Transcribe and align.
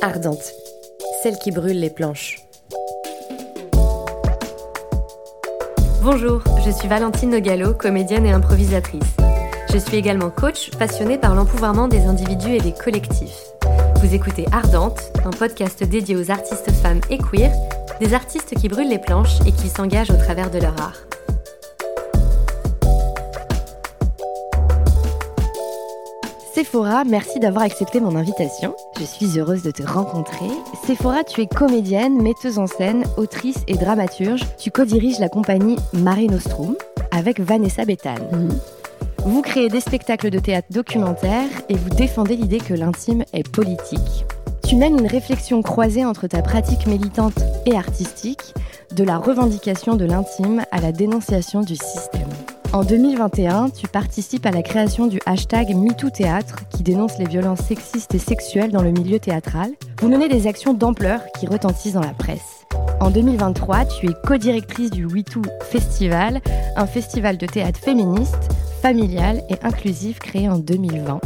Ardente, 0.00 0.52
celle 1.24 1.36
qui 1.38 1.50
brûle 1.50 1.80
les 1.80 1.90
planches. 1.90 2.38
Bonjour, 6.02 6.40
je 6.64 6.70
suis 6.70 6.86
Valentine 6.86 7.30
Nogalo, 7.30 7.74
comédienne 7.74 8.24
et 8.24 8.30
improvisatrice. 8.30 9.16
Je 9.72 9.78
suis 9.78 9.96
également 9.96 10.30
coach 10.30 10.70
passionnée 10.78 11.18
par 11.18 11.34
l'empouvoirment 11.34 11.88
des 11.88 12.06
individus 12.06 12.54
et 12.54 12.60
des 12.60 12.72
collectifs. 12.72 13.42
Vous 14.00 14.14
écoutez 14.14 14.46
Ardente, 14.52 15.00
un 15.24 15.30
podcast 15.30 15.82
dédié 15.82 16.14
aux 16.14 16.30
artistes 16.30 16.70
femmes 16.70 17.00
et 17.10 17.18
queer, 17.18 17.50
des 18.00 18.14
artistes 18.14 18.54
qui 18.54 18.68
brûlent 18.68 18.90
les 18.90 19.00
planches 19.00 19.40
et 19.46 19.52
qui 19.52 19.68
s'engagent 19.68 20.10
au 20.10 20.16
travers 20.16 20.52
de 20.52 20.60
leur 20.60 20.80
art. 20.80 21.08
Sephora, 26.68 27.02
merci 27.04 27.40
d'avoir 27.40 27.64
accepté 27.64 27.98
mon 27.98 28.14
invitation. 28.14 28.76
Je 28.98 29.04
suis 29.04 29.38
heureuse 29.38 29.62
de 29.62 29.70
te 29.70 29.82
rencontrer. 29.82 30.50
Sephora, 30.86 31.24
tu 31.24 31.40
es 31.40 31.46
comédienne, 31.46 32.20
metteuse 32.20 32.58
en 32.58 32.66
scène, 32.66 33.04
autrice 33.16 33.64
et 33.68 33.74
dramaturge. 33.78 34.42
Tu 34.58 34.70
co-diriges 34.70 35.18
la 35.18 35.30
compagnie 35.30 35.76
Mare 35.94 36.30
Nostrum 36.30 36.76
avec 37.10 37.40
Vanessa 37.40 37.86
Béthane. 37.86 38.22
Mhm. 38.32 38.60
Vous 39.24 39.40
créez 39.40 39.70
des 39.70 39.80
spectacles 39.80 40.28
de 40.28 40.38
théâtre 40.38 40.68
documentaires 40.70 41.48
et 41.70 41.74
vous 41.74 41.88
défendez 41.88 42.36
l'idée 42.36 42.60
que 42.60 42.74
l'intime 42.74 43.24
est 43.32 43.48
politique. 43.48 44.26
Tu 44.68 44.76
mènes 44.76 44.98
une 44.98 45.06
réflexion 45.06 45.62
croisée 45.62 46.04
entre 46.04 46.26
ta 46.26 46.42
pratique 46.42 46.86
militante 46.86 47.40
et 47.64 47.76
artistique, 47.76 48.52
de 48.94 49.04
la 49.04 49.16
revendication 49.16 49.96
de 49.96 50.04
l'intime 50.04 50.64
à 50.70 50.82
la 50.82 50.92
dénonciation 50.92 51.62
du 51.62 51.76
système. 51.76 52.28
En 52.74 52.84
2021, 52.84 53.70
tu 53.70 53.88
participes 53.88 54.44
à 54.44 54.50
la 54.50 54.60
création 54.60 55.06
du 55.06 55.18
hashtag 55.24 55.74
MeTooThéâtre 55.74 56.68
qui 56.68 56.82
dénonce 56.82 57.18
les 57.18 57.24
violences 57.24 57.60
sexistes 57.60 58.14
et 58.14 58.18
sexuelles 58.18 58.72
dans 58.72 58.82
le 58.82 58.90
milieu 58.90 59.18
théâtral. 59.18 59.70
Vous 60.02 60.08
menez 60.08 60.28
des 60.28 60.46
actions 60.46 60.74
d'ampleur 60.74 61.22
qui 61.38 61.46
retentissent 61.46 61.94
dans 61.94 62.02
la 62.02 62.12
presse. 62.12 62.66
En 63.00 63.10
2023, 63.10 63.86
tu 63.86 64.10
es 64.10 64.14
co-directrice 64.26 64.90
du 64.90 65.06
WeToo 65.06 65.40
Festival, 65.70 66.42
un 66.76 66.86
festival 66.86 67.38
de 67.38 67.46
théâtre 67.46 67.80
féministe, 67.80 68.50
familial 68.82 69.42
et 69.48 69.56
inclusif 69.62 70.18
créé 70.18 70.46
en 70.50 70.58
2020. 70.58 71.20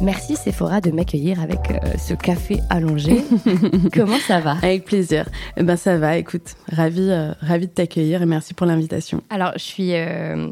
Merci 0.00 0.36
Sephora 0.36 0.80
de 0.80 0.90
m'accueillir 0.90 1.42
avec 1.42 1.70
euh, 1.70 1.96
ce 1.98 2.14
café 2.14 2.60
allongé. 2.70 3.22
Comment 3.92 4.18
ça 4.18 4.40
va? 4.40 4.56
Avec 4.62 4.84
plaisir. 4.84 5.28
Eh 5.56 5.62
ben 5.62 5.76
ça 5.76 5.98
va, 5.98 6.16
écoute, 6.16 6.54
ravie, 6.72 7.10
euh, 7.10 7.32
ravie 7.40 7.66
de 7.66 7.72
t'accueillir 7.72 8.22
et 8.22 8.26
merci 8.26 8.54
pour 8.54 8.66
l'invitation. 8.66 9.22
Alors, 9.30 9.52
je 9.56 9.62
suis, 9.62 9.94
euh, 9.94 10.48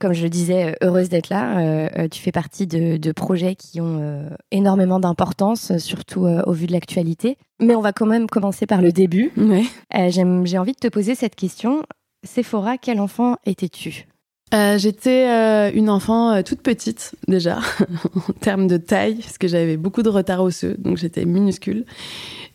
comme 0.00 0.12
je 0.12 0.22
le 0.22 0.30
disais, 0.30 0.76
heureuse 0.80 1.08
d'être 1.08 1.28
là. 1.28 1.58
Euh, 1.58 2.08
tu 2.08 2.20
fais 2.20 2.32
partie 2.32 2.66
de, 2.66 2.96
de 2.96 3.12
projets 3.12 3.54
qui 3.54 3.80
ont 3.80 4.24
énormément 4.50 5.00
d'importance, 5.00 5.76
surtout 5.78 6.26
au 6.26 6.52
vu 6.52 6.66
de 6.66 6.72
l'actualité. 6.72 7.36
Mais 7.60 7.74
on 7.74 7.80
va 7.80 7.92
quand 7.92 8.06
même 8.06 8.26
commencer 8.26 8.66
par 8.66 8.80
le 8.80 8.92
début. 8.92 9.32
Ouais. 9.36 9.64
J'ai 10.10 10.58
envie 10.58 10.72
de 10.72 10.78
te 10.78 10.88
poser 10.88 11.14
cette 11.14 11.34
question. 11.34 11.82
Sephora, 12.24 12.78
quel 12.78 13.00
enfant 13.00 13.36
étais-tu? 13.44 14.06
Euh, 14.52 14.78
J'étais 14.78 15.28
euh, 15.28 15.70
une 15.72 15.88
enfant 15.88 16.32
euh, 16.32 16.42
toute 16.42 16.60
petite 16.60 17.14
déjà, 17.28 17.60
en 18.28 18.32
termes 18.40 18.66
de 18.66 18.78
taille, 18.78 19.16
parce 19.16 19.38
que 19.38 19.46
j'avais 19.46 19.76
beaucoup 19.76 20.02
de 20.02 20.08
retard 20.08 20.42
osseux, 20.42 20.74
donc 20.78 20.96
j'étais 20.96 21.24
minuscule. 21.24 21.84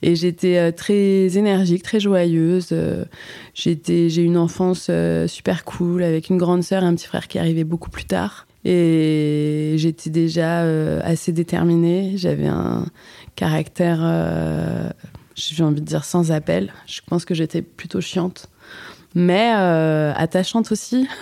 Et 0.01 0.15
j'étais 0.15 0.71
très 0.73 1.37
énergique, 1.37 1.81
très 1.81 1.99
joyeuse. 1.99 2.75
j'étais, 3.55 4.09
j'ai 4.09 4.21
une 4.21 4.37
enfance 4.37 4.91
super 5.25 5.63
cool, 5.63 6.03
avec 6.03 6.29
une 6.29 6.37
grande 6.37 6.63
sœur 6.63 6.83
et 6.83 6.85
un 6.85 6.93
petit 6.93 7.07
frère 7.07 7.27
qui 7.27 7.39
arrivait 7.39 7.63
beaucoup 7.63 7.89
plus 7.89 8.03
tard. 8.03 8.45
Et 8.65 9.75
j'étais 9.77 10.09
déjà 10.09 10.59
assez 11.01 11.31
déterminée. 11.31 12.11
J'avais 12.17 12.45
un 12.45 12.85
caractère, 13.35 14.93
j'ai 15.33 15.63
envie 15.63 15.81
de 15.81 15.87
dire, 15.87 16.03
sans 16.03 16.31
appel. 16.31 16.71
Je 16.85 16.99
pense 17.07 17.25
que 17.25 17.33
j'étais 17.33 17.63
plutôt 17.63 18.01
chiante 18.01 18.49
mais 19.15 19.53
euh, 19.57 20.13
attachante 20.15 20.71
aussi. 20.71 21.07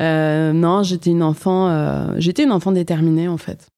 Euh, 0.00 0.52
non, 0.52 0.82
j'étais 0.82 1.10
une 1.10 1.22
enfant, 1.22 1.68
euh, 1.68 2.12
j'étais 2.18 2.44
une 2.44 2.52
enfant 2.52 2.72
déterminée 2.72 3.28
en 3.28 3.38
fait, 3.38 3.68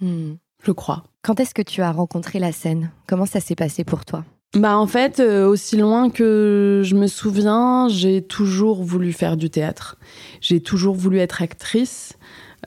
Hmm. 0.00 0.34
je 0.64 0.72
crois. 0.72 1.04
Quand 1.22 1.40
est-ce 1.40 1.54
que 1.54 1.62
tu 1.62 1.80
as 1.80 1.90
rencontré 1.90 2.38
la 2.38 2.52
scène? 2.52 2.90
Comment 3.06 3.24
ça 3.26 3.40
s'est 3.40 3.54
passé 3.54 3.82
pour 3.84 4.04
toi? 4.04 4.24
Bah 4.54 4.76
en 4.76 4.86
fait, 4.86 5.20
aussi 5.20 5.76
loin 5.76 6.10
que 6.10 6.82
je 6.84 6.94
me 6.94 7.06
souviens, 7.06 7.88
j'ai 7.88 8.22
toujours 8.22 8.82
voulu 8.82 9.12
faire 9.12 9.36
du 9.36 9.48
théâtre. 9.50 9.96
J'ai 10.40 10.60
toujours 10.60 10.94
voulu 10.94 11.18
être 11.18 11.40
actrice. 11.42 12.14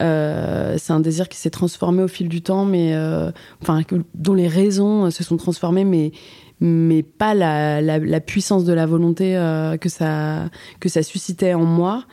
Euh, 0.02 0.76
c'est 0.78 0.94
un 0.94 1.00
désir 1.00 1.30
qui 1.30 1.38
s'est 1.38 1.50
transformé 1.50 2.04
au 2.04 2.08
fil 2.08 2.30
du 2.30 2.42
temps, 2.42 2.66
mais 2.66 2.94
euh, 2.96 3.32
enfin 3.62 3.82
dont 4.14 4.34
les 4.34 4.48
raisons 4.48 5.10
se 5.12 5.24
sont 5.24 5.38
transformées, 5.38 5.86
mais 5.86 6.12
mais 6.62 7.04
pas 7.04 7.34
la, 7.34 7.82
la, 7.82 8.20
puissance 8.20 8.66
de 8.66 8.74
la 8.74 8.86
volonté 8.86 9.38
euh, 9.38 9.78
que 9.78 9.90
ça 9.90 10.50
que 10.80 10.90
ça 10.90 11.04
suscitait 11.04 11.54
en 11.54 11.64
moi. 11.64 12.06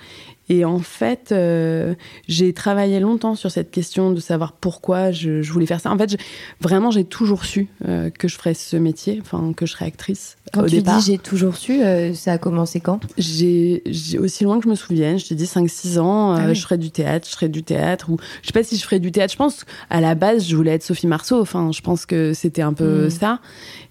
Et 0.48 0.64
en 0.64 0.78
fait, 0.78 1.32
euh, 1.32 1.94
j'ai 2.28 2.52
travaillé 2.52 3.00
longtemps 3.00 3.34
sur 3.34 3.50
cette 3.50 3.70
question 3.72 4.12
de 4.12 4.20
savoir 4.20 4.52
pourquoi 4.52 5.10
je, 5.10 5.42
je 5.42 5.52
voulais 5.52 5.66
faire 5.66 5.80
ça. 5.80 5.90
En 5.90 5.98
fait, 5.98 6.12
je- 6.12 6.16
vraiment, 6.60 6.90
j'ai 6.92 7.04
toujours 7.04 7.44
su 7.44 7.68
euh, 7.88 8.10
que 8.10 8.28
je 8.28 8.36
ferais 8.36 8.54
ce 8.54 8.76
métier, 8.76 9.18
enfin 9.20 9.52
que 9.56 9.66
je 9.66 9.72
serais 9.72 9.86
actrice. 9.86 10.36
Quand 10.52 10.62
au 10.62 10.68
tu 10.68 10.76
départ. 10.76 10.98
dis 11.00 11.06
j'ai 11.12 11.18
toujours 11.18 11.56
su, 11.56 11.82
euh, 11.82 12.14
ça 12.14 12.32
a 12.34 12.38
commencé 12.38 12.78
quand? 12.78 13.00
J'ai 13.18 13.82
aussi 14.20 14.44
loin 14.44 14.58
que 14.58 14.64
je 14.64 14.68
me 14.70 14.76
souvienne, 14.76 15.18
je 15.18 15.26
t'ai 15.26 15.34
dit 15.34 15.46
5-6 15.46 15.98
ans, 15.98 16.32
Ah 16.32 16.44
oui. 16.46 16.54
je 16.54 16.62
ferais 16.62 16.78
du 16.78 16.90
théâtre, 16.92 17.26
je 17.28 17.34
ferais 17.34 17.48
du 17.48 17.64
théâtre, 17.64 18.08
ou 18.10 18.16
je 18.42 18.46
sais 18.46 18.52
pas 18.52 18.62
si 18.62 18.76
je 18.76 18.82
ferais 18.84 19.00
du 19.00 19.10
théâtre. 19.10 19.32
Je 19.32 19.38
pense 19.38 19.64
à 19.90 20.00
la 20.00 20.14
base, 20.14 20.46
je 20.46 20.54
voulais 20.54 20.70
être 20.72 20.84
Sophie 20.84 21.08
Marceau. 21.08 21.40
Enfin, 21.40 21.72
je 21.72 21.80
pense 21.80 22.06
que 22.06 22.32
c'était 22.34 22.62
un 22.62 22.72
peu 22.72 23.06
Mm. 23.06 23.10
ça. 23.10 23.40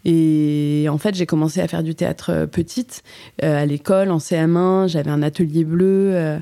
Et 0.06 0.86
en 0.90 0.98
fait, 0.98 1.16
j'ai 1.16 1.26
commencé 1.26 1.60
à 1.60 1.68
faire 1.68 1.84
du 1.84 1.96
théâtre 1.96 2.48
petite, 2.52 3.04
à 3.42 3.66
l'école, 3.66 4.12
en 4.12 4.20
CM1. 4.20 4.88
J'avais 4.88 5.10
un 5.12 5.22
atelier 5.24 5.64
bleu 5.64 6.38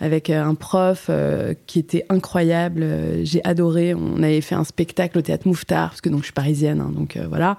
avec 0.00 0.30
euh, 0.30 0.42
un 0.42 0.54
prof 0.54 1.06
euh, 1.08 1.54
qui 1.66 1.78
était 1.78 2.04
incroyable. 2.08 2.82
Euh, 2.82 3.24
J'ai 3.24 3.42
adoré. 3.44 3.94
On 3.94 4.22
avait 4.22 4.40
fait 4.40 4.54
un 4.54 4.64
spectacle 4.64 5.18
au 5.18 5.22
théâtre 5.22 5.46
Mouffetard, 5.46 5.90
parce 5.90 6.00
que 6.00 6.08
donc 6.08 6.20
je 6.20 6.24
suis 6.24 6.32
parisienne, 6.32 6.80
hein, 6.80 6.92
donc 6.94 7.18
voilà. 7.28 7.56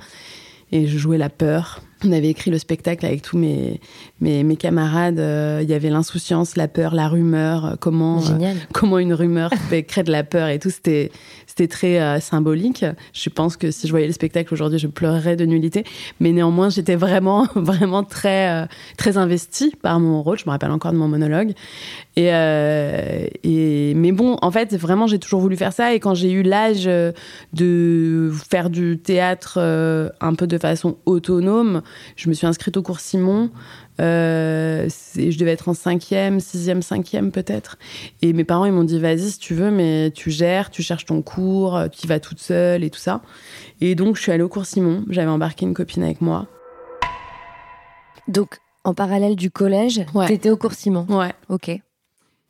Et 0.71 0.87
je 0.87 0.97
jouais 0.97 1.19
la 1.19 1.29
peur. 1.29 1.81
On 2.03 2.11
avait 2.11 2.29
écrit 2.29 2.49
le 2.49 2.57
spectacle 2.57 3.05
avec 3.05 3.21
tous 3.21 3.37
mes, 3.37 3.79
mes, 4.19 4.43
mes 4.43 4.57
camarades. 4.57 5.21
Il 5.61 5.69
y 5.69 5.73
avait 5.73 5.91
l'insouciance, 5.91 6.55
la 6.55 6.67
peur, 6.67 6.95
la 6.95 7.07
rumeur, 7.07 7.77
comment, 7.79 8.19
Génial. 8.21 8.57
comment 8.73 8.97
une 8.97 9.13
rumeur 9.13 9.51
créer 9.87 10.03
de 10.03 10.11
la 10.11 10.23
peur 10.23 10.49
et 10.49 10.57
tout. 10.57 10.71
C'était, 10.71 11.11
c'était 11.55 11.67
très 11.67 12.01
euh, 12.01 12.19
symbolique. 12.19 12.83
Je 13.13 13.29
pense 13.29 13.57
que 13.57 13.69
si 13.69 13.85
je 13.85 13.91
voyais 13.91 14.07
le 14.07 14.13
spectacle 14.13 14.51
aujourd'hui, 14.51 14.79
je 14.79 14.87
pleurerais 14.87 15.35
de 15.35 15.45
nullité. 15.45 15.83
Mais 16.19 16.31
néanmoins, 16.31 16.69
j'étais 16.69 16.95
vraiment, 16.95 17.47
vraiment 17.55 18.03
très, 18.03 18.49
euh, 18.49 18.65
très 18.97 19.17
investie 19.17 19.71
par 19.79 19.99
mon 19.99 20.23
rôle. 20.23 20.39
Je 20.39 20.45
me 20.47 20.49
rappelle 20.49 20.71
encore 20.71 20.93
de 20.93 20.97
mon 20.97 21.07
monologue. 21.07 21.51
Et, 22.15 22.33
euh, 22.33 23.27
et 23.43 23.93
mais 23.93 24.11
bon, 24.11 24.35
en 24.41 24.49
fait, 24.49 24.75
vraiment, 24.75 25.05
j'ai 25.05 25.19
toujours 25.19 25.41
voulu 25.41 25.55
faire 25.55 25.73
ça. 25.73 25.93
Et 25.93 25.99
quand 25.99 26.15
j'ai 26.15 26.31
eu 26.31 26.41
l'âge 26.41 26.85
de 27.53 28.31
faire 28.49 28.71
du 28.71 28.97
théâtre 28.97 29.59
un 30.21 30.33
peu 30.33 30.47
de 30.47 30.57
façon 30.57 30.97
autonome, 31.05 31.83
je 32.15 32.29
me 32.29 32.33
suis 32.33 32.47
inscrite 32.47 32.77
au 32.77 32.81
cours 32.81 32.99
Simon. 32.99 33.51
Euh, 33.99 34.89
je 35.15 35.37
devais 35.37 35.51
être 35.51 35.69
en 35.69 35.73
cinquième, 35.73 36.39
sixième, 36.39 36.81
cinquième 36.81 37.31
peut-être. 37.31 37.77
Et 38.21 38.33
mes 38.33 38.43
parents, 38.43 38.65
ils 38.65 38.71
m'ont 38.71 38.83
dit, 38.83 38.99
vas-y 38.99 39.29
si 39.31 39.39
tu 39.39 39.53
veux, 39.53 39.69
mais 39.71 40.11
tu 40.11 40.31
gères, 40.31 40.69
tu 40.71 40.81
cherches 40.81 41.05
ton 41.05 41.21
cours, 41.21 41.77
euh, 41.77 41.87
tu 41.89 42.05
y 42.05 42.07
vas 42.07 42.19
toute 42.19 42.39
seule 42.39 42.83
et 42.83 42.89
tout 42.89 42.99
ça. 42.99 43.21
Et 43.81 43.95
donc, 43.95 44.15
je 44.15 44.21
suis 44.21 44.31
allée 44.31 44.43
au 44.43 44.49
cours 44.49 44.65
Simon. 44.65 45.05
J'avais 45.09 45.29
embarqué 45.29 45.65
une 45.65 45.73
copine 45.73 46.03
avec 46.03 46.21
moi. 46.21 46.47
Donc, 48.27 48.57
en 48.83 48.93
parallèle 48.93 49.35
du 49.35 49.51
collège, 49.51 50.01
Ouais. 50.13 50.27
t'étais 50.27 50.49
au 50.49 50.57
cours 50.57 50.73
Simon. 50.73 51.05
Ouais. 51.09 51.33
Ok. 51.49 51.71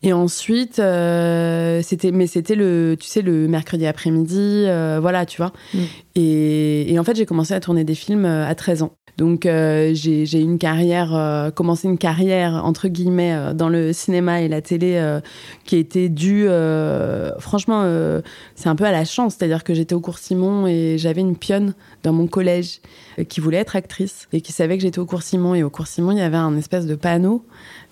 Et 0.03 0.12
ensuite, 0.12 0.80
euh, 0.80 1.81
c'était, 1.81 2.12
mais 2.12 2.28
c'était 2.28 2.56
le, 2.56 2.97
tu 3.00 3.08
sais, 3.08 3.22
le 3.22 3.47
mercredi 3.47 3.85
après-midi, 3.85 4.66
euh, 4.67 5.00
voilà, 5.02 5.26
tu 5.26 5.38
vois. 5.38 5.53
Mm. 5.73 5.79
Et, 6.16 6.94
et 6.94 7.00
en 7.00 7.05
fait, 7.05 7.16
j'ai 7.16 7.26
commencé 7.26 7.53
à 7.53 7.61
tourner 7.61 7.85
des 7.85 7.96
films 7.96 8.26
euh, 8.26 8.46
à 8.46 8.53
13 8.53 8.84
ans. 8.84 8.97
Donc, 9.17 9.46
euh, 9.46 9.91
j'ai, 9.94 10.41
une 10.41 10.58
carrière, 10.58 11.52
commencé 11.53 11.88
une 11.88 12.00
carrière, 12.00 12.66
entre 12.66 12.88
guillemets, 12.88 13.53
dans 13.53 13.70
le 13.70 13.94
cinéma 13.94 14.41
et 14.41 14.47
la 14.47 14.59
télé 14.59 15.20
qui 15.66 15.76
a 15.76 15.78
été 15.78 16.09
due, 16.09 16.47
franchement, 17.38 17.84
c'est 18.55 18.70
un 18.70 18.76
peu 18.76 18.85
à 18.85 18.91
la 18.91 19.05
chance. 19.05 19.35
C'est-à-dire 19.38 19.64
que 19.64 19.76
j'étais 19.76 19.94
au 19.94 20.00
cours 20.00 20.17
Simon 20.17 20.66
et 20.66 20.96
j'avais 20.97 21.22
une 21.22 21.38
pionne 21.38 21.76
dans 22.02 22.11
mon 22.11 22.26
collège 22.26 22.82
qui 23.29 23.40
voulait 23.40 23.58
être 23.58 23.76
actrice 23.76 24.28
et 24.34 24.41
qui 24.41 24.52
savait 24.52 24.78
que 24.78 24.82
j'étais 24.82 24.97
au 24.97 25.05
cours 25.05 25.22
Simon. 25.22 25.53
Et 25.53 25.61
au 25.61 25.70
cours 25.70 25.85
Simon, 25.85 26.14
il 26.14 26.17
y 26.17 26.22
avait 26.22 26.35
un 26.35 26.58
espèce 26.58 26.88
de 26.88 26.96
panneau 26.96 27.46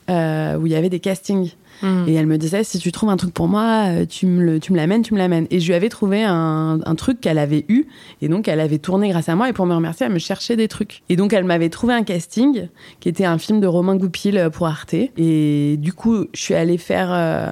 euh, 0.09 0.57
où 0.57 0.65
il 0.65 0.71
y 0.71 0.75
avait 0.75 0.89
des 0.89 0.99
castings. 0.99 1.51
Hmm. 1.83 2.03
Et 2.07 2.13
elle 2.13 2.27
me 2.27 2.37
disait, 2.37 2.63
si 2.63 2.77
tu 2.77 2.91
trouves 2.91 3.09
un 3.09 3.17
truc 3.17 3.33
pour 3.33 3.47
moi, 3.47 3.85
euh, 3.87 4.05
tu 4.05 4.27
me 4.27 4.43
le- 4.43 4.59
tu 4.59 4.71
me 4.71 4.77
l'amènes, 4.77 5.01
tu 5.01 5.13
me 5.15 5.19
l'amènes. 5.19 5.47
Et 5.49 5.59
je 5.59 5.65
lui 5.67 5.73
avais 5.73 5.89
trouvé 5.89 6.23
un, 6.23 6.79
un 6.85 6.95
truc 6.95 7.19
qu'elle 7.19 7.39
avait 7.39 7.65
eu. 7.69 7.85
Et 8.21 8.27
donc, 8.27 8.47
elle 8.47 8.59
avait 8.59 8.77
tourné 8.77 9.09
grâce 9.09 9.29
à 9.29 9.35
moi. 9.35 9.49
Et 9.49 9.53
pour 9.53 9.65
me 9.65 9.73
remercier, 9.73 10.05
elle 10.05 10.13
me 10.13 10.19
cherchait 10.19 10.55
des 10.55 10.67
trucs. 10.67 11.01
Et 11.09 11.15
donc, 11.15 11.33
elle 11.33 11.43
m'avait 11.43 11.69
trouvé 11.69 11.95
un 11.95 12.03
casting 12.03 12.67
qui 12.99 13.09
était 13.09 13.25
un 13.25 13.39
film 13.39 13.59
de 13.61 13.65
Romain 13.67 13.95
Goupil 13.95 14.37
euh, 14.37 14.49
pour 14.51 14.67
Arte. 14.67 14.93
Et 15.17 15.75
du 15.79 15.91
coup, 15.93 16.25
je 16.33 16.39
suis 16.41 16.53
allée 16.53 16.77
faire 16.77 17.09
euh, 17.11 17.51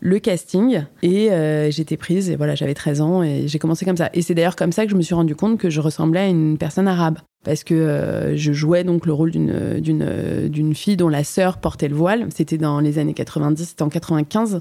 le 0.00 0.18
casting 0.18 0.84
et 1.02 1.30
euh, 1.30 1.70
j'étais 1.70 1.96
prise 1.96 2.30
et 2.30 2.36
voilà 2.36 2.54
j'avais 2.54 2.74
13 2.74 3.00
ans 3.00 3.22
et 3.22 3.46
j'ai 3.46 3.58
commencé 3.58 3.84
comme 3.84 3.96
ça. 3.96 4.10
Et 4.14 4.22
c'est 4.22 4.34
d'ailleurs 4.34 4.56
comme 4.56 4.72
ça 4.72 4.84
que 4.84 4.90
je 4.90 4.96
me 4.96 5.02
suis 5.02 5.14
rendu 5.14 5.36
compte 5.36 5.58
que 5.58 5.70
je 5.70 5.80
ressemblais 5.80 6.20
à 6.20 6.26
une 6.26 6.58
personne 6.58 6.88
arabe. 6.88 7.18
Parce 7.44 7.64
que 7.64 7.74
euh, 7.74 8.36
je 8.36 8.52
jouais 8.52 8.84
donc 8.84 9.06
le 9.06 9.14
rôle 9.14 9.30
d'une 9.30 9.80
d'une 9.80 10.48
d'une 10.48 10.74
fille 10.74 10.96
dont 10.96 11.08
la 11.08 11.24
sœur 11.24 11.58
portait 11.58 11.88
le 11.88 11.94
voile. 11.94 12.26
C'était 12.34 12.58
dans 12.58 12.80
les 12.80 12.98
années 12.98 13.14
90 13.14 13.64
c'était 13.64 13.82
en 13.82 13.88
95 13.88 14.60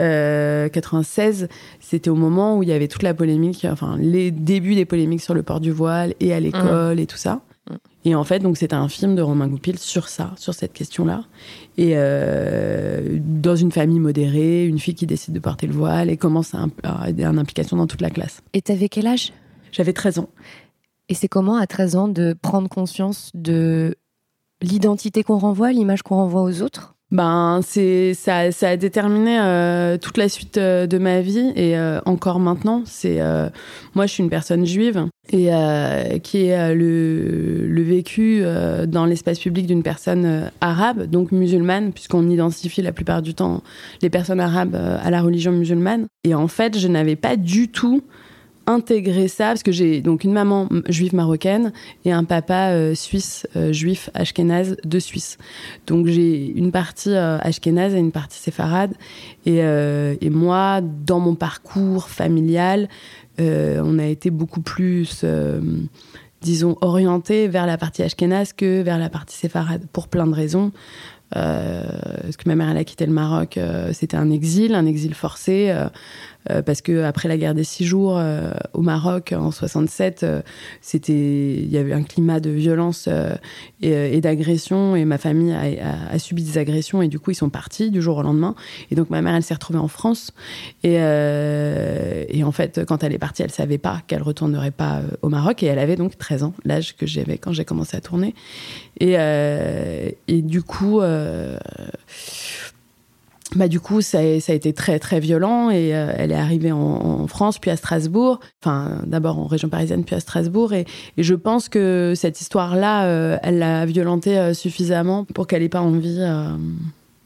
euh, 0.00 0.68
96 0.68 1.48
c'était 1.80 2.10
au 2.10 2.14
moment 2.14 2.56
où 2.56 2.62
il 2.62 2.68
y 2.68 2.72
avait 2.72 2.88
toute 2.88 3.02
la 3.02 3.14
polémique 3.14 3.66
enfin 3.70 3.96
les 3.98 4.30
débuts 4.30 4.74
des 4.74 4.86
polémiques 4.86 5.22
sur 5.22 5.34
le 5.34 5.42
port 5.42 5.60
du 5.60 5.70
voile 5.70 6.14
et 6.20 6.32
à 6.32 6.40
l'école 6.40 7.00
et 7.00 7.06
tout 7.06 7.18
ça. 7.18 7.42
Et 8.04 8.14
en 8.14 8.24
fait, 8.24 8.40
donc 8.40 8.58
c'était 8.58 8.74
un 8.74 8.88
film 8.88 9.14
de 9.14 9.22
Romain 9.22 9.48
Goupil 9.48 9.78
sur 9.78 10.08
ça, 10.08 10.32
sur 10.36 10.52
cette 10.52 10.74
question-là. 10.74 11.24
Et 11.76 11.92
euh, 11.94 13.18
dans 13.20 13.56
une 13.56 13.72
famille 13.72 13.98
modérée, 13.98 14.66
une 14.66 14.78
fille 14.78 14.94
qui 14.94 15.06
décide 15.06 15.34
de 15.34 15.40
porter 15.40 15.66
le 15.66 15.72
voile 15.72 16.08
et 16.08 16.16
commence 16.16 16.54
à 16.54 16.66
avoir 16.82 17.08
une 17.08 17.38
implication 17.38 17.76
dans 17.76 17.86
toute 17.86 18.00
la 18.00 18.10
classe. 18.10 18.42
Et 18.52 18.62
t'avais 18.62 18.88
quel 18.88 19.06
âge? 19.06 19.32
J'avais 19.72 19.92
13 19.92 20.20
ans. 20.20 20.28
Et 21.08 21.14
c'est 21.14 21.28
comment 21.28 21.56
à 21.56 21.66
13 21.66 21.96
ans 21.96 22.08
de 22.08 22.34
prendre 22.40 22.68
conscience 22.68 23.30
de 23.34 23.96
l'identité 24.62 25.22
qu'on 25.22 25.38
renvoie, 25.38 25.72
l'image 25.72 26.02
qu'on 26.02 26.16
renvoie 26.16 26.42
aux 26.42 26.62
autres? 26.62 26.93
Ben 27.14 27.60
c'est 27.62 28.12
ça, 28.12 28.50
ça 28.50 28.70
a 28.70 28.76
déterminé 28.76 29.38
euh, 29.40 29.96
toute 29.98 30.16
la 30.16 30.28
suite 30.28 30.58
euh, 30.58 30.88
de 30.88 30.98
ma 30.98 31.20
vie 31.20 31.52
et 31.54 31.78
euh, 31.78 32.00
encore 32.06 32.40
maintenant 32.40 32.82
c'est 32.86 33.20
moi 33.94 34.06
je 34.06 34.12
suis 34.12 34.22
une 34.24 34.30
personne 34.30 34.66
juive 34.66 35.06
et 35.32 35.50
qui 36.22 36.46
est 36.46 36.74
le, 36.74 37.66
le 37.66 37.82
vécu 37.82 38.42
dans 38.88 39.06
l'espace 39.06 39.38
public 39.38 39.66
d'une 39.66 39.84
personne 39.84 40.50
arabe 40.60 41.04
donc 41.04 41.30
musulmane 41.30 41.92
puisqu'on 41.92 42.28
identifie 42.28 42.82
la 42.82 42.92
plupart 42.92 43.22
du 43.22 43.32
temps 43.32 43.62
les 44.02 44.10
personnes 44.10 44.40
arabes 44.40 44.74
à 44.74 45.10
la 45.10 45.22
religion 45.22 45.52
musulmane. 45.52 46.06
Et 46.24 46.34
en 46.34 46.48
fait 46.48 46.76
je 46.76 46.88
n'avais 46.88 47.16
pas 47.16 47.36
du 47.36 47.68
tout 47.68 48.02
intégrer 48.66 49.28
ça 49.28 49.48
parce 49.48 49.62
que 49.62 49.72
j'ai 49.72 50.00
donc 50.00 50.24
une 50.24 50.32
maman 50.32 50.68
juive 50.88 51.14
marocaine 51.14 51.72
et 52.04 52.12
un 52.12 52.24
papa 52.24 52.70
euh, 52.70 52.94
suisse 52.94 53.46
euh, 53.56 53.72
juif 53.72 54.10
ashkénaze 54.14 54.76
de 54.84 54.98
Suisse. 54.98 55.38
Donc 55.86 56.06
j'ai 56.06 56.46
une 56.46 56.72
partie 56.72 57.10
euh, 57.10 57.38
ashkénaze 57.40 57.94
et 57.94 57.98
une 57.98 58.12
partie 58.12 58.38
séfarade 58.38 58.94
et, 59.46 59.62
euh, 59.62 60.14
et 60.20 60.30
moi 60.30 60.80
dans 60.82 61.20
mon 61.20 61.34
parcours 61.34 62.08
familial, 62.08 62.88
on 63.38 63.98
a 63.98 64.06
été 64.06 64.30
beaucoup 64.30 64.60
plus 64.60 65.24
disons 66.40 66.76
orienté 66.82 67.48
vers 67.48 67.66
la 67.66 67.76
partie 67.76 68.02
ashkénaze 68.02 68.52
que 68.52 68.82
vers 68.82 68.98
la 68.98 69.08
partie 69.08 69.36
séfarade 69.36 69.82
pour 69.92 70.06
plein 70.06 70.26
de 70.26 70.34
raisons. 70.34 70.70
Parce 71.30 72.36
que 72.36 72.48
ma 72.48 72.54
mère 72.54 72.70
elle 72.70 72.76
a 72.76 72.84
quitté 72.84 73.06
le 73.06 73.12
Maroc, 73.12 73.58
c'était 73.92 74.16
un 74.16 74.30
exil, 74.30 74.76
un 74.76 74.86
exil 74.86 75.14
forcé. 75.14 75.74
Euh, 76.50 76.62
parce 76.62 76.82
que 76.82 77.04
après 77.04 77.28
la 77.28 77.38
guerre 77.38 77.54
des 77.54 77.64
six 77.64 77.84
jours 77.84 78.18
euh, 78.18 78.50
au 78.74 78.82
Maroc 78.82 79.32
en 79.36 79.50
67, 79.50 80.22
euh, 80.22 80.42
c'était 80.82 81.12
il 81.12 81.70
y 81.70 81.78
avait 81.78 81.94
un 81.94 82.02
climat 82.02 82.40
de 82.40 82.50
violence 82.50 83.08
et, 83.80 84.20
d'agression 84.20 84.96
et 84.96 85.04
ma 85.04 85.18
famille 85.18 85.52
a, 85.52 86.12
a, 86.12 86.18
subi 86.18 86.42
des 86.42 86.58
agressions 86.58 87.02
et 87.02 87.08
du 87.08 87.18
coup 87.18 87.30
ils 87.30 87.36
sont 87.36 87.50
partis 87.50 87.90
du 87.90 88.02
jour 88.02 88.18
au 88.18 88.22
lendemain. 88.22 88.54
Et 88.90 88.94
donc 88.94 89.10
ma 89.10 89.22
mère 89.22 89.34
elle 89.34 89.42
s'est 89.42 89.54
retrouvée 89.54 89.78
en 89.78 89.88
France. 89.88 90.32
Et, 90.82 90.94
et 90.94 92.44
en 92.44 92.52
fait 92.52 92.84
quand 92.86 93.02
elle 93.02 93.12
est 93.12 93.18
partie 93.18 93.42
elle 93.42 93.50
savait 93.50 93.78
pas 93.78 94.02
qu'elle 94.06 94.22
retournerait 94.22 94.70
pas 94.70 95.00
au 95.22 95.28
Maroc. 95.28 95.62
Et 95.62 95.66
elle 95.66 95.78
avait 95.78 95.96
donc 95.96 96.18
13 96.18 96.42
ans 96.42 96.54
l'âge 96.64 96.96
que 96.96 97.06
j'avais 97.06 97.38
quand 97.38 97.52
j'ai 97.52 97.64
commencé 97.64 97.96
à 97.96 98.00
tourner. 98.00 98.34
Et, 99.00 99.14
et 100.28 100.42
du 100.42 100.62
coup 100.62 101.00
bah, 103.56 103.68
du 103.68 103.80
coup, 103.80 104.00
ça 104.00 104.18
a, 104.18 104.22
été 104.22 104.72
très, 104.72 104.98
très 104.98 105.20
violent 105.20 105.70
et 105.70 105.94
euh, 105.94 106.12
elle 106.16 106.32
est 106.32 106.36
arrivée 106.36 106.72
en, 106.72 107.26
France, 107.26 107.58
puis 107.58 107.70
à 107.70 107.76
Strasbourg. 107.76 108.40
Enfin, 108.62 109.02
d'abord 109.06 109.38
en 109.38 109.46
région 109.46 109.68
parisienne, 109.68 110.04
puis 110.04 110.14
à 110.14 110.20
Strasbourg. 110.20 110.72
Et, 110.72 110.86
je 111.16 111.34
pense 111.34 111.68
que 111.68 112.14
cette 112.16 112.40
histoire-là, 112.40 113.06
euh, 113.06 113.38
elle 113.42 113.58
l'a 113.58 113.86
violentée 113.86 114.38
euh, 114.38 114.54
suffisamment 114.54 115.24
pour 115.24 115.46
qu'elle 115.46 115.62
n'ait 115.62 115.68
pas 115.68 115.80
envie 115.80 116.20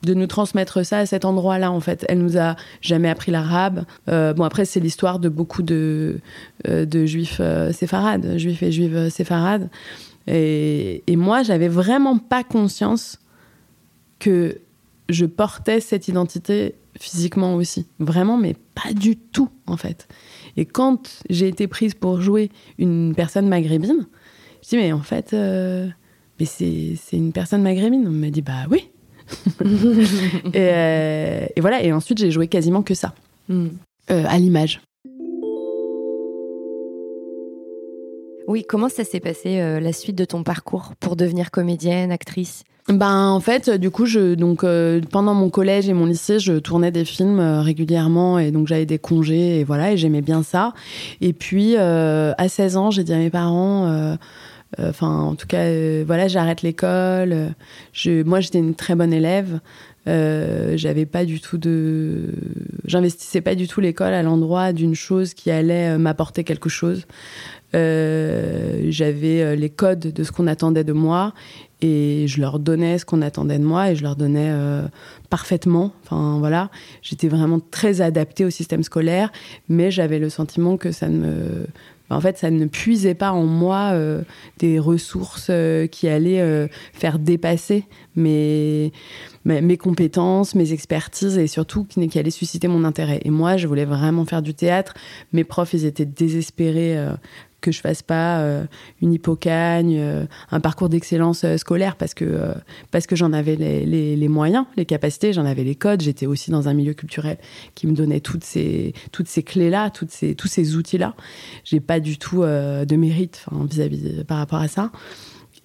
de 0.03 0.15
nous 0.15 0.27
transmettre 0.27 0.85
ça 0.85 0.99
à 0.99 1.07
cet 1.07 1.25
endroit-là, 1.25 1.73
en 1.73 1.81
fait. 1.81 2.05
Elle 2.09 2.19
nous 2.19 2.39
a 2.39 2.57
jamais 2.81 3.09
appris 3.09 3.33
l'arabe. 3.33 3.85
Bon, 4.07 4.45
après, 4.45 4.65
c'est 4.65 4.81
l'histoire 4.81 5.19
de 5.19 5.29
beaucoup 5.29 5.63
de, 5.63 6.21
de 6.67 7.07
juifs 7.07 7.41
séfarades, 7.73 8.37
juifs 8.37 8.63
et 8.63 8.71
juives 8.71 9.09
séfarades. 9.09 9.69
Et, 10.27 11.03
et 11.07 11.17
moi, 11.17 11.43
j'avais 11.43 11.69
vraiment 11.69 12.19
pas 12.19 12.45
conscience 12.45 13.19
que 14.19 14.61
je 15.09 15.25
portais 15.25 15.81
cette 15.81 16.09
identité 16.09 16.75
physiquement 16.99 17.55
aussi. 17.55 17.87
Vraiment, 17.99 18.37
mais 18.37 18.55
pas 18.75 18.93
du 18.93 19.17
tout, 19.17 19.49
en 19.67 19.77
fait. 19.77 20.09
Et 20.57 20.67
quand 20.67 21.23
j'ai 21.31 21.49
été 21.49 21.67
prise 21.67 21.95
pour 21.95 22.21
jouer 22.21 22.51
une 22.79 23.15
personne 23.15 23.49
maghrébine, 23.49 24.07
je 24.63 24.69
dis, 24.69 24.77
mais 24.77 24.93
en 24.93 25.03
fait, 25.03 25.33
euh, 25.33 25.89
mais 26.39 26.47
c'est 26.47 26.97
une 27.13 27.33
personne 27.33 27.63
maghrébine. 27.63 28.07
On 28.07 28.11
m'a 28.11 28.31
dit, 28.31 28.43
bah 28.43 28.67
oui. 28.71 28.91
et, 29.61 30.57
euh, 30.57 31.47
et, 31.55 31.61
voilà, 31.61 31.83
et 31.83 31.93
ensuite, 31.93 32.19
j'ai 32.19 32.31
joué 32.31 32.49
quasiment 32.49 32.83
que 32.83 32.95
ça, 32.95 33.15
mm. 33.49 33.67
euh, 34.11 34.25
à 34.27 34.39
l'image. 34.39 34.81
Oui, 38.47 38.65
comment 38.67 38.89
ça 38.89 39.05
s'est 39.05 39.21
passé 39.21 39.59
la 39.79 39.93
suite 39.93 40.17
de 40.17 40.25
ton 40.25 40.43
parcours 40.43 40.95
pour 41.01 41.17
devenir 41.17 41.51
comédienne, 41.51 42.11
actrice? 42.11 42.65
Ben 42.89 43.29
en 43.29 43.41
fait, 43.41 43.69
du 43.69 43.91
coup, 43.91 44.07
je 44.07 44.35
donc 44.35 44.65
euh, 44.65 45.01
pendant 45.11 45.35
mon 45.35 45.51
collège 45.51 45.89
et 45.89 45.93
mon 45.93 46.07
lycée, 46.07 46.39
je 46.39 46.55
tournais 46.55 46.91
des 46.91 47.05
films 47.05 47.39
euh, 47.39 47.61
régulièrement 47.61 48.39
et 48.39 48.51
donc 48.51 48.67
j'avais 48.67 48.87
des 48.87 48.99
congés 48.99 49.61
et 49.61 49.65
voilà 49.65 49.93
et 49.93 49.97
j'aimais 49.99 50.23
bien 50.23 50.43
ça. 50.43 50.73
Et 51.21 51.35
puis 51.35 51.75
euh, 51.77 52.33
à 52.39 52.49
16 52.49 52.77
ans, 52.79 52.91
j'ai 52.91 53.05
dit 53.05 53.13
à 53.13 53.19
mes 53.19 53.31
parents 53.31 53.87
euh, 53.89 54.17
enfin 54.81 55.09
en 55.09 55.35
tout 55.35 55.47
cas 55.47 55.65
euh, 55.65 56.05
voilà 56.07 56.29
j'arrête 56.29 56.63
l'école. 56.63 57.55
Je 57.93 58.23
moi 58.23 58.41
j'étais 58.41 58.59
une 58.59 58.75
très 58.75 58.95
bonne 58.95 59.13
élève. 59.13 59.61
Euh, 60.07 60.77
j'avais 60.77 61.05
pas 61.05 61.27
du 61.27 61.41
tout 61.41 61.59
de 61.59 62.33
j'investissais 62.87 63.43
pas 63.43 63.55
du 63.55 63.69
tout 63.69 63.81
l'école 63.81 64.15
à 64.15 64.23
l'endroit 64.23 64.73
d'une 64.73 64.95
chose 64.95 65.35
qui 65.35 65.51
allait 65.51 65.91
euh, 65.95 65.99
m'apporter 65.99 66.45
quelque 66.45 66.69
chose. 66.69 67.07
Euh, 67.75 68.87
j'avais 68.89 69.55
les 69.55 69.69
codes 69.69 70.01
de 70.13 70.25
ce 70.25 70.33
qu'on 70.33 70.47
attendait 70.47 70.85
de 70.85 70.95
moi 70.95 71.35
et 71.81 72.27
je 72.27 72.41
leur 72.41 72.59
donnais 72.59 72.99
ce 72.99 73.05
qu'on 73.05 73.23
attendait 73.23 73.59
de 73.59 73.65
moi 73.65 73.91
et 73.91 73.97
je 73.97 74.03
leur 74.03 74.17
donnais 74.17 74.51
euh, 74.51 74.83
parfaitement. 75.31 75.93
Enfin 76.05 76.39
voilà. 76.39 76.71
J'étais 77.03 77.29
vraiment 77.29 77.61
très 77.61 78.01
adaptée 78.01 78.45
au 78.45 78.51
système 78.51 78.83
scolaire 78.83 79.31
mais 79.69 79.91
j'avais 79.91 80.19
le 80.19 80.29
sentiment 80.29 80.77
que 80.77 80.93
ça 80.93 81.09
ne 81.09 81.19
me 81.19 81.67
en 82.11 82.23
fait, 82.23 82.39
ça 82.39 82.51
ne 82.51 82.65
puisait 82.65 83.15
pas 83.15 83.33
en 83.33 83.45
moi 83.45 83.91
euh, 83.93 84.23
des 84.59 84.79
ressources 84.79 85.49
euh, 85.51 85.87
qui 85.87 86.09
allaient 86.09 86.69
faire 86.95 87.19
dépasser. 87.19 87.85
Mes, 88.17 88.93
mes, 89.49 89.61
mes, 89.63 89.77
compétences, 89.77 90.55
mes 90.55 90.73
expertises 90.73 91.39
et 91.39 91.47
surtout 91.47 91.85
qui, 91.85 92.07
qui 92.09 92.19
allaient 92.19 92.31
susciter 92.31 92.69
mon 92.69 92.85
intérêt. 92.85 93.21
Et 93.25 93.31
moi, 93.31 93.57
je 93.57 93.67
voulais 93.67 93.87
vraiment 93.87 94.25
faire 94.25 94.43
du 94.43 94.55
théâtre. 94.55 94.95
Mes 95.33 95.45
profs, 95.45 95.73
ils 95.73 95.87
étaient 95.87 96.05
désespérés 96.05 96.99
euh, 96.99 97.15
que 97.63 97.73
je 97.73 97.81
fasse 97.81 98.03
pas 98.03 98.41
euh, 98.41 98.65
une 99.01 99.13
hypocagne, 99.13 99.97
euh, 99.99 100.27
un 100.51 100.61
parcours 100.61 100.91
d'excellence 100.91 101.45
scolaire 101.57 101.97
parce 101.97 102.15
que 102.15 102.55
que 102.93 103.17
j'en 103.17 103.33
avais 103.33 103.57
les, 103.57 104.17
les, 104.17 104.29
moyens, 104.29 104.67
les 104.77 104.85
capacités, 104.85 105.33
j'en 105.33 105.47
avais 105.47 105.65
les 105.65 105.75
codes. 105.75 106.03
J'étais 106.03 106.27
aussi 106.27 106.51
dans 106.51 106.69
un 106.69 106.75
milieu 106.75 106.93
culturel 106.93 107.39
qui 107.75 107.87
me 107.87 107.95
donnait 107.95 108.21
toutes 108.21 108.45
ces 108.45 108.93
toutes 109.13 109.29
ces 109.29 109.43
clés 109.43 109.71
là, 109.71 109.89
tous 109.91 110.09
ces 110.11 110.77
outils 110.77 110.99
là. 110.99 111.15
J'ai 111.65 111.81
pas 111.81 112.01
du 112.01 112.19
tout 112.19 112.43
de 112.43 112.97
mérite 112.97 113.47
vis-à-vis 113.51 114.25
par 114.25 114.37
rapport 114.39 114.61
à 114.61 114.69
ça. 114.69 114.91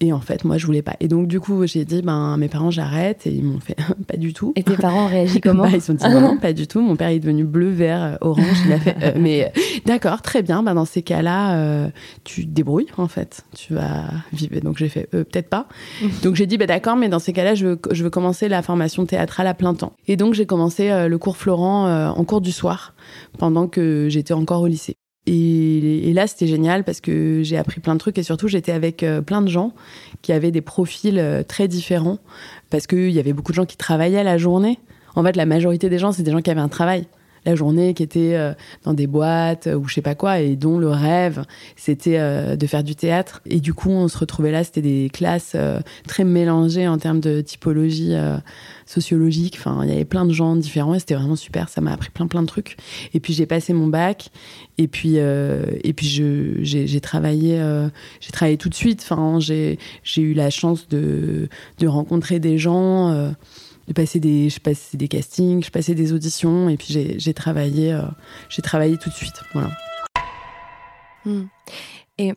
Et 0.00 0.12
en 0.12 0.20
fait, 0.20 0.44
moi, 0.44 0.58
je 0.58 0.66
voulais 0.66 0.82
pas. 0.82 0.96
Et 1.00 1.08
donc, 1.08 1.28
du 1.28 1.40
coup, 1.40 1.66
j'ai 1.66 1.84
dit, 1.84 2.02
ben, 2.02 2.36
mes 2.36 2.48
parents, 2.48 2.70
j'arrête. 2.70 3.26
Et 3.26 3.30
ils 3.30 3.44
m'ont 3.44 3.60
fait, 3.60 3.76
pas 4.08 4.16
du 4.16 4.32
tout. 4.32 4.52
Et 4.56 4.62
tes 4.62 4.76
parents 4.76 5.04
ont 5.04 5.08
réagi 5.08 5.40
comment 5.42 5.64
bah, 5.64 5.70
Ils 5.72 5.82
sont 5.82 5.94
dit, 5.94 6.04
non, 6.08 6.20
non, 6.20 6.36
pas 6.38 6.52
du 6.52 6.66
tout. 6.66 6.80
Mon 6.80 6.96
père 6.96 7.08
est 7.08 7.18
devenu 7.18 7.44
bleu, 7.44 7.70
vert, 7.70 8.18
orange. 8.20 8.44
Il 8.66 8.72
a 8.72 8.78
fait, 8.78 8.96
euh, 9.02 9.12
mais 9.16 9.52
d'accord, 9.84 10.22
très 10.22 10.42
bien. 10.42 10.62
Ben, 10.62 10.74
dans 10.74 10.84
ces 10.84 11.02
cas-là, 11.02 11.56
euh, 11.56 11.88
tu 12.24 12.46
te 12.46 12.50
débrouilles, 12.50 12.88
en 12.96 13.08
fait. 13.08 13.44
Tu 13.56 13.74
vas 13.74 14.04
vivre. 14.32 14.60
Donc, 14.60 14.78
j'ai 14.78 14.88
fait, 14.88 15.08
euh, 15.14 15.24
peut-être 15.24 15.48
pas. 15.48 15.66
donc, 16.22 16.34
j'ai 16.34 16.46
dit, 16.46 16.58
ben, 16.58 16.66
d'accord, 16.66 16.96
mais 16.96 17.08
dans 17.08 17.18
ces 17.18 17.32
cas-là, 17.32 17.54
je 17.54 17.66
veux, 17.66 17.80
je 17.90 18.04
veux 18.04 18.10
commencer 18.10 18.48
la 18.48 18.62
formation 18.62 19.06
théâtrale 19.06 19.46
à 19.46 19.54
plein 19.54 19.74
temps. 19.74 19.92
Et 20.06 20.16
donc, 20.16 20.34
j'ai 20.34 20.46
commencé 20.46 20.90
euh, 20.90 21.08
le 21.08 21.18
cours 21.18 21.36
Florent 21.36 21.86
euh, 21.86 22.08
en 22.08 22.24
cours 22.24 22.40
du 22.40 22.52
soir, 22.52 22.94
pendant 23.38 23.66
que 23.66 24.08
j'étais 24.08 24.34
encore 24.34 24.62
au 24.62 24.66
lycée. 24.66 24.96
Et, 25.26 26.12
là, 26.12 26.26
c'était 26.26 26.46
génial 26.46 26.84
parce 26.84 27.00
que 27.00 27.42
j'ai 27.42 27.56
appris 27.56 27.80
plein 27.80 27.94
de 27.94 27.98
trucs 27.98 28.18
et 28.18 28.22
surtout, 28.22 28.48
j'étais 28.48 28.72
avec 28.72 29.02
euh, 29.02 29.22
plein 29.22 29.40
de 29.40 29.48
gens 29.48 29.72
qui 30.22 30.32
avaient 30.32 30.50
des 30.50 30.60
profils 30.60 31.18
euh, 31.18 31.42
très 31.42 31.66
différents 31.66 32.18
parce 32.70 32.86
qu'il 32.86 33.10
y 33.10 33.18
avait 33.18 33.32
beaucoup 33.32 33.52
de 33.52 33.56
gens 33.56 33.64
qui 33.64 33.76
travaillaient 33.76 34.24
la 34.24 34.36
journée. 34.36 34.78
En 35.14 35.22
fait, 35.22 35.36
la 35.36 35.46
majorité 35.46 35.88
des 35.88 35.98
gens, 35.98 36.12
c'est 36.12 36.22
des 36.22 36.30
gens 36.30 36.42
qui 36.42 36.50
avaient 36.50 36.60
un 36.60 36.68
travail. 36.68 37.06
La 37.44 37.54
journée, 37.54 37.94
qui 37.94 38.02
étaient 38.02 38.54
dans 38.84 38.94
des 38.94 39.06
boîtes 39.06 39.66
ou 39.66 39.86
je 39.88 39.94
sais 39.94 40.02
pas 40.02 40.14
quoi, 40.14 40.40
et 40.40 40.56
dont 40.56 40.78
le 40.78 40.88
rêve, 40.88 41.44
c'était 41.76 42.56
de 42.56 42.66
faire 42.66 42.84
du 42.84 42.94
théâtre. 42.94 43.42
Et 43.46 43.60
du 43.60 43.74
coup, 43.74 43.90
on 43.90 44.08
se 44.08 44.18
retrouvait 44.18 44.52
là, 44.52 44.64
c'était 44.64 44.82
des 44.82 45.10
classes 45.12 45.56
très 46.06 46.24
mélangées 46.24 46.88
en 46.88 46.98
termes 46.98 47.20
de 47.20 47.40
typologie 47.40 48.14
sociologique. 48.86 49.56
Enfin, 49.58 49.80
il 49.82 49.90
y 49.90 49.92
avait 49.92 50.04
plein 50.04 50.24
de 50.24 50.32
gens 50.32 50.56
différents 50.56 50.94
et 50.94 50.98
c'était 50.98 51.14
vraiment 51.14 51.36
super. 51.36 51.68
Ça 51.68 51.80
m'a 51.80 51.92
appris 51.92 52.10
plein, 52.10 52.26
plein 52.26 52.42
de 52.42 52.46
trucs. 52.46 52.76
Et 53.12 53.20
puis, 53.20 53.32
j'ai 53.32 53.46
passé 53.46 53.72
mon 53.72 53.86
bac 53.86 54.30
et 54.76 54.88
puis, 54.88 55.14
euh, 55.18 55.64
et 55.84 55.92
puis 55.92 56.06
j'ai 56.06 57.00
travaillé, 57.00 57.60
euh, 57.60 57.88
j'ai 58.20 58.32
travaillé 58.32 58.56
tout 58.56 58.68
de 58.68 58.74
suite. 58.74 59.06
Enfin, 59.08 59.38
j'ai 59.38 59.78
eu 60.16 60.34
la 60.34 60.50
chance 60.50 60.88
de, 60.88 61.48
de 61.78 61.86
rencontrer 61.86 62.40
des 62.40 62.58
gens. 62.58 63.10
Euh, 63.10 63.30
de 63.86 63.92
passer 63.92 64.20
des, 64.20 64.50
je 64.50 64.60
passais 64.60 64.96
des 64.96 65.08
castings, 65.08 65.64
je 65.64 65.70
passais 65.70 65.94
des 65.94 66.12
auditions, 66.12 66.68
et 66.68 66.76
puis 66.76 67.16
j'ai 67.16 67.34
travaillé, 67.34 67.98
j'ai 68.48 68.62
travaillé 68.62 68.96
tout 68.98 69.10
de 69.10 69.14
suite, 69.14 69.42
voilà. 69.52 69.70
Hmm. 71.24 71.46
Et 72.18 72.34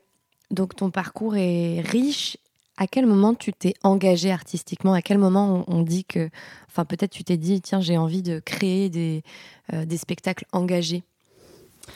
donc 0.52 0.76
ton 0.76 0.90
parcours 0.92 1.36
est 1.36 1.82
riche 1.82 2.38
à 2.78 2.86
quel 2.86 3.08
moment 3.08 3.34
tu 3.34 3.52
t'es 3.54 3.74
engagé 3.84 4.32
artistiquement? 4.32 4.94
À 4.94 5.02
quel 5.02 5.18
moment 5.18 5.66
on, 5.68 5.82
dit 5.82 6.06
que, 6.06 6.30
enfin 6.68 6.86
peut-être 6.86 7.12
tu 7.12 7.24
t'es 7.24 7.38
dit, 7.38 7.60
tiens, 7.60 7.82
j'ai 7.82 7.98
envie 7.98 8.22
de 8.22 8.40
créer 8.40 8.90
des, 8.90 9.24
euh, 9.74 9.86
des 9.86 9.98
spectacles 9.98 10.46
engagés? 10.52 11.04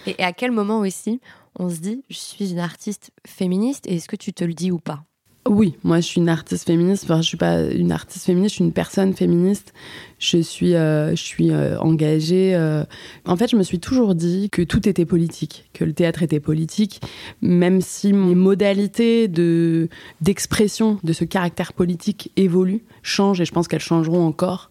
Et, 0.08 0.22
à 0.24 0.34
quel 0.34 0.52
moment 0.52 0.80
aussi 0.80 1.22
on 1.60 1.70
se 1.70 1.80
dit, 1.80 2.04
je 2.10 2.18
suis 2.18 2.52
une 2.52 2.60
artiste 2.60 3.12
féministe 3.28 3.86
et 3.88 3.96
est-ce 3.96 4.08
que 4.08 4.16
tu 4.16 4.34
te 4.34 4.44
le 4.44 4.54
dis 4.54 4.72
ou 4.72 4.80
pas? 4.80 5.04
Oui, 5.50 5.76
moi 5.84 6.00
je 6.00 6.06
suis 6.06 6.22
une 6.22 6.30
artiste 6.30 6.68
féministe. 6.68 7.06
Enfin, 7.06 7.22
je 7.22 7.28
suis 7.28 7.38
pas 7.38 7.64
une 7.64 7.92
artiste 7.92 8.26
féministe, 8.26 8.52
je 8.52 8.56
suis 8.58 8.64
une 8.64 8.74
personne 8.74 9.14
féministe. 9.14 9.74
Je 10.20 10.38
suis, 10.38 10.76
euh, 10.76 11.12
je 11.12 11.22
suis 11.22 11.50
euh, 11.50 11.80
engagée. 11.80 12.54
Euh. 12.56 12.84
En 13.26 13.36
fait, 13.36 13.50
je 13.50 13.56
me 13.56 13.64
suis 13.64 13.80
toujours 13.80 14.14
dit 14.14 14.52
que 14.52 14.62
tout 14.62 14.88
était 14.88 15.06
politique, 15.06 15.68
que 15.74 15.84
le 15.84 15.94
théâtre 15.94 16.22
était 16.22 16.40
politique, 16.40 17.02
même 17.42 17.82
si 17.82 18.14
mes 18.14 18.36
modalités 18.36 19.28
de 19.28 19.90
d'expression 20.22 21.00
de 21.04 21.12
ce 21.12 21.24
caractère 21.24 21.74
politique 21.74 22.32
évoluent, 22.38 22.84
changent, 23.02 23.42
et 23.42 23.46
je 23.46 23.52
pense 23.52 23.68
qu'elles 23.68 23.80
changeront 23.80 24.24
encore. 24.24 24.70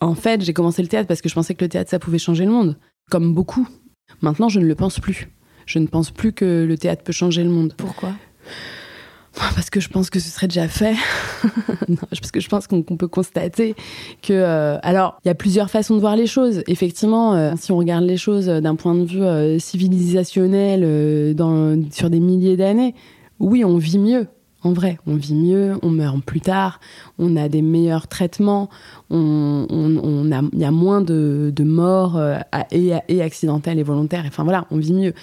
En 0.00 0.16
fait, 0.16 0.42
j'ai 0.42 0.52
commencé 0.52 0.82
le 0.82 0.88
théâtre 0.88 1.06
parce 1.06 1.22
que 1.22 1.28
je 1.28 1.34
pensais 1.34 1.54
que 1.54 1.64
le 1.64 1.68
théâtre 1.68 1.90
ça 1.90 2.00
pouvait 2.00 2.18
changer 2.18 2.46
le 2.46 2.50
monde, 2.50 2.76
comme 3.10 3.32
beaucoup. 3.32 3.68
Maintenant, 4.22 4.48
je 4.48 4.58
ne 4.58 4.66
le 4.66 4.74
pense 4.74 4.98
plus. 4.98 5.28
Je 5.66 5.78
ne 5.78 5.86
pense 5.86 6.10
plus 6.10 6.32
que 6.32 6.64
le 6.68 6.76
théâtre 6.76 7.04
peut 7.04 7.12
changer 7.12 7.44
le 7.44 7.50
monde. 7.50 7.74
Pourquoi? 7.76 8.12
Parce 9.34 9.70
que 9.70 9.80
je 9.80 9.88
pense 9.88 10.10
que 10.10 10.18
ce 10.18 10.28
serait 10.28 10.48
déjà 10.48 10.68
fait. 10.68 10.94
parce 12.10 12.30
que 12.30 12.40
je 12.40 12.48
pense 12.48 12.66
qu'on 12.66 12.82
peut 12.82 13.08
constater 13.08 13.74
que. 14.22 14.32
Euh, 14.32 14.78
alors, 14.82 15.18
il 15.24 15.28
y 15.28 15.30
a 15.30 15.34
plusieurs 15.34 15.70
façons 15.70 15.94
de 15.94 16.00
voir 16.00 16.16
les 16.16 16.26
choses. 16.26 16.62
Effectivement, 16.66 17.34
euh, 17.34 17.52
si 17.58 17.72
on 17.72 17.76
regarde 17.76 18.04
les 18.04 18.16
choses 18.16 18.46
d'un 18.46 18.74
point 18.74 18.94
de 18.94 19.04
vue 19.04 19.22
euh, 19.22 19.58
civilisationnel 19.58 20.80
sur 21.92 22.10
des 22.10 22.20
milliers 22.20 22.56
d'années, 22.56 22.94
oui, 23.38 23.64
on 23.64 23.78
vit 23.78 23.98
mieux. 23.98 24.26
En 24.62 24.74
vrai, 24.74 24.98
on 25.06 25.14
vit 25.14 25.34
mieux, 25.34 25.76
on 25.80 25.88
meurt 25.88 26.22
plus 26.22 26.42
tard, 26.42 26.80
on 27.18 27.34
a 27.36 27.48
des 27.48 27.62
meilleurs 27.62 28.08
traitements, 28.08 28.68
il 29.10 30.46
y 30.52 30.64
a 30.64 30.70
moins 30.70 31.00
de, 31.00 31.62
morts 31.64 32.20
et 32.70 33.22
accidentelles 33.22 33.78
et 33.78 33.82
volontaires. 33.82 34.24
Enfin 34.26 34.44
voilà, 34.44 34.66
on 34.70 34.76
vit 34.76 34.92
mieux. 34.92 35.14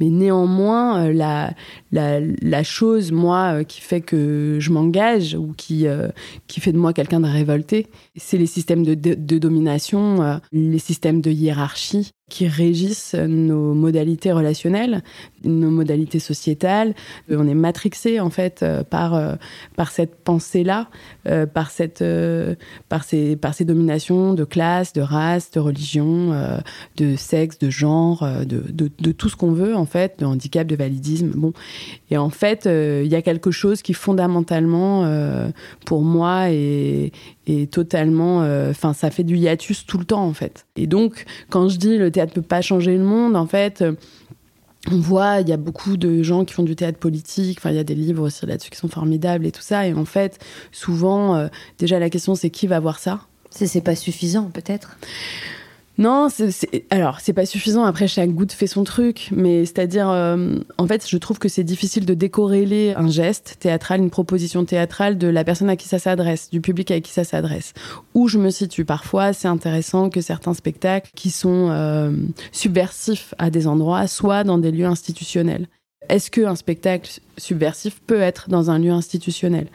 Mais 0.00 0.08
néanmoins, 0.08 1.06
euh, 1.06 1.12
la, 1.12 1.54
la, 1.92 2.20
la 2.20 2.62
chose, 2.62 3.12
moi, 3.12 3.58
euh, 3.60 3.64
qui 3.64 3.80
fait 3.80 4.00
que 4.00 4.56
je 4.58 4.70
m'engage 4.70 5.34
ou 5.34 5.52
qui, 5.56 5.86
euh, 5.86 6.08
qui 6.48 6.60
fait 6.60 6.72
de 6.72 6.78
moi 6.78 6.92
quelqu'un 6.92 7.20
de 7.20 7.26
révolté, 7.26 7.86
c'est 8.16 8.38
les 8.38 8.46
systèmes 8.46 8.84
de, 8.84 8.94
de, 8.94 9.38
domination, 9.38 10.40
les 10.52 10.78
systèmes 10.78 11.20
de 11.20 11.30
hiérarchie 11.30 12.12
qui 12.32 12.48
régissent 12.48 13.14
nos 13.14 13.74
modalités 13.74 14.32
relationnelles, 14.32 15.02
nos 15.44 15.70
modalités 15.70 16.18
sociétales. 16.18 16.94
On 17.30 17.46
est 17.46 17.54
matrixé 17.54 18.20
en 18.20 18.30
fait 18.30 18.64
par 18.90 19.38
par 19.76 19.90
cette 19.90 20.16
pensée-là, 20.24 20.88
par 21.52 21.70
cette 21.70 22.04
par 22.88 23.04
ces 23.04 23.36
par 23.36 23.54
ces 23.54 23.64
dominations 23.64 24.34
de 24.34 24.44
classe, 24.44 24.92
de 24.92 25.02
race, 25.02 25.50
de 25.50 25.60
religion, 25.60 26.32
de 26.96 27.16
sexe, 27.16 27.58
de 27.58 27.70
genre, 27.70 28.26
de, 28.46 28.64
de, 28.70 28.90
de 28.98 29.12
tout 29.12 29.28
ce 29.28 29.36
qu'on 29.36 29.52
veut 29.52 29.76
en 29.76 29.86
fait, 29.86 30.20
de 30.20 30.24
handicap, 30.24 30.66
de 30.66 30.76
validisme. 30.76 31.32
Bon, 31.34 31.52
et 32.10 32.18
en 32.18 32.30
fait, 32.30 32.66
euh, 32.66 33.02
il 33.04 33.10
y 33.10 33.14
a 33.14 33.22
quelque 33.22 33.50
chose 33.50 33.82
qui 33.82 33.94
fondamentalement, 33.94 35.04
euh, 35.04 35.48
pour 35.86 36.02
moi, 36.02 36.50
est, 36.50 37.12
totalement, 37.70 38.42
euh, 38.42 38.70
enfin, 38.70 38.92
ça 38.92 39.10
fait 39.10 39.24
du 39.24 39.36
hiatus 39.36 39.86
tout 39.86 39.98
le 39.98 40.04
temps 40.04 40.24
en 40.24 40.32
fait. 40.32 40.66
Et 40.76 40.86
donc, 40.86 41.24
quand 41.50 41.68
je 41.68 41.76
dis 41.76 41.98
le 41.98 42.10
théâtre 42.10 42.32
peut 42.32 42.42
pas 42.42 42.62
changer 42.62 42.96
le 42.96 43.04
monde, 43.04 43.36
en 43.36 43.46
fait. 43.46 43.84
on 44.90 44.98
voit, 44.98 45.40
il 45.40 45.48
y 45.48 45.52
a 45.52 45.56
beaucoup 45.56 45.96
de 45.96 46.22
gens 46.22 46.44
qui 46.44 46.54
font 46.54 46.64
du 46.64 46.74
théâtre 46.74 46.98
politique. 46.98 47.58
Enfin, 47.58 47.70
il 47.70 47.76
y 47.76 47.80
a 47.80 47.84
des 47.84 47.94
livres 47.94 48.24
aussi 48.24 48.44
là-dessus 48.46 48.70
qui 48.70 48.78
sont 48.78 48.88
formidables 48.88 49.46
et 49.46 49.52
tout 49.52 49.62
ça. 49.62 49.86
Et 49.86 49.94
en 49.94 50.04
fait, 50.04 50.38
souvent, 50.72 51.48
déjà 51.78 51.98
la 52.00 52.10
question 52.10 52.34
c'est 52.34 52.50
qui 52.50 52.66
va 52.66 52.80
voir 52.80 52.98
ça? 52.98 53.20
C'est 53.50 53.80
pas 53.80 53.94
suffisant, 53.94 54.50
peut-être? 54.52 54.98
Non, 55.98 56.28
c'est, 56.30 56.84
alors 56.90 57.20
c'est 57.20 57.34
pas 57.34 57.44
suffisant. 57.44 57.84
Après, 57.84 58.08
chaque 58.08 58.30
goutte 58.30 58.52
fait 58.52 58.66
son 58.66 58.82
truc, 58.82 59.28
mais 59.30 59.66
c'est-à-dire, 59.66 60.08
euh, 60.08 60.58
en 60.78 60.86
fait, 60.86 61.06
je 61.08 61.16
trouve 61.18 61.38
que 61.38 61.48
c'est 61.48 61.64
difficile 61.64 62.06
de 62.06 62.14
décorréler 62.14 62.94
un 62.96 63.08
geste 63.08 63.56
théâtral, 63.60 64.00
une 64.00 64.10
proposition 64.10 64.64
théâtrale 64.64 65.18
de 65.18 65.28
la 65.28 65.44
personne 65.44 65.68
à 65.68 65.76
qui 65.76 65.88
ça 65.88 65.98
s'adresse, 65.98 66.48
du 66.50 66.60
public 66.60 66.90
à 66.90 67.00
qui 67.00 67.12
ça 67.12 67.24
s'adresse. 67.24 67.74
Où 68.14 68.28
je 68.28 68.38
me 68.38 68.50
situe 68.50 68.84
parfois, 68.84 69.32
c'est 69.32 69.48
intéressant 69.48 70.08
que 70.08 70.22
certains 70.22 70.54
spectacles 70.54 71.10
qui 71.14 71.30
sont 71.30 71.68
euh, 71.70 72.10
subversifs 72.52 73.34
à 73.38 73.50
des 73.50 73.66
endroits 73.66 74.06
soient 74.06 74.44
dans 74.44 74.58
des 74.58 74.72
lieux 74.72 74.86
institutionnels. 74.86 75.68
Est-ce 76.08 76.30
qu'un 76.30 76.56
spectacle 76.56 77.20
subversif 77.38 78.00
peut 78.06 78.20
être 78.20 78.48
dans 78.48 78.70
un 78.70 78.78
lieu 78.78 78.90
institutionnel? 78.90 79.68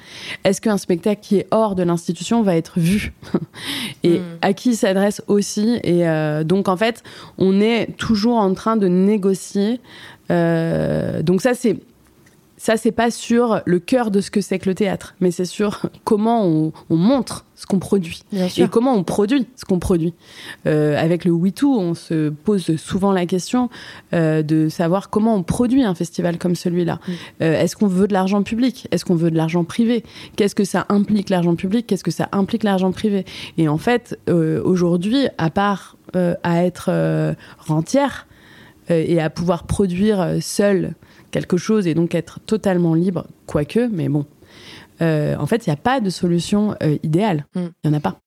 Est-ce 0.44 0.62
qu'un 0.62 0.78
spectacle 0.78 1.22
qui 1.22 1.38
est 1.38 1.48
hors 1.52 1.76
de 1.76 1.84
l'institution 1.84 2.44
va 2.44 2.56
être 2.56 2.80
vu? 2.80 3.14
Et 4.04 4.20
hmm. 4.20 4.24
à 4.42 4.54
qui 4.54 4.70
il 4.70 4.76
s'adresse 4.76 5.22
aussi? 5.28 5.80
Et 5.84 6.08
euh, 6.08 6.44
donc, 6.44 6.68
en 6.68 6.78
fait, 6.78 7.04
on 7.38 7.60
est 7.62 7.98
toujours 7.98 8.38
en 8.38 8.54
train 8.54 8.78
de 8.78 8.88
négocier. 8.88 9.80
Euh, 10.30 11.22
donc 11.22 11.42
ça, 11.42 11.54
c'est 11.54 11.78
ça, 12.58 12.76
c'est 12.76 12.92
pas 12.92 13.12
sur 13.12 13.62
le 13.66 13.80
cœur 13.80 14.10
de 14.10 14.20
ce 14.20 14.32
que 14.32 14.42
c'est 14.42 14.58
que 14.58 14.68
le 14.68 14.74
théâtre, 14.74 15.16
mais 15.20 15.30
c'est 15.30 15.46
sur 15.46 15.84
comment 16.04 16.44
on, 16.44 16.74
montre 16.90 17.46
ce 17.56 17.66
qu'on 17.68 17.80
produit 17.80 18.24
et 18.34 18.68
comment 18.68 18.94
on 18.94 19.04
produit 19.04 19.48
ce 19.56 19.66
qu'on 19.66 19.80
produit. 19.80 20.14
Euh, 20.66 20.98
avec 20.98 21.24
le 21.24 21.32
WeToo, 21.32 21.80
on 21.80 21.94
se 21.94 22.30
pose 22.30 22.76
souvent 22.78 23.12
la 23.12 23.28
question 23.28 23.70
euh, 24.14 24.42
de 24.42 24.70
savoir 24.70 25.10
comment 25.10 25.36
on 25.36 25.44
produit 25.44 25.84
un 25.84 25.94
festival 25.94 26.40
comme 26.40 26.56
celui-là. 26.56 27.00
Euh, 27.42 27.60
est-ce 27.60 27.76
qu'on 27.76 27.88
veut 27.88 28.08
de 28.08 28.14
l'argent 28.14 28.42
public? 28.42 28.88
Est-ce 28.92 29.06
qu'on 29.06 29.16
veut 29.16 29.32
de 29.32 29.38
l'argent 29.38 29.64
privé? 29.64 30.04
Qu'est-ce 30.36 30.56
que 30.56 30.64
ça 30.64 30.88
implique 30.90 31.30
l'argent 31.30 31.56
public? 31.56 31.86
Qu'est-ce 31.86 32.04
que 32.04 32.12
ça 32.12 32.28
implique 32.32 32.64
l'argent 32.64 32.92
privé? 32.92 33.26
Et 33.58 33.68
en 33.68 33.78
fait, 33.78 34.20
aujourd'hui, 34.28 35.28
à 35.38 35.50
part 35.50 35.98
à 36.14 36.64
être 36.64 37.36
rentière 37.60 38.28
et 38.90 39.20
à 39.20 39.30
pouvoir 39.30 39.66
produire 39.66 40.38
seul 40.42 40.96
quelque 41.32 41.58
chose 41.58 41.88
et 41.88 41.94
donc 41.94 42.16
être 42.16 42.40
totalement 42.40 42.94
libre, 42.94 43.26
quoique, 43.46 43.88
mais 43.92 44.10
bon. 44.10 44.26
Euh, 45.02 45.36
en 45.38 45.46
fait, 45.46 45.68
il 45.68 45.70
n'y 45.70 45.74
a 45.74 45.78
pas 45.78 46.00
de 46.00 46.10
solution 46.10 46.76
euh, 46.82 46.98
idéale. 47.04 47.46
Mm. 47.56 47.60
Il 47.84 47.90
n'y 47.90 47.96
en 47.96 47.98
a 47.98 48.02
pas. 48.02 48.20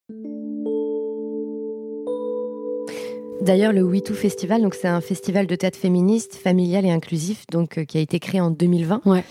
D'ailleurs, 3.40 3.73
le 3.73 3.83
We 3.83 4.02
Festival, 4.12 4.61
donc 4.61 4.75
c'est 4.75 4.88
un 4.88 5.00
festival 5.00 5.47
de 5.47 5.54
théâtre 5.54 5.78
féministe, 5.78 6.35
familial 6.35 6.85
et 6.85 6.90
inclusif, 6.90 7.47
donc 7.50 7.78
euh, 7.78 7.85
qui 7.85 7.97
a 7.97 8.00
été 8.00 8.19
créé 8.19 8.40
en 8.40 8.50
2020. 8.50 9.00
Ouais. 9.07 9.25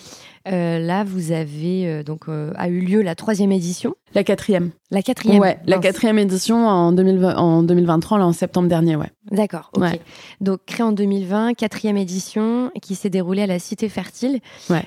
Euh, 0.47 0.79
là, 0.79 1.03
vous 1.03 1.31
avez 1.31 1.87
euh, 1.87 2.03
donc 2.03 2.29
euh, 2.29 2.51
a 2.55 2.69
eu 2.69 2.79
lieu 2.79 3.01
la 3.01 3.15
troisième 3.15 3.51
édition. 3.51 3.95
La 4.15 4.23
quatrième. 4.23 4.71
La 4.91 5.01
quatrième. 5.01 5.39
Ouais, 5.39 5.59
la 5.65 5.77
quatrième 5.79 6.17
édition 6.17 6.67
en, 6.67 6.91
2020, 6.91 7.35
en 7.35 7.63
2023, 7.63 8.17
là, 8.19 8.25
en 8.25 8.33
septembre 8.33 8.67
dernier, 8.67 8.95
ouais. 8.95 9.11
D'accord. 9.31 9.71
Ok. 9.75 9.99
Donc 10.41 10.59
créé 10.65 10.83
en 10.83 10.91
2020, 10.91 11.53
quatrième 11.53 11.97
édition 11.97 12.71
qui 12.81 12.95
s'est 12.95 13.09
déroulée 13.09 13.43
à 13.43 13.47
la 13.47 13.59
Cité 13.59 13.89
Fertile. 13.89 14.39
Ouais. 14.69 14.83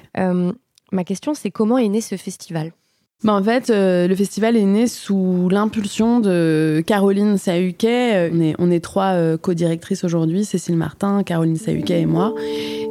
ma 0.90 1.04
question, 1.04 1.35
c'est 1.35 1.50
comment 1.50 1.78
est 1.78 1.88
né 1.88 2.00
ce 2.00 2.16
festival? 2.16 2.73
En 3.31 3.43
fait, 3.43 3.71
euh, 3.71 4.09
le 4.09 4.17
festival 4.17 4.57
est 4.57 4.64
né 4.64 4.88
sous 4.88 5.49
l'impulsion 5.49 6.19
de 6.19 6.83
Caroline 6.85 7.38
Sahuquet. 7.38 8.31
On 8.33 8.41
est, 8.41 8.55
on 8.59 8.71
est 8.71 8.81
trois 8.81 9.12
euh, 9.12 9.37
co-directrices 9.37 10.02
aujourd'hui, 10.02 10.45
Cécile 10.45 10.76
Martin, 10.76 11.23
Caroline 11.23 11.57
Sahuquet 11.57 12.00
et 12.00 12.07
moi. 12.07 12.35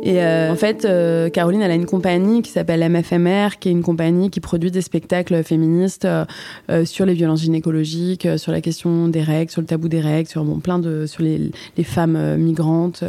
Et 0.04 0.24
euh, 0.24 0.52
en 0.52 0.56
fait, 0.56 0.88
Caroline, 1.34 1.62
elle 1.62 1.72
a 1.72 1.76
une 1.76 1.86
compagnie 1.86 2.42
qui 2.42 2.52
s'appelle 2.52 2.88
MFMR, 2.90 3.60
qui 3.60 3.68
est 3.70 3.72
une 3.72 3.84
compagnie 3.84 4.30
qui 4.30 4.40
produit 4.40 4.72
des 4.72 4.82
spectacles 4.82 5.44
féministes 5.44 6.08
sur 6.86 7.06
les 7.06 7.14
violences 7.14 7.42
gynécologiques, 7.42 8.28
sur 8.38 8.52
la 8.52 8.62
question 8.62 9.10
des 9.10 9.22
règles, 9.22 9.52
sur 9.52 9.62
le 9.62 9.68
tabou 9.68 9.90
des 9.90 10.00
règles, 10.00 10.30
sur 10.30 10.44
bon, 10.44 10.60
plein 10.60 10.80
de, 10.80 11.06
sur 11.06 11.24
les, 11.24 11.52
femmes 11.84 12.38
migrantes 12.38 13.04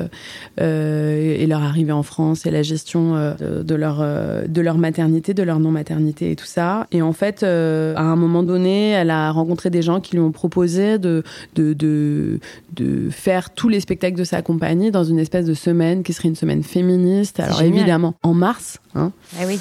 et 0.58 1.46
leur 1.46 1.62
arrivée 1.62 1.92
en 1.92 2.02
France 2.02 2.46
et 2.46 2.50
la 2.50 2.62
gestion 2.62 3.14
de, 3.38 3.74
leur, 3.74 4.04
de 4.48 4.60
leur 4.60 4.76
maternité, 4.76 5.34
de 5.34 5.42
leur 5.42 5.60
non-maternité 5.60 6.32
et 6.32 6.36
tout 6.36 6.46
ça. 6.46 6.86
En 7.12 7.14
fait, 7.14 7.42
à 7.42 8.00
un 8.00 8.16
moment 8.16 8.42
donné, 8.42 8.90
elle 8.92 9.10
a 9.10 9.30
rencontré 9.30 9.68
des 9.68 9.82
gens 9.82 10.00
qui 10.00 10.16
lui 10.16 10.22
ont 10.22 10.32
proposé 10.32 10.98
de, 10.98 11.22
de, 11.54 11.74
de, 11.74 12.40
de 12.74 13.10
faire 13.10 13.50
tous 13.50 13.68
les 13.68 13.80
spectacles 13.80 14.16
de 14.16 14.24
sa 14.24 14.40
compagnie 14.40 14.90
dans 14.90 15.04
une 15.04 15.18
espèce 15.18 15.44
de 15.44 15.52
semaine 15.52 16.02
qui 16.02 16.14
serait 16.14 16.28
une 16.28 16.36
semaine 16.36 16.62
féministe. 16.62 17.38
Alors 17.38 17.60
évidemment, 17.60 18.14
en 18.22 18.32
mars. 18.32 18.78
Hein, 18.94 19.12
ah 19.38 19.44
oui. 19.46 19.58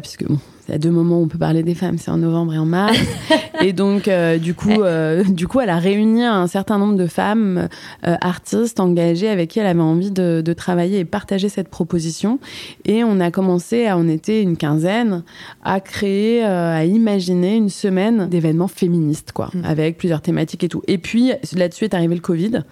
puisque 0.00 0.24
bon, 0.24 0.38
il 0.68 0.72
y 0.72 0.74
a 0.74 0.78
deux 0.78 0.90
moments 0.90 1.20
où 1.20 1.22
on 1.22 1.28
peut 1.28 1.38
parler 1.38 1.62
des 1.62 1.74
femmes, 1.74 1.96
c'est 1.98 2.10
en 2.10 2.16
novembre 2.16 2.54
et 2.54 2.58
en 2.58 2.66
mars. 2.66 2.98
et 3.60 3.72
donc, 3.72 4.08
euh, 4.08 4.38
du 4.38 4.54
coup, 4.54 4.82
euh, 4.82 5.22
du 5.22 5.46
coup, 5.46 5.60
elle 5.60 5.70
a 5.70 5.78
réuni 5.78 6.24
un 6.24 6.46
certain 6.48 6.78
nombre 6.78 6.96
de 6.96 7.06
femmes 7.06 7.68
euh, 8.06 8.16
artistes 8.20 8.80
engagées 8.80 9.28
avec 9.28 9.50
qui 9.50 9.60
elle 9.60 9.66
avait 9.66 9.80
envie 9.80 10.10
de, 10.10 10.42
de, 10.44 10.52
travailler 10.52 10.98
et 10.98 11.04
partager 11.04 11.48
cette 11.48 11.68
proposition. 11.68 12.40
Et 12.84 13.04
on 13.04 13.20
a 13.20 13.30
commencé, 13.30 13.86
à, 13.86 13.96
on 13.96 14.08
était 14.08 14.42
une 14.42 14.56
quinzaine, 14.56 15.22
à 15.64 15.80
créer, 15.80 16.44
à 16.44 16.84
imaginer 16.84 17.56
une 17.56 17.68
semaine 17.68 18.28
d'événements 18.28 18.68
féministes, 18.68 19.32
quoi, 19.32 19.50
mmh. 19.54 19.64
avec 19.64 19.98
plusieurs 19.98 20.20
thématiques 20.20 20.64
et 20.64 20.68
tout. 20.68 20.82
Et 20.88 20.98
puis, 20.98 21.32
là-dessus 21.54 21.84
est 21.84 21.94
arrivé 21.94 22.14
le 22.14 22.20
Covid. 22.20 22.62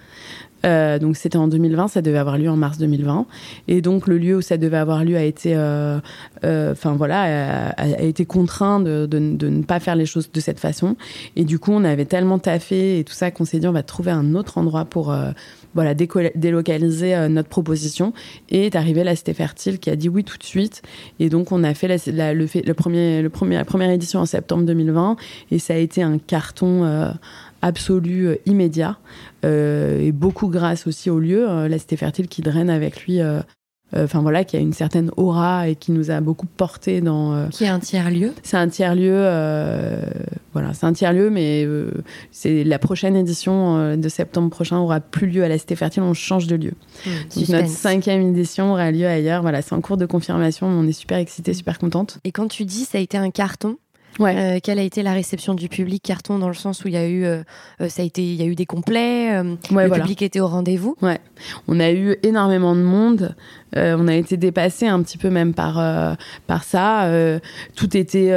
Euh, 0.65 0.99
donc 0.99 1.15
c'était 1.15 1.37
en 1.37 1.47
2020, 1.47 1.87
ça 1.87 2.01
devait 2.01 2.17
avoir 2.17 2.37
lieu 2.37 2.49
en 2.49 2.57
mars 2.57 2.77
2020. 2.77 3.25
Et 3.67 3.81
donc 3.81 4.07
le 4.07 4.17
lieu 4.17 4.37
où 4.37 4.41
ça 4.41 4.57
devait 4.57 4.77
avoir 4.77 5.03
lieu 5.03 5.15
a 5.15 5.23
été, 5.23 5.55
euh, 5.55 5.99
euh, 6.43 6.71
enfin 6.71 6.93
voilà, 6.93 7.69
a, 7.71 8.01
été 8.01 8.25
contraint 8.25 8.79
de, 8.79 9.07
ne 9.17 9.63
pas 9.63 9.79
faire 9.79 9.95
les 9.95 10.05
choses 10.05 10.31
de 10.31 10.39
cette 10.39 10.59
façon. 10.59 10.95
Et 11.35 11.43
du 11.43 11.59
coup, 11.59 11.71
on 11.71 11.83
avait 11.83 12.05
tellement 12.05 12.39
taffé 12.39 12.99
et 12.99 13.03
tout 13.03 13.13
ça 13.13 13.31
qu'on 13.31 13.45
s'est 13.45 13.59
dit 13.59 13.67
on 13.67 13.71
va 13.71 13.83
trouver 13.83 14.11
un 14.11 14.35
autre 14.35 14.57
endroit 14.57 14.85
pour 14.85 15.15
voilà, 15.73 15.93
délocaliser 15.93 17.27
notre 17.29 17.49
proposition. 17.49 18.13
Et 18.49 18.65
est 18.65 18.75
arrivé 18.75 19.03
la 19.03 19.15
Cité 19.15 19.33
Fertile 19.33 19.79
qui 19.79 19.89
a 19.89 19.95
dit 19.95 20.09
oui 20.09 20.23
tout 20.23 20.37
de 20.37 20.43
suite. 20.43 20.81
Et 21.19 21.29
donc, 21.29 21.51
on 21.51 21.63
a 21.63 21.73
fait 21.73 21.87
la, 22.07 22.33
le 22.33 22.73
premier, 22.73 23.21
la 23.21 23.65
première 23.65 23.89
édition 23.89 24.21
en 24.21 24.25
septembre 24.25 24.63
2020. 24.63 25.17
Et 25.51 25.59
ça 25.59 25.73
a 25.73 25.77
été 25.77 26.01
un 26.01 26.17
carton 26.17 27.13
absolu 27.65 28.27
euh, 28.27 28.35
immédiat 28.45 28.97
euh, 29.43 29.99
et 29.99 30.11
beaucoup 30.11 30.47
grâce 30.47 30.87
aussi 30.87 31.09
au 31.09 31.19
lieu, 31.19 31.49
euh, 31.49 31.67
la 31.67 31.79
cité 31.79 31.97
fertile 31.97 32.27
qui 32.27 32.41
draine 32.41 32.69
avec 32.69 33.05
lui 33.05 33.19
enfin 33.97 34.21
voilà, 34.21 34.43
qui 34.43 34.57
a 34.57 34.59
une 34.59 34.73
certaine 34.73 35.09
aura 35.15 35.69
et 35.69 35.75
qui 35.75 35.93
nous 35.93 36.11
a 36.11 36.19
beaucoup 36.19 36.47
porté 36.47 36.99
dans. 36.99 37.47
qui 37.49 37.63
est 37.63 37.69
un 37.69 37.79
tiers 37.79 38.11
lieu. 38.11 38.33
C'est 38.43 38.57
un 38.57 38.67
tiers 38.67 38.93
lieu, 38.93 39.15
voilà, 40.51 40.73
c'est 40.73 40.85
un 40.85 40.91
tiers 40.91 41.13
lieu, 41.13 41.29
mais 41.29 41.65
c'est 42.29 42.65
la 42.65 42.77
prochaine 42.77 43.15
édition 43.15 43.95
de 43.95 44.09
septembre 44.09 44.49
prochain 44.49 44.79
aura 44.79 44.99
plus 44.99 45.27
lieu 45.27 45.45
à 45.45 45.47
la 45.47 45.57
Cité 45.57 45.77
Fertile, 45.77 46.03
on 46.03 46.13
change 46.13 46.47
de 46.47 46.57
lieu. 46.57 46.73
Mmh, 47.05 47.51
notre 47.53 47.69
cinquième 47.69 48.21
édition 48.21 48.73
aura 48.73 48.91
lieu 48.91 49.07
ailleurs. 49.07 49.43
Voilà, 49.43 49.61
c'est 49.61 49.73
en 49.73 49.81
cours 49.81 49.97
de 49.97 50.05
confirmation, 50.05 50.67
on 50.67 50.85
est 50.87 50.91
super 50.91 51.17
excités, 51.17 51.53
super 51.53 51.79
contente. 51.79 52.17
Et 52.25 52.33
quand 52.33 52.49
tu 52.49 52.65
dis 52.65 52.83
ça 52.83 52.97
a 52.97 53.01
été 53.01 53.17
un 53.17 53.31
carton, 53.31 53.77
Ouais. 54.19 54.35
Euh, 54.37 54.59
quelle 54.63 54.79
a 54.79 54.83
été 54.83 55.03
la 55.03 55.13
réception 55.13 55.53
du 55.53 55.67
public 55.67 56.01
carton 56.01 56.39
dans 56.39 56.47
le 56.47 56.53
sens 56.53 56.83
où 56.83 56.87
il 56.87 56.93
y 56.93 56.97
a 56.97 57.07
eu, 57.07 57.25
euh, 57.25 57.43
euh, 57.81 57.89
ça 57.89 58.01
a 58.01 58.05
été, 58.05 58.23
il 58.23 58.35
y 58.35 58.41
a 58.41 58.45
eu 58.45 58.55
des 58.55 58.65
complets, 58.65 59.43
le 59.43 59.89
public 59.89 60.21
était 60.21 60.39
au 60.39 60.47
rendez-vous? 60.47 60.95
Ouais, 61.01 61.19
on 61.67 61.79
a 61.79 61.91
eu 61.91 62.15
énormément 62.23 62.75
de 62.75 62.81
monde. 62.81 63.35
on 63.75 64.07
a 64.07 64.15
été 64.15 64.37
dépassé 64.37 64.87
un 64.87 65.01
petit 65.03 65.17
peu 65.17 65.29
même 65.29 65.53
par 65.53 65.75
par 66.47 66.63
ça. 66.63 67.09
tout 67.75 67.97
était 67.97 68.31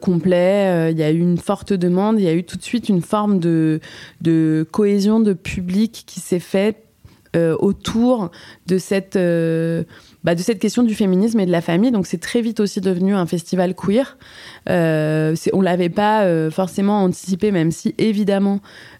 complet. 0.00 0.92
Il 0.92 0.98
y 0.98 1.02
a 1.02 1.10
eu 1.10 1.18
une 1.18 1.38
forte 1.38 1.72
demande. 1.72 2.20
Il 2.20 2.24
y 2.24 2.28
a 2.28 2.34
eu 2.34 2.44
tout 2.44 2.56
de 2.56 2.62
suite 2.62 2.88
une 2.88 3.02
forme 3.02 3.38
de 3.38 3.80
de 4.20 4.66
cohésion 4.70 5.20
de 5.20 5.32
public 5.32 6.04
qui 6.06 6.20
s'est 6.20 6.40
faite 6.40 6.76
autour 7.34 8.30
de 8.66 8.78
cette 8.78 9.18
bah, 10.26 10.34
de 10.34 10.40
cette 10.40 10.58
question 10.58 10.82
du 10.82 10.96
féminisme 10.96 11.38
et 11.38 11.46
de 11.46 11.52
la 11.52 11.60
famille. 11.60 11.92
Donc 11.92 12.08
c'est 12.08 12.20
très 12.20 12.42
vite 12.42 12.58
aussi 12.58 12.80
devenu 12.80 13.14
un 13.14 13.26
festival 13.26 13.76
queer. 13.76 14.18
Euh, 14.68 15.36
on 15.52 15.60
l'avait 15.60 15.88
pas 15.88 16.24
euh, 16.24 16.50
forcément 16.50 17.04
anticipé, 17.04 17.52
même 17.52 17.70
si 17.70 17.94
évidemment 17.96 18.58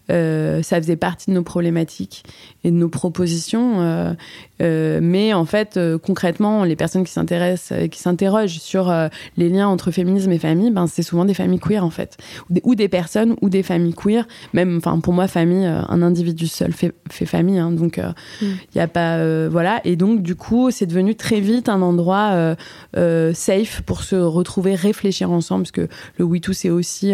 euh, 0.09 0.63
ça 0.63 0.77
faisait 0.77 0.95
partie 0.95 1.31
de 1.31 1.35
nos 1.35 1.43
problématiques 1.43 2.23
et 2.67 2.71
de 2.73 2.77
nos 2.77 2.89
propositions. 2.89 3.81
Euh, 3.81 4.13
euh, 4.61 4.99
mais 5.01 5.33
en 5.33 5.45
fait, 5.45 5.79
concrètement, 6.03 6.65
les 6.65 6.75
personnes 6.77 7.05
qui 7.05 7.13
s'intéressent, 7.13 7.89
qui 7.91 8.01
s'interrogent 8.01 8.59
sur 8.59 8.93
les 9.37 9.49
liens 9.49 9.69
entre 9.69 9.91
féminisme 9.91 10.33
et 10.33 10.39
famille, 10.39 10.71
ben, 10.71 10.87
c'est 10.87 11.03
souvent 11.03 11.25
des 11.25 11.35
familles 11.35 11.61
queer 11.61 11.85
en 11.85 11.91
fait, 11.91 12.17
ou 12.65 12.75
des, 12.75 12.89
personnes 12.89 13.37
ou 13.41 13.49
des 13.49 13.63
familles 13.63 13.95
queer. 13.95 14.27
Même, 14.53 14.79
enfin, 14.79 14.99
pour 14.99 15.13
moi, 15.13 15.29
famille, 15.29 15.67
un 15.67 16.03
individu 16.03 16.49
seul 16.49 16.73
fait, 16.73 16.95
fait 17.11 17.27
famille, 17.27 17.59
hein, 17.59 17.71
donc 17.71 18.01
il 18.41 18.49
n'y 18.49 18.81
mm. 18.81 18.85
a 18.85 18.89
pas, 18.89 19.49
voilà. 19.49 19.81
Et 19.85 19.97
donc, 19.97 20.23
du 20.23 20.35
coup, 20.35 20.71
c'est 20.71 20.87
devenu 20.87 21.15
très 21.15 21.41
vite 21.41 21.69
un 21.69 21.83
endroit 21.83 22.57
safe 22.95 23.83
pour 23.83 24.03
se 24.03 24.17
retrouver, 24.17 24.75
réfléchir 24.75 25.31
ensemble, 25.31 25.63
parce 25.63 25.73
que 25.73 25.89
le 26.19 26.25
We 26.25 26.41
Too, 26.41 26.55
c'est 26.55 26.71
aussi 26.71 27.13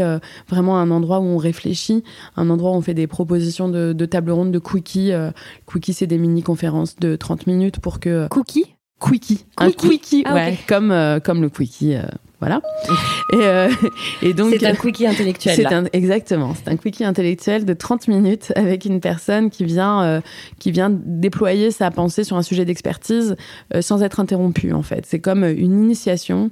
vraiment 0.48 0.78
un 0.78 0.90
endroit 0.90 1.18
où 1.18 1.24
on 1.24 1.36
réfléchit, 1.36 2.04
un 2.36 2.48
endroit 2.48 2.70
où 2.70 2.74
on 2.74 2.82
fait 2.82 2.94
des 2.94 3.06
propositions 3.06 3.68
de, 3.68 4.06
table 4.06 4.30
ronde, 4.30 4.52
de 4.52 4.58
quickie. 4.58 5.12
Euh, 5.12 5.30
quickie, 5.70 5.92
c'est 5.92 6.06
des 6.06 6.18
mini-conférences 6.18 6.96
de 6.96 7.16
30 7.16 7.46
minutes 7.46 7.80
pour 7.80 8.00
que... 8.00 8.28
Cookie 8.28 8.76
Quickie. 9.02 9.44
Un 9.56 9.70
quickie, 9.72 10.22
ah, 10.26 10.34
ouais, 10.34 10.58
comme, 10.68 10.90
euh, 10.90 11.18
comme 11.20 11.42
le 11.42 11.48
quickie. 11.48 11.96
Euh, 11.96 12.02
voilà. 12.40 12.60
Et, 13.32 14.28
et 14.28 14.34
donc 14.34 14.52
c'est 14.58 14.66
un 14.66 14.74
quickie 14.74 15.06
intellectuel. 15.06 15.66
Un, 15.70 15.84
exactement, 15.92 16.54
c'est 16.54 16.70
un 16.70 16.76
quickie 16.76 17.04
intellectuel 17.04 17.64
de 17.64 17.72
30 17.72 18.08
minutes 18.08 18.52
avec 18.56 18.84
une 18.84 19.00
personne 19.00 19.48
qui 19.48 19.64
vient 19.64 20.20
qui 20.58 20.70
vient 20.70 20.90
déployer 20.90 21.70
sa 21.70 21.90
pensée 21.90 22.24
sur 22.24 22.36
un 22.36 22.42
sujet 22.42 22.64
d'expertise 22.64 23.36
sans 23.80 24.02
être 24.02 24.18
interrompue 24.20 24.72
en 24.72 24.82
fait. 24.82 25.06
C'est 25.06 25.20
comme 25.20 25.44
une 25.44 25.82
initiation 25.84 26.50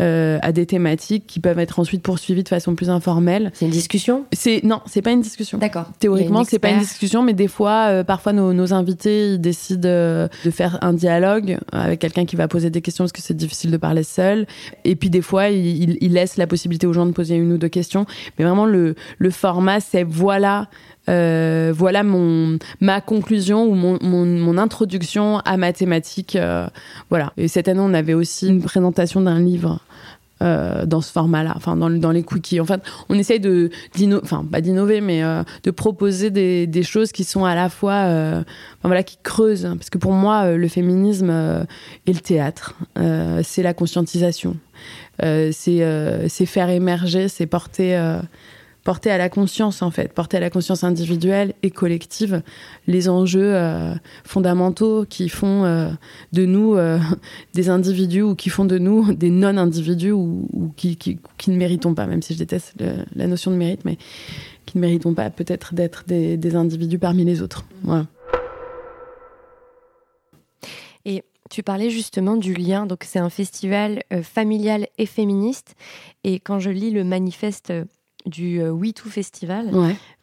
euh, 0.00 0.38
à 0.42 0.52
des 0.52 0.66
thématiques 0.66 1.26
qui 1.26 1.40
peuvent 1.40 1.58
être 1.58 1.78
ensuite 1.78 2.02
poursuivies 2.02 2.42
de 2.42 2.48
façon 2.48 2.74
plus 2.74 2.90
informelle. 2.90 3.50
C'est 3.54 3.64
une 3.64 3.70
discussion? 3.70 4.24
C'est 4.32 4.62
non, 4.62 4.80
c'est 4.86 5.02
pas 5.02 5.12
une 5.12 5.22
discussion. 5.22 5.58
D'accord. 5.58 5.86
Théoriquement, 5.98 6.44
c'est 6.44 6.58
pas 6.58 6.70
une 6.70 6.80
discussion, 6.80 7.22
mais 7.22 7.32
des 7.32 7.48
fois, 7.48 7.88
euh, 7.88 8.04
parfois 8.04 8.32
nos, 8.32 8.52
nos, 8.52 8.74
invités 8.74 9.34
ils 9.34 9.40
décident 9.40 9.88
euh, 9.88 10.28
de 10.44 10.50
faire 10.50 10.78
un 10.82 10.92
dialogue 10.92 11.58
avec 11.72 12.00
quelqu'un 12.00 12.26
qui 12.26 12.36
va 12.36 12.48
poser 12.48 12.68
des 12.70 12.82
questions 12.82 13.04
parce 13.04 13.12
que 13.12 13.22
c'est 13.22 13.36
difficile 13.36 13.70
de 13.70 13.76
parler 13.76 14.02
seul. 14.02 14.46
Et 14.84 14.96
puis 14.96 15.08
des 15.08 15.22
fois, 15.22 15.48
ils 15.48 15.96
il, 16.00 16.12
laissent 16.12 16.36
la 16.36 16.46
possibilité 16.46 16.86
aux 16.86 16.92
gens 16.92 17.06
de 17.06 17.12
poser 17.12 17.36
une 17.36 17.52
ou 17.52 17.58
deux 17.58 17.68
questions. 17.68 18.06
Mais 18.38 18.44
vraiment, 18.44 18.66
le, 18.66 18.94
le 19.18 19.30
format, 19.30 19.80
c'est 19.80 20.04
voilà. 20.04 20.68
Euh, 21.08 21.72
voilà 21.74 22.02
mon 22.02 22.58
ma 22.80 23.00
conclusion 23.00 23.64
ou 23.64 23.74
mon, 23.74 23.98
mon, 24.02 24.58
introduction 24.58 25.38
à 25.40 25.56
mathématiques. 25.56 26.36
Euh, 26.36 26.66
voilà. 27.10 27.32
Et 27.36 27.48
cette 27.48 27.68
année, 27.68 27.80
on 27.80 27.94
avait 27.94 28.14
aussi 28.14 28.48
une 28.48 28.62
présentation 28.62 29.20
d'un 29.20 29.38
livre 29.38 29.80
euh, 30.42 30.84
dans 30.84 31.00
ce 31.00 31.12
format-là, 31.12 31.52
enfin 31.56 31.76
dans, 31.76 31.88
dans, 31.88 32.10
les 32.10 32.22
cookies. 32.22 32.60
En 32.60 32.64
fait, 32.64 32.80
on 33.08 33.14
essaye 33.14 33.40
de, 33.40 33.70
enfin 34.22 34.44
pas 34.50 34.60
d'innover, 34.60 35.00
mais 35.00 35.22
de 35.62 35.70
proposer 35.70 36.30
des, 36.30 36.66
des, 36.66 36.82
choses 36.82 37.12
qui 37.12 37.24
sont 37.24 37.44
à 37.44 37.54
la 37.54 37.68
fois, 37.68 38.42
voilà, 38.82 39.02
qui 39.02 39.18
creusent. 39.22 39.68
Parce 39.76 39.90
que 39.90 39.98
pour 39.98 40.12
moi, 40.12 40.56
le 40.56 40.68
féminisme 40.68 41.30
et 42.06 42.12
le 42.12 42.20
théâtre, 42.20 42.74
c'est 43.44 43.62
la 43.62 43.74
conscientisation, 43.74 44.56
c'est 45.20 46.46
faire 46.46 46.68
émerger, 46.68 47.28
c'est 47.28 47.46
porter 47.46 47.96
porter 48.86 49.10
à 49.10 49.18
la 49.18 49.28
conscience 49.28 49.82
en 49.82 49.90
fait, 49.90 50.12
porter 50.12 50.36
à 50.36 50.40
la 50.40 50.48
conscience 50.48 50.84
individuelle 50.84 51.54
et 51.64 51.72
collective 51.72 52.42
les 52.86 53.08
enjeux 53.08 53.52
euh, 53.52 53.92
fondamentaux 54.22 55.04
qui 55.04 55.28
font 55.28 55.64
euh, 55.64 55.90
de 56.32 56.46
nous 56.46 56.76
euh, 56.76 57.00
des 57.54 57.68
individus 57.68 58.22
ou 58.22 58.36
qui 58.36 58.48
font 58.48 58.64
de 58.64 58.78
nous 58.78 59.12
des 59.12 59.30
non-individus 59.30 60.12
ou, 60.12 60.72
qui, 60.76 60.96
qui, 60.96 61.50
ne 61.50 61.56
méritons 61.56 61.94
pas, 61.94 62.06
même 62.06 62.22
si 62.22 62.34
je 62.34 62.38
déteste 62.38 62.74
la 63.16 63.26
notion 63.26 63.50
de 63.50 63.56
mérite, 63.56 63.84
mais 63.84 63.98
qui 64.66 64.78
ne 64.78 64.82
méritons 64.82 65.14
pas 65.14 65.30
peut-être 65.30 65.74
d'être 65.74 66.04
des, 66.06 66.54
individus 66.54 67.00
parmi 67.00 67.24
les 67.24 67.42
autres. 67.42 67.64
Et 71.04 71.24
tu 71.50 71.64
parlais 71.64 71.90
justement 71.90 72.36
du 72.36 72.54
lien, 72.54 72.86
donc 72.86 73.02
c'est 73.02 73.18
un 73.18 73.30
festival 73.30 74.04
familial 74.22 74.86
et 74.98 75.06
féministe. 75.06 75.74
Et 76.22 76.38
quand 76.38 76.60
je 76.60 76.70
lis 76.70 76.92
le 76.92 77.02
manifeste 77.02 77.72
du 78.26 78.60
euh, 78.60 78.72
WeToo 78.72 79.08
Festival. 79.08 79.70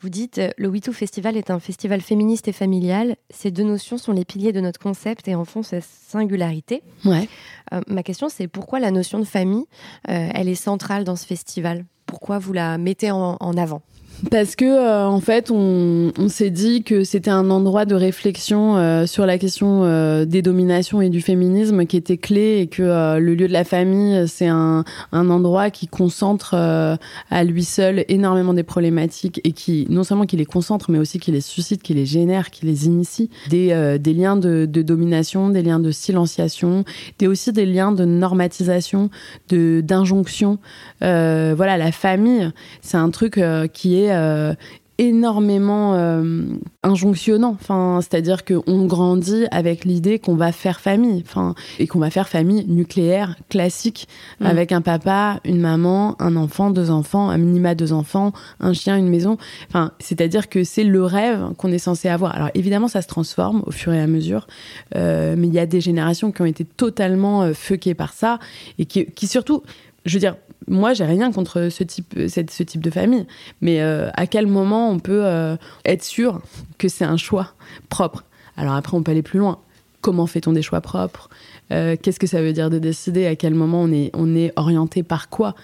Vous 0.01 0.09
dites 0.09 0.37
euh, 0.37 0.49
le 0.57 0.67
WeToo 0.69 0.91
Festival 0.91 1.37
est 1.37 1.49
un 1.49 1.59
festival 1.59 2.01
féministe 2.01 2.47
et 2.47 2.51
familial. 2.51 3.15
Ces 3.29 3.51
deux 3.51 3.63
notions 3.63 3.97
sont 3.97 4.11
les 4.11 4.25
piliers 4.25 4.51
de 4.51 4.59
notre 4.59 4.79
concept 4.79 5.27
et 5.27 5.35
en 5.35 5.45
font 5.45 5.63
sa 5.63 5.81
singularité. 5.81 6.83
Ouais. 7.05 7.27
Euh, 7.73 7.81
ma 7.87 8.03
question, 8.03 8.29
c'est 8.29 8.47
pourquoi 8.47 8.79
la 8.79 8.91
notion 8.91 9.19
de 9.19 9.23
famille, 9.23 9.65
elle 10.05 10.49
est 10.49 10.55
centrale 10.55 11.03
dans 11.03 11.15
ce 11.15 11.25
festival? 11.25 11.85
Pourquoi 12.05 12.37
vous 12.37 12.53
la 12.53 12.77
mettez 12.77 13.11
en, 13.11 13.37
avant? 13.57 13.81
Parce 14.29 14.55
que 14.55 14.65
euh, 14.65 15.05
en 15.05 15.19
fait, 15.19 15.51
on, 15.51 16.11
s'est 16.29 16.49
dit 16.49 16.83
que 16.83 17.03
c'était 17.03 17.29
un 17.29 17.49
endroit 17.49 17.85
de 17.85 17.95
réflexion 17.95 18.77
euh, 18.77 19.05
sur 19.05 19.25
la 19.25 19.37
question 19.37 19.83
euh, 19.83 20.25
des 20.25 20.41
dominations 20.41 21.01
et 21.01 21.09
du 21.09 21.21
féminisme 21.21 21.85
qui 21.85 21.97
était 21.97 22.17
clé 22.17 22.59
et 22.59 22.67
que 22.67 23.19
le 23.19 23.35
lieu 23.35 23.47
de 23.47 23.53
la 23.53 23.63
famille, 23.63 24.27
c'est 24.27 24.47
un, 24.47 24.85
un, 25.11 25.29
endroit 25.29 25.69
qui 25.69 25.87
concentre 25.87 26.55
à 26.55 27.43
lui 27.43 27.63
seul 27.63 28.05
énormément 28.07 28.53
des 28.53 28.63
problématiques 28.63 29.41
et 29.43 29.51
qui 29.51 29.85
non 29.89 30.03
seulement 30.03 30.25
qui 30.25 30.37
les 30.37 30.45
concentre, 30.45 30.91
mais 30.91 30.97
aussi 30.97 31.19
qui 31.19 31.31
les 31.31 31.41
suscite, 31.41 31.81
qui 31.83 31.93
les 31.93 32.05
génère, 32.05 32.51
qui 32.51 32.65
les 32.65 32.85
initie, 32.85 33.29
des, 33.49 33.97
des 33.99 34.13
liens 34.13 34.35
de, 34.35 34.65
de, 34.65 34.81
domination, 34.81 35.49
des 35.49 35.61
liens 35.61 35.79
de 35.79 35.91
silenciation, 35.91 36.83
des 37.19 37.27
aussi 37.27 37.51
des 37.51 37.65
liens 37.65 37.91
de 37.91 38.05
normatisation, 38.05 39.09
de 39.49 39.81
d'injonction. 39.81 40.59
voilà, 41.01 41.77
la 41.77 41.91
famille, 41.91 42.51
c'est 42.81 42.97
un 42.97 43.09
truc 43.09 43.39
qui 43.73 43.99
est 43.99 44.12
euh, 44.13 44.53
énormément 44.97 45.95
euh, 45.95 46.43
injonctionnant. 46.83 47.57
Enfin, 47.59 47.99
c'est-à-dire 48.01 48.45
qu'on 48.45 48.85
grandit 48.85 49.45
avec 49.51 49.85
l'idée 49.85 50.19
qu'on 50.19 50.35
va 50.35 50.51
faire 50.51 50.79
famille, 50.79 51.23
enfin, 51.25 51.55
et 51.79 51.87
qu'on 51.87 51.99
va 51.99 52.09
faire 52.09 52.29
famille 52.29 52.65
nucléaire 52.67 53.35
classique 53.49 54.07
mm. 54.39 54.45
avec 54.45 54.71
un 54.71 54.81
papa, 54.81 55.39
une 55.45 55.59
maman, 55.59 56.15
un 56.19 56.35
enfant, 56.35 56.69
deux 56.69 56.91
enfants, 56.91 57.29
un 57.29 57.37
minima 57.37 57.73
deux 57.73 57.91
enfants, 57.91 58.33
un 58.59 58.73
chien, 58.73 58.95
une 58.97 59.09
maison. 59.09 59.37
Enfin, 59.67 59.91
c'est-à-dire 59.99 60.47
que 60.47 60.63
c'est 60.63 60.83
le 60.83 61.03
rêve 61.03 61.53
qu'on 61.57 61.71
est 61.71 61.79
censé 61.79 62.07
avoir. 62.07 62.35
Alors 62.35 62.49
évidemment, 62.53 62.87
ça 62.87 63.01
se 63.01 63.07
transforme 63.07 63.63
au 63.65 63.71
fur 63.71 63.93
et 63.93 64.01
à 64.01 64.07
mesure, 64.07 64.47
euh, 64.95 65.35
mais 65.37 65.47
il 65.47 65.53
y 65.53 65.59
a 65.59 65.65
des 65.65 65.81
générations 65.81 66.31
qui 66.31 66.41
ont 66.41 66.45
été 66.45 66.65
totalement 66.65 67.43
euh, 67.43 67.53
par 67.97 68.13
ça 68.13 68.39
et 68.77 68.85
qui, 68.85 69.05
qui 69.05 69.27
surtout 69.27 69.63
je 70.05 70.13
veux 70.15 70.19
dire, 70.19 70.35
moi, 70.67 70.93
j'ai 70.93 71.05
rien 71.05 71.31
contre 71.31 71.69
ce 71.69 71.83
type, 71.83 72.13
de 72.15 72.89
famille, 72.89 73.25
mais 73.61 73.81
euh, 73.81 74.09
à 74.13 74.27
quel 74.27 74.47
moment 74.47 74.89
on 74.89 74.99
peut 74.99 75.25
euh, 75.25 75.55
être 75.85 76.03
sûr 76.03 76.41
que 76.77 76.87
c'est 76.87 77.05
un 77.05 77.17
choix 77.17 77.53
propre? 77.89 78.23
Alors 78.57 78.75
après, 78.75 78.95
on 78.95 79.03
peut 79.03 79.11
aller 79.11 79.23
plus 79.23 79.39
loin. 79.39 79.59
Comment 80.01 80.27
fait-on 80.27 80.53
des 80.53 80.61
choix 80.61 80.81
propres? 80.81 81.29
Euh, 81.71 81.95
Qu'est-ce 82.01 82.19
que 82.19 82.27
ça 82.27 82.41
veut 82.41 82.53
dire 82.53 82.69
de 82.69 82.77
décider? 82.77 83.25
À 83.25 83.35
quel 83.35 83.55
moment 83.55 83.81
on 83.81 83.91
est, 83.91 84.11
on 84.13 84.35
est 84.35 84.51
orienté 84.55 85.01
par 85.01 85.29
quoi? 85.29 85.55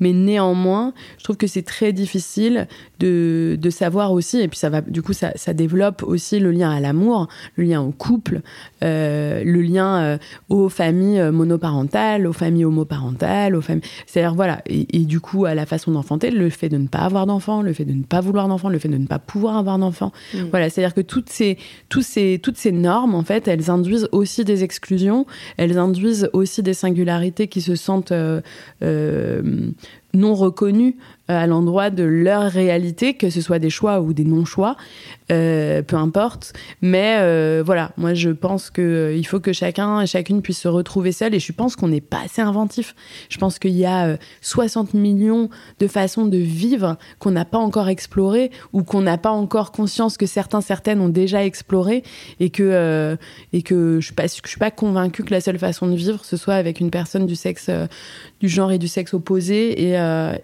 Mais 0.00 0.12
néanmoins, 0.12 0.92
je 1.18 1.24
trouve 1.24 1.36
que 1.36 1.46
c'est 1.46 1.62
très 1.62 1.92
difficile 1.92 2.68
de, 3.00 3.58
de, 3.60 3.70
savoir 3.70 4.12
aussi, 4.12 4.40
et 4.40 4.48
puis 4.48 4.58
ça 4.58 4.70
va, 4.70 4.80
du 4.80 5.02
coup, 5.02 5.12
ça, 5.12 5.32
ça 5.36 5.54
développe 5.54 6.02
aussi 6.02 6.38
le 6.38 6.50
lien 6.50 6.70
à 6.70 6.80
l'amour, 6.80 7.28
le 7.56 7.64
lien 7.64 7.80
au 7.80 7.92
couple, 7.92 8.40
euh, 8.82 9.42
le 9.44 9.62
lien 9.62 10.02
euh, 10.02 10.18
aux 10.48 10.68
familles 10.68 11.30
monoparentales, 11.30 12.26
aux 12.26 12.32
familles 12.32 12.64
homoparentales, 12.64 13.54
aux 13.54 13.60
familles. 13.60 13.84
C'est-à-dire, 14.06 14.34
voilà, 14.34 14.62
et, 14.66 15.04
du 15.04 15.20
coup, 15.20 15.44
à 15.44 15.54
la 15.54 15.66
façon 15.66 15.92
d'enfanter, 15.92 16.30
le 16.30 16.50
fait 16.50 16.68
de 16.68 16.78
ne 16.78 16.88
pas 16.88 17.00
avoir 17.00 17.26
d'enfant, 17.26 17.62
le 17.62 17.72
fait 17.72 17.84
de 17.84 17.92
ne 17.92 18.02
pas 18.02 18.20
vouloir 18.20 18.48
d'enfant, 18.48 18.68
le 18.68 18.78
fait 18.78 18.88
de 18.88 18.98
ne 18.98 19.06
pas 19.06 19.18
pouvoir 19.18 19.56
avoir 19.56 19.78
d'enfant. 19.78 20.12
Mm. 20.34 20.38
Voilà, 20.50 20.70
c'est-à-dire 20.70 20.94
que 20.94 21.00
toutes 21.00 21.30
ces, 21.30 21.58
tous 21.88 22.02
ces, 22.02 22.38
toutes 22.42 22.56
ces 22.56 22.72
normes, 22.72 23.14
en 23.14 23.22
fait, 23.22 23.48
elles 23.48 23.70
induisent 23.70 24.08
aussi 24.12 24.44
des 24.44 24.64
exclusions, 24.64 25.26
elles 25.56 25.78
induisent 25.78 26.30
aussi 26.32 26.62
des 26.62 26.74
singularités 26.74 27.48
qui 27.48 27.60
se 27.60 27.74
sentent. 27.74 28.12
Euh, 28.12 28.40
euh 28.82 29.42
non 30.16 30.34
reconnus 30.34 30.94
euh, 31.30 31.42
à 31.42 31.46
l'endroit 31.46 31.90
de 31.90 32.02
leur 32.02 32.50
réalité, 32.50 33.14
que 33.14 33.30
ce 33.30 33.40
soit 33.40 33.58
des 33.58 33.70
choix 33.70 34.00
ou 34.00 34.12
des 34.12 34.24
non-choix, 34.24 34.76
euh, 35.30 35.82
peu 35.82 35.96
importe. 35.96 36.52
Mais 36.82 37.16
euh, 37.18 37.62
voilà, 37.64 37.92
moi 37.96 38.14
je 38.14 38.30
pense 38.30 38.70
qu'il 38.70 39.26
faut 39.26 39.40
que 39.40 39.52
chacun 39.52 40.00
et 40.00 40.06
chacune 40.06 40.42
puisse 40.42 40.60
se 40.60 40.68
retrouver 40.68 41.12
seul 41.12 41.34
et 41.34 41.40
je 41.40 41.52
pense 41.52 41.76
qu'on 41.76 41.88
n'est 41.88 42.00
pas 42.00 42.20
assez 42.24 42.42
inventif. 42.42 42.94
Je 43.28 43.38
pense 43.38 43.58
qu'il 43.58 43.76
y 43.76 43.86
a 43.86 44.16
60 44.40 44.94
millions 44.94 45.48
de 45.78 45.86
façons 45.86 46.26
de 46.26 46.38
vivre 46.38 46.96
qu'on 47.18 47.32
n'a 47.32 47.44
pas 47.44 47.58
encore 47.58 47.88
explorées 47.88 48.50
ou 48.72 48.82
qu'on 48.82 49.02
n'a 49.02 49.18
pas 49.18 49.30
encore 49.30 49.72
conscience 49.72 50.16
que 50.16 50.26
certains, 50.26 50.60
certaines 50.60 51.00
ont 51.00 51.08
déjà 51.08 51.44
exploré 51.44 52.02
et 52.40 52.50
que, 52.50 53.16
et 53.52 53.62
que 53.62 54.00
je 54.00 54.06
suis, 54.06 54.40
suis, 54.44 54.58
pas 54.58 54.70
convaincue 54.70 55.24
que 55.24 55.32
la 55.32 55.40
seule 55.40 55.58
façon 55.58 55.88
de 55.88 55.94
vivre, 55.96 56.24
ce 56.24 56.36
soit 56.36 56.54
avec 56.54 56.80
une 56.80 56.90
personne 56.90 57.26
du 57.26 57.36
sexe, 57.36 57.70
du 58.40 58.48
genre 58.48 58.72
et 58.72 58.78
du 58.78 58.88
sexe 58.88 59.14
opposé 59.14 59.90
et, 59.90 59.98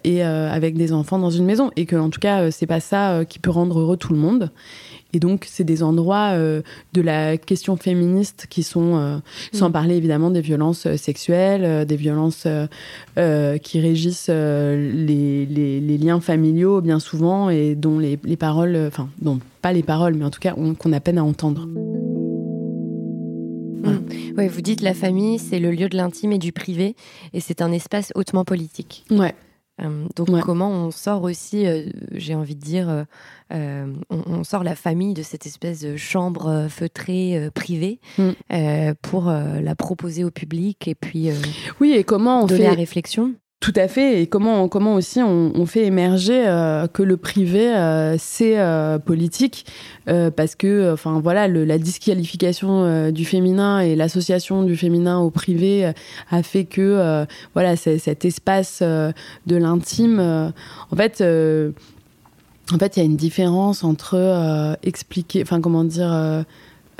et 0.04 0.22
avec 0.22 0.76
des 0.76 0.92
enfants 0.92 1.18
dans 1.18 1.30
une 1.30 1.44
maison 1.44 1.70
et 1.76 1.86
que 1.86 1.96
en 1.96 2.10
tout 2.10 2.20
cas 2.20 2.42
euh, 2.42 2.48
c'est 2.50 2.66
pas 2.66 2.80
ça 2.80 3.12
euh, 3.12 3.24
qui 3.24 3.38
peut 3.38 3.50
rendre 3.50 3.80
heureux 3.80 3.96
tout 3.96 4.12
le 4.12 4.18
monde. 4.18 4.50
Et 5.12 5.20
donc, 5.20 5.46
c'est 5.48 5.64
des 5.64 5.82
endroits 5.82 6.30
euh, 6.32 6.62
de 6.92 7.02
la 7.02 7.36
question 7.36 7.76
féministe 7.76 8.46
qui 8.48 8.62
sont, 8.62 9.20
sans 9.52 9.68
mm. 9.68 9.72
parler 9.72 9.96
évidemment 9.96 10.30
des 10.30 10.40
violences 10.40 10.94
sexuelles, 10.96 11.86
des 11.86 11.96
violences 11.96 12.46
qui 13.16 13.80
régissent 13.80 14.28
les, 14.28 15.46
les, 15.46 15.98
liens 15.98 16.20
familiaux 16.20 16.80
bien 16.80 16.98
souvent 16.98 17.50
et 17.50 17.74
dont 17.74 17.98
les, 17.98 18.18
les 18.24 18.36
paroles, 18.36 18.76
enfin, 18.88 19.08
non, 19.20 19.38
pas 19.60 19.72
les 19.72 19.82
paroles, 19.82 20.14
mais 20.14 20.24
en 20.24 20.30
tout 20.30 20.40
cas 20.40 20.54
qu'on 20.54 20.92
a 20.92 21.00
peine 21.00 21.18
à 21.18 21.24
entendre. 21.24 21.66
Mm. 23.82 23.98
Oui, 24.38 24.48
vous 24.48 24.60
dites 24.60 24.80
la 24.80 24.94
famille, 24.94 25.38
c'est 25.38 25.58
le 25.58 25.70
lieu 25.70 25.88
de 25.88 25.96
l'intime 25.96 26.32
et 26.32 26.38
du 26.38 26.52
privé, 26.52 26.94
et 27.32 27.40
c'est 27.40 27.62
un 27.62 27.72
espace 27.72 28.12
hautement 28.14 28.44
politique. 28.44 29.04
Ouais. 29.10 29.34
Euh, 29.82 30.06
donc 30.16 30.40
comment 30.42 30.70
on 30.70 30.90
sort 30.90 31.22
aussi, 31.22 31.66
euh, 31.66 31.84
j'ai 32.12 32.34
envie 32.34 32.54
de 32.54 32.60
dire, 32.60 33.04
euh, 33.52 33.86
on, 34.10 34.44
sort 34.44 34.64
la 34.64 34.74
famille 34.74 35.14
de 35.14 35.22
cette 35.22 35.46
espèce 35.46 35.80
de 35.80 35.96
chambre 35.96 36.66
feutrée 36.68 37.50
privée 37.54 38.00
mm. 38.18 38.92
pour 39.02 39.30
la 39.30 39.74
proposer 39.74 40.24
au 40.24 40.30
public 40.30 40.88
et 40.88 40.94
puis 40.94 41.28
oui 41.80 41.92
et 41.92 42.04
comment 42.04 42.42
on 42.42 42.46
donner 42.46 42.62
fait 42.62 42.68
la 42.68 42.74
réflexion. 42.74 43.34
Tout 43.62 43.72
à 43.76 43.86
fait. 43.86 44.20
Et 44.20 44.26
comment, 44.26 44.66
comment 44.66 44.94
aussi 44.96 45.20
on, 45.22 45.66
fait 45.66 45.86
émerger 45.86 46.48
euh, 46.48 46.88
que 46.88 47.04
le 47.04 47.16
privé, 47.16 47.72
euh, 47.72 48.16
c'est 48.18 48.58
euh, 48.58 48.98
politique, 48.98 49.64
parce 50.04 50.56
que, 50.56 50.92
enfin 50.92 51.20
voilà, 51.20 51.46
la 51.46 51.78
disqualification 51.78 53.12
du 53.12 53.24
féminin 53.24 53.78
et 53.78 53.94
l'association 53.94 54.64
du 54.64 54.76
féminin 54.76 55.20
au 55.20 55.30
privé 55.30 55.92
a 56.28 56.42
fait 56.42 56.64
que, 56.64 57.24
voilà, 57.54 57.76
cet 57.76 58.24
espace 58.24 58.82
de 58.82 59.56
l'intime, 59.56 60.18
en 60.18 60.96
fait. 60.96 61.22
en 61.22 62.78
fait, 62.80 62.96
il 62.96 62.98
y 62.98 63.02
a 63.02 63.06
une 63.06 63.16
différence 63.16 63.84
entre 63.84 64.76
expliquer, 64.82 65.42
enfin 65.42 65.60
comment 65.60 65.84
dire, 65.84 66.44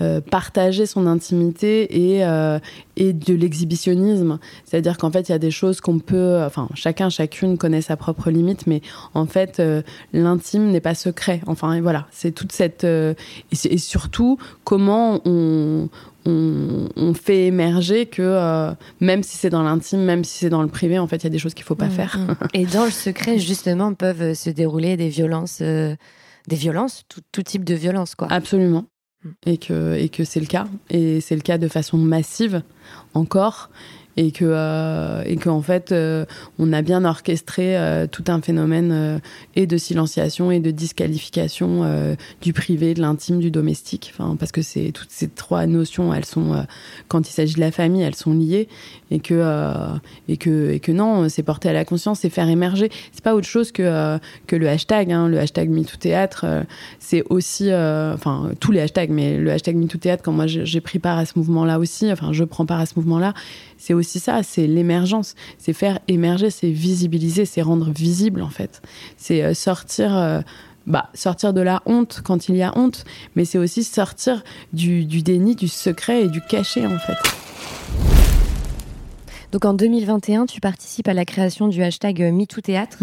euh, 0.01 0.23
partager 0.23 0.87
son 0.87 1.07
intimité 1.07 2.15
et, 2.15 2.25
euh, 2.25 2.59
et 2.97 3.13
de 3.13 3.35
l'exhibitionnisme. 3.35 4.39
C'est-à-dire 4.65 4.97
qu'en 4.97 5.11
fait, 5.11 5.29
il 5.29 5.33
y 5.33 5.35
a 5.35 5.39
des 5.39 5.51
choses 5.51 5.83
qu'on 5.83 5.99
peut... 5.99 6.43
Enfin, 6.47 6.67
chacun, 6.75 7.11
chacune 7.11 7.59
connaît 7.59 7.83
sa 7.83 7.99
propre 7.99 8.31
limite, 8.31 8.67
mais 8.67 8.81
en 9.13 9.27
fait, 9.27 9.61
euh, 9.61 9.83
l'intime 10.15 10.71
n'est 10.71 10.81
pas 10.81 10.95
secret. 10.95 11.43
Enfin, 11.47 11.79
voilà, 11.83 12.07
c'est 12.11 12.33
toute 12.33 12.53
cette... 12.53 12.85
Et, 12.85 13.79
surtout, 13.79 14.39
comment 14.65 15.21
on, 15.27 15.91
on, 16.25 17.13
fait 17.13 17.49
émerger 17.49 18.07
que 18.07 18.73
même 19.01 19.23
si 19.23 19.37
c'est 19.37 19.51
dans 19.51 19.63
l'intime, 19.63 20.01
même 20.01 20.25
si 20.25 20.39
c'est 20.39 20.51
dans 20.51 20.63
le 20.63 20.69
privé, 20.69 20.99
en 20.99 21.07
fait, 21.07 21.17
il 21.17 21.25
y 21.25 21.27
a 21.27 21.31
des 21.31 21.39
choses 21.39 21.53
qu'il 21.53 21.65
ne 21.65 21.67
faut 21.67 21.75
pas 21.75 21.89
mm, 21.89 21.91
faire. 21.91 22.19
Mm. 22.19 22.35
Et 22.55 22.65
dans 22.65 22.87
le 22.87 22.91
secret, 22.91 23.39
justement, 23.39 23.93
peuvent 23.93 24.33
se 24.33 24.49
dérouler 24.49 24.97
des 24.97 25.11
violences, 25.11 25.61
des 25.61 25.99
violences, 26.49 27.03
tout, 27.11 27.21
tout, 27.31 27.43
type 27.43 27.65
de 27.65 27.75
violence, 27.75 28.15
quoi. 28.15 28.29
Absolument 28.31 28.87
et 29.47 29.59
que, 29.59 29.95
et 29.97 30.09
que 30.09 30.25
c'est 30.25 30.41
le 30.41 30.47
cas. 30.47 30.67
Et 30.91 31.21
c'est 31.21 31.37
le 31.37 31.43
cas 31.43 31.59
de 31.59 31.69
façon 31.69 31.99
massive 31.99 32.63
encore 33.15 33.71
et 34.17 34.31
que 34.31 34.45
euh, 34.45 35.23
et 35.25 35.37
qu'en 35.37 35.63
fait 35.63 35.91
euh, 35.93 36.25
on 36.59 36.73
a 36.73 36.83
bien 36.83 37.05
orchestré 37.05 37.77
euh, 37.77 38.07
tout 38.07 38.25
un 38.29 38.41
phénomène 38.41 39.21
et 39.57 39.67
de 39.67 39.77
silenciation 39.77 40.51
et 40.51 40.61
de 40.61 40.71
disqualification 40.71 42.17
du 42.41 42.53
privé, 42.53 42.95
de 42.95 43.01
l'intime, 43.01 43.41
du 43.41 43.51
domestique. 43.51 44.13
Enfin 44.15 44.37
parce 44.37 44.53
que 44.53 44.63
c'est 44.63 44.93
toutes 44.93 45.11
ces 45.11 45.29
trois 45.29 45.67
notions, 45.67 46.13
elles 46.13 46.25
sont 46.25 46.67
quand 47.09 47.29
il 47.29 47.33
s'agit 47.33 47.55
de 47.55 47.61
la 47.61 47.71
famille, 47.71 48.03
elles 48.03 48.15
sont 48.15 48.33
liées 48.33 48.69
et 49.11 49.21
que 49.21 49.43
et 50.29 50.37
que 50.37 50.71
et 50.71 50.81
que 50.81 50.93
non, 50.93 51.29
c'est 51.29 51.43
porter 51.43 51.69
à 51.69 51.73
la 51.73 51.85
conscience, 51.85 52.21
c'est 52.21 52.31
faire 52.31 52.49
émerger. 52.49 52.91
C'est 53.13 53.25
pas 53.25 53.35
autre 53.35 53.49
chose 53.49 53.73
que 53.73 54.19
que 54.47 54.57
le 54.57 54.69
hashtag, 54.69 55.13
hein, 55.13 55.29
le 55.29 55.39
hashtag 55.39 55.71
MeTooThéâtre. 55.71 56.45
c'est 56.99 57.23
aussi 57.31 57.73
enfin 57.73 58.51
tous 58.61 58.73
les 58.73 58.81
hashtags, 58.81 59.11
mais 59.11 59.39
le 59.39 59.51
hashtag 59.51 59.77
MeTooThéâtre 59.77 60.23
quand 60.23 60.33
moi 60.33 60.47
j'ai 60.47 60.81
pris 60.81 60.99
part 60.99 61.19
à 61.19 61.25
ce 61.25 61.33
mouvement-là 61.37 61.79
aussi, 61.79 62.11
enfin 62.13 62.33
je 62.33 62.45
prends 62.45 62.67
part 62.67 62.81
à 62.81 62.87
ce 62.87 62.95
mouvement-là 62.97 63.35
c'est 63.83 63.95
aussi 63.95 64.21
ça, 64.21 64.45
c'est 64.45 64.69
l'émergence, 64.69 65.35
c'est 65.59 65.73
faire 65.73 65.99
émerger, 66.07 66.51
c'est 66.51 66.71
visibiliser, 66.71 67.45
c'est 67.45 67.63
rendre 67.63 67.91
visible 67.91 68.41
en 68.41 68.49
fait. 68.49 68.81
C'est 69.17 69.43
euh, 69.43 69.55
sortir, 69.55 70.17
euh, 70.17 70.41
bah, 70.87 71.11
sortir 71.15 71.53
de 71.53 71.63
la 71.63 71.83
honte 71.85 72.21
quand 72.25 72.49
il 72.49 72.55
y 72.55 72.63
a 72.63 72.79
honte, 72.79 73.05
mais 73.35 73.45
c'est 73.45 73.59
aussi 73.59 73.83
sortir 73.83 74.45
du, 74.73 75.05
déni, 75.05 75.57
du 75.57 75.67
secret 75.67 76.23
et 76.23 76.29
du 76.29 76.41
cachet 76.41 76.87
en 76.87 76.97
fait. 76.97 77.17
Donc 79.51 79.65
en 79.65 79.75
2021, 79.75 80.47
tu 80.47 80.61
participes 80.61 81.09
à 81.09 81.15
la 81.15 81.25
création 81.25 81.67
du 81.67 81.83
hashtag 81.83 82.23
euh, 82.23 82.31
MeTooThéâtre 82.31 82.99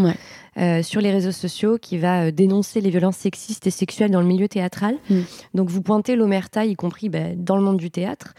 sur 0.82 1.02
les 1.02 1.12
réseaux 1.12 1.32
sociaux 1.32 1.78
qui 1.78 1.98
va 1.98 2.32
dénoncer 2.32 2.80
les 2.80 2.90
violences 2.90 3.18
sexistes 3.18 3.68
et 3.68 3.72
sexuelles 3.72 4.12
dans 4.12 4.22
le 4.22 4.28
milieu 4.28 4.48
théâtral. 4.48 4.96
Mm. 5.10 5.20
Donc 5.56 5.70
vous 5.70 5.82
pointez 5.82 6.16
l'omerta, 6.16 6.66
y 6.66 6.76
compris 6.76 7.10
bah, 7.10 7.36
dans 7.36 7.58
le 7.58 7.64
monde 7.64 7.78
du 7.78 7.92
théâtre 7.92 8.34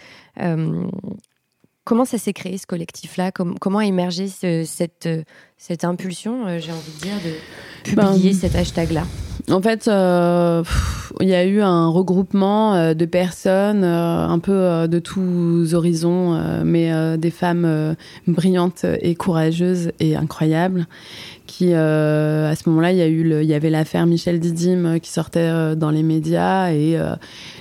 comment 1.90 2.04
ça 2.04 2.18
s'est 2.18 2.32
créé 2.32 2.56
ce 2.56 2.68
collectif-là? 2.68 3.32
Comment 3.32 3.78
a 3.78 3.84
émergé 3.84 4.28
cette, 4.28 5.08
cette 5.58 5.84
impulsion, 5.84 6.46
j'ai 6.60 6.70
envie 6.70 6.92
de 6.92 7.02
dire, 7.02 7.16
de 7.84 7.96
ben, 7.96 8.12
publier 8.12 8.32
cet 8.32 8.54
hashtag-là? 8.54 9.02
en 9.48 9.60
fait, 9.60 9.88
euh, 9.88 10.62
il 11.20 11.28
y 11.28 11.34
a 11.34 11.44
eu 11.44 11.60
un 11.60 11.88
regroupement 11.88 12.74
euh, 12.74 12.94
de 12.94 13.04
personnes, 13.04 13.84
euh, 13.84 14.26
un 14.26 14.38
peu 14.38 14.86
de 14.88 14.98
tous 14.98 15.74
horizons, 15.74 16.40
mais 16.64 17.18
des 17.18 17.30
femmes 17.30 17.96
brillantes 18.26 18.84
et 19.00 19.14
courageuses 19.14 19.92
et 19.98 20.16
incroyables, 20.16 20.86
qui, 21.50 21.74
à 21.74 22.54
ce 22.54 22.68
moment-là, 22.68 22.92
il 22.92 22.98
y 22.98 23.02
a 23.02 23.08
eu, 23.08 23.42
il 23.42 23.48
y 23.48 23.54
avait 23.54 23.70
l'affaire 23.70 24.06
Michel 24.06 24.40
Didim 24.40 24.98
qui 25.00 25.10
sortait 25.10 25.76
dans 25.76 25.90
les 25.90 26.02
médias 26.02 26.72
et 26.72 26.98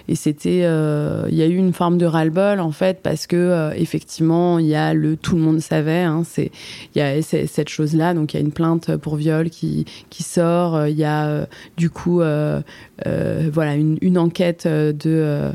et 0.09 0.15
c'était, 0.15 0.61
euh, 0.63 1.27
il 1.29 1.35
y 1.35 1.43
a 1.43 1.45
eu 1.45 1.55
une 1.55 1.71
forme 1.71 1.99
de 1.99 2.07
ras-le-bol 2.07 2.59
en 2.59 2.71
fait 2.71 3.03
parce 3.03 3.27
que 3.27 3.35
euh, 3.35 3.71
effectivement, 3.75 4.57
il 4.57 4.65
y 4.65 4.73
a 4.73 4.95
le 4.95 5.15
tout 5.15 5.35
le 5.35 5.41
monde 5.41 5.59
savait, 5.59 6.01
hein, 6.01 6.23
c'est 6.25 6.51
il 6.95 6.97
y 6.97 7.01
a 7.01 7.21
cette 7.21 7.69
chose-là, 7.69 8.15
donc 8.15 8.33
il 8.33 8.37
y 8.37 8.39
a 8.39 8.41
une 8.43 8.51
plainte 8.51 8.95
pour 8.97 9.17
viol 9.17 9.51
qui 9.51 9.85
qui 10.09 10.23
sort, 10.23 10.75
euh, 10.75 10.89
il 10.89 10.97
y 10.97 11.03
a 11.03 11.47
du 11.77 11.91
coup 11.91 12.21
voilà 12.21 13.75
une, 13.75 13.99
une, 14.01 14.17
enquête 14.17 14.67
de 14.67 15.51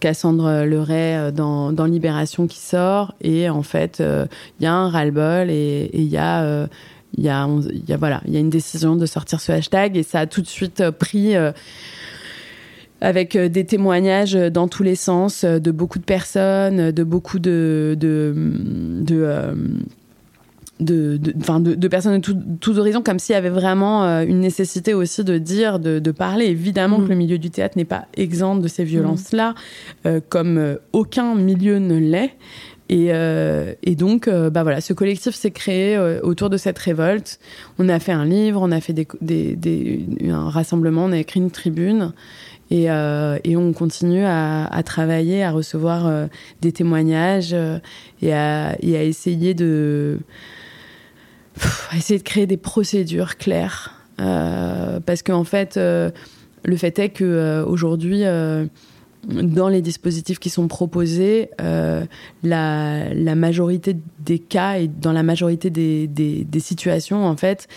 Cassandre 0.00 0.64
Leray 0.64 1.30
dans, 1.30 1.70
dans, 1.70 1.86
Libération 1.86 2.48
qui 2.48 2.58
sort. 2.58 3.14
Et 3.20 3.48
en 3.48 3.62
fait 3.62 4.02
il 4.58 4.64
y 4.64 4.66
a 4.66 4.74
un 4.74 4.88
ras-le-bol 4.88 5.50
et 5.50 5.90
il 5.94 6.08
y 6.08 6.16
a 6.16 6.68
il 7.16 7.24
y, 7.24 7.28
a, 7.28 7.48
il 7.70 7.88
y 7.88 7.92
a 7.92 7.96
voilà, 7.96 8.20
il 8.26 8.32
y 8.32 8.36
a 8.36 8.40
une 8.40 8.50
décision 8.50 8.96
de 8.96 9.06
sortir 9.06 9.40
ce 9.40 9.52
hashtag 9.52 9.96
et 9.96 10.02
ça 10.02 10.20
a 10.20 10.26
tout 10.26 10.42
de 10.42 10.46
suite 10.46 10.90
pris 10.90 11.36
avec 13.04 13.36
euh, 13.36 13.48
des 13.48 13.64
témoignages 13.64 14.34
dans 14.34 14.66
tous 14.66 14.82
les 14.82 14.94
sens 14.94 15.44
euh, 15.44 15.58
de 15.58 15.70
beaucoup 15.70 15.98
de 15.98 16.04
personnes, 16.04 16.90
de 16.90 17.04
beaucoup 17.04 17.38
de, 17.38 17.96
de, 17.98 18.34
de 18.36 19.22
euh, 19.22 19.54
de, 20.80 21.16
de, 21.18 21.74
de, 21.74 21.88
personnes 21.88 22.20
de 22.20 22.56
tous 22.60 22.78
horizons, 22.78 23.00
comme 23.00 23.20
s'il 23.20 23.34
y 23.34 23.36
avait 23.36 23.48
vraiment 23.48 24.02
une 24.22 24.40
nécessité 24.40 24.92
aussi 24.92 25.22
de 25.22 25.38
dire, 25.38 25.78
de, 25.78 26.10
parler. 26.10 26.46
Évidemment 26.46 26.96
que 26.96 27.04
mm. 27.04 27.10
le 27.10 27.14
milieu 27.14 27.38
du 27.38 27.50
théâtre 27.50 27.78
n'est 27.78 27.84
pas 27.84 28.06
exempt 28.16 28.56
de 28.56 28.66
ces 28.66 28.82
violences-là, 28.82 29.54
comme 30.30 30.76
aucun 30.92 31.36
milieu 31.36 31.78
ne 31.78 31.96
l'est. 31.96 32.32
Et, 32.90 33.06
et, 33.82 33.94
donc, 33.94 34.28
bah 34.28 34.62
voilà, 34.62 34.80
ce 34.80 34.92
collectif 34.92 35.34
s'est 35.34 35.50
créé 35.50 35.98
autour 36.22 36.50
de 36.50 36.58
cette 36.58 36.78
révolte. 36.78 37.40
On 37.78 37.88
a 37.88 37.98
fait 37.98 38.12
un 38.12 38.26
livre, 38.26 38.60
on 38.62 38.70
a 38.70 38.80
fait 38.80 38.92
des, 38.92 40.06
un 40.28 40.50
rassemblement, 40.50 41.06
on 41.06 41.12
a 41.12 41.18
écrit 41.18 41.40
une 41.40 41.50
tribune. 41.50 42.12
Et, 42.70 42.90
euh, 42.90 43.38
on 43.46 43.72
continue 43.72 44.24
à, 44.24 44.82
travailler, 44.84 45.44
à 45.44 45.50
recevoir 45.50 46.06
euh, 46.06 46.26
des 46.60 46.72
témoignages 46.72 47.52
euh, 47.52 47.78
et, 48.22 48.32
à, 48.32 48.76
essayer 48.80 49.54
de 49.54 50.18
essayer 51.96 52.18
de 52.18 52.24
créer 52.24 52.46
des 52.46 52.56
procédures 52.56 53.36
claires. 53.36 53.94
parce 54.16 55.22
qu'en 55.22 55.38
en 55.40 55.44
fait, 55.44 55.76
le 55.76 56.76
fait 56.76 56.98
est 56.98 57.10
que 57.10 57.62
aujourd'hui, 57.64 58.24
dans 59.28 59.68
les 59.68 59.82
dispositifs 59.82 60.38
qui 60.38 60.50
sont 60.50 60.68
proposés, 60.68 61.50
la, 61.58 63.14
la, 63.14 63.34
majorité 63.34 63.96
des 64.20 64.38
cas 64.38 64.78
et 64.78 64.88
dans 64.88 65.12
la 65.12 65.22
majorité 65.22 65.70
des, 65.70 66.60
situations, 66.60 67.26
en 67.26 67.36
fait, 67.36 67.68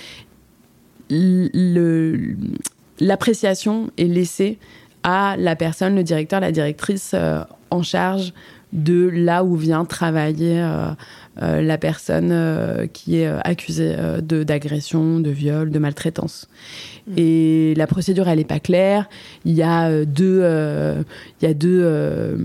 l'appréciation 2.99 3.91
est 3.97 4.05
laissée 4.05 4.57
à 5.03 5.35
la 5.37 5.55
personne, 5.55 5.95
le 5.95 6.03
directeur, 6.03 6.39
la 6.39 6.51
directrice 6.51 7.11
euh, 7.13 7.41
en 7.69 7.81
charge 7.81 8.33
de 8.73 9.07
là 9.07 9.43
où 9.43 9.55
vient 9.55 9.85
travailler 9.85 10.61
euh, 10.61 10.87
euh, 10.87 10.93
la 11.39 11.77
personne 11.77 12.87
qui 12.93 13.17
est 13.17 13.27
accusée 13.43 13.95
d'agression, 14.21 15.19
de 15.19 15.29
viol, 15.29 15.71
de 15.71 15.79
maltraitance. 15.79 16.47
Mm. 17.07 17.13
Et 17.17 17.73
la 17.75 17.87
procédure, 17.87 18.27
elle 18.27 18.39
n'est 18.39 18.43
pas 18.43 18.59
claire. 18.59 19.09
Il 19.45 19.53
y 19.53 19.63
a 19.63 19.89
euh, 19.89 20.05
deux, 20.05 20.39
euh, 20.43 21.01
il 21.41 21.47
y 21.47 21.51
a 21.51 21.53
deux, 21.53 21.81
euh, 21.83 22.35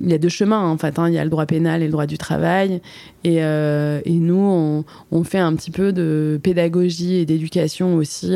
il 0.00 0.08
y 0.08 0.14
a 0.14 0.18
deux 0.18 0.28
chemins 0.28 0.64
en 0.64 0.78
fait. 0.78 0.98
Hein. 0.98 1.08
Il 1.08 1.14
y 1.14 1.18
a 1.18 1.24
le 1.24 1.30
droit 1.30 1.46
pénal 1.46 1.82
et 1.82 1.86
le 1.86 1.92
droit 1.92 2.06
du 2.06 2.18
travail. 2.18 2.80
Et, 3.24 3.36
et 3.36 4.12
nous, 4.14 4.34
on, 4.34 4.84
on, 5.12 5.22
fait 5.22 5.38
un 5.38 5.54
petit 5.54 5.70
peu 5.70 5.92
de 5.92 6.40
pédagogie 6.42 7.18
et 7.18 7.24
d'éducation 7.24 7.94
aussi 7.94 8.34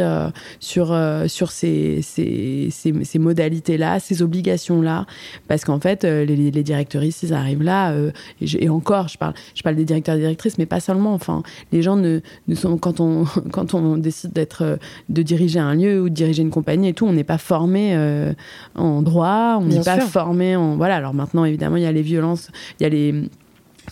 sur 0.60 0.96
sur 1.26 1.50
ces 1.50 2.02
ces, 2.02 2.68
ces, 2.70 2.94
ces 3.02 3.18
modalités-là, 3.18 3.98
ces 3.98 4.22
obligations-là, 4.22 5.06
parce 5.48 5.64
qu'en 5.64 5.80
fait, 5.80 6.04
les, 6.04 6.24
les 6.26 6.62
directrices, 6.62 7.24
ils 7.24 7.34
arrivent 7.34 7.64
là. 7.64 7.96
Et, 8.40 8.64
et, 8.64 8.68
encore, 8.68 9.08
je 9.08 9.18
parle, 9.18 9.34
je 9.56 9.62
parle 9.62 9.74
des 9.74 9.84
directeurs 9.84 10.05
et 10.14 10.18
directrices, 10.18 10.58
mais 10.58 10.66
pas 10.66 10.80
seulement. 10.80 11.14
Enfin, 11.14 11.42
les 11.72 11.82
gens 11.82 11.96
ne, 11.96 12.20
ne 12.48 12.54
sont 12.54 12.78
quand 12.78 13.00
on 13.00 13.24
quand 13.52 13.74
on 13.74 13.96
décide 13.96 14.32
d'être 14.32 14.78
de 15.08 15.22
diriger 15.22 15.58
un 15.58 15.74
lieu 15.74 16.02
ou 16.02 16.08
de 16.08 16.14
diriger 16.14 16.42
une 16.42 16.50
compagnie 16.50 16.88
et 16.88 16.94
tout, 16.94 17.06
on 17.06 17.12
n'est 17.12 17.24
pas 17.24 17.38
formé 17.38 17.94
euh, 17.94 18.32
en 18.74 19.02
droit, 19.02 19.58
on 19.60 19.66
n'est 19.66 19.80
pas 19.80 20.00
formé 20.00 20.56
en 20.56 20.76
voilà. 20.76 20.96
Alors 20.96 21.14
maintenant, 21.14 21.44
évidemment, 21.44 21.76
il 21.76 21.82
y 21.82 21.86
a 21.86 21.92
les 21.92 22.02
violences, 22.02 22.50
il 22.78 22.84
y 22.84 22.86
a 22.86 22.88
les 22.88 23.28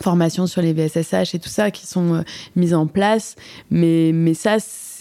formations 0.02 0.46
sur 0.46 0.60
les 0.60 0.72
VSSH 0.72 1.34
et 1.34 1.38
tout 1.38 1.48
ça 1.48 1.70
qui 1.70 1.86
sont 1.86 2.14
euh, 2.14 2.22
mises 2.56 2.74
en 2.74 2.86
place, 2.86 3.36
mais 3.70 4.10
mais 4.12 4.34
ça, 4.34 4.56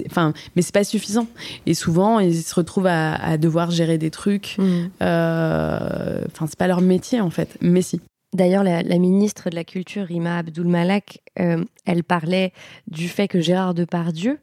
enfin, 0.06 0.34
mais 0.56 0.62
c'est 0.62 0.74
pas 0.74 0.84
suffisant. 0.84 1.28
Et 1.66 1.74
souvent, 1.74 2.20
ils 2.20 2.36
se 2.36 2.54
retrouvent 2.56 2.88
à, 2.88 3.38
devoir 3.38 3.72
gérer 3.72 3.98
des 3.98 4.12
trucs. 4.12 4.56
Mmh. 4.58 4.64
Euh, 5.02 6.22
enfin, 6.28 6.46
c'est 6.48 6.60
pas 6.60 6.68
leur 6.68 6.82
métier 6.82 7.22
en 7.22 7.30
fait, 7.30 7.58
mais 7.62 7.82
si. 7.82 8.02
D'ailleurs, 8.34 8.64
la, 8.64 8.84
ministre 8.98 9.50
de 9.50 9.56
la 9.56 9.64
Culture, 9.64 10.06
Rima 10.06 10.38
Abdul 10.38 10.68
Malak, 10.68 11.22
elle 11.36 12.04
parlait 12.04 12.52
du 12.88 13.08
fait 13.08 13.28
que 13.28 13.42
Gérard 13.42 13.74
Depardieu, 13.74 14.40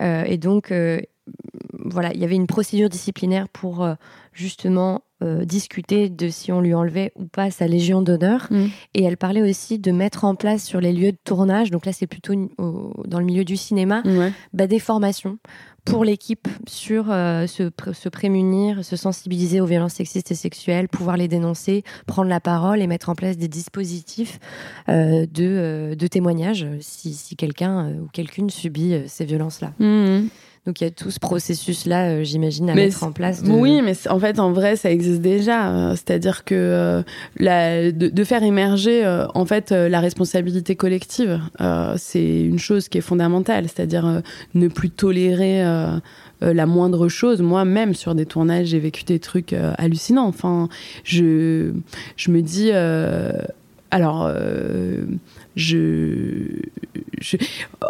et 0.00 0.36
donc 0.36 0.72
voilà, 1.72 2.12
il 2.14 2.20
y 2.20 2.24
avait 2.24 2.36
une 2.36 2.46
procédure 2.46 2.88
disciplinaire 2.88 3.48
pour 3.48 3.82
euh, 3.82 3.94
justement 4.32 5.02
euh, 5.22 5.44
discuter 5.44 6.08
de 6.08 6.28
si 6.28 6.52
on 6.52 6.60
lui 6.60 6.74
enlevait 6.74 7.12
ou 7.16 7.26
pas 7.26 7.50
sa 7.50 7.66
légion 7.66 8.02
d'honneur. 8.02 8.46
Mm. 8.50 8.66
Et 8.94 9.04
elle 9.04 9.16
parlait 9.16 9.42
aussi 9.42 9.78
de 9.78 9.92
mettre 9.92 10.24
en 10.24 10.34
place 10.34 10.64
sur 10.64 10.80
les 10.80 10.92
lieux 10.92 11.12
de 11.12 11.18
tournage, 11.24 11.70
donc 11.70 11.86
là 11.86 11.92
c'est 11.92 12.06
plutôt 12.06 12.34
dans 12.58 13.18
le 13.18 13.24
milieu 13.24 13.44
du 13.44 13.56
cinéma, 13.56 14.02
bah, 14.52 14.66
des 14.66 14.78
formations 14.78 15.38
pour 15.84 16.04
l'équipe 16.04 16.48
sur 16.66 17.10
euh, 17.10 17.46
se, 17.46 18.08
prémunir, 18.08 18.84
se 18.84 18.96
sensibiliser 18.96 19.60
aux 19.60 19.66
violences 19.66 19.94
sexistes 19.94 20.30
et 20.30 20.34
sexuelles, 20.34 20.88
pouvoir 20.88 21.16
les 21.16 21.28
dénoncer, 21.28 21.84
prendre 22.06 22.28
la 22.28 22.40
parole 22.40 22.80
et 22.80 22.86
mettre 22.86 23.08
en 23.08 23.14
place 23.14 23.36
des 23.36 23.48
dispositifs 23.48 24.38
de, 24.88 25.94
de 25.94 26.06
témoignage 26.06 26.66
si, 26.80 27.14
si 27.14 27.36
quelqu'un 27.36 27.92
ou 28.00 28.08
quelqu'une 28.12 28.50
subit 28.50 29.02
ces 29.06 29.24
violences-là. 29.24 29.72
Mm. 29.78 30.28
Donc 30.66 30.82
il 30.82 30.84
y 30.84 30.86
a 30.86 30.90
tout 30.90 31.10
ce 31.10 31.18
processus-là, 31.18 32.10
euh, 32.10 32.24
j'imagine, 32.24 32.68
à 32.68 32.74
mettre 32.74 33.02
en 33.02 33.12
place. 33.12 33.42
Oui, 33.46 33.80
mais 33.82 33.94
en 34.08 34.18
fait, 34.18 34.38
en 34.38 34.52
vrai, 34.52 34.76
ça 34.76 34.90
existe 34.90 35.22
déjà. 35.22 35.70
Euh, 35.70 35.90
c'est-à-dire 35.92 36.44
que 36.44 36.54
euh, 36.54 37.02
la, 37.38 37.90
de, 37.90 38.24
faire 38.24 38.42
émerger, 38.42 39.06
en 39.34 39.46
fait, 39.46 39.70
la 39.70 40.00
responsabilité 40.00 40.76
collective, 40.76 41.40
c'est 41.96 42.40
une 42.42 42.58
chose 42.58 42.88
qui 42.88 42.98
est 42.98 43.02
fondamentale. 43.02 43.66
C'est-à-dire 43.68 44.22
ne 44.54 44.68
plus 44.68 44.90
tolérer 44.90 45.62
la 46.42 46.66
moindre 46.66 47.08
chose. 47.08 47.40
Moi-même, 47.40 47.94
sur 47.94 48.14
des 48.14 48.26
tournages, 48.26 48.68
j'ai 48.68 48.78
vécu 48.78 49.04
des 49.04 49.18
trucs 49.18 49.54
hallucinants. 49.78 50.26
Enfin, 50.26 50.68
je, 51.04 51.72
je 52.16 52.30
me 52.30 52.42
dis, 52.42 52.70
alors 53.90 54.30
je, 55.56 56.60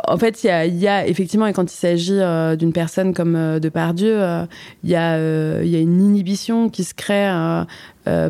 en 0.09 0.19
fait, 0.19 0.43
il 0.45 0.77
y 0.77 0.89
a, 0.89 1.07
effectivement, 1.07 1.47
et 1.47 1.53
quand 1.53 1.73
il 1.73 1.77
s'agit 1.77 2.15
euh, 2.15 2.57
d'une 2.57 2.73
personne 2.73 3.15
comme 3.15 3.37
euh, 3.37 3.61
Depardieu, 3.61 4.21
euh, 4.21 4.45
il 4.83 4.91
y, 4.91 4.97
a, 4.97 5.17
y 5.63 5.77
a 5.77 5.81
une 5.81 6.01
inhibition 6.01 6.69
qui 6.69 6.85
se 6.85 6.95
crée 6.95 7.31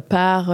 par 0.09 0.53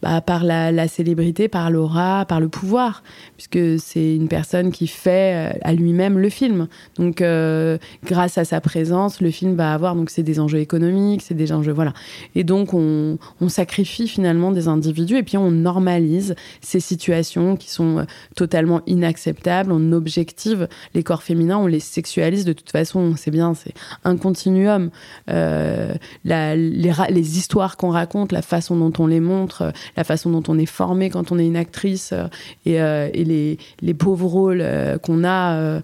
bah, 0.00 0.20
par 0.20 0.44
la, 0.44 0.86
célébrité, 0.86 1.48
par 1.48 1.72
l'aura, 1.72 2.24
par 2.24 2.38
le 2.38 2.48
pouvoir, 2.48 3.02
puisque 3.36 3.80
c'est 3.80 4.14
une 4.14 4.28
personne 4.28 4.70
qui 4.70 4.86
fait 4.86 5.56
euh, 5.56 5.58
à 5.62 5.72
lui-même 5.72 6.18
le 6.18 6.28
film. 6.28 6.68
Donc, 6.96 7.20
euh, 7.20 7.78
grâce 8.04 8.38
à 8.38 8.44
sa 8.44 8.60
présence, 8.60 9.20
le 9.20 9.32
film 9.32 9.56
va 9.56 9.74
avoir. 9.74 9.96
Donc, 9.96 10.10
c'est 10.10 10.22
des 10.22 10.38
enjeux 10.38 10.60
économiques, 10.60 11.22
c'est 11.22 11.34
des 11.34 11.50
enjeux 11.50 11.72
voilà. 11.72 11.94
Et 12.36 12.44
donc, 12.44 12.74
on, 12.74 13.18
sacrifie 13.48 14.06
finalement 14.06 14.52
des 14.52 14.68
individus 14.68 15.16
et 15.16 15.22
puis 15.22 15.38
on 15.38 15.50
normalise 15.50 16.34
ces 16.60 16.80
situations 16.80 17.56
qui 17.56 17.70
sont 17.70 17.98
euh, 17.98 18.04
totalement 18.36 18.82
inacceptables. 18.86 19.72
On 19.72 19.92
objective 19.92 20.68
les 20.94 21.02
corps 21.02 21.22
féminins, 21.22 21.56
on 21.56 21.66
les 21.66 21.80
sexualise 21.80 22.44
de 22.44 22.52
toute 22.52 22.70
façon. 22.70 23.14
C'est 23.16 23.30
bien, 23.30 23.54
c'est 23.54 23.72
un 24.04 24.16
continuum. 24.16 24.90
Les 25.26 27.38
histoires 27.38 27.78
qu'on 27.78 27.90
raconte, 27.90 28.32
la 28.32 28.42
façon 28.42 28.76
dont 28.76 28.92
on 28.98 29.06
les 29.06 29.20
montre 29.20 29.72
la 29.96 30.04
façon 30.04 30.30
dont 30.30 30.42
on 30.48 30.58
est 30.58 30.66
formé 30.66 31.10
quand 31.10 31.32
on 31.32 31.38
est 31.38 31.46
une 31.46 31.56
actrice 31.56 32.12
euh, 32.12 32.26
et, 32.64 32.80
euh, 32.80 33.08
et 33.12 33.24
les, 33.24 33.58
les, 33.80 33.94
pauvres 33.94 34.26
rôles 34.26 34.60
euh, 34.60 34.98
qu'on 34.98 35.24
a 35.24 35.80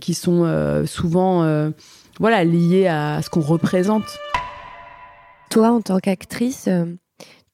qui 0.00 0.14
sont 0.14 0.84
souvent 0.86 1.72
voilà, 2.20 2.44
liés 2.44 2.86
à 2.86 3.20
ce 3.22 3.30
qu'on 3.30 3.40
représente. 3.40 4.18
Toi, 5.50 5.70
en 5.70 5.80
tant 5.80 5.98
qu'actrice, 5.98 6.68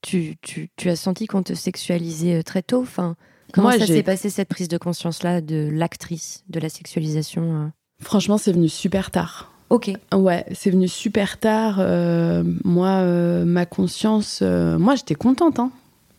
tu, 0.03 0.37
tu, 0.43 0.71
tu 0.77 0.91
as 0.91 0.97
senti 0.97 1.27
qu'on 1.27 1.43
te 1.43 1.55
sexualisait 1.55 2.43
très 2.43 2.63
tôt? 2.63 2.83
Enfin, 2.83 3.17
Comment 3.53 3.73
ça 3.73 3.87
s'est 3.87 4.03
passé 4.03 4.31
cette 4.31 4.49
prise 4.49 4.69
de 4.69 4.79
conscience-là 4.79 5.41
de 5.41 5.69
l'actrice, 5.73 6.45
de 6.49 6.61
la 6.61 6.69
sexualisation 6.69 7.73
Franchement, 8.01 8.39
c'est 8.39 8.53
venu 8.53 8.69
super 8.69 9.11
tard. 9.11 9.50
Ok. 9.71 9.93
Ouais, 10.13 10.45
c'est 10.53 10.71
venu 10.71 10.89
super 10.89 11.39
tard. 11.39 11.77
Euh, 11.79 12.43
moi, 12.65 12.89
euh, 12.89 13.45
ma 13.45 13.67
conscience, 13.67 14.41
euh, 14.43 14.79
moi, 14.79 14.97
j'étais 14.97 15.15
contente. 15.15 15.61
Hein 15.61 15.71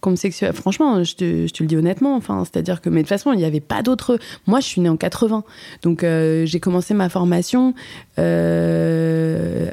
comme 0.01 0.17
sexuel. 0.17 0.51
Franchement, 0.53 1.03
je 1.03 1.15
te, 1.15 1.47
je 1.47 1.53
te, 1.53 1.63
le 1.63 1.67
dis 1.67 1.77
honnêtement. 1.77 2.15
Enfin, 2.15 2.43
c'est-à-dire 2.43 2.81
que, 2.81 2.89
mais 2.89 2.97
de 2.97 3.01
toute 3.03 3.09
façon, 3.09 3.31
il 3.33 3.37
n'y 3.37 3.45
avait 3.45 3.59
pas 3.59 3.83
d'autre. 3.83 4.19
Moi, 4.47 4.59
je 4.59 4.65
suis 4.65 4.81
née 4.81 4.89
en 4.89 4.97
80, 4.97 5.43
donc 5.83 6.03
euh, 6.03 6.45
j'ai 6.45 6.59
commencé 6.59 6.93
ma 6.95 7.07
formation, 7.07 7.75
euh, 8.17 9.69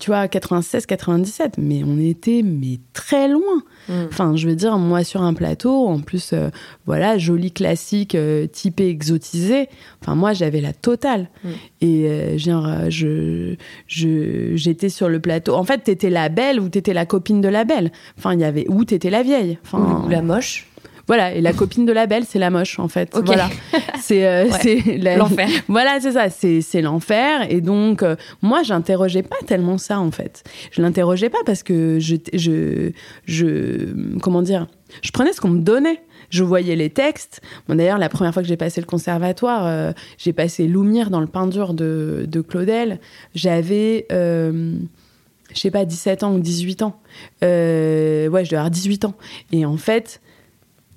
tu 0.00 0.10
vois, 0.10 0.26
96, 0.26 0.86
97. 0.86 1.58
Mais 1.58 1.82
on 1.84 1.98
était 1.98 2.42
mais 2.42 2.80
très 2.94 3.28
loin. 3.28 3.62
Mm. 3.88 3.92
Enfin, 4.06 4.36
je 4.36 4.48
veux 4.48 4.56
dire, 4.56 4.78
moi 4.78 5.04
sur 5.04 5.22
un 5.22 5.34
plateau, 5.34 5.86
en 5.86 6.00
plus, 6.00 6.32
euh, 6.32 6.48
voilà, 6.86 7.18
joli 7.18 7.52
classique, 7.52 8.16
typé 8.52 8.88
exotisé. 8.88 9.68
Enfin, 10.00 10.14
moi, 10.14 10.32
j'avais 10.32 10.62
la 10.62 10.72
totale. 10.72 11.28
Mm. 11.44 11.48
Et 11.82 12.38
genre, 12.38 12.66
je, 12.88 13.54
je, 13.86 14.56
j'étais 14.56 14.88
sur 14.88 15.10
le 15.10 15.20
plateau. 15.20 15.54
En 15.54 15.64
fait, 15.64 15.84
t'étais 15.84 16.10
la 16.10 16.30
belle 16.30 16.58
ou 16.58 16.70
t'étais 16.70 16.94
la 16.94 17.04
copine 17.04 17.42
de 17.42 17.48
la 17.48 17.64
belle. 17.64 17.92
Enfin, 18.16 18.32
il 18.32 18.40
y 18.40 18.44
avait 18.44 18.64
ou 18.68 18.86
t'étais 18.86 19.10
la 19.10 19.22
vieille. 19.22 19.57
Enfin, 19.64 20.06
la 20.08 20.22
moche. 20.22 20.68
Voilà, 21.08 21.32
et 21.34 21.40
la 21.40 21.54
copine 21.54 21.86
de 21.86 21.92
la 21.92 22.06
belle, 22.06 22.24
c'est 22.26 22.38
la 22.38 22.50
moche 22.50 22.78
en 22.78 22.86
fait. 22.86 23.18
Voilà, 23.24 23.48
c'est 24.00 24.26
euh, 24.26 24.44
l'enfer. 25.16 25.48
Voilà, 25.68 25.98
c'est 26.00 26.12
ça, 26.12 26.28
c'est 26.28 26.82
l'enfer. 26.82 27.50
Et 27.50 27.62
donc, 27.62 28.02
euh, 28.02 28.14
moi, 28.42 28.62
j'interrogeais 28.62 29.22
pas 29.22 29.38
tellement 29.46 29.78
ça 29.78 30.00
en 30.00 30.10
fait. 30.10 30.44
Je 30.70 30.82
l'interrogeais 30.82 31.30
pas 31.30 31.38
parce 31.46 31.62
que 31.62 31.98
je, 31.98 32.16
je, 32.34 32.90
je, 33.24 34.18
comment 34.20 34.42
dire, 34.42 34.66
je 35.02 35.10
prenais 35.10 35.32
ce 35.32 35.40
qu'on 35.40 35.48
me 35.48 35.60
donnait. 35.60 36.02
Je 36.28 36.44
voyais 36.44 36.76
les 36.76 36.90
textes. 36.90 37.40
Bon, 37.68 37.74
D'ailleurs, 37.74 37.96
la 37.96 38.10
première 38.10 38.34
fois 38.34 38.42
que 38.42 38.48
j'ai 38.48 38.58
passé 38.58 38.82
le 38.82 38.86
conservatoire, 38.86 39.66
euh, 39.66 39.92
j'ai 40.18 40.34
passé 40.34 40.68
Loumire 40.68 41.08
dans 41.08 41.20
le 41.20 41.26
pain 41.26 41.46
dur 41.46 41.72
de, 41.72 42.26
de 42.28 42.40
Claudel. 42.42 43.00
J'avais 43.34 44.06
je 45.54 45.60
sais 45.60 45.70
pas, 45.70 45.84
17 45.84 46.22
ans 46.22 46.34
ou 46.34 46.40
18 46.40 46.82
ans. 46.82 47.00
Euh, 47.42 48.28
ouais, 48.28 48.44
je 48.44 48.50
dois 48.50 48.60
avoir 48.60 48.70
18 48.70 49.04
ans. 49.06 49.14
Et 49.52 49.64
en 49.64 49.76
fait, 49.76 50.20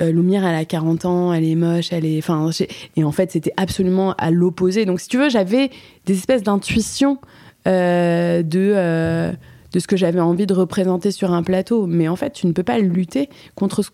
euh, 0.02 0.12
Lumière, 0.12 0.46
elle 0.46 0.56
a 0.56 0.66
40 0.66 1.06
ans, 1.06 1.34
elle 1.34 1.46
est 1.46 1.56
moche, 1.56 1.92
elle 1.92 2.06
est. 2.06 2.18
Enfin, 2.18 2.50
et 2.96 3.04
en 3.04 3.12
fait, 3.12 3.32
c'était 3.32 3.54
absolument 3.58 4.14
à 4.18 4.32
l'opposé. 4.32 4.86
Donc, 4.86 5.00
si 5.00 5.08
tu 5.08 5.18
veux, 5.18 5.30
j'avais 5.30 5.70
des 6.06 6.14
espèces 6.14 6.44
d'intuition 6.44 7.20
euh, 7.68 8.44
de, 8.44 9.32
de 9.72 9.80
ce 9.80 9.88
que 9.88 9.96
j'avais 9.96 10.20
envie 10.20 10.48
de 10.48 10.54
représenter 10.54 11.12
sur 11.12 11.32
un 11.32 11.44
plateau. 11.44 11.88
Mais 11.88 12.08
en 12.08 12.16
fait, 12.16 12.32
tu 12.34 12.48
ne 12.48 12.52
peux 12.52 12.64
pas 12.64 12.80
lutter 12.80 13.30
contre 13.56 13.84
ce 13.84 13.90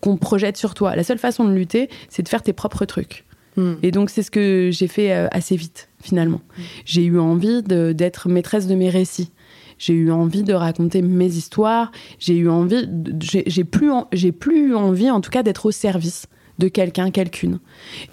qu'on 0.00 0.16
projette 0.16 0.56
sur 0.56 0.74
toi. 0.74 0.94
La 0.94 1.02
seule 1.02 1.18
façon 1.18 1.44
de 1.44 1.52
lutter, 1.52 1.88
c'est 2.08 2.22
de 2.22 2.28
faire 2.28 2.42
tes 2.42 2.52
propres 2.52 2.84
trucs. 2.84 3.24
Hmm. 3.56 3.74
Et 3.82 3.90
donc, 3.90 4.10
c'est 4.10 4.22
ce 4.22 4.30
que 4.30 4.68
j'ai 4.70 4.86
fait 4.86 5.10
assez 5.10 5.56
vite, 5.56 5.88
finalement. 6.00 6.42
Hmm. 6.58 6.62
J'ai 6.84 7.04
eu 7.04 7.18
envie 7.18 7.62
d'être 7.62 8.28
maîtresse 8.28 8.66
de 8.68 8.74
mes 8.74 8.90
récits 8.90 9.32
j'ai 9.78 9.94
eu 9.94 10.10
envie 10.10 10.42
de 10.42 10.54
raconter 10.54 11.02
mes 11.02 11.26
histoires, 11.26 11.92
j'ai 12.18 12.36
eu 12.36 12.48
envie, 12.48 12.88
j'ai 13.20 13.64
plus, 13.64 13.90
j'ai 14.12 14.32
plus 14.32 14.74
envie 14.74 15.10
en 15.10 15.20
tout 15.20 15.30
cas 15.30 15.42
d'être 15.42 15.66
au 15.66 15.70
service 15.70 16.26
de 16.58 16.68
quelqu'un, 16.68 17.10
quelqu'une. 17.10 17.60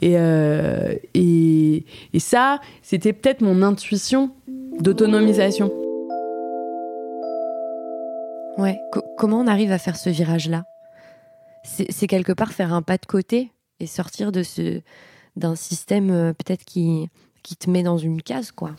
Et, 0.01 0.17
euh, 0.17 0.95
et, 1.13 1.85
et, 2.13 2.19
ça, 2.19 2.59
c'était 2.81 3.13
peut-être 3.13 3.41
mon 3.41 3.61
intuition 3.61 4.31
d'autonomisation. 4.79 5.71
Ouais, 8.57 8.77
comment 9.17 9.39
on 9.39 9.47
arrive 9.47 9.71
à 9.71 9.77
faire 9.77 9.95
ce 9.95 10.09
virage-là? 10.09 10.63
C'est 11.63 12.07
quelque 12.07 12.33
part 12.33 12.51
faire 12.51 12.73
un 12.73 12.81
pas 12.81 12.97
de 12.97 13.05
côté 13.05 13.51
et 13.79 13.87
sortir 13.87 14.31
de 14.31 14.43
ce 14.43 14.81
d'un 15.35 15.55
système 15.55 16.11
euh, 16.11 16.33
peut-être 16.33 16.63
qui 16.63 17.09
qui 17.43 17.55
te 17.55 17.69
met 17.69 17.83
dans 17.83 17.97
une 17.97 18.21
case, 18.21 18.51
quoi. 18.51 18.71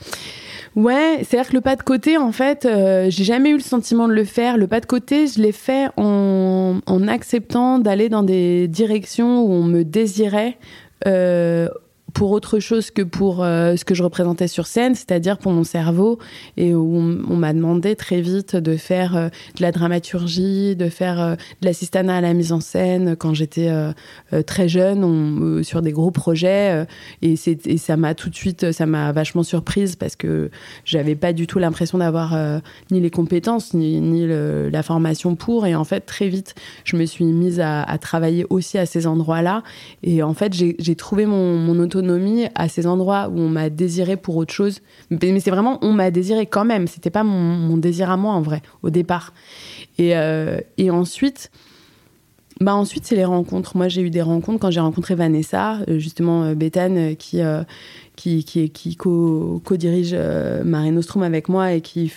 Ouais, 0.75 1.21
c'est-à-dire 1.23 1.51
que 1.51 1.55
le 1.55 1.61
pas 1.61 1.77
de 1.77 1.83
côté, 1.83 2.17
en 2.19 2.33
fait, 2.33 2.67
euh, 2.67 3.07
j'ai 3.09 3.23
jamais 3.23 3.51
eu 3.51 3.55
le 3.55 3.61
sentiment 3.61 4.09
de 4.09 4.13
le 4.13 4.25
faire. 4.25 4.57
Le 4.57 4.67
pas 4.67 4.81
de 4.81 4.87
côté, 4.87 5.29
je 5.29 5.41
l'ai 5.41 5.53
fait 5.53 5.89
en, 5.97 6.81
acceptant 7.07 7.79
d'aller 7.79 8.09
dans 8.09 8.23
des 8.23 8.67
directions 8.67 9.45
où 9.45 9.53
on 9.53 9.63
me 9.63 9.85
désirait 9.85 10.57
euh, 11.07 11.69
pour 12.15 12.31
autre 12.31 12.61
chose 12.61 12.93
que 12.93 13.03
pour 13.03 13.43
euh, 13.43 13.75
ce 13.77 13.85
que 13.85 13.95
je 13.95 14.03
représentais 14.05 14.47
sur 14.47 14.69
scène, 14.69 14.95
c'est-à-dire 14.95 15.37
pour 15.37 15.51
mon 15.51 15.65
cerveau, 15.65 16.21
et 16.57 16.73
où 16.73 16.97
on, 16.97 17.37
m'a 17.37 17.53
demandé 17.53 17.97
très 17.97 18.21
vite 18.21 18.55
de 18.55 18.77
faire 18.77 19.17
euh, 19.17 19.29
de 19.57 19.63
la 19.63 19.73
dramaturgie, 19.73 20.77
de 20.77 20.89
faire 20.89 21.21
euh, 21.21 21.35
de 21.61 21.67
l'assistanat 21.67 22.19
à 22.19 22.21
la 22.21 22.33
mise 22.33 22.53
en 22.53 22.61
scène. 22.61 23.17
Quand 23.17 23.35
j'étais 23.35 23.69
très 24.47 24.69
jeune, 24.69 25.03
on, 25.03 25.63
sur 25.65 25.83
des 25.83 25.91
gros 25.91 26.13
projets, 26.13 26.87
et, 27.21 27.35
et, 27.47 27.79
ça 27.79 27.97
m'a 27.97 28.15
tout 28.15 28.31
de 28.31 28.35
suite, 28.35 28.71
ça 28.71 28.87
m'a 28.87 29.11
vachement 29.11 29.43
surprise 29.43 29.97
parce 29.97 30.15
que 30.15 30.51
j'avais 30.85 31.17
pas 31.17 31.33
du 31.33 31.49
tout 31.49 31.59
l'impression 31.59 31.99
d'avoir 31.99 32.39
ni 32.93 33.01
les 33.01 33.11
compétences 33.11 33.75
ni, 33.75 34.01
ni 34.01 34.27
la 34.27 34.83
formation 34.85 35.35
pour, 35.35 35.67
et 35.67 35.75
en 35.75 35.85
fait 35.85 36.01
très 36.01 36.29
vite, 36.29 36.55
je 36.85 36.97
me 36.97 37.07
suis 37.07 37.25
mise 37.25 37.59
à, 37.59 37.83
à 37.83 37.99
travailler 37.99 38.47
aussi 38.51 38.79
à 38.79 38.87
ces 38.87 39.09
endroits-là, 39.09 39.65
et 40.05 40.23
en 40.23 40.35
fait 40.35 40.53
j'ai 40.55 40.95
trouvé 40.95 41.27
mon, 41.27 41.59
mon 41.59 41.81
autonomie 41.81 42.04
à 42.55 42.69
ces 42.69 42.87
endroits 42.87 43.29
où 43.29 43.39
on 43.39 43.49
m'a 43.49 43.71
désiré 43.71 44.17
pour 44.17 44.37
autre 44.37 44.53
chose. 44.53 44.81
Mais 45.11 45.41
c'est 45.41 45.51
vraiment 45.51 45.79
on 45.83 45.93
m'a 45.93 46.11
désiré 46.11 46.47
quand 46.47 46.65
même. 46.65 46.87
C'était 46.87 47.11
pas 47.11 47.25
mon, 47.25 47.77
désir 47.77 48.11
à 48.11 48.17
moi 48.17 48.33
en 48.33 48.43
vrai 48.43 48.63
au 48.83 48.91
départ. 48.91 49.33
Et, 49.99 50.17
euh, 50.17 50.59
et 50.79 50.91
ensuite, 50.91 51.51
bah 52.61 52.75
ensuite 52.75 53.05
c'est 53.07 53.17
les 53.17 53.25
rencontres. 53.25 53.77
Moi 53.77 53.89
j'ai 53.89 54.03
eu 54.03 54.11
des 54.11 54.23
rencontres 54.23 54.61
quand 54.61 54.71
j'ai 54.71 54.81
rencontré 54.81 55.15
Vanessa, 55.15 55.79
euh, 55.89 55.99
justement 55.99 56.45
euh, 56.45 56.55
Béthane 56.55 57.17
qui 57.17 57.41
qui, 58.17 58.97
co-dirige 58.97 60.13
euh, 60.15 60.63
Mare 60.65 60.91
Nostrum 60.93 61.23
avec 61.23 61.49
moi 61.49 61.73
et 61.73 61.81
qui 61.81 62.11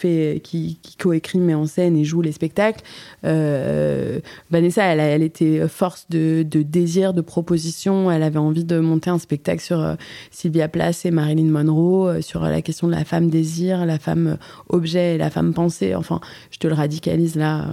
qui, 0.44 0.78
qui 0.82 0.96
co-écrit, 0.98 1.40
met 1.40 1.54
en 1.54 1.66
scène 1.66 1.98
et 1.98 2.04
joue 2.04 2.22
les 2.22 2.32
spectacles. 2.32 2.84
Euh, 3.26 4.20
Vanessa, 4.52 4.84
elle, 4.84 5.24
était 5.24 5.68
force 5.68 6.08
de, 6.10 6.44
désir, 6.44 7.14
de 7.14 7.22
proposition. 7.22 8.12
Elle 8.12 8.24
avait 8.24 8.40
envie 8.40 8.64
de 8.64 8.80
monter 8.80 9.10
un 9.10 9.20
spectacle 9.20 9.62
sur 9.62 9.80
euh, 9.80 9.96
Sylvia 10.32 10.68
Plath 10.68 11.06
et 11.06 11.12
Marilyn 11.12 11.50
Monroe, 11.52 12.08
euh, 12.08 12.22
sur 12.22 12.42
la 12.42 12.62
question 12.62 12.88
de 12.88 12.94
la 12.94 13.06
femme 13.06 13.30
désir, 13.30 13.86
la 13.86 14.00
femme 14.00 14.38
objet 14.70 15.16
et 15.16 15.18
la 15.18 15.30
femme 15.30 15.54
pensée. 15.54 15.96
Enfin, 15.96 16.20
je 16.52 16.60
te 16.60 16.68
le 16.68 16.74
radicalise 16.74 17.36
là 17.36 17.66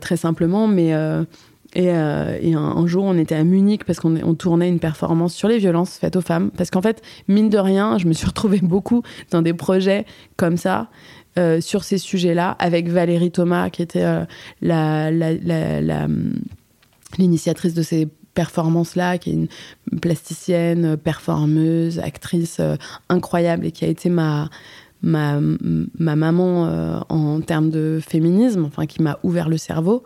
très 0.00 0.16
simplement, 0.16 0.68
mais 0.68 0.92
et, 1.74 1.90
euh, 1.90 2.38
un, 2.54 2.86
jour, 2.86 3.04
on 3.04 3.16
était 3.16 3.34
à 3.34 3.44
Munich 3.44 3.84
parce 3.84 3.98
qu'on 3.98 4.16
on 4.22 4.34
tournait 4.34 4.68
une 4.68 4.78
performance 4.78 5.34
sur 5.34 5.48
les 5.48 5.58
violences 5.58 5.96
faites 5.96 6.16
aux 6.16 6.20
femmes. 6.20 6.50
Parce 6.56 6.70
qu'en 6.70 6.82
fait, 6.82 7.02
mine 7.28 7.48
de 7.48 7.58
rien, 7.58 7.98
je 7.98 8.06
me 8.06 8.12
suis 8.12 8.26
retrouvée 8.32 8.60
beaucoup 8.60 9.02
dans 9.30 9.42
des 9.42 9.54
projets 9.54 10.04
comme 10.36 10.56
ça. 10.56 10.88
Euh, 11.38 11.62
sur 11.62 11.82
ces 11.82 11.96
sujets-là, 11.96 12.56
avec 12.58 12.88
Valérie 12.88 13.30
Thomas, 13.30 13.70
qui 13.70 13.80
était 13.80 14.04
euh, 14.04 14.24
la, 14.60 15.10
l'initiatrice 17.16 17.72
de 17.72 17.80
ces 17.80 18.06
performances-là, 18.34 19.16
qui 19.16 19.30
est 19.30 19.32
une 19.32 19.48
plasticienne, 20.00 20.98
performeuse, 20.98 22.00
actrice 22.00 22.60
incroyable 23.08 23.64
et 23.64 23.72
qui 23.72 23.86
a 23.86 23.88
été 23.88 24.10
ma, 24.10 24.50
ma, 25.02 25.40
ma 25.40 26.16
maman 26.16 26.66
euh, 26.66 27.00
en 27.08 27.40
termes 27.40 27.70
de 27.70 28.00
féminisme, 28.06 28.64
enfin 28.64 28.86
qui 28.86 29.02
m'a 29.02 29.18
ouvert 29.22 29.48
le 29.48 29.56
cerveau 29.56 30.04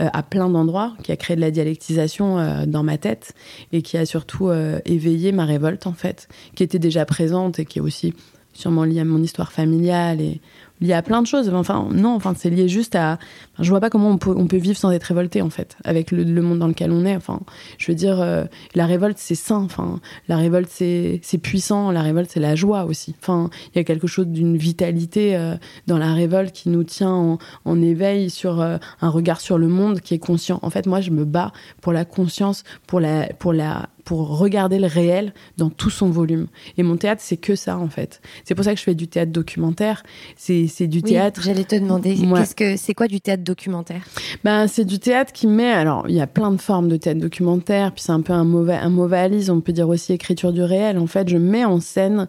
euh, 0.00 0.08
à 0.12 0.22
plein 0.22 0.48
d'endroits, 0.48 0.94
qui 1.02 1.12
a 1.12 1.16
créé 1.16 1.36
de 1.36 1.40
la 1.40 1.50
dialectisation 1.50 2.38
euh, 2.38 2.66
dans 2.66 2.82
ma 2.82 2.98
tête 2.98 3.34
et 3.72 3.82
qui 3.82 3.96
a 3.96 4.06
surtout 4.06 4.50
éveillé 4.84 5.32
ma 5.32 5.44
révolte 5.44 5.86
en 5.86 5.92
fait, 5.92 6.28
qui 6.54 6.62
était 6.62 6.78
déjà 6.78 7.04
présente 7.04 7.58
et 7.58 7.64
qui 7.64 7.78
est 7.78 7.82
aussi 7.82 8.14
sûrement 8.52 8.84
liée 8.84 9.00
à 9.00 9.04
mon 9.04 9.22
histoire 9.22 9.52
familiale 9.52 10.20
et 10.20 10.40
lié 10.80 10.92
à 10.92 11.02
plein 11.02 11.22
de 11.22 11.26
choses. 11.26 11.48
Enfin, 11.52 11.88
non, 11.92 12.14
enfin, 12.14 12.34
c'est 12.36 12.50
lié 12.50 12.68
juste 12.68 12.94
à. 12.94 13.18
je 13.58 13.68
vois 13.70 13.80
pas 13.80 13.90
comment 13.90 14.10
on 14.10 14.18
peut, 14.18 14.34
on 14.36 14.46
peut, 14.46 14.56
vivre 14.56 14.76
sans 14.76 14.90
être 14.90 15.04
révolté, 15.04 15.42
en 15.42 15.50
fait, 15.50 15.76
avec 15.84 16.10
le, 16.10 16.24
monde 16.42 16.58
dans 16.58 16.68
lequel 16.68 16.90
on 16.90 17.04
est. 17.04 17.16
Enfin, 17.16 17.40
je 17.78 17.90
veux 17.90 17.96
dire, 17.96 18.20
euh, 18.20 18.44
la 18.74 18.86
révolte, 18.86 19.18
c'est 19.18 19.34
sain. 19.34 19.62
Enfin, 19.62 20.00
la 20.28 20.36
révolte, 20.36 20.68
c'est 20.70 21.20
puissant. 21.42 21.90
La 21.90 22.02
révolte, 22.02 22.30
c'est 22.30 22.40
la 22.40 22.54
joie 22.54 22.84
aussi. 22.84 23.14
Enfin, 23.20 23.50
il 23.74 23.78
y 23.78 23.80
a 23.80 23.84
quelque 23.84 24.06
chose 24.06 24.26
d'une 24.26 24.56
vitalité 24.56 25.36
euh, 25.36 25.56
dans 25.86 25.98
la 25.98 26.12
révolte 26.12 26.52
qui 26.52 26.68
nous 26.68 26.84
tient 26.84 27.12
en, 27.12 27.38
en 27.64 27.82
éveil 27.82 28.30
sur 28.30 28.60
euh, 28.60 28.78
un 29.00 29.08
regard 29.08 29.40
sur 29.40 29.58
le 29.58 29.68
monde 29.68 30.00
qui 30.00 30.14
est 30.14 30.18
conscient. 30.18 30.58
En 30.62 30.70
fait, 30.70 30.86
moi, 30.86 31.00
je 31.00 31.10
me 31.10 31.24
bats 31.24 31.52
pour 31.80 31.92
la 31.92 32.04
conscience, 32.04 32.64
pour 32.86 33.00
la, 33.00 33.26
pour 33.38 33.52
la 33.52 33.88
pour 34.04 34.38
regarder 34.38 34.78
le 34.78 34.86
réel 34.86 35.32
dans 35.56 35.70
tout 35.70 35.90
son 35.90 36.10
volume. 36.10 36.48
Et 36.76 36.82
mon 36.82 36.96
théâtre, 36.96 37.22
c'est 37.24 37.38
que 37.38 37.56
ça, 37.56 37.78
en 37.78 37.88
fait. 37.88 38.20
C'est 38.44 38.54
pour 38.54 38.64
ça 38.64 38.72
que 38.74 38.78
je 38.78 38.84
fais 38.84 38.94
du 38.94 39.08
théâtre 39.08 39.32
documentaire. 39.32 40.02
C'est 40.36 40.86
du 40.86 41.02
théâtre. 41.02 41.40
J'allais 41.42 41.64
te 41.64 41.76
demander, 41.76 42.14
qu'est-ce 42.14 42.54
que 42.54 42.76
c'est 42.76 42.94
quoi 42.94 43.08
du 43.08 43.20
théâtre 43.20 43.42
documentaire? 43.42 44.04
Ben, 44.44 44.66
c'est 44.66 44.84
du 44.84 44.98
théâtre 44.98 45.32
qui 45.32 45.46
met. 45.46 45.72
Alors, 45.72 46.04
il 46.08 46.14
y 46.14 46.20
a 46.20 46.26
plein 46.26 46.50
de 46.50 46.60
formes 46.60 46.88
de 46.88 46.96
théâtre 46.96 47.20
documentaire, 47.20 47.92
puis 47.92 48.02
c'est 48.02 48.12
un 48.12 48.20
peu 48.20 48.32
un 48.32 48.44
mauvais, 48.44 48.74
un 48.74 48.90
mauvais 48.90 49.14
valise. 49.14 49.50
On 49.50 49.60
peut 49.60 49.72
dire 49.72 49.88
aussi 49.88 50.12
écriture 50.12 50.52
du 50.52 50.62
réel. 50.62 50.98
En 50.98 51.06
fait, 51.06 51.28
je 51.28 51.36
mets 51.36 51.64
en 51.64 51.80
scène. 51.80 52.28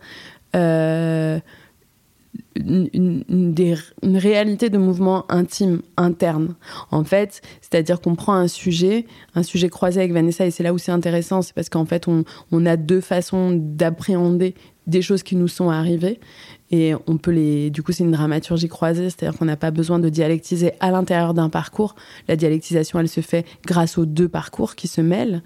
Euh, 0.56 1.40
une, 2.56 3.54
réalité 4.04 4.70
de 4.70 4.78
mouvement 4.78 5.26
intime, 5.30 5.82
interne. 5.98 6.56
En 6.92 7.04
fait, 7.04 7.42
c'est-à-dire 7.62 8.02
qu'on 8.02 8.16
prend 8.16 8.34
un 8.34 8.48
sujet, 8.48 9.06
un 9.36 9.44
sujet 9.44 9.70
croisé 9.70 10.00
avec 10.00 10.14
Vanessa, 10.14 10.46
et 10.46 10.52
c'est 10.52 10.64
là 10.64 10.74
où 10.74 10.78
c'est 10.78 10.92
intéressant, 10.92 11.42
c'est 11.42 11.54
parce 11.54 11.70
qu'en 11.70 11.86
fait, 11.86 12.08
on, 12.08 12.24
on, 12.52 12.66
a 12.66 12.78
deux 12.78 13.02
façons 13.02 13.52
d'appréhender 13.52 14.56
des 14.88 15.02
choses 15.02 15.24
qui 15.24 15.36
nous 15.36 15.48
sont 15.48 15.70
arrivées. 15.70 16.20
Et 16.72 16.94
on 17.08 17.18
peut 17.18 17.32
les. 17.32 17.70
Du 17.70 17.84
coup, 17.84 17.92
c'est 17.92 18.04
une 18.04 18.12
dramaturgie 18.12 18.68
croisée, 18.68 19.10
c'est-à-dire 19.10 19.38
qu'on 19.38 19.46
n'a 19.46 19.58
pas 19.58 19.72
besoin 19.72 20.00
de 20.00 20.10
dialectiser 20.10 20.74
à 20.80 20.92
l'intérieur 20.92 21.34
d'un 21.34 21.50
parcours. 21.50 21.96
La 22.28 22.36
dialectisation, 22.36 23.00
elle 23.00 23.10
se 23.10 23.22
fait 23.22 23.46
grâce 23.66 23.98
aux 23.98 24.06
deux 24.06 24.28
parcours 24.28 24.76
qui 24.76 24.88
se 24.88 25.02
mêlent. 25.02 25.44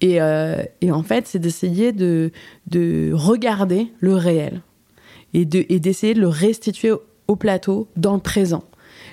Et, 0.00 0.22
euh, 0.22 0.62
et 0.80 0.92
en 0.92 1.02
fait, 1.02 1.26
c'est 1.26 1.38
d'essayer 1.38 1.92
de, 1.92 2.30
de 2.68 3.10
regarder 3.12 3.92
le 4.00 4.14
réel 4.14 4.62
et 5.34 5.44
d'essayer 5.44 6.14
de, 6.14 6.20
le 6.20 6.28
restituer 6.28 6.92
au 7.26 7.36
plateau 7.36 7.88
dans 7.96 8.14
le 8.14 8.20
présent. 8.20 8.64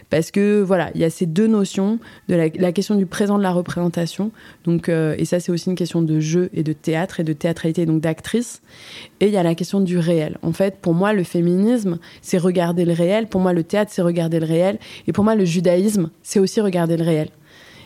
Parce 0.09 0.31
que 0.31 0.61
voilà, 0.61 0.91
il 0.93 1.01
y 1.01 1.03
a 1.03 1.09
ces 1.09 1.25
deux 1.25 1.47
notions 1.47 1.99
de 2.29 2.35
la, 2.35 2.71
question 2.71 2.95
du 2.95 3.05
présent 3.05 3.37
de 3.37 3.43
la 3.43 3.51
représentation. 3.51 4.31
Donc, 4.63 4.87
euh, 4.87 5.15
et 5.17 5.25
ça, 5.25 5.39
c'est 5.39 5.51
aussi 5.51 5.69
une 5.69 5.75
question 5.75 6.01
de 6.01 6.19
jeu 6.19 6.49
et 6.53 6.63
de 6.63 6.73
théâtre 6.73 7.19
et 7.19 7.23
de 7.23 7.33
théâtralité, 7.33 7.85
donc 7.85 8.01
d'actrice. 8.01 8.61
Et 9.19 9.27
il 9.27 9.33
y 9.33 9.37
a 9.37 9.43
la 9.43 9.55
question 9.55 9.79
du 9.79 9.97
réel. 9.97 10.37
En 10.41 10.53
fait, 10.53 10.77
pour 10.79 10.93
moi, 10.93 11.13
le 11.13 11.23
féminisme, 11.23 11.97
c'est 12.21 12.37
regarder 12.37 12.85
le 12.85 12.93
réel. 12.93 13.27
Pour 13.27 13.41
moi, 13.41 13.53
le 13.53 13.63
théâtre, 13.63 13.91
c'est 13.93 14.01
regarder 14.01 14.39
le 14.39 14.45
réel. 14.45 14.79
Et 15.07 15.11
pour 15.11 15.23
moi, 15.23 15.35
le 15.35 15.45
judaïsme, 15.45 16.11
c'est 16.21 16.39
aussi 16.39 16.61
regarder 16.61 16.97
le 16.97 17.03
réel. 17.03 17.29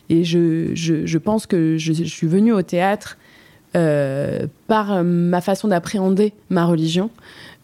Et 0.09 0.23
je, 0.23 0.71
je, 0.73 1.17
pense 1.17 1.45
que 1.45 1.77
je, 1.77 1.93
je, 1.93 2.03
suis 2.03 2.27
venue 2.27 2.51
au 2.51 2.63
théâtre 2.63 3.17
euh, 3.75 4.47
par 4.67 5.03
ma 5.03 5.39
façon 5.39 5.67
d'appréhender 5.67 6.33
ma 6.49 6.65
religion. 6.65 7.11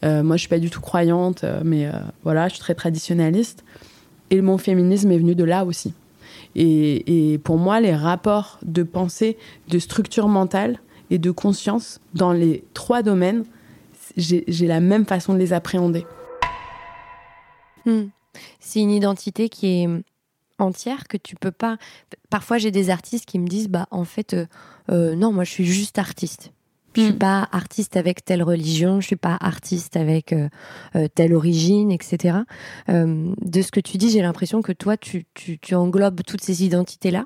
Euh, 0.06 0.24
moi, 0.24 0.36
je 0.36 0.42
suis 0.42 0.50
pas 0.50 0.60
du 0.60 0.70
tout 0.70 0.82
croyante, 0.82 1.44
euh, 1.44 1.62
mais 1.64 1.88
euh, 1.88 1.94
voilà, 2.24 2.48
je 2.48 2.54
suis 2.54 2.62
très 2.62 2.76
traditionnaliste. 2.76 3.64
Et 4.30 4.42
mon 4.42 4.58
féminisme 4.58 5.12
est 5.12 5.18
venu 5.18 5.36
de 5.36 5.44
là 5.44 5.66
aussi. 5.66 5.94
Et, 6.56 7.40
pour 7.44 7.58
moi, 7.58 7.82
les 7.82 7.94
rapports 7.94 8.60
de 8.64 8.84
pensée, 8.84 9.38
de 9.68 9.78
structure 9.78 10.28
mentale 10.28 10.80
et 11.10 11.18
de 11.18 11.30
conscience 11.30 12.00
dans 12.14 12.32
les 12.32 12.64
trois 12.74 13.04
domaines, 13.04 13.44
j'ai 14.16 14.68
la 14.68 14.80
même 14.80 15.06
façon 15.06 15.34
de 15.34 15.40
les 15.40 15.52
appréhender. 15.52 16.06
Hmm. 17.86 18.06
C'est 18.60 18.80
une 18.80 18.92
identité 18.92 19.50
qui 19.50 19.68
est 19.68 19.90
entière 20.58 21.08
que 21.08 21.18
tu 21.18 21.36
peux 21.36 21.52
pas. 21.52 21.78
Parfois, 22.30 22.58
j'ai 22.58 22.72
des 22.72 22.90
artistes 22.90 23.26
qui 23.26 23.38
me 23.38 23.48
disent, 23.48 23.68
bah 23.68 23.88
en 23.92 24.06
fait, 24.06 24.36
non, 24.90 25.34
moi 25.34 25.44
je 25.44 25.52
suis 25.52 25.66
juste 25.66 26.00
artiste. 26.00 26.52
Je 26.96 27.02
suis 27.02 27.14
mm. 27.14 27.18
pas 27.18 27.48
artiste 27.52 27.98
avec 27.98 28.24
telle 28.24 28.44
religion, 28.44 29.02
je 29.02 29.08
suis 29.08 29.16
pas 29.16 29.38
artiste 29.40 29.98
avec 29.98 30.32
euh, 30.32 30.48
euh, 30.96 31.08
telle 31.14 31.34
origine, 31.34 31.92
etc. 31.92 32.38
Euh, 32.90 33.34
de 33.42 33.62
ce 33.62 33.72
que 33.72 33.80
tu 33.80 33.98
dis, 33.98 34.10
j'ai 34.10 34.22
l'impression 34.22 34.62
que 34.62 34.72
toi, 34.72 34.96
tu, 34.96 35.26
tu, 35.34 35.60
tu 35.60 35.76
englobes 35.76 36.22
toutes 36.26 36.42
ces 36.42 36.64
identités-là. 36.64 37.26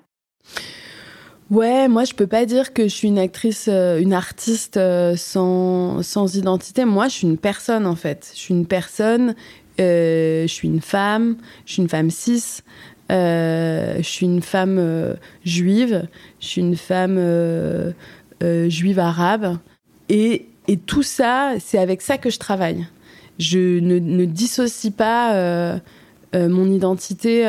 Ouais, 1.51 1.87
moi 1.87 2.03
je 2.03 2.13
peux 2.13 2.27
pas 2.27 2.45
dire 2.45 2.73
que 2.73 2.83
je 2.83 2.93
suis 2.93 3.07
une 3.07 3.17
actrice, 3.17 3.67
une 3.67 4.13
artiste 4.13 4.79
sans, 5.15 6.03
sans 6.03 6.35
identité. 6.35 6.85
Moi, 6.85 7.07
je 7.07 7.13
suis 7.13 7.27
une 7.27 7.39
personne 7.39 7.87
en 7.87 7.95
fait. 7.95 8.31
Je 8.35 8.39
suis 8.39 8.53
une 8.53 8.67
personne. 8.67 9.33
je 9.79 10.45
suis 10.47 10.67
une 10.67 10.81
femme. 10.81 11.37
Je 11.65 11.73
suis 11.73 11.81
une 11.81 11.89
femme 11.89 12.11
cis. 12.11 12.61
je 13.09 13.99
suis 14.03 14.27
une 14.27 14.43
femme 14.43 15.17
juive. 15.43 16.07
Je 16.39 16.45
suis 16.45 16.61
une 16.61 16.75
femme 16.75 17.17
juive 18.41 18.99
arabe. 18.99 19.57
Et, 20.09 20.47
et, 20.67 20.77
tout 20.77 21.03
ça, 21.03 21.53
c'est 21.59 21.77
avec 21.77 22.01
ça 22.01 22.17
que 22.17 22.29
je 22.29 22.39
travaille. 22.39 22.87
Je 23.37 23.79
ne, 23.79 23.99
ne 23.99 24.25
dissocie 24.25 24.91
pas 24.91 25.35
euh, 25.35 25.79
euh, 26.35 26.49
mon 26.49 26.69
identité 26.71 27.43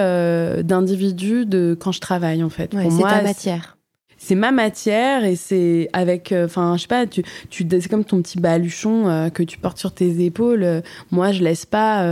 d'individu 0.63 1.47
de 1.47 1.77
quand 1.79 1.93
je 1.93 2.01
travaille, 2.01 2.43
en 2.43 2.51
fait. 2.51 2.75
Ouais, 2.75 2.89
c'est 2.91 3.03
ta 3.03 3.23
matière 3.23 3.77
c'est 4.23 4.35
ma 4.35 4.53
matière 4.53 5.25
et 5.25 5.35
c'est 5.35 5.89
avec 5.95 6.35
enfin 6.37 6.77
je 6.77 6.83
sais 6.83 6.89
pas 6.89 7.07
tu, 7.07 7.25
tu 7.49 7.67
c'est 7.71 7.89
comme 7.89 8.05
ton 8.05 8.21
petit 8.21 8.39
baluchon 8.39 9.31
que 9.33 9.43
tu 9.43 9.57
portes 9.57 9.79
sur 9.79 9.93
tes 9.93 10.23
épaules 10.23 10.83
moi 11.11 11.33
je 11.33 11.43
laisse 11.43 11.65
pas 11.65 12.05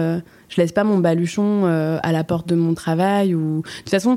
je 0.48 0.56
laisse 0.56 0.72
pas 0.72 0.84
mon 0.84 1.00
baluchon 1.00 1.66
à 1.66 2.12
la 2.12 2.24
porte 2.24 2.48
de 2.48 2.54
mon 2.54 2.72
travail 2.72 3.34
ou 3.34 3.60
de 3.60 3.68
toute 3.80 3.90
façon 3.90 4.16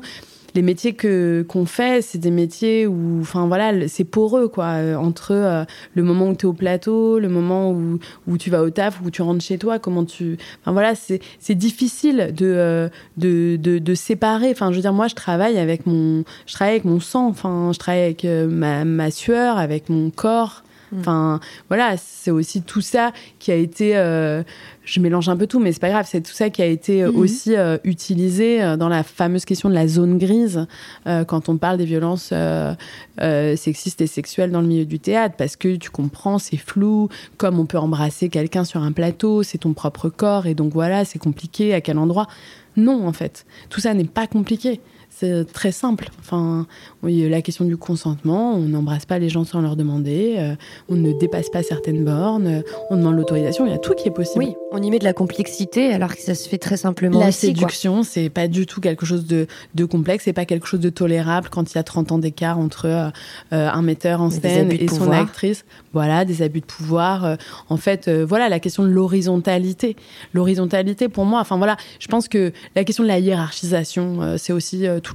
les 0.55 0.61
métiers 0.61 0.93
que 0.93 1.45
qu'on 1.47 1.65
fait, 1.65 2.01
c'est 2.01 2.17
des 2.17 2.31
métiers 2.31 2.87
où, 2.87 3.19
enfin 3.21 3.47
voilà, 3.47 3.87
c'est 3.87 4.03
poreux 4.03 4.47
quoi, 4.47 4.65
euh, 4.65 4.95
entre 4.95 5.31
euh, 5.31 5.63
le 5.95 6.03
moment 6.03 6.29
où 6.29 6.35
tu 6.35 6.45
es 6.45 6.49
au 6.49 6.53
plateau, 6.53 7.19
le 7.19 7.29
moment 7.29 7.71
où, 7.71 7.99
où 8.27 8.37
tu 8.37 8.49
vas 8.49 8.61
au 8.63 8.69
taf, 8.69 9.01
où 9.03 9.11
tu 9.11 9.21
rentres 9.21 9.43
chez 9.43 9.57
toi, 9.57 9.79
comment 9.79 10.05
tu, 10.05 10.37
enfin 10.61 10.71
voilà, 10.71 10.93
c'est 10.95 11.55
difficile 11.55 12.33
de, 12.35 12.45
euh, 12.45 12.89
de, 13.17 13.57
de 13.57 13.79
de 13.79 13.95
séparer. 13.95 14.51
Enfin, 14.51 14.71
je 14.71 14.75
veux 14.75 14.81
dire, 14.81 14.93
moi, 14.93 15.07
je 15.07 15.15
travaille 15.15 15.57
avec 15.57 15.85
mon, 15.85 16.23
je 16.45 16.53
travaille 16.53 16.75
avec 16.75 16.85
mon 16.85 16.99
sang, 16.99 17.27
enfin, 17.27 17.71
je 17.73 17.79
travaille 17.79 18.03
avec 18.03 18.23
ma 18.25 18.85
ma 18.85 19.11
sueur, 19.11 19.57
avec 19.57 19.89
mon 19.89 20.09
corps. 20.09 20.63
Mm. 20.91 20.99
Enfin, 20.99 21.39
voilà, 21.69 21.95
c'est 21.97 22.31
aussi 22.31 22.61
tout 22.61 22.81
ça 22.81 23.11
qui 23.39 23.51
a 23.51 23.55
été. 23.55 23.97
Euh, 23.97 24.43
je 24.83 24.99
mélange 24.99 25.29
un 25.29 25.37
peu 25.37 25.47
tout, 25.47 25.59
mais 25.59 25.71
c'est 25.71 25.79
pas 25.79 25.89
grave. 25.89 26.05
C'est 26.09 26.21
tout 26.21 26.33
ça 26.33 26.49
qui 26.49 26.61
a 26.61 26.65
été 26.65 27.03
euh, 27.03 27.11
mm-hmm. 27.11 27.15
aussi 27.15 27.55
euh, 27.55 27.77
utilisé 27.83 28.75
dans 28.77 28.89
la 28.89 29.03
fameuse 29.03 29.45
question 29.45 29.69
de 29.69 29.73
la 29.73 29.87
zone 29.87 30.17
grise 30.17 30.65
quand 31.05 31.49
on 31.49 31.57
parle 31.57 31.77
des 31.77 31.85
violences 31.85 32.33
sexistes 33.19 34.01
et 34.01 34.07
sexuelles 34.07 34.51
dans 34.51 34.61
le 34.61 34.67
milieu 34.67 34.85
du 34.85 34.99
théâtre, 34.99 35.35
parce 35.37 35.55
que 35.55 35.75
tu 35.75 35.89
comprends, 35.89 36.39
c'est 36.39 36.57
flou. 36.57 37.09
Comme 37.37 37.59
on 37.59 37.65
peut 37.65 37.77
embrasser 37.77 38.29
quelqu'un 38.29 38.63
sur 38.63 38.83
un 38.83 38.91
plateau, 38.91 39.43
c'est 39.43 39.59
ton 39.59 39.73
propre 39.73 40.09
corps, 40.09 40.47
et 40.47 40.55
donc 40.55 40.73
voilà, 40.73 41.05
c'est 41.05 41.19
compliqué. 41.19 41.73
À 41.73 41.81
quel 41.81 41.97
endroit? 41.97 42.27
Non, 42.77 43.07
en 43.07 43.13
fait, 43.13 43.45
tout 43.69 43.81
ça 43.81 43.93
n'est 43.93 44.05
pas 44.05 44.27
compliqué 44.27 44.79
c'est 45.21 45.45
très 45.53 45.71
simple. 45.71 46.09
Enfin, 46.19 46.65
oui, 47.03 47.29
la 47.29 47.41
question 47.41 47.65
du 47.65 47.77
consentement, 47.77 48.55
on 48.55 48.61
n'embrasse 48.61 49.05
pas 49.05 49.19
les 49.19 49.29
gens 49.29 49.43
sans 49.43 49.61
leur 49.61 49.75
demander, 49.75 50.35
euh, 50.39 50.55
on 50.89 50.95
ne 50.95 51.11
dépasse 51.13 51.49
pas 51.49 51.61
certaines 51.61 52.03
bornes, 52.03 52.63
on 52.89 52.97
demande 52.97 53.17
l'autorisation, 53.17 53.65
il 53.67 53.71
y 53.71 53.75
a 53.75 53.77
tout 53.77 53.93
qui 53.93 54.07
est 54.07 54.11
possible. 54.11 54.43
Oui, 54.43 54.55
on 54.71 54.81
y 54.81 54.89
met 54.89 54.97
de 54.97 55.03
la 55.03 55.13
complexité 55.13 55.93
alors 55.93 56.15
que 56.15 56.21
ça 56.21 56.33
se 56.33 56.49
fait 56.49 56.57
très 56.57 56.77
simplement. 56.77 57.19
La 57.19 57.31
séduction, 57.31 58.01
c'est 58.01 58.29
pas 58.29 58.47
du 58.47 58.65
tout 58.65 58.81
quelque 58.81 59.05
chose 59.05 59.27
de, 59.27 59.45
de 59.75 59.85
complexe, 59.85 60.23
c'est 60.25 60.33
pas 60.33 60.45
quelque 60.45 60.65
chose 60.65 60.79
de 60.79 60.89
tolérable 60.89 61.49
quand 61.49 61.71
il 61.71 61.75
y 61.75 61.79
a 61.79 61.83
30 61.83 62.13
ans 62.13 62.17
d'écart 62.17 62.57
entre 62.57 62.85
euh, 62.85 63.09
euh, 63.53 63.69
un 63.69 63.81
metteur 63.83 64.21
en 64.21 64.31
scène 64.31 64.71
et 64.71 64.87
son 64.87 65.11
actrice. 65.11 65.65
Voilà, 65.93 66.25
des 66.25 66.41
abus 66.41 66.61
de 66.61 66.65
pouvoir. 66.65 67.37
en 67.69 67.77
fait, 67.77 68.09
voilà, 68.09 68.47
la 68.47 68.59
question 68.59 68.83
de 68.83 68.87
l'horizontalité. 68.87 69.97
L'horizontalité, 70.33 71.09
pour 71.09 71.25
moi, 71.25 71.41
enfin 71.41 71.57
voilà, 71.57 71.75
je 71.99 72.07
pense 72.07 72.29
que 72.29 72.53
la 72.75 72.85
question 72.85 73.03
de 73.03 73.09
la 73.09 73.19
hiérarchisation, 73.19 74.37
c'est 74.37 74.53
aussi 74.53 74.85
tout 75.03 75.10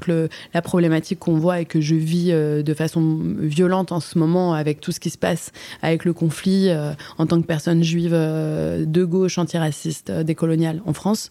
la 0.55 0.63
problématique 0.63 1.19
qu'on 1.19 1.39
voit 1.39 1.61
et 1.61 1.65
que 1.65 1.81
je 1.81 1.95
vis 1.95 2.31
euh, 2.31 2.63
de 2.63 2.75
façon 2.75 3.19
violente 3.39 3.93
en 3.93 4.01
ce 4.01 4.19
moment 4.19 4.55
avec 4.55 4.81
tout 4.81 4.93
ce 4.93 5.01
qui 5.01 5.11
se 5.11 5.19
passe 5.19 5.53
avec 5.83 6.05
le 6.05 6.13
conflit 6.13 6.69
euh, 6.69 6.93
en 7.19 7.27
tant 7.27 7.41
que 7.41 7.47
personne 7.47 7.83
juive 7.83 8.13
euh, 8.15 8.85
de 8.85 9.05
gauche, 9.05 9.39
antiraciste, 9.39 10.11
décoloniale 10.11 10.83
en 10.87 10.93
France. 10.93 11.31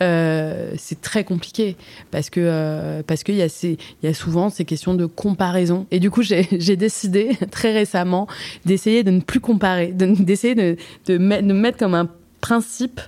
c'est 0.00 1.00
très 1.00 1.24
compliqué 1.24 1.76
parce 2.10 2.30
que 2.30 3.02
parce 3.06 3.22
qu'il 3.22 3.36
y 3.36 3.42
a 3.42 3.46
il 3.64 3.78
y 4.02 4.06
a 4.06 4.14
souvent 4.14 4.50
ces 4.50 4.64
questions 4.64 4.94
de 4.94 5.06
comparaison 5.06 5.86
et 5.90 6.00
du 6.00 6.10
coup 6.10 6.22
j'ai 6.22 6.76
décidé 6.76 7.30
très 7.50 7.72
récemment 7.72 8.26
d'essayer 8.64 9.02
de 9.02 9.10
ne 9.10 9.20
plus 9.20 9.40
comparer 9.40 9.92
d'essayer 9.92 10.54
de, 10.54 10.76
de, 11.06 11.16
de 11.16 11.52
mettre 11.52 11.78
comme 11.78 11.94
un 11.94 12.08
principe 12.40 13.00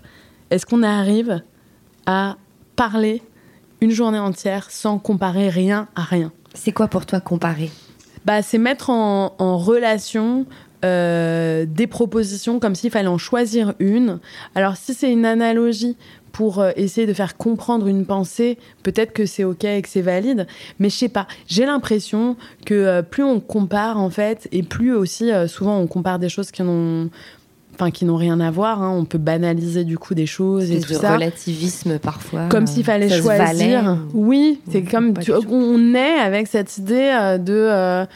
est-ce 0.51 0.64
qu'on 0.64 0.82
arrive 0.82 1.42
à 2.07 2.36
parler 2.76 3.22
une 3.81 3.91
journée 3.91 4.18
entière 4.18 4.70
sans 4.70 4.99
comparer 4.99 5.49
rien 5.49 5.89
à 5.95 6.03
rien. 6.03 6.33
C'est 6.55 6.72
quoi 6.72 6.89
pour 6.89 7.07
toi 7.07 7.20
comparer? 7.20 7.70
Bah, 8.24 8.43
C'est 8.43 8.59
mettre 8.59 8.91
en, 8.91 9.59
relation 9.59 10.47
euh, 10.85 11.64
des 11.66 11.87
propositions 11.87 12.59
comme 12.59 12.74
s'il 12.74 12.91
fallait 12.91 13.09
en 13.09 13.18
choisir 13.18 13.74
une. 13.79 14.18
Alors 14.55 14.77
si 14.77 14.95
c'est 14.95 15.11
une 15.11 15.24
analogie 15.24 15.97
pour 16.33 16.61
euh, 16.61 16.72
essayer 16.77 17.07
de 17.07 17.12
faire 17.12 17.37
comprendre 17.37 17.87
une 17.87 18.05
pensée, 18.05 18.59
peut-être 18.83 19.12
que 19.12 19.27
c'est 19.27 19.45
ok 19.45 19.64
et 19.64 19.81
que 19.81 19.89
c'est 19.89 20.03
valide, 20.03 20.47
mais 20.79 20.91
je 20.91 20.97
sais 20.97 21.09
pas. 21.09 21.27
J'ai 21.47 21.66
l'impression 21.66 22.37
que 22.64 22.74
euh, 22.74 23.03
plus 23.03 23.22
on 23.22 23.41
compare 23.41 23.99
en 23.99 24.11
fait, 24.11 24.49
et 24.53 24.62
plus 24.62 24.95
aussi 24.95 25.31
souvent 25.49 25.79
on 25.79 25.87
compare 25.87 26.18
des 26.18 26.29
choses 26.29 26.51
qui 26.51 26.62
n'ont 26.62 27.11
enfin 27.79 27.91
qui 27.91 28.05
n'ont 28.05 28.16
rien 28.16 28.41
à 28.41 28.51
voir. 28.51 28.83
Hein. 28.83 28.95
On 28.97 29.05
peut 29.05 29.18
banaliser 29.18 29.85
du 29.85 29.99
coup 29.99 30.14
des 30.14 30.27
choses 30.27 30.70
et 30.70 30.81
tout 30.81 30.95
ça. 30.95 31.14
relativisme 31.14 31.99
parfois. 31.99 32.49
Comme 32.49 32.66
s'il 32.66 32.85
fallait 32.85 33.09
choisir. 33.09 33.99
Oui, 34.14 34.61
c'est 34.70 34.83
comme 34.83 35.14
on 35.51 35.95
est 35.95 36.18
avec 36.18 36.47
cette 36.47 36.79
idée 36.79 37.12
euh, 37.14 37.39
de. 37.39 38.07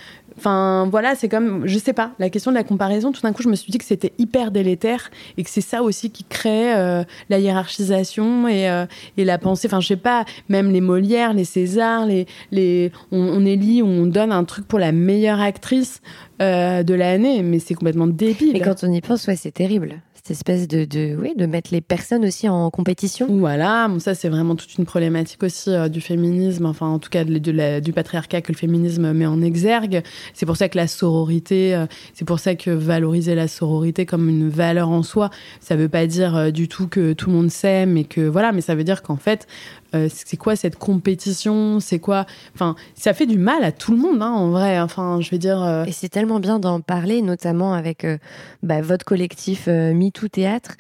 Enfin, 0.41 0.88
voilà, 0.91 1.14
c'est 1.16 1.28
comme, 1.28 1.66
je 1.66 1.78
sais 1.78 1.93
pas, 1.93 2.12
la 2.18 2.30
question 2.30 2.51
de 2.51 2.57
la 2.57 2.64
comparaison, 2.64 3.12
tout 3.12 3.20
d'un 3.20 3.34
coup, 3.34 3.43
je 3.43 3.51
me 3.51 3.55
suis 3.55 3.70
dit 3.70 3.76
que 3.76 3.84
c'était 3.84 4.14
hyper 4.16 4.51
délétère 4.51 5.11
et 5.36 5.45
que 5.45 5.51
c'est 5.51 5.61
ça 5.61 5.82
aussi 5.82 6.11
qui 6.11 6.24
crée 6.24 6.74
euh, 6.74 7.05
la 7.28 7.38
hiérarchisation 7.38 8.49
et, 8.49 8.66
euh, 8.70 8.86
et, 9.18 9.26
la 9.26 9.36
pensée. 9.36 9.68
Enfin, 9.68 9.80
je 9.80 9.88
sais 9.88 9.97
pas, 9.97 10.24
même 10.49 10.70
les 10.70 10.80
Molières, 10.80 11.34
les 11.34 11.45
Césars, 11.45 12.07
les, 12.07 12.24
les, 12.53 12.91
on, 13.12 13.18
on 13.20 13.45
élit, 13.45 13.82
on 13.82 14.07
donne 14.07 14.32
un 14.32 14.45
truc 14.45 14.66
pour 14.66 14.78
la 14.78 14.93
meilleure 14.93 15.43
actrice 15.43 16.01
euh, 16.41 16.82
de 16.82 16.95
l'année, 16.95 17.43
mais 17.43 17.59
c'est 17.59 17.74
complètement 17.74 18.07
débile. 18.07 18.55
Mais 18.55 18.61
quand 18.61 18.82
on 18.82 18.91
y 18.91 19.03
pense, 19.03 19.26
ouais, 19.26 19.36
c'est 19.36 19.53
terrible 19.53 20.01
cette 20.23 20.33
espèce 20.33 20.68
de, 20.68 20.85
de, 20.85 21.16
oui, 21.18 21.33
de 21.35 21.47
mettre 21.47 21.71
les 21.73 21.81
personnes 21.81 22.27
aussi 22.27 22.47
en 22.47 22.68
compétition. 22.68 23.27
Voilà, 23.31 23.89
ça 24.01 24.14
c'est 24.14 24.29
vraiment 24.29 24.55
toute 24.55 24.75
une 24.75 24.85
problématique 24.85 25.43
aussi 25.43 25.71
euh, 25.71 25.89
du 25.89 26.03
féminisme, 26.03 26.66
enfin 26.66 26.89
en 26.89 26.99
tout 26.99 27.09
cas 27.09 27.25
du 27.25 27.93
patriarcat 27.95 28.43
que 28.43 28.53
le 28.53 28.57
féminisme 28.59 29.12
met 29.14 29.25
en 29.25 29.41
exergue. 29.41 30.03
C'est 30.35 30.45
pour 30.45 30.59
ça 30.59 30.68
que 30.68 30.77
la 30.77 30.89
sororité, 30.89 31.75
euh, 31.75 31.87
c'est 32.12 32.27
pour 32.27 32.39
ça 32.39 32.55
que 32.55 32.71
valoriser 32.71 33.35
la 33.35 33.49
sororité 33.49 34.05
comme 34.05 34.29
une 34.29 34.51
valeur 34.51 34.91
en 34.91 35.03
soi, 35.03 35.31
ça 35.61 35.75
veut 35.75 35.89
pas 35.89 36.07
dire 36.07 36.37
euh, 36.37 36.51
du 36.51 36.68
tout 36.68 36.87
que 36.87 37.14
tout 37.14 37.31
le 37.31 37.37
monde 37.37 37.51
s'aime 37.51 37.97
et 37.97 38.05
que 38.05 38.21
voilà, 38.21 38.53
mais 38.53 38.61
ça 38.61 38.75
veut 38.75 38.85
dire 38.85 39.03
qu'en 39.03 39.16
fait 39.16 39.47
euh, 39.95 40.09
c'est 40.12 40.36
quoi 40.36 40.57
cette 40.57 40.76
compétition? 40.76 41.80
C'est 41.80 41.99
quoi? 41.99 42.26
Enfin, 42.55 42.76
ça 42.95 43.14
fait 43.14 43.26
du 43.26 43.38
mal 43.38 43.64
à 43.64 43.72
tout 43.72 43.93
le 43.93 43.99
monde, 43.99 44.22
hein, 44.22 44.30
en 44.30 44.51
vrai. 44.51 44.80
Enfin, 44.80 45.20
je 45.20 45.30
veux 45.30 45.38
dire. 45.38 45.62
Euh, 45.62 45.84
Et 45.84 45.93
c'est 45.93 46.09
tellement 46.09 46.41
bien 46.41 46.59
d'en 46.59 46.80
parler, 46.80 47.22
notamment 47.22 47.74
avec 47.74 48.05
euh, 48.05 48.18
bah, 48.62 48.80
votre 48.80 49.05
collectif 49.05 49.66
MeToo 49.66 50.28
Théâtre. 50.28 50.76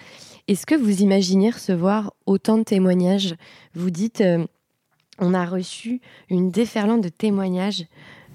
Est-ce 0.48 0.66
que 0.66 0.74
vous 0.74 1.02
imaginez 1.02 1.50
recevoir 1.50 2.12
autant 2.26 2.58
de 2.58 2.64
témoignages? 2.64 3.34
Vous 3.74 3.90
dites, 3.90 4.22
on 5.18 5.34
a 5.34 5.44
reçu 5.44 6.00
une 6.28 6.50
déferlante 6.50 7.02
de 7.02 7.08
témoignages 7.08 7.84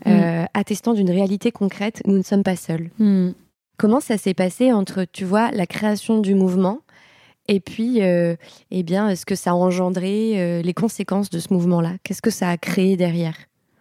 mm. 0.06 0.46
attestant 0.54 0.94
d'une 0.94 1.12
réalité 1.12 1.52
concrète. 1.52 2.02
Nous 2.06 2.18
ne 2.18 2.24
sommes 2.24 2.44
pas 2.44 2.56
seuls. 2.56 2.90
Mm. 3.00 3.32
Comment 3.78 4.00
ça 4.00 4.18
s'est 4.18 4.34
passé 4.34 4.72
entre, 4.72 5.06
tu 5.12 5.26
vois, 5.26 5.52
la 5.52 5.68
création 5.68 6.20
du 6.20 6.36
mouvement 6.36 6.80
et 7.48 7.60
puis, 7.60 8.02
euh, 8.02 8.36
eh 8.72 8.84
bien, 8.84 9.16
ce 9.16 9.26
que 9.26 9.36
ça 9.36 9.52
a 9.52 9.54
engendré, 9.54 10.42
euh, 10.42 10.62
les 10.62 10.74
conséquences 10.74 11.30
de 11.30 11.40
ce 11.40 11.54
mouvement-là? 11.54 11.94
Qu'est-ce 12.04 12.22
que 12.22 12.32
ça 12.32 12.50
a 12.50 12.58
créé 12.58 12.98
derrière? 12.98 13.36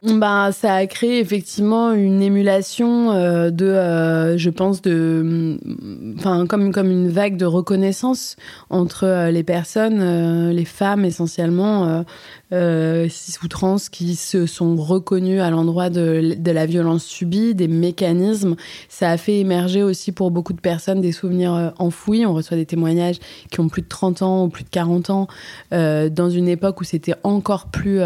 Ben, 0.05 0.52
ça 0.52 0.74
a 0.74 0.86
créé 0.86 1.18
effectivement 1.18 1.92
une 1.92 2.20
émulation 2.20 3.11
euh, 3.12 3.50
de, 3.50 3.64
euh, 3.64 4.36
je 4.36 4.50
pense, 4.50 4.82
de, 4.82 5.59
enfin, 6.18 6.46
comme, 6.46 6.72
comme 6.72 6.90
une 6.90 7.09
vague 7.09 7.38
de 7.38 7.46
reconnaissance 7.46 8.36
entre 8.68 9.05
euh, 9.05 9.30
les 9.30 9.42
personnes, 9.42 10.50
les 10.50 10.64
femmes 10.66 11.07
essentiellement, 11.07 12.05
cis 12.52 13.38
ou 13.42 13.48
trans, 13.48 13.76
qui 13.90 14.14
se 14.14 14.44
sont 14.44 14.76
reconnues 14.76 15.40
à 15.40 15.48
l'endroit 15.48 15.88
de, 15.88 16.34
de, 16.36 16.50
la 16.50 16.66
violence 16.66 17.05
subie, 17.05 17.55
des 17.55 17.66
mécanismes. 17.66 18.57
Ça 18.90 19.11
a 19.11 19.16
fait 19.16 19.40
émerger 19.40 19.82
aussi 19.82 20.12
pour 20.12 20.30
beaucoup 20.30 20.52
de 20.52 20.61
personnes 20.61 21.00
des 21.00 21.12
souvenirs 21.12 21.72
enfouis. 21.78 22.26
On 22.26 22.34
reçoit 22.34 22.59
des 22.59 22.66
témoignages 22.66 23.16
qui 23.50 23.61
ont 23.61 23.68
plus 23.68 23.82
de 23.82 23.88
30 23.88 24.22
ans 24.22 24.44
ou 24.44 24.48
plus 24.50 24.64
de 24.64 24.68
40 24.68 25.11
ans, 25.11 25.28
dans 25.72 26.30
une 26.30 26.48
époque 26.48 26.80
où 26.82 26.84
c'était 26.84 27.14
encore 27.24 27.68
plus 27.68 28.00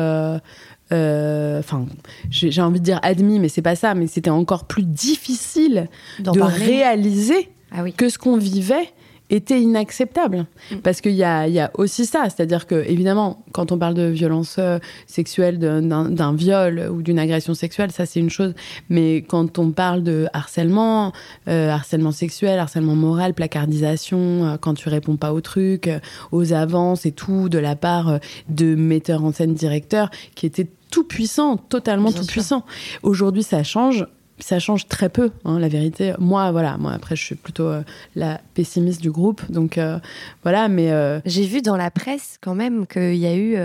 enfin, 0.91 1.87
j'ai 2.31 2.63
envie 2.63 2.81
de 2.81 2.85
dire 2.85 3.01
admis, 3.03 3.39
mais 3.39 3.49
c'est 3.49 3.63
pas 3.63 3.77
ça, 3.77 3.95
mais 3.95 4.07
c'était 4.07 4.31
encore 4.31 4.65
plus 4.65 4.85
difficile 4.85 5.89
de 6.19 6.41
réaliser 6.41 7.51
ah 7.71 7.83
que 7.97 8.09
ce 8.09 8.19
qu'on 8.19 8.39
vivait 8.39 8.93
était 9.31 9.61
inacceptable. 9.61 10.47
Mm. 10.71 10.77
Parce 10.77 11.01
qu'il 11.01 11.13
y 11.13 11.25
a, 11.25 11.47
y 11.49 11.61
a, 11.61 11.71
aussi 11.75 12.07
ça, 12.07 12.25
c'est-à-dire 12.25 12.67
que, 12.67 12.77
évidemment, 12.89 13.45
quand 13.53 13.73
on 13.73 13.79
parle 13.79 13.95
de 13.95 14.07
violence 14.07 14.57
euh, 14.59 14.79
sexuelle, 15.07 15.59
d'un 15.59 16.35
viol 16.35 16.89
ou 16.91 17.03
d'une 17.03 17.19
agression 17.19 17.55
sexuelle, 17.55 17.91
ça 17.93 18.07
c'est 18.07 18.21
une 18.21 18.31
chose. 18.31 18.55
Mais 18.89 19.17
quand 19.19 19.59
on 19.59 19.71
parle 19.71 20.03
de 20.03 20.29
harcèlement, 20.33 21.13
euh, 21.49 21.71
harcèlement 21.71 22.13
sexuel, 22.13 22.59
harcèlement 22.59 22.95
moral, 22.95 23.35
placardisation, 23.35 24.59
quand 24.61 24.75
tu 24.75 24.89
réponds 24.89 25.17
pas 25.17 25.33
aux 25.33 25.41
trucs, 25.41 25.91
aux 26.33 26.53
avances 26.53 27.07
et 27.07 27.13
tout, 27.13 27.49
de 27.49 27.59
la 27.59 27.77
part 27.77 28.21
de 28.49 28.75
metteurs 28.75 29.25
en 29.25 29.33
scène, 29.33 29.55
directeurs, 29.55 30.11
qui 30.35 30.47
étaient 30.47 30.69
tout 30.91 31.05
puissant, 31.05 31.57
totalement 31.57 32.13
tout 32.13 32.27
puissant. 32.27 32.65
Aujourd'hui, 33.03 33.43
ça 33.43 33.63
change. 33.63 34.07
Ça 34.41 34.61
change 34.61 34.87
très 34.87 35.09
peu, 35.09 35.33
hein, 35.45 35.59
la 35.59 35.67
vérité. 35.67 36.15
Moi, 36.21 36.53
voilà, 36.53 36.79
moi 36.79 36.93
après, 36.93 37.17
je 37.17 37.25
suis 37.25 37.35
plutôt 37.35 37.67
euh, 37.67 37.83
la 38.15 38.41
pessimiste 38.55 39.03
du 39.03 39.11
groupe, 39.11 39.43
donc 39.51 39.79
euh, 39.79 39.99
voilà. 40.45 40.69
Mais 40.69 40.93
euh, 40.93 41.19
j'ai 41.25 41.45
vu 41.45 41.61
dans 41.61 41.77
la 41.77 41.91
presse 41.91 42.39
quand 42.41 42.55
même 42.55 42.87
qu'il 42.87 43.17
y 43.17 43.27
a 43.27 43.37
eu, 43.37 43.57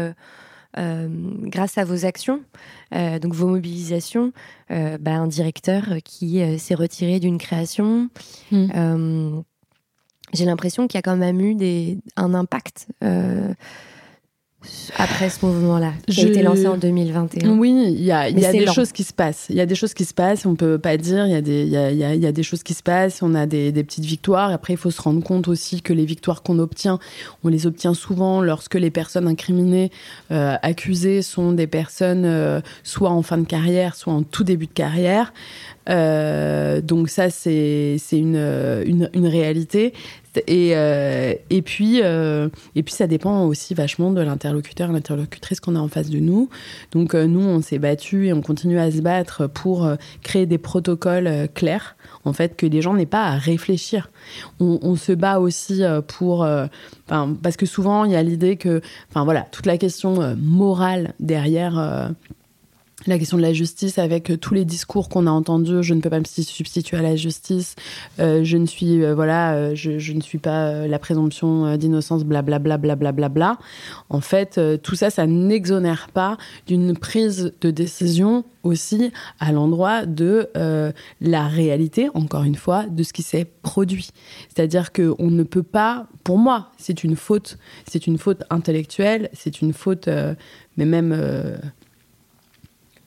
grâce 1.44 1.78
à 1.78 1.86
vos 1.86 2.06
actions, 2.06 2.42
donc 2.92 3.36
vos 3.36 3.46
mobilisations, 3.46 4.34
bah, 4.70 5.12
un 5.12 5.28
directeur 5.28 5.84
qui 6.04 6.42
s'est 6.58 6.74
retiré 6.74 7.20
d'une 7.20 7.38
création. 7.38 8.10
Hmm. 8.50 9.44
j'ai 10.34 10.46
l'impression 10.46 10.88
qu'il 10.88 10.98
y 10.98 11.00
a 11.00 11.04
quand 11.04 11.18
même 11.18 11.40
eu 11.40 11.54
des, 11.54 12.00
un 12.16 12.34
impact 12.34 12.88
après 14.98 15.30
ce 15.30 15.46
mouvement-là, 15.46 15.94
qui 16.08 16.22
a 16.22 16.28
été 16.28 16.42
lancé 16.42 16.68
en 16.68 16.78
2021 16.78 17.58
Oui, 17.58 17.86
il 17.90 18.04
y 18.04 18.12
a, 18.12 18.30
y 18.30 18.46
a 18.46 18.52
des 18.52 18.68
choses 18.68 18.92
qui 18.92 19.04
se 19.04 19.14
passent. 19.14 19.48
Il 19.50 19.56
y 19.56 19.62
a 19.62 19.66
des 19.66 19.76
choses 19.76 19.94
qui 19.94 20.06
se 20.06 20.14
passent, 20.14 20.46
on 20.46 20.56
peut 20.56 20.78
pas 20.78 20.98
dire. 20.98 21.26
Il 21.26 21.32
y, 21.32 21.36
a 21.36 21.42
des, 21.42 21.66
y, 21.66 21.78
a, 21.78 21.92
y 21.92 22.26
a 22.26 22.32
des 22.32 22.44
choses 22.44 22.64
qui 22.64 22.74
se 22.74 22.84
passent, 22.84 23.22
on 23.22 23.36
a 23.36 23.46
des, 23.46 23.72
des 23.72 23.84
petites 23.84 24.06
victoires. 24.06 24.52
Après, 24.52 24.74
il 24.74 24.78
faut 24.78 24.92
se 24.92 25.02
rendre 25.02 25.24
compte 25.24 25.48
aussi 25.48 25.82
que 25.82 25.94
les 25.94 26.06
victoires 26.06 26.44
qu'on 26.44 26.60
obtient, 26.60 27.00
on 27.44 27.50
les 27.50 27.68
obtient 27.68 27.94
souvent 27.94 28.42
lorsque 28.42 28.76
les 28.76 28.92
personnes 28.92 29.28
incriminées, 29.28 29.92
euh, 30.32 30.56
accusées, 30.62 31.22
sont 31.22 31.52
des 31.52 31.68
personnes 31.68 32.26
euh, 32.26 32.62
soit 32.84 33.10
en 33.10 33.22
fin 33.22 33.38
de 33.38 33.46
carrière, 33.46 33.96
soit 33.96 34.14
en 34.14 34.24
tout 34.24 34.44
début 34.44 34.68
de 34.68 34.74
carrière. 34.74 35.34
Euh, 35.90 36.82
donc 36.82 37.10
ça, 37.10 37.30
c'est 37.30 37.98
une, 38.12 38.36
une, 38.86 39.10
une, 39.14 39.28
réalité. 39.28 39.94
Et, 40.48 40.72
euh, 40.76 41.34
et, 41.50 41.62
puis, 41.62 42.02
euh, 42.02 42.50
et 42.76 42.84
puis, 42.84 42.94
ça 42.94 43.08
dépend 43.08 43.46
aussi 43.46 43.74
vachement 43.74 44.12
de 44.12 44.22
l'interlocuteur 44.22 44.92
l'interlocutrice 44.92 45.60
qu'on 45.60 45.76
a 45.76 45.80
en 45.80 45.88
face 45.88 46.10
de 46.10 46.20
nous. 46.20 46.50
Donc, 46.92 47.14
euh, 47.14 47.26
nous, 47.26 47.42
on 47.42 47.62
s'est 47.62 47.80
battu 47.80 48.28
et 48.28 48.34
on 48.34 48.42
continue 48.42 48.80
à 48.80 48.92
se 48.92 49.02
battre 49.02 49.48
pour 49.48 49.90
créer 50.22 50.46
des 50.46 50.58
protocoles 50.58 51.48
clairs, 51.54 51.96
en 52.26 52.34
fait, 52.34 52.56
que 52.56 52.66
les 52.66 52.82
gens 52.82 52.94
n'aient 52.94 53.06
pas 53.06 53.26
à 53.26 53.38
réfléchir. 53.38 54.10
On, 54.60 54.80
on 54.82 54.96
se 54.96 55.12
bat 55.12 55.40
aussi 55.40 55.82
pour... 56.08 56.48
parce 57.08 57.58
que 57.58 57.66
souvent, 57.66 58.06
il 58.06 58.12
y 58.12 58.16
a 58.16 58.24
l'idée 58.24 58.58
que... 58.58 58.82
Enfin, 59.10 59.24
voilà, 59.24 59.42
toute 59.52 59.66
la 59.66 59.78
question 59.78 60.36
morale 60.38 61.14
derrière 61.20 62.12
la 63.08 63.20
question 63.20 63.38
de 63.38 63.42
la 63.42 63.54
justice 63.54 63.98
avec 63.98 64.30
euh, 64.30 64.38
tous 64.38 64.54
les 64.54 64.66
discours 64.66 65.10
qu'on 65.10 65.28
a 65.28 65.32
entendus. 65.32 65.84
Je 65.84 65.94
ne 65.94 66.02
peux 66.02 66.10
pas 66.10 66.20
me 66.20 66.26
substituer 66.26 66.98
à 66.98 67.02
la 67.02 67.16
justice. 67.16 67.76
Euh, 68.20 68.44
je 68.44 68.58
ne 68.58 68.66
suis 68.66 69.04
euh, 69.04 69.14
voilà 69.14 69.74
je, 69.76 70.14
ne 70.14 70.22
suis 70.22 70.38
pas 70.38 70.88
la 70.88 71.00
présomption 71.00 71.76
d'innocence 71.78 72.24
blablabla 72.24 72.78
blablabla 72.78 73.30
bla, 73.30 73.58
en 74.10 74.22
fait 74.22 74.60
tout 74.82 74.96
ça 74.96 75.10
ça 75.10 75.26
n'exonère 75.26 76.10
pas 76.14 76.38
d'une 76.68 76.98
prise 76.98 77.54
de 77.62 77.72
décision 77.72 78.44
aussi 78.64 79.12
à 79.40 79.52
l'endroit 79.52 80.06
de 80.06 80.50
la 81.22 81.48
réalité 81.48 82.10
encore 82.14 82.44
une 82.44 82.56
fois 82.56 82.86
de 82.86 83.04
ce 83.04 83.14
qui 83.14 83.24
s'est 83.24 83.46
produit. 83.46 84.10
C'est 84.50 84.62
à 84.62 84.68
dire 84.68 84.92
que 84.92 85.14
on 85.20 85.30
ne 85.30 85.44
peut 85.44 85.64
pas 85.64 86.08
pour 86.24 86.38
moi 86.38 86.72
c'est 86.78 87.04
une 87.04 87.16
faute. 87.16 87.58
C'est 87.90 88.08
une 88.08 88.18
faute 88.18 88.44
intellectuelle 88.50 89.30
c'est 89.34 89.62
une 89.62 89.74
faute 89.74 90.08
mais 90.78 90.86
même 90.86 91.14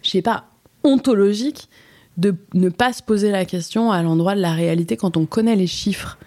je 0.07 0.12
sais 0.12 0.22
pas, 0.22 0.46
ontologique 0.84 1.68
de 2.16 2.34
ne 2.54 2.68
pas 2.68 2.92
se 2.92 3.02
poser 3.02 3.30
la 3.30 3.44
question 3.44 3.90
à 3.90 4.02
l'endroit 4.02 4.34
de 4.34 4.40
la 4.40 4.52
réalité 4.52 4.96
quand 4.96 5.16
on 5.16 5.26
connaît 5.26 5.57
les 5.57 5.66
chiffres, 5.66 6.18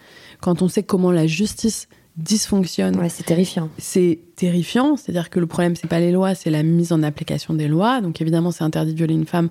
quand 0.42 0.62
on 0.62 0.68
sait 0.68 0.84
comment 0.84 1.12
la 1.12 1.26
justice 1.26 1.88
dysfonctionne. 2.18 3.00
Ouais, 3.00 3.10
c'est 3.10 3.24
terrifiant. 3.24 3.70
C'est 3.78 4.20
terrifiant, 4.36 4.98
c'est-à-dire 4.98 5.30
que 5.30 5.40
le 5.40 5.48
problème 5.48 5.76
c'est 5.76 5.88
pas 5.88 6.00
les 6.00 6.12
lois, 6.12 6.36
c'est 6.36 6.50
la 6.50 6.64
mise 6.64 6.92
en 6.92 7.02
application 7.02 7.54
des 7.54 7.68
lois. 7.68 8.02
Donc 8.02 8.22
évidemment, 8.22 8.52
c'est 8.52 8.64
interdit 8.64 8.92
de 8.92 8.98
violer 8.98 9.16
une 9.16 9.26
femme 9.26 9.50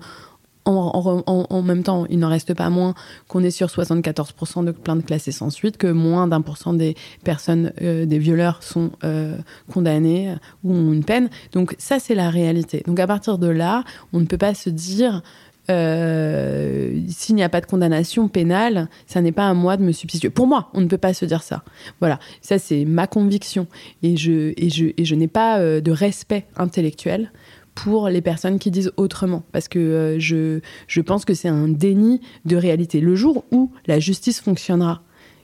en, 0.69 1.61
même 1.61 1.83
temps, 1.83 2.05
il 2.09 2.19
n'en 2.19 2.29
reste 2.29 2.53
pas 2.53 2.69
moins 2.69 2.93
qu'on 3.27 3.43
est 3.43 3.51
sur 3.51 3.67
74% 3.67 4.65
de 4.65 4.71
plaintes 4.71 5.05
classées 5.05 5.31
sans 5.31 5.49
suite, 5.49 5.77
que 5.77 5.87
moins 5.87 6.27
d'un 6.27 6.41
pour 6.41 6.57
cent 6.57 6.73
des 6.73 6.95
personnes, 7.23 7.73
euh, 7.81 8.05
des 8.05 8.19
violeurs 8.19 8.63
sont 8.63 8.91
euh, 9.03 9.37
condamnés 9.71 10.35
ou 10.63 10.73
ont 10.73 10.93
une 10.93 11.03
peine. 11.03 11.29
Donc 11.51 11.75
ça, 11.77 11.99
c'est 11.99 12.15
la 12.15 12.29
réalité. 12.29 12.83
Donc 12.85 12.99
à 12.99 13.07
partir 13.07 13.37
de 13.37 13.47
là, 13.47 13.83
on 14.13 14.19
ne 14.19 14.25
peut 14.25 14.37
pas 14.37 14.53
se 14.53 14.69
dire... 14.69 15.21
Euh, 15.69 16.99
s'il 17.09 17.35
n'y 17.35 17.43
a 17.43 17.49
pas 17.49 17.61
de 17.61 17.67
condamnation 17.67 18.27
pénale, 18.27 18.89
ça 19.05 19.21
n'est 19.21 19.31
pas 19.31 19.47
à 19.47 19.53
moi 19.53 19.77
de 19.77 19.83
me 19.83 19.91
substituer. 19.91 20.31
Pour 20.31 20.47
moi, 20.47 20.69
on 20.73 20.81
ne 20.81 20.87
peut 20.87 20.97
pas 20.97 21.13
se 21.13 21.25
dire 21.25 21.43
ça. 21.43 21.63
Voilà, 21.99 22.19
ça 22.41 22.57
c'est 22.57 22.85
ma 22.85 23.05
conviction 23.05 23.67
et 24.01 24.17
je 24.17 25.15
n'ai 25.15 25.27
pas 25.27 25.59
euh, 25.59 25.79
de 25.79 25.91
respect 25.91 26.45
intellectuel 26.57 27.31
pour 27.83 28.09
les 28.09 28.21
personnes 28.21 28.59
qui 28.59 28.71
disent 28.71 28.91
autrement. 28.97 29.43
Parce 29.51 29.67
que 29.67 29.79
euh, 29.79 30.19
je, 30.19 30.59
je 30.87 31.01
pense 31.01 31.25
que 31.25 31.33
c'est 31.33 31.47
un 31.47 31.67
déni 31.67 32.21
de 32.45 32.55
réalité. 32.55 32.99
Le 32.99 33.15
jour 33.15 33.45
où 33.51 33.71
la 33.87 33.99
justice 33.99 34.41
fonctionnera 34.41 35.01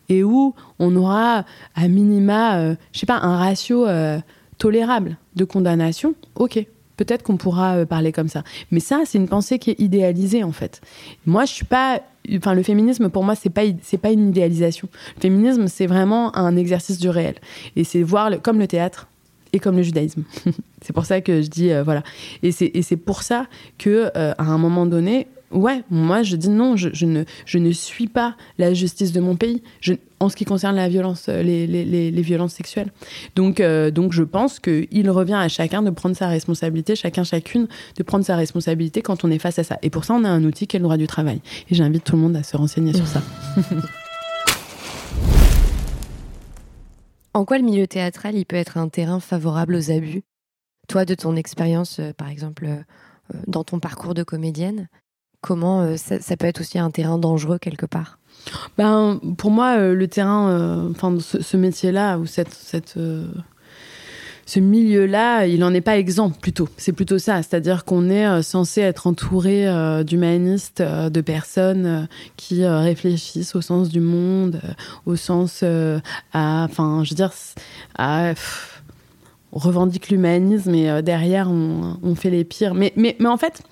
et 0.09 0.23
où 0.23 0.53
on 0.79 0.95
aura 0.95 1.45
à 1.75 1.87
minima, 1.87 2.59
euh, 2.59 2.75
je 2.93 2.99
sais 2.99 3.05
pas, 3.05 3.17
un 3.17 3.37
ratio 3.37 3.87
euh, 3.87 4.19
tolérable 4.57 5.17
de 5.35 5.45
condamnation, 5.45 6.15
ok. 6.35 6.65
Peut-être 6.97 7.23
qu'on 7.23 7.35
pourra 7.35 7.75
euh, 7.75 7.85
parler 7.85 8.13
comme 8.13 8.29
ça. 8.29 8.43
Mais 8.71 8.79
ça, 8.79 9.01
c'est 9.05 9.17
une 9.17 9.27
pensée 9.27 9.59
qui 9.59 9.71
est 9.71 9.79
idéalisée, 9.81 10.45
en 10.45 10.53
fait. 10.53 10.79
Moi, 11.25 11.43
je 11.43 11.51
suis 11.51 11.65
pas. 11.65 12.01
Enfin, 12.33 12.53
le 12.53 12.63
féminisme, 12.63 13.09
pour 13.09 13.23
moi, 13.25 13.35
c'est 13.35 13.49
pas, 13.49 13.63
pas 14.01 14.11
une 14.11 14.29
idéalisation. 14.29 14.87
Le 15.17 15.21
féminisme, 15.21 15.67
c'est 15.67 15.87
vraiment 15.87 16.35
un 16.37 16.55
exercice 16.55 16.97
du 16.97 17.09
réel. 17.09 17.35
Et 17.75 17.83
c'est 17.83 18.01
voir, 18.01 18.41
comme 18.41 18.59
le 18.59 18.67
théâtre 18.67 19.09
et 19.51 19.59
comme 19.59 19.75
le 19.75 19.83
judaïsme. 19.83 20.23
c'est 20.85 20.93
pour 20.93 21.05
ça 21.05 21.19
que 21.19 21.41
je 21.41 21.47
dis, 21.47 21.71
euh, 21.71 21.81
voilà. 21.83 22.03
Et 22.43 22.51
c'est, 22.51 22.97
pour 22.97 23.23
ça 23.23 23.47
que, 23.79 24.11
euh, 24.15 24.33
à 24.37 24.43
un 24.43 24.59
moment 24.59 24.85
donné, 24.85 25.25
ouais, 25.49 25.81
moi 25.89 26.21
je 26.21 26.35
dis 26.35 26.49
non, 26.49 26.75
je, 26.75 27.05
ne, 27.05 27.23
je 27.47 27.57
ne 27.57 27.71
suis 27.71 28.05
pas 28.07 28.35
la 28.59 28.71
justice 28.75 29.11
de 29.11 29.19
mon 29.19 29.35
pays 29.35 29.63
en 30.19 30.29
ce 30.29 30.35
qui 30.35 30.45
concerne 30.45 30.75
la 30.75 30.87
violence, 30.87 31.25
euh, 31.27 31.41
les, 31.41 31.65
les, 31.65 32.11
les, 32.11 32.21
violences 32.21 32.53
sexuelles. 32.53 32.91
Donc, 33.35 33.59
donc 33.93 34.13
je 34.13 34.21
pense 34.21 34.59
qu'il 34.59 35.09
revient 35.09 35.33
à 35.33 35.47
chacun 35.47 35.81
de 35.81 35.89
prendre 35.89 36.15
sa 36.15 36.27
responsabilité, 36.27 36.95
chacun, 36.95 37.23
chacune, 37.23 37.67
de 37.97 38.03
prendre 38.03 38.23
sa 38.23 38.35
responsabilité 38.35 39.01
quand 39.01 39.25
on 39.25 39.31
est 39.31 39.39
face 39.39 39.57
à 39.57 39.63
ça. 39.63 39.79
Et 39.81 39.89
pour 39.89 40.05
ça, 40.05 40.13
on 40.13 40.23
a 40.23 40.29
un 40.29 40.43
outil 40.43 40.67
qui 40.67 40.77
est 40.77 40.79
le 40.79 40.83
droit 40.83 40.97
du 40.97 41.07
travail. 41.07 41.41
Et 41.71 41.75
j'invite 41.75 42.03
tout 42.03 42.15
le 42.15 42.21
monde 42.21 42.35
à 42.35 42.43
se 42.43 42.55
renseigner 42.55 42.93
sur 42.93 43.07
ça. 43.07 43.23
en 47.33 47.43
quoi 47.43 47.57
le 47.57 47.63
milieu 47.63 47.87
théâtral, 47.87 48.35
il 48.35 48.45
peut 48.45 48.55
être 48.55 48.77
un 48.77 48.87
terrain 48.87 49.19
favorable 49.19 49.73
aux 49.73 49.89
abus? 49.89 50.21
Toi, 50.87 51.05
de 51.05 51.15
ton 51.15 51.35
expérience, 51.35 51.99
euh, 51.99 52.13
par 52.13 52.29
exemple, 52.29 52.67
dans 53.47 53.63
ton 53.63 53.79
parcours 53.79 54.13
de 54.13 54.23
comédienne, 54.23 54.87
comment 55.45 55.81
euh, 55.81 55.95
ça, 55.95 56.37
peut 56.37 56.47
être 56.47 56.61
aussi 56.61 56.79
un 56.79 56.89
terrain 56.89 57.19
dangereux 57.19 57.59
quelque 57.59 57.85
part? 57.85 58.17
Ben, 58.77 59.19
Pour 59.37 59.51
moi, 59.51 59.77
euh, 59.77 59.93
le 59.93 60.07
terrain, 60.07 60.49
euh, 60.49 60.89
enfin, 60.89 61.15
ce, 61.19 61.57
métier-là, 61.57 62.17
ou 62.17 62.25
cette, 62.25 62.53
cette 62.53 62.97
ce 64.47 64.59
milieu-là, 64.59 65.45
il 65.45 65.59
n'en 65.59 65.73
est 65.73 65.81
pas 65.81 65.97
exempt 65.97 66.39
plutôt. 66.39 66.67
C'est 66.77 66.93
plutôt 66.93 67.17
ça, 67.19 67.37
c'est-à-dire 67.43 67.83
qu'on 67.83 68.09
est 68.09 68.43
censé 68.43 68.81
être 68.81 69.07
entouré 69.07 69.65
d'humanistes, 70.03 70.83
de 70.83 71.21
personnes 71.21 72.07
qui 72.37 72.63
réfléchissent 72.63 73.55
au 73.55 73.61
sens 73.61 73.89
du 73.89 74.01
monde, 74.01 74.61
au 75.07 75.15
sens 75.15 75.63
à, 75.63 76.63
enfin, 76.63 77.03
je 77.03 77.09
veux 77.09 77.15
dire, 77.15 77.31
à 77.97 78.33
revendique 79.55 80.09
l'humanisme 80.09 80.75
et 80.75 80.89
euh, 80.89 81.01
derrière 81.01 81.49
on, 81.49 82.15
fait 82.15 82.29
les 82.29 82.43
pires. 82.43 82.75
Mais, 82.75 82.93
mais, 82.95 83.15
mais 83.19 83.29
en 83.29 83.37
fait, 83.37 83.63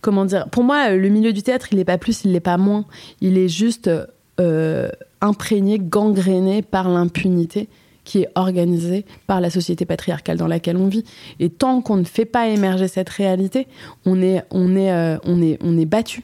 comment 0.00 0.24
dire 0.24 0.48
Pour 0.48 0.64
moi, 0.64 0.90
le 0.90 1.08
milieu 1.08 1.32
du 1.32 1.42
théâtre, 1.42 1.68
il 1.72 1.78
n'est 1.78 1.84
pas 1.84 1.98
plus, 1.98 2.24
il 2.24 2.32
n'est 2.32 2.40
pas 2.40 2.56
moins. 2.56 2.84
Il 3.20 3.36
est 3.36 3.48
juste 3.48 3.90
euh, 4.40 4.88
imprégné, 5.20 5.78
gangréné 5.78 6.62
par 6.62 6.88
l'impunité 6.88 7.68
qui 8.04 8.22
est 8.22 8.28
organisée 8.34 9.04
par 9.26 9.40
la 9.40 9.50
société 9.50 9.84
patriarcale 9.84 10.36
dans 10.36 10.46
laquelle 10.46 10.76
on 10.76 10.88
vit. 10.88 11.04
Et 11.38 11.50
tant 11.50 11.80
qu'on 11.80 11.96
ne 11.96 12.04
fait 12.04 12.24
pas 12.24 12.48
émerger 12.48 12.88
cette 12.88 13.10
réalité, 13.10 13.68
on 14.04 14.20
est, 14.22 14.42
on 14.50 14.74
est, 14.74 14.92
euh, 14.92 15.18
on 15.24 15.40
est, 15.42 15.58
on 15.62 15.78
est 15.78 15.86
battu 15.86 16.22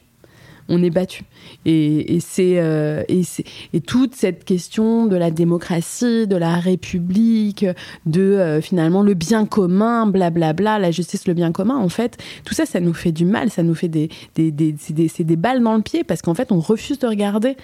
on 0.68 0.82
est 0.82 0.90
battu. 0.90 1.24
Et, 1.64 2.18
euh, 2.38 3.02
et 3.08 3.22
c'est 3.22 3.44
et, 3.72 3.80
toute 3.80 4.14
cette 4.14 4.44
question 4.44 5.06
de 5.06 5.16
la 5.16 5.30
démocratie, 5.30 6.26
de 6.26 6.36
la 6.36 6.56
République, 6.56 7.64
de 8.06 8.20
euh, 8.20 8.60
finalement 8.60 9.02
le 9.02 9.14
bien 9.14 9.46
commun, 9.46 10.06
blablabla, 10.06 10.78
la 10.78 10.90
justice, 10.90 11.26
le 11.26 11.34
bien 11.34 11.52
commun, 11.52 11.76
en 11.76 11.88
fait, 11.88 12.18
tout 12.44 12.54
ça, 12.54 12.66
ça 12.66 12.80
nous 12.80 12.94
fait 12.94 13.12
du 13.12 13.24
mal, 13.24 13.50
ça 13.50 13.62
nous 13.62 13.74
fait 13.74 13.88
des, 13.88 14.08
des, 14.34 14.50
des, 14.50 14.72
des, 14.90 15.10
des 15.18 15.36
balles 15.36 15.62
dans 15.62 15.76
le 15.76 15.82
pied 15.82 16.04
parce 16.04 16.22
qu'en 16.22 16.34
fait, 16.34 16.52
on 16.52 16.60
refuse 16.60 16.98
de 16.98 17.06
regarder 17.06 17.56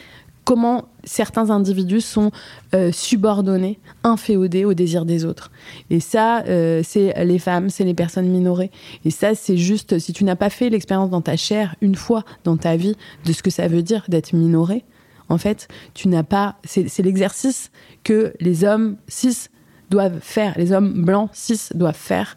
comment 0.45 0.85
certains 1.05 1.51
individus 1.51 2.01
sont 2.01 2.31
euh, 2.75 2.93
subordonnés, 2.93 3.79
inféodés 4.03 4.65
au 4.65 4.75
désir 4.75 5.05
des 5.05 5.25
autres. 5.25 5.51
Et 5.91 6.01
ça, 6.01 6.43
euh, 6.45 6.83
c'est 6.85 7.25
les 7.25 7.39
femmes, 7.39 7.71
c'est 7.71 7.85
les 7.85 7.95
personnes 7.95 8.29
minorées. 8.29 8.71
Et 9.05 9.11
ça, 9.11 9.35
c'est 9.35 9.57
juste, 9.57 9.99
si 9.99 10.13
tu 10.13 10.25
n'as 10.25 10.37
pas 10.37 10.51
fait 10.51 10.71
l'expérience 10.71 11.11
dans 11.11 11.23
ta 11.23 11.37
chair, 11.37 11.75
une 11.81 11.95
fois 11.95 12.25
dans 12.45 12.57
ta 12.57 12.77
vie, 12.77 12.97
de 13.25 13.33
ce 13.33 13.43
que 13.43 13.51
ça 13.51 13.69
veut 13.69 13.83
dire 13.83 14.05
d'être 14.09 14.33
minoré, 14.33 14.85
en 15.29 15.39
fait, 15.39 15.69
tu 15.95 16.09
n'as 16.09 16.23
pas. 16.23 16.57
C'est 16.65 17.03
l'exercice 17.03 17.71
que 18.03 18.35
les 18.41 18.65
hommes 18.65 18.97
cis 19.09 19.49
doivent 19.91 20.21
faire, 20.21 20.55
les 20.57 20.73
hommes 20.73 21.05
blancs 21.05 21.31
cis 21.33 21.61
doivent 21.75 21.97
faire. 21.97 22.37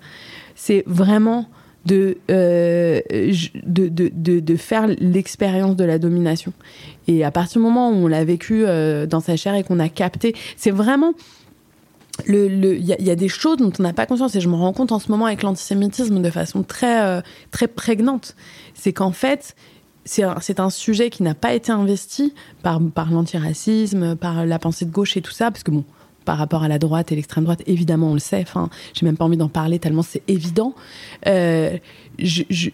C'est 0.56 0.84
vraiment 0.88 1.48
euh, 1.92 3.02
de, 3.66 3.88
de, 3.88 4.12
de, 4.14 4.40
de, 4.40 4.56
faire 4.56 4.88
l'expérience 5.00 5.76
de 5.76 5.86
la 5.86 6.00
domination. 6.00 6.54
Et 7.08 7.24
à 7.24 7.32
partir 7.32 7.62
du 7.62 7.68
moment 7.68 7.90
où 7.90 7.94
on 7.94 8.08
l'a 8.08 8.26
vécu 8.26 8.66
euh, 8.66 9.06
dans 9.06 9.20
sa 9.20 9.38
chair 9.38 9.56
et 9.56 9.64
qu'on 9.64 9.80
a 9.80 9.90
capté, 9.90 10.36
c'est 10.58 10.72
vraiment 10.72 11.14
il 12.28 12.34
le, 12.34 12.78
y, 12.78 12.96
y, 13.00 13.12
a 13.12 13.16
des 13.16 13.28
choses 13.28 13.58
dont 13.58 13.72
on 13.78 13.84
n'a 13.84 13.94
pas 13.94 14.06
conscience 14.06 14.36
et 14.36 14.42
je 14.42 14.50
me 14.50 14.56
rends 14.56 14.74
compte 14.74 14.92
en 14.92 15.00
ce 15.00 15.12
moment 15.12 15.28
avec 15.28 15.44
l'antisémitisme 15.44 16.22
de 16.22 16.30
façon 16.30 16.64
très, 16.64 17.04
euh, 17.04 17.22
très 17.52 17.68
prégnante. 17.68 18.36
C'est 18.74 18.92
qu'en 18.92 19.12
fait, 19.12 19.56
c'est 20.04 20.24
un, 20.24 20.36
un, 20.58 20.70
sujet 20.70 21.10
qui 21.10 21.22
n'a 21.22 21.36
pas 21.36 21.54
été 21.54 21.72
investi 21.72 22.34
par, 22.64 22.82
par 22.94 23.12
l'antiracisme, 23.12 24.16
par 24.16 24.46
la 24.46 24.60
pensée 24.60 24.86
de 24.86 24.92
gauche 24.92 25.16
et 25.16 25.22
tout 25.22 25.32
ça, 25.32 25.52
parce 25.52 25.64
que 25.64 25.72
bon, 25.72 25.86
par 26.28 26.38
rapport 26.38 26.62
à 26.62 26.68
la 26.68 26.78
droite 26.78 27.14
et 27.14 27.16
l'extrême 27.16 27.46
droite, 27.46 27.64
évidemment, 27.68 28.12
on 28.12 28.14
le 28.14 28.20
sait. 28.20 28.42
Enfin, 28.42 28.70
j'ai 28.94 29.06
même 29.06 29.16
pas 29.16 29.24
envie 29.24 29.38
d'en 29.38 29.48
parler 29.48 29.80
tellement 29.80 30.02
c'est 30.02 30.24
évident. 30.28 30.76
Euh, 31.26 31.78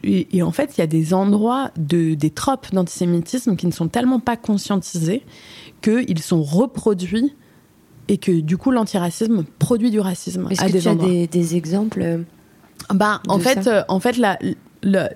et, 0.04 0.41
en 0.41 0.51
fait, 0.51 0.76
il 0.76 0.82
y 0.82 0.84
a 0.84 0.88
des 0.88 1.14
endroits 1.14 1.70
de, 1.78 2.16
des 2.16 2.32
tropes 2.32 2.74
d'antisémitisme 2.74 3.56
qui 3.56 3.68
ne 3.68 3.72
sont 3.72 3.89
tellement 3.89 4.20
pas 4.20 4.38
conscientisés 4.38 5.22
qu'ils 5.84 6.20
sont 6.20 6.41
reproduits 6.41 7.36
et 8.08 8.18
que 8.18 8.32
du 8.32 8.58
coup, 8.58 8.72
l'antiracisme 8.72 9.43
produit 9.60 9.91
du 9.91 9.99
racisme. 9.99 10.47
Est-ce 10.49 10.66
que 10.66 10.72
des 10.72 10.80
tu 10.80 10.88
as 10.88 10.95
des, 10.95 11.28
des 11.28 11.56
exemples 11.56 12.22
bah, 12.91 13.22
en, 13.28 13.38
fait, 13.38 13.68
euh, 13.68 13.84
en 13.88 13.99
fait, 13.99 14.18
la, 14.18 14.39
la, 14.82 15.12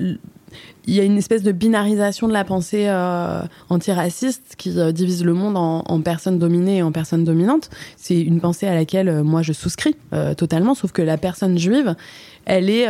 il 0.86 0.94
y 0.94 1.00
a 1.00 1.04
une 1.04 1.18
espèce 1.18 1.44
de 1.44 1.52
binarisation 1.52 2.28
de 2.28 2.34
la 2.34 2.44
pensée 2.44 2.86
euh, 2.88 3.42
antiraciste 3.70 4.56
qui 4.58 4.78
euh, 4.80 4.92
divise 4.92 5.24
le 5.24 5.34
monde 5.34 5.58
en, 5.58 6.02
personnes 6.02 6.40
dominées 6.40 6.78
et 6.78 6.82
en 6.82 6.92
personnes 6.92 7.26
dominantes. 7.26 7.70
C'est 7.98 8.20
une 8.20 8.40
pensée 8.40 8.68
à 8.68 8.74
laquelle 8.74 9.10
euh, 9.10 9.24
moi 9.24 9.42
je 9.42 9.54
souscris 9.54 9.96
totalement, 10.38 10.74
sauf 10.74 10.92
que 10.92 11.02
la 11.02 11.18
personne 11.18 11.58
juive, 11.58 11.96
elle 12.46 12.70
est, 12.70 12.88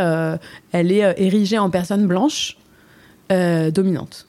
elle 0.71 0.91
est 0.91 1.15
érigée 1.17 1.57
en 1.57 1.69
personne 1.69 2.07
blanche 2.07 2.57
dominante, 3.29 4.27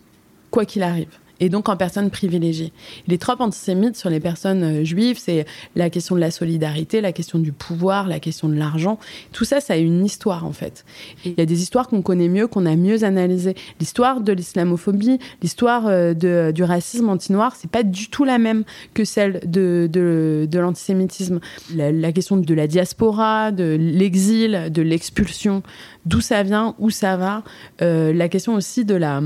quoi 0.50 0.64
qu'il 0.64 0.82
arrive 0.82 1.08
et 1.40 1.48
donc 1.48 1.68
en 1.68 1.76
personne 1.76 2.10
privilégiée. 2.10 2.72
Les 3.06 3.18
tropes 3.18 3.40
antisémites 3.40 3.96
sur 3.96 4.10
les 4.10 4.20
personnes 4.20 4.62
euh, 4.62 4.84
juives, 4.84 5.18
c'est 5.18 5.46
la 5.76 5.90
question 5.90 6.14
de 6.14 6.20
la 6.20 6.30
solidarité, 6.30 7.00
la 7.00 7.12
question 7.12 7.38
du 7.38 7.52
pouvoir, 7.52 8.08
la 8.08 8.20
question 8.20 8.48
de 8.48 8.54
l'argent. 8.54 8.98
Tout 9.32 9.44
ça, 9.44 9.60
ça 9.60 9.74
a 9.74 9.76
une 9.76 10.04
histoire 10.04 10.44
en 10.44 10.52
fait. 10.52 10.84
Il 11.24 11.34
y 11.36 11.40
a 11.40 11.46
des 11.46 11.62
histoires 11.62 11.88
qu'on 11.88 12.02
connaît 12.02 12.28
mieux, 12.28 12.46
qu'on 12.46 12.66
a 12.66 12.76
mieux 12.76 13.04
analysées. 13.04 13.54
L'histoire 13.80 14.20
de 14.20 14.32
l'islamophobie, 14.32 15.18
l'histoire 15.42 15.86
euh, 15.86 16.14
du 16.52 16.62
racisme 16.62 17.08
anti-noir, 17.08 17.54
c'est 17.56 17.70
pas 17.70 17.82
du 17.82 18.08
tout 18.08 18.24
la 18.24 18.38
même 18.38 18.64
que 18.94 19.04
celle 19.04 19.40
de, 19.44 20.48
l'antisémitisme. 20.52 21.40
La, 21.74 21.92
la 21.92 22.12
question 22.12 22.36
de 22.36 22.54
la 22.54 22.66
diaspora, 22.66 23.52
de 23.52 23.76
l'exil, 23.78 24.68
de 24.70 24.82
l'expulsion, 24.82 25.62
d'où 26.08 26.20
ça 26.22 26.42
vient, 26.42 26.74
où 26.78 26.88
ça 26.90 27.16
va. 27.16 27.42
Euh, 27.82 28.12
la 28.14 28.28
question 28.28 28.54
aussi 28.54 28.84
de 28.84 28.94
la, 28.94 29.20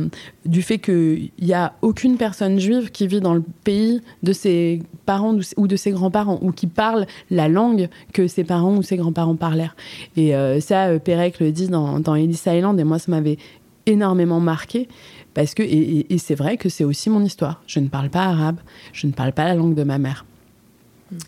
du 0.44 0.62
fait 0.62 0.78
qu'il 0.78 1.30
n'y 1.40 1.54
a 1.54 1.74
aucune 1.80 2.16
personne 2.16 2.58
juive 2.58 2.90
qui 2.90 3.06
vit 3.06 3.20
dans 3.20 3.34
le 3.34 3.44
pays 3.62 4.02
de 4.24 4.32
ses 4.32 4.82
parents 5.06 5.38
ou 5.56 5.66
de 5.68 5.76
ses 5.76 5.92
grands-parents 5.92 6.40
ou 6.42 6.50
qui 6.50 6.66
parle 6.66 7.06
la 7.30 7.48
langue 7.48 7.88
que 8.12 8.26
ses 8.26 8.42
parents 8.42 8.76
ou 8.76 8.82
ses 8.82 8.96
grands-parents 8.96 9.36
parlèrent. 9.36 9.76
Et 10.16 10.34
euh, 10.34 10.60
ça, 10.60 10.88
euh, 10.88 10.98
Pérec 10.98 11.38
le 11.38 11.52
dit 11.52 11.68
dans, 11.68 12.00
dans 12.00 12.16
Ellis 12.16 12.42
Island 12.46 12.78
et 12.80 12.84
moi, 12.84 12.98
ça 12.98 13.12
m'avait 13.12 13.38
énormément 13.86 14.40
marqué 14.40 14.88
parce 15.34 15.54
que 15.54 15.62
et, 15.62 16.12
et 16.12 16.18
c'est 16.18 16.34
vrai 16.34 16.56
que 16.56 16.68
c'est 16.68 16.84
aussi 16.84 17.10
mon 17.10 17.22
histoire. 17.24 17.62
Je 17.66 17.78
ne 17.78 17.88
parle 17.88 18.10
pas 18.10 18.24
arabe, 18.24 18.58
je 18.92 19.06
ne 19.06 19.12
parle 19.12 19.32
pas 19.32 19.44
la 19.44 19.54
langue 19.54 19.74
de 19.74 19.84
ma 19.84 19.98
mère. 19.98 20.24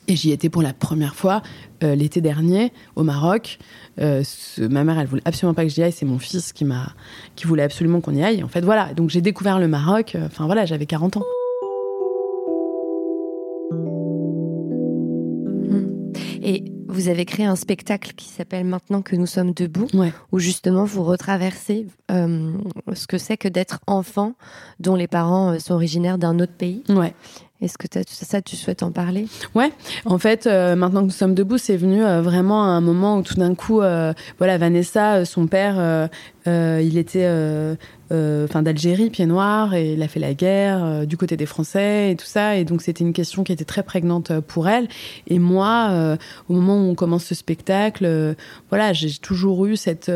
Et 0.09 0.17
j'y 0.17 0.33
étais 0.33 0.49
pour 0.49 0.63
la 0.63 0.73
première 0.73 1.15
fois 1.15 1.43
euh, 1.83 1.95
l'été 1.95 2.21
dernier 2.21 2.73
au 2.97 3.03
Maroc. 3.03 3.59
Euh, 4.01 4.23
ma 4.59 4.85
mère, 4.85 4.99
elle 4.99 5.07
voulait 5.07 5.23
absolument 5.25 5.55
pas 5.55 5.65
que 5.65 5.69
j'y 5.69 5.83
aille. 5.83 5.93
C'est 5.93 6.07
mon 6.07 6.19
fils 6.19 6.53
qui 6.53 6.65
m'a, 6.65 6.95
qui 7.37 7.47
voulait 7.47 7.63
absolument 7.63 8.01
qu'on 8.01 8.15
y 8.15 8.23
aille. 8.23 8.43
En 8.43 8.49
fait, 8.49 8.63
voilà. 8.63 8.95
Donc 8.95 9.11
j'ai 9.11 9.21
découvert 9.21 9.59
le 9.59 9.69
Maroc. 9.69 10.15
Euh, 10.15 10.27
enfin 10.27 10.47
voilà, 10.47 10.67
j'avais 10.67 10.87
40 10.87 11.19
ans. 11.19 11.25
Et 16.47 16.65
vous 16.89 17.09
avez 17.09 17.25
créé 17.25 17.47
un 17.47 17.57
spectacle 17.57 18.13
qui 18.15 18.29
s'appelle 18.29 18.67
Maintenant 18.67 19.01
que 19.01 19.17
nous 19.17 19.27
sommes 19.27 19.55
debout, 19.55 19.87
où 20.31 20.39
justement 20.39 20.85
vous 20.85 21.03
retraversez 21.03 21.87
ce 22.11 23.07
que 23.07 23.17
c'est 23.17 23.39
que 23.39 23.49
d'être 23.49 23.81
enfant 23.87 24.35
dont 24.79 24.95
les 24.95 25.09
parents 25.09 25.59
sont 25.59 25.73
originaires 25.73 26.19
d'un 26.19 26.39
autre 26.39 26.53
pays. 26.53 26.85
Ouais. 26.91 27.15
Est-ce 27.65 27.79
que 27.79 27.87
ça, 28.07 28.43
tu 28.43 28.57
souhaites 28.57 28.83
en 28.83 28.93
parler? 28.93 29.27
Ouais, 29.55 29.73
en 30.05 30.19
fait, 30.19 30.47
euh, 30.47 30.77
maintenant 30.77 31.01
que 31.01 31.07
nous 31.07 31.11
sommes 31.11 31.35
debout, 31.35 31.57
c'est 31.57 31.79
venu 31.79 32.05
euh, 32.05 32.21
vraiment 32.21 32.63
à 32.65 32.67
un 32.67 32.83
moment 32.83 33.17
où 33.17 33.23
tout 33.23 33.37
d'un 33.37 33.55
coup, 33.55 33.81
euh, 33.81 34.13
voilà, 34.37 34.59
Vanessa, 34.59 35.25
son 35.25 35.47
père, 35.47 36.11
il 36.47 36.99
était 36.99 37.27
enfin 38.45 38.63
d'Algérie, 38.63 39.11
pied 39.11 39.27
noir, 39.27 39.75
et 39.75 39.95
il 39.95 40.03
a 40.03 40.09
fait 40.09 40.21
la 40.21 40.35
guerre 40.35 40.85
euh, 40.85 41.05
du 41.05 41.17
côté 41.17 41.37
des 41.37 41.47
Français 41.47 42.13
et 42.13 42.17
tout 42.17 42.27
ça. 42.27 42.57
Et 42.57 42.65
donc 42.65 42.83
c'était 42.83 43.05
une 43.05 43.13
question 43.13 43.45
qui 43.45 43.53
était 43.53 43.65
très 43.65 43.83
prégnante 43.83 44.31
euh, 44.31 44.41
pour 44.41 44.69
elle. 44.69 44.89
Et 45.27 45.39
moi, 45.39 46.17
au 46.49 46.55
moment 46.55 46.77
où 46.77 46.91
on 46.91 46.95
commence 46.95 47.25
ce 47.25 47.35
spectacle, 47.35 48.35
voilà, 48.69 48.93
j'ai 48.93 49.11
toujours 49.19 49.67
eu 49.67 49.77
cette 49.77 50.11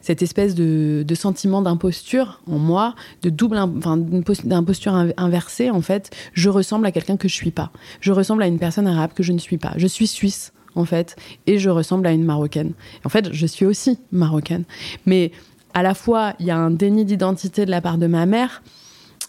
cette 0.00 0.22
espèce 0.22 0.54
de, 0.54 1.04
de 1.06 1.14
sentiment 1.14 1.62
d'imposture 1.62 2.40
en 2.46 2.58
moi, 2.58 2.94
de 3.22 3.30
double, 3.30 3.58
enfin 3.58 3.96
d'imposture 3.96 4.94
inversée 5.16 5.70
en 5.70 5.80
fait. 5.80 6.10
Je 6.32 6.48
ressemble 6.48 6.86
à 6.86 6.92
quelqu'un 6.92 7.16
que 7.16 7.28
je 7.28 7.34
suis 7.34 7.50
pas. 7.50 7.70
Je 8.00 8.12
ressemble 8.12 8.42
à 8.42 8.46
une 8.46 8.58
personne 8.58 8.86
arabe 8.86 9.12
que 9.14 9.22
je 9.22 9.32
ne 9.32 9.38
suis 9.38 9.58
pas. 9.58 9.72
Je 9.76 9.86
suis 9.86 10.06
suisse 10.06 10.52
en 10.74 10.84
fait, 10.84 11.16
et 11.46 11.58
je 11.58 11.70
ressemble 11.70 12.06
à 12.06 12.12
une 12.12 12.24
marocaine. 12.24 12.72
En 13.04 13.08
fait, 13.08 13.32
je 13.32 13.46
suis 13.46 13.66
aussi 13.66 13.98
marocaine, 14.12 14.64
mais 15.06 15.30
à 15.74 15.82
la 15.82 15.94
fois, 15.94 16.34
il 16.38 16.46
y 16.46 16.50
a 16.50 16.56
un 16.56 16.70
déni 16.70 17.04
d'identité 17.04 17.66
de 17.66 17.70
la 17.70 17.80
part 17.80 17.98
de 17.98 18.06
ma 18.06 18.26
mère, 18.26 18.62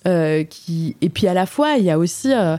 euh, 0.08 0.44
qui, 0.44 0.96
et 1.02 1.10
puis 1.10 1.28
à 1.28 1.34
la 1.34 1.48
fois, 1.48 1.74
il 1.78 1.84
y 1.84 1.90
a 1.92 1.98
aussi 1.98 2.32
euh, 2.32 2.58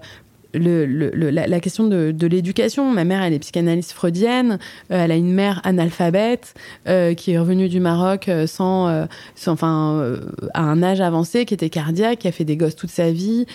le, 0.58 1.30
la, 1.30 1.60
question 1.60 1.86
de, 1.86 2.26
l'éducation. 2.26 2.90
Ma 2.92 3.04
mère, 3.04 3.22
elle 3.22 3.32
est 3.32 3.38
psychanalyste 3.38 3.92
freudienne. 3.92 4.58
Euh, 4.90 5.04
elle 5.04 5.12
a 5.12 5.16
une 5.16 5.32
mère 5.32 5.60
analphabète 5.64 6.54
euh, 6.88 7.14
qui 7.14 7.32
est 7.32 7.38
revenue 7.38 7.68
du 7.68 7.80
Maroc 7.80 8.28
euh, 8.28 8.46
sans, 8.46 9.06
enfin, 9.46 10.16
à 10.54 10.62
un 10.62 10.82
âge 10.82 11.00
avancé, 11.00 11.44
qui 11.44 11.54
était 11.54 11.70
cardiaque, 11.70 12.20
qui 12.20 12.28
a 12.28 12.32
fait 12.32 12.44
des 12.44 12.56
gosses 12.56 12.76
toute 12.76 12.90
sa 12.90 13.10
vie, 13.10 13.46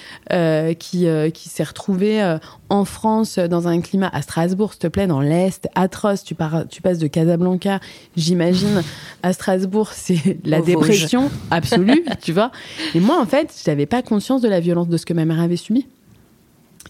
qui, 0.79 1.07
qui 1.33 1.49
s'est 1.49 1.63
retrouvée 1.63 2.37
en 2.69 2.85
France 2.85 3.37
dans 3.37 3.67
un 3.67 3.81
climat 3.81 4.09
à 4.13 4.21
Strasbourg, 4.21 4.71
s'il 4.71 4.79
te 4.79 4.87
plaît, 4.87 5.07
dans 5.07 5.21
l'Est, 5.21 5.67
atroce. 5.75 6.23
Tu, 6.23 6.35
pars, 6.35 6.63
tu 6.69 6.81
passes 6.81 6.99
de 6.99 7.07
Casablanca, 7.07 7.79
j'imagine, 8.15 8.81
à 9.23 9.33
Strasbourg, 9.33 9.89
c'est 9.93 10.37
la 10.45 10.61
dépression 10.61 11.29
absolue, 11.49 12.03
tu 12.21 12.31
vois. 12.31 12.51
Et 12.95 12.99
moi, 12.99 13.19
en 13.19 13.25
fait, 13.25 13.53
je 13.63 13.69
n'avais 13.69 13.85
pas 13.85 14.01
conscience 14.01 14.41
de 14.41 14.47
la 14.47 14.59
violence 14.59 14.87
de 14.87 14.97
ce 14.97 15.05
que 15.05 15.13
ma 15.13 15.25
mère 15.25 15.39
avait 15.39 15.57
subi. 15.57 15.85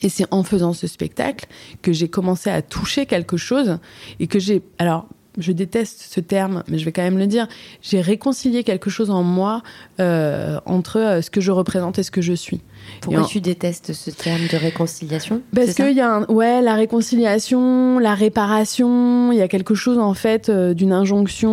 Et 0.01 0.09
c'est 0.09 0.25
en 0.31 0.43
faisant 0.43 0.73
ce 0.73 0.87
spectacle 0.87 1.45
que 1.81 1.93
j'ai 1.93 2.09
commencé 2.09 2.49
à 2.49 2.61
toucher 2.61 3.05
quelque 3.05 3.37
chose 3.37 3.77
et 4.19 4.27
que 4.27 4.39
j'ai. 4.39 4.63
Alors, 4.77 5.07
je 5.37 5.51
déteste 5.51 6.07
ce 6.09 6.19
terme, 6.19 6.63
mais 6.67 6.77
je 6.77 6.85
vais 6.85 6.91
quand 6.91 7.01
même 7.01 7.17
le 7.17 7.27
dire. 7.27 7.47
J'ai 7.81 8.01
réconcilié 8.01 8.63
quelque 8.63 8.89
chose 8.89 9.09
en 9.09 9.23
moi 9.23 9.63
euh, 9.99 10.59
entre 10.65 10.99
euh, 10.99 11.21
ce 11.21 11.29
que 11.29 11.39
je 11.39 11.51
représente 11.51 11.99
et 11.99 12.03
ce 12.03 12.11
que 12.11 12.21
je 12.21 12.33
suis. 12.33 12.61
Pourquoi 12.99 13.23
tu 13.25 13.39
détestes 13.39 13.93
ce 13.93 14.09
terme 14.09 14.41
de 14.51 14.57
réconciliation? 14.57 15.41
Parce 15.55 15.75
qu'il 15.75 15.93
y 15.93 16.01
a 16.01 16.15
un, 16.15 16.25
ouais, 16.25 16.61
la 16.61 16.75
réconciliation, 16.75 17.99
la 17.99 18.15
réparation, 18.15 19.31
il 19.31 19.37
y 19.37 19.41
a 19.41 19.47
quelque 19.47 19.75
chose 19.75 19.99
en 19.99 20.13
fait 20.13 20.49
euh, 20.49 20.73
d'une 20.73 20.91
injonction. 20.91 21.51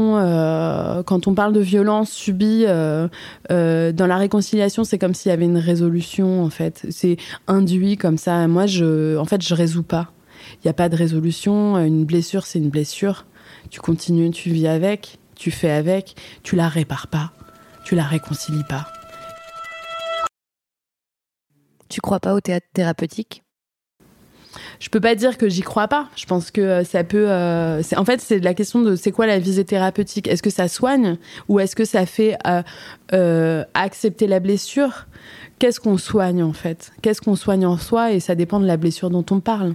Quand 1.07 1.26
on 1.29 1.35
parle 1.35 1.53
de 1.53 1.61
violence 1.61 2.11
subie, 2.11 2.64
dans 2.64 4.07
la 4.07 4.16
réconciliation, 4.16 4.85
c'est 4.85 4.99
comme 4.99 5.14
s'il 5.14 5.31
y 5.31 5.33
avait 5.33 5.45
une 5.45 5.59
résolution 5.59 6.43
en 6.43 6.51
fait. 6.51 6.87
C'est 6.91 7.16
induit 7.47 7.97
comme 7.97 8.18
ça. 8.18 8.47
Moi, 8.49 8.66
je, 8.66 9.16
en 9.16 9.24
fait, 9.24 9.43
je 9.43 9.55
résous 9.55 9.83
pas. 9.83 10.11
Il 10.55 10.66
n'y 10.66 10.70
a 10.70 10.74
pas 10.74 10.89
de 10.89 10.97
résolution. 10.97 11.79
Une 11.79 12.05
blessure, 12.05 12.47
c'est 12.47 12.59
une 12.59 12.70
blessure. 12.70 13.26
Tu 13.71 13.81
continues, 13.81 14.31
tu 14.31 14.51
vis 14.51 14.66
avec, 14.66 15.19
tu 15.35 15.51
fais 15.51 15.71
avec, 15.71 16.16
tu 16.43 16.57
la 16.57 16.69
répares 16.69 17.09
pas, 17.09 17.33
tu 17.85 17.95
la 17.95 18.05
réconcilies 18.05 18.64
pas. 18.69 18.89
Tu 21.89 22.01
crois 22.01 22.21
pas 22.21 22.35
au 22.35 22.41
théâtre 22.41 22.66
thérapeutique? 22.73 23.43
Je 24.81 24.89
peux 24.89 25.01
pas 25.01 25.14
dire 25.14 25.39
que 25.39 25.49
j'y 25.49 25.62
crois 25.62 25.89
pas. 25.89 26.09
Je 26.16 26.27
pense 26.27 26.51
que 26.51 26.61
euh, 26.61 26.85
ça 26.85 27.05
peut. 27.05 27.27
Euh, 27.29 27.83
en 27.97 28.05
fait, 28.05 28.21
c'est 28.21 28.39
la 28.39 28.55
question 28.55 28.83
de 28.83 28.97
c'est 28.97 29.12
quoi 29.12 29.27
la 29.27 29.39
visée 29.39 29.64
thérapeutique? 29.64 30.29
Est-ce 30.29 30.43
que 30.43 30.51
ça 30.51 30.69
soigne 30.69 31.16
ou 31.49 31.61
est-ce 31.61 31.75
que 31.77 31.85
ça 31.85 32.07
fait 32.07 32.37
euh, 33.12 33.64
accepter 33.75 34.27
la 34.27 34.41
blessure? 34.41 35.07
Qu'est-ce 35.59 35.80
qu'on 35.80 35.98
soigne 35.98 36.42
en 36.42 36.52
fait? 36.52 36.92
Qu'est-ce 37.02 37.20
qu'on 37.20 37.36
soigne 37.36 37.66
en 37.66 37.76
soi? 37.78 38.12
Et 38.12 38.20
ça 38.20 38.34
dépend 38.34 38.61
de 38.61 38.66
la 38.66 38.76
blessure 38.76 39.11
dont 39.11 39.24
on 39.30 39.40
parle. 39.40 39.74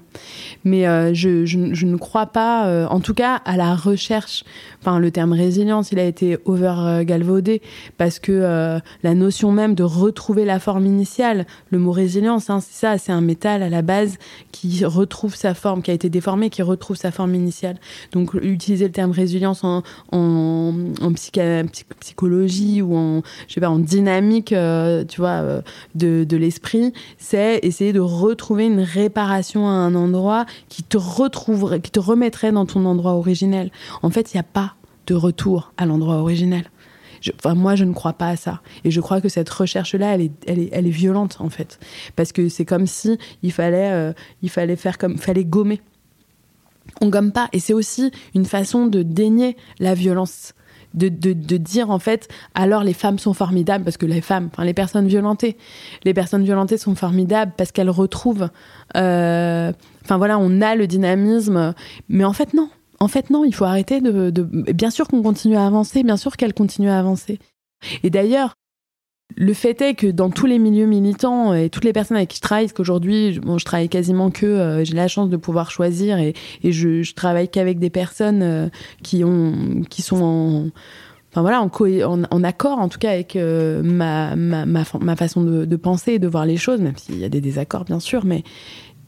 Mais 0.63 0.87
euh, 0.87 1.13
je, 1.13 1.85
ne 1.85 1.97
crois 1.97 2.27
pas, 2.27 2.67
euh, 2.67 2.87
en 2.87 2.99
tout 2.99 3.13
cas, 3.13 3.35
à 3.45 3.57
la 3.57 3.75
recherche. 3.75 4.43
Enfin, 4.81 4.99
le 4.99 5.11
terme 5.11 5.33
résilience, 5.33 5.91
il 5.91 5.99
a 5.99 6.05
été 6.05 6.37
over 6.45 7.03
galvaudé 7.05 7.61
parce 7.97 8.19
que 8.19 8.31
euh, 8.31 8.79
la 9.03 9.13
notion 9.13 9.51
même 9.51 9.75
de 9.75 9.83
retrouver 9.83 10.45
la 10.45 10.59
forme 10.59 10.85
initiale, 10.85 11.45
le 11.69 11.79
mot 11.79 11.91
résilience, 11.91 12.49
hein, 12.49 12.59
c'est 12.59 12.73
ça, 12.73 12.97
c'est 12.97 13.11
un 13.11 13.21
métal 13.21 13.63
à 13.63 13.69
la 13.69 13.81
base 13.81 14.17
qui 14.51 14.83
retrouve 14.85 15.35
sa 15.35 15.53
forme, 15.53 15.81
qui 15.81 15.91
a 15.91 15.93
été 15.93 16.09
déformé, 16.09 16.49
qui 16.49 16.61
retrouve 16.61 16.97
sa 16.97 17.11
forme 17.11 17.35
initiale. 17.35 17.77
Donc, 18.11 18.33
utiliser 18.41 18.85
le 18.85 18.91
terme 18.91 19.11
résilience 19.11 19.63
en, 19.63 19.83
psychologie 21.99 22.81
ou 22.81 22.95
en 22.95 23.79
dynamique, 23.79 24.53
tu 25.07 25.21
vois 25.21 25.63
de, 25.95 26.35
l'esprit, 26.35 26.93
c'est 27.17 27.59
essayer 27.63 27.93
de 27.93 27.99
retrouver 27.99 28.65
une 28.65 28.81
réparation 28.81 29.67
à 29.67 29.71
un 29.71 29.95
endroit 29.95 30.45
qui 30.69 30.83
te 30.83 30.97
retrouverait, 30.97 31.81
qui 31.81 31.91
te 31.91 31.99
remettrait 31.99 32.51
dans 32.51 32.65
ton 32.65 32.85
endroit 32.85 33.13
originel. 33.13 33.71
En 34.01 34.09
fait, 34.09 34.33
il 34.33 34.37
n'y 34.37 34.41
a 34.41 34.43
pas 34.43 34.75
de 35.07 35.15
retour 35.15 35.73
à 35.77 35.85
l'endroit 35.85 36.15
originel. 36.15 36.69
enfin, 37.35 37.55
moi, 37.55 37.75
je 37.75 37.83
ne 37.83 37.93
crois 37.93 38.13
pas 38.13 38.29
à 38.29 38.35
ça. 38.35 38.61
Et 38.83 38.91
je 38.91 39.01
crois 39.01 39.21
que 39.21 39.29
cette 39.29 39.49
recherche-là, 39.49 40.15
elle 40.15 40.21
est, 40.21 40.31
elle, 40.47 40.59
est, 40.59 40.69
elle 40.71 40.87
est 40.87 40.91
violente, 40.91 41.37
en 41.39 41.49
fait. 41.49 41.79
Parce 42.15 42.31
que 42.31 42.49
c'est 42.49 42.65
comme 42.65 42.87
si 42.87 43.17
il 43.41 43.51
fallait, 43.51 43.91
euh, 43.91 44.13
il 44.41 44.49
fallait 44.49 44.75
faire 44.75 44.97
comme, 44.97 45.17
fallait 45.17 45.45
gommer. 45.45 45.81
On 47.01 47.09
gomme 47.09 47.31
pas. 47.31 47.49
Et 47.53 47.59
c'est 47.59 47.73
aussi 47.73 48.11
une 48.35 48.45
façon 48.45 48.87
de 48.87 49.03
dénier 49.03 49.57
la 49.79 49.93
violence 49.93 50.53
de, 50.93 51.09
de, 51.09 51.57
dire 51.57 51.89
en 51.89 51.99
fait 51.99 52.27
alors 52.53 52.83
les 52.83 52.93
femmes 52.93 53.19
sont 53.19 53.33
formidables 53.33 53.83
parce 53.83 53.97
que 53.97 54.05
les 54.05 54.21
femmes, 54.21 54.49
enfin 54.51 54.63
les 54.63 54.73
personnes 54.73 55.07
violentées, 55.07 55.57
les 56.03 56.13
personnes 56.13 56.43
violentées 56.43 56.77
sont 56.77 56.95
formidables 56.95 57.53
parce 57.57 57.71
qu'elles 57.71 57.89
retrouvent, 57.89 58.49
euh, 58.95 59.71
enfin 60.03 60.17
voilà, 60.17 60.37
on 60.39 60.61
a 60.61 60.75
le 60.75 60.87
dynamisme, 60.87 61.73
mais 62.09 62.23
en 62.23 62.33
fait 62.33 62.53
non, 62.53 62.69
en 62.99 63.07
fait 63.07 63.29
non, 63.29 63.43
il 63.43 63.53
faut 63.53 63.65
arrêter 63.65 64.01
de, 64.01 64.31
bien 64.73 64.89
sûr 64.89 65.07
qu'on 65.07 65.21
continue 65.21 65.55
à 65.55 65.65
avancer, 65.65 66.03
bien 66.03 66.17
sûr 66.17 66.37
qu'elle 66.37 66.53
continue 66.53 66.89
à 66.89 66.99
avancer. 66.99 67.39
Et 68.03 68.09
d'ailleurs, 68.09 68.55
le 69.35 69.53
fait 69.53 69.81
est 69.81 69.93
que 69.95 70.07
dans 70.07 70.29
tous 70.29 70.45
les 70.45 70.59
milieux 70.59 70.85
militants 70.85 71.53
et 71.53 71.69
toutes 71.69 71.85
les 71.85 71.93
personnes 71.93 72.17
avec 72.17 72.29
qui 72.29 72.37
je 72.37 72.41
travaille, 72.41 72.65
parce 72.65 72.73
qu'aujourd'hui, 72.73 73.39
bon, 73.39 73.57
je 73.57 73.65
travaille 73.65 73.89
quasiment 73.89 74.31
que, 74.31 74.45
euh, 74.45 74.83
j'ai 74.83 74.93
la 74.93 75.07
chance 75.07 75.29
de 75.29 75.37
pouvoir 75.37 75.71
choisir 75.71 76.17
et, 76.19 76.33
je, 76.63 77.13
travaille 77.13 77.49
qu'avec 77.49 77.79
des 77.79 77.89
personnes 77.89 78.41
euh, 78.43 78.69
qui 79.01 79.23
ont, 79.23 79.81
qui 79.89 80.01
sont 80.01 80.21
en, 80.21 80.65
enfin 81.31 81.41
voilà, 81.41 81.61
en, 81.61 82.43
accord 82.43 82.79
en 82.79 82.89
tout 82.89 82.99
cas 82.99 83.11
avec 83.11 83.35
euh, 83.35 83.81
ma, 83.83 84.35
ma, 84.35 84.65
ma, 84.65 85.15
façon 85.15 85.43
de, 85.43 85.75
penser 85.75 86.13
et 86.13 86.19
de 86.19 86.27
voir 86.27 86.45
les 86.45 86.57
choses, 86.57 86.81
même 86.81 86.97
s'il 86.97 87.17
y 87.17 87.25
a 87.25 87.29
des 87.29 87.41
désaccords 87.41 87.85
bien 87.85 87.99
sûr, 87.99 88.25
mais 88.25 88.43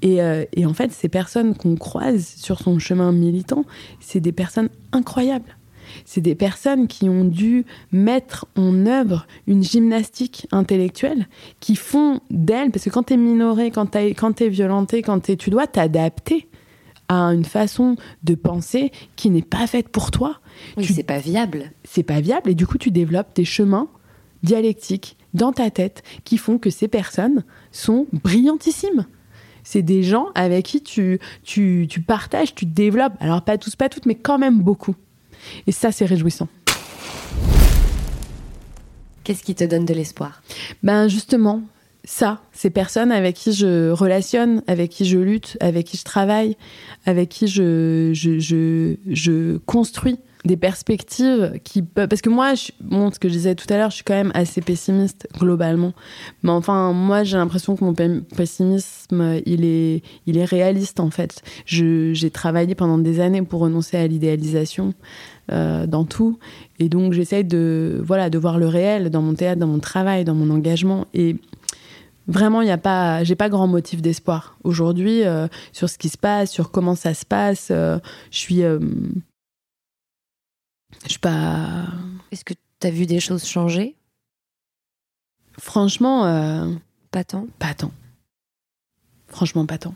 et 0.02 0.68
en 0.68 0.74
fait, 0.76 0.92
ces 0.92 1.10
personnes 1.10 1.56
qu'on 1.56 1.78
croise 1.78 2.28
sur 2.28 2.60
son 2.60 2.78
chemin 2.78 3.12
militant, 3.12 3.66
c'est 4.00 4.20
des 4.20 4.34
personnes 4.34 4.70
incroyables 4.92 5.58
c'est 6.06 6.22
des 6.22 6.36
personnes 6.36 6.88
qui 6.88 7.10
ont 7.10 7.26
dû 7.26 7.66
mettre 7.92 8.46
en 8.56 8.86
œuvre 8.86 9.28
une 9.48 9.64
gymnastique 9.64 10.48
intellectuelle 10.52 11.28
qui 11.60 11.76
font 11.76 12.20
d'elles, 12.30 12.72
parce 12.72 12.86
que 12.86 12.90
quand 12.90 13.04
tu 13.04 13.14
es 13.14 13.18
minoré, 13.18 13.72
quand 13.72 13.92
tu 13.92 14.44
es 14.44 14.50
violenté, 14.50 15.02
quand 15.02 15.30
es, 15.30 15.36
tu 15.36 15.50
dois 15.50 15.68
t'adapter 15.68 16.48
à 17.08 17.16
une 17.34 17.46
façon 17.46 17.96
de 18.24 18.36
penser 18.36 18.92
qui 19.16 19.30
n'est 19.30 19.44
pas 19.44 19.68
faite 19.68 19.90
pour 19.90 20.12
toi. 20.12 20.40
Oui, 20.78 20.86
c'est 20.86 21.04
pas 21.04 21.20
viable. 21.20 21.72
C'est 21.84 22.04
pas 22.04 22.20
viable 22.20 22.50
et 22.50 22.56
du 22.56 22.66
coup 22.66 22.78
tu 22.78 22.90
développes 22.90 23.36
des 23.36 23.46
chemins 23.46 23.90
dialectiques 24.42 25.18
dans 25.34 25.52
ta 25.52 25.70
tête 25.70 26.02
qui 26.24 26.38
font 26.38 26.58
que 26.58 26.70
ces 26.70 26.88
personnes 26.88 27.44
sont 27.72 28.08
brillantissimes 28.12 29.06
c'est 29.66 29.82
des 29.82 30.04
gens 30.04 30.28
avec 30.36 30.66
qui 30.66 30.82
tu, 30.82 31.20
tu, 31.44 31.88
tu 31.90 32.00
partages, 32.00 32.56
tu 32.56 32.66
développes, 32.66 33.14
alors 33.20 33.42
pas 33.42 33.58
tous, 33.58 33.76
pas 33.76 33.90
toutes, 33.90 34.06
mais 34.06 34.16
quand 34.16 34.38
même 34.38 34.62
beaucoup. 34.62 34.96
Et 35.68 35.72
ça, 35.72 35.92
c'est 35.92 36.06
réjouissant. 36.06 36.48
Qu'est-ce 39.24 39.44
qui 39.44 39.56
te 39.56 39.64
donne 39.64 39.86
de 39.86 39.94
l'espoir? 39.94 40.42
Ben 40.84 41.08
justement, 41.08 41.64
ça, 42.06 42.40
ces 42.52 42.70
personnes 42.70 43.12
avec 43.12 43.36
qui 43.36 43.54
je 43.54 43.90
relationne, 43.90 44.62
avec 44.68 44.92
qui 44.92 45.06
je 45.06 45.18
lutte, 45.18 45.58
avec 45.60 45.88
qui 45.88 45.98
je 45.98 46.04
travaille, 46.04 46.56
avec 47.06 47.30
qui 47.30 47.48
je, 47.48 48.12
je, 48.14 48.40
je, 48.40 48.96
je 49.08 49.58
construis 49.66 50.18
des 50.46 50.58
perspectives 50.58 51.60
qui 51.64 51.82
peuvent... 51.82 52.08
Parce 52.08 52.22
que 52.22 52.30
moi, 52.30 52.54
je, 52.54 52.72
bon, 52.80 53.12
ce 53.12 53.18
que 53.18 53.28
je 53.28 53.34
disais 53.34 53.56
tout 53.56 53.66
à 53.74 53.78
l'heure, 53.78 53.90
je 53.90 53.96
suis 53.96 54.04
quand 54.04 54.14
même 54.14 54.32
assez 54.36 54.62
pessimiste 54.62 55.28
globalement. 55.40 55.94
Mais 56.44 56.52
enfin, 56.52 56.94
moi, 56.94 57.24
j'ai 57.24 57.38
l'impression 57.38 57.76
que 57.76 57.84
mon 57.84 57.94
pessimisme, 57.94 59.40
il 59.46 59.66
est, 59.66 60.04
il 60.28 60.38
est 60.38 60.46
réaliste 60.46 61.00
en 61.00 61.10
fait. 61.10 61.42
J'ai 61.66 62.30
travaillé 62.30 62.76
pendant 62.76 63.00
des 63.00 63.20
années 63.20 63.42
pour 63.42 63.62
renoncer 63.62 63.98
à 63.98 64.08
l'idéalisation. 64.08 64.94
Euh, 65.52 65.86
dans 65.86 66.06
tout. 66.06 66.40
Et 66.80 66.90
donc 66.90 67.14
j'essaie 67.14 67.44
de, 67.44 68.02
voilà, 68.04 68.32
de 68.32 68.38
voir 68.40 68.58
le 68.58 68.68
réel 68.68 69.12
dans 69.12 69.22
mon 69.22 69.36
théâtre, 69.36 69.60
dans 69.60 69.68
mon 69.68 69.78
travail, 69.78 70.26
dans 70.26 70.34
mon 70.34 70.50
engagement. 70.50 71.06
Et 71.14 71.36
Vraiment, 72.28 72.62
il 72.62 72.66
n'y 72.66 72.72
a 72.72 72.78
pas, 72.78 73.24
j'ai 73.24 73.36
pas 73.36 73.50
grand 73.50 73.68
motif 73.68 74.02
d'espoir 74.02 74.58
aujourd'hui 74.64 75.24
euh, 75.24 75.48
sur 75.74 75.90
ce 75.90 75.98
qui 75.98 76.10
se 76.10 76.18
passe, 76.18 76.52
sur 76.52 76.72
comment 76.72 76.96
ça 76.96 77.14
se 77.14 77.26
passe. 77.26 77.68
je 77.70 78.00
suis, 78.32 78.62
je 78.62 78.80
suis 81.06 81.20
pas. 81.20 81.86
Est-ce 82.32 82.44
que 82.44 82.54
tu 82.80 82.88
as 82.88 82.92
vu 82.92 83.06
des 83.06 83.20
choses 83.20 83.46
changer? 83.46 83.96
Franchement, 85.60 86.78
pas 87.12 87.24
tant? 87.24 87.48
Pas 87.60 87.74
tant. 87.74 87.92
Franchement, 89.28 89.66
pas 89.66 89.78
tant. 89.78 89.94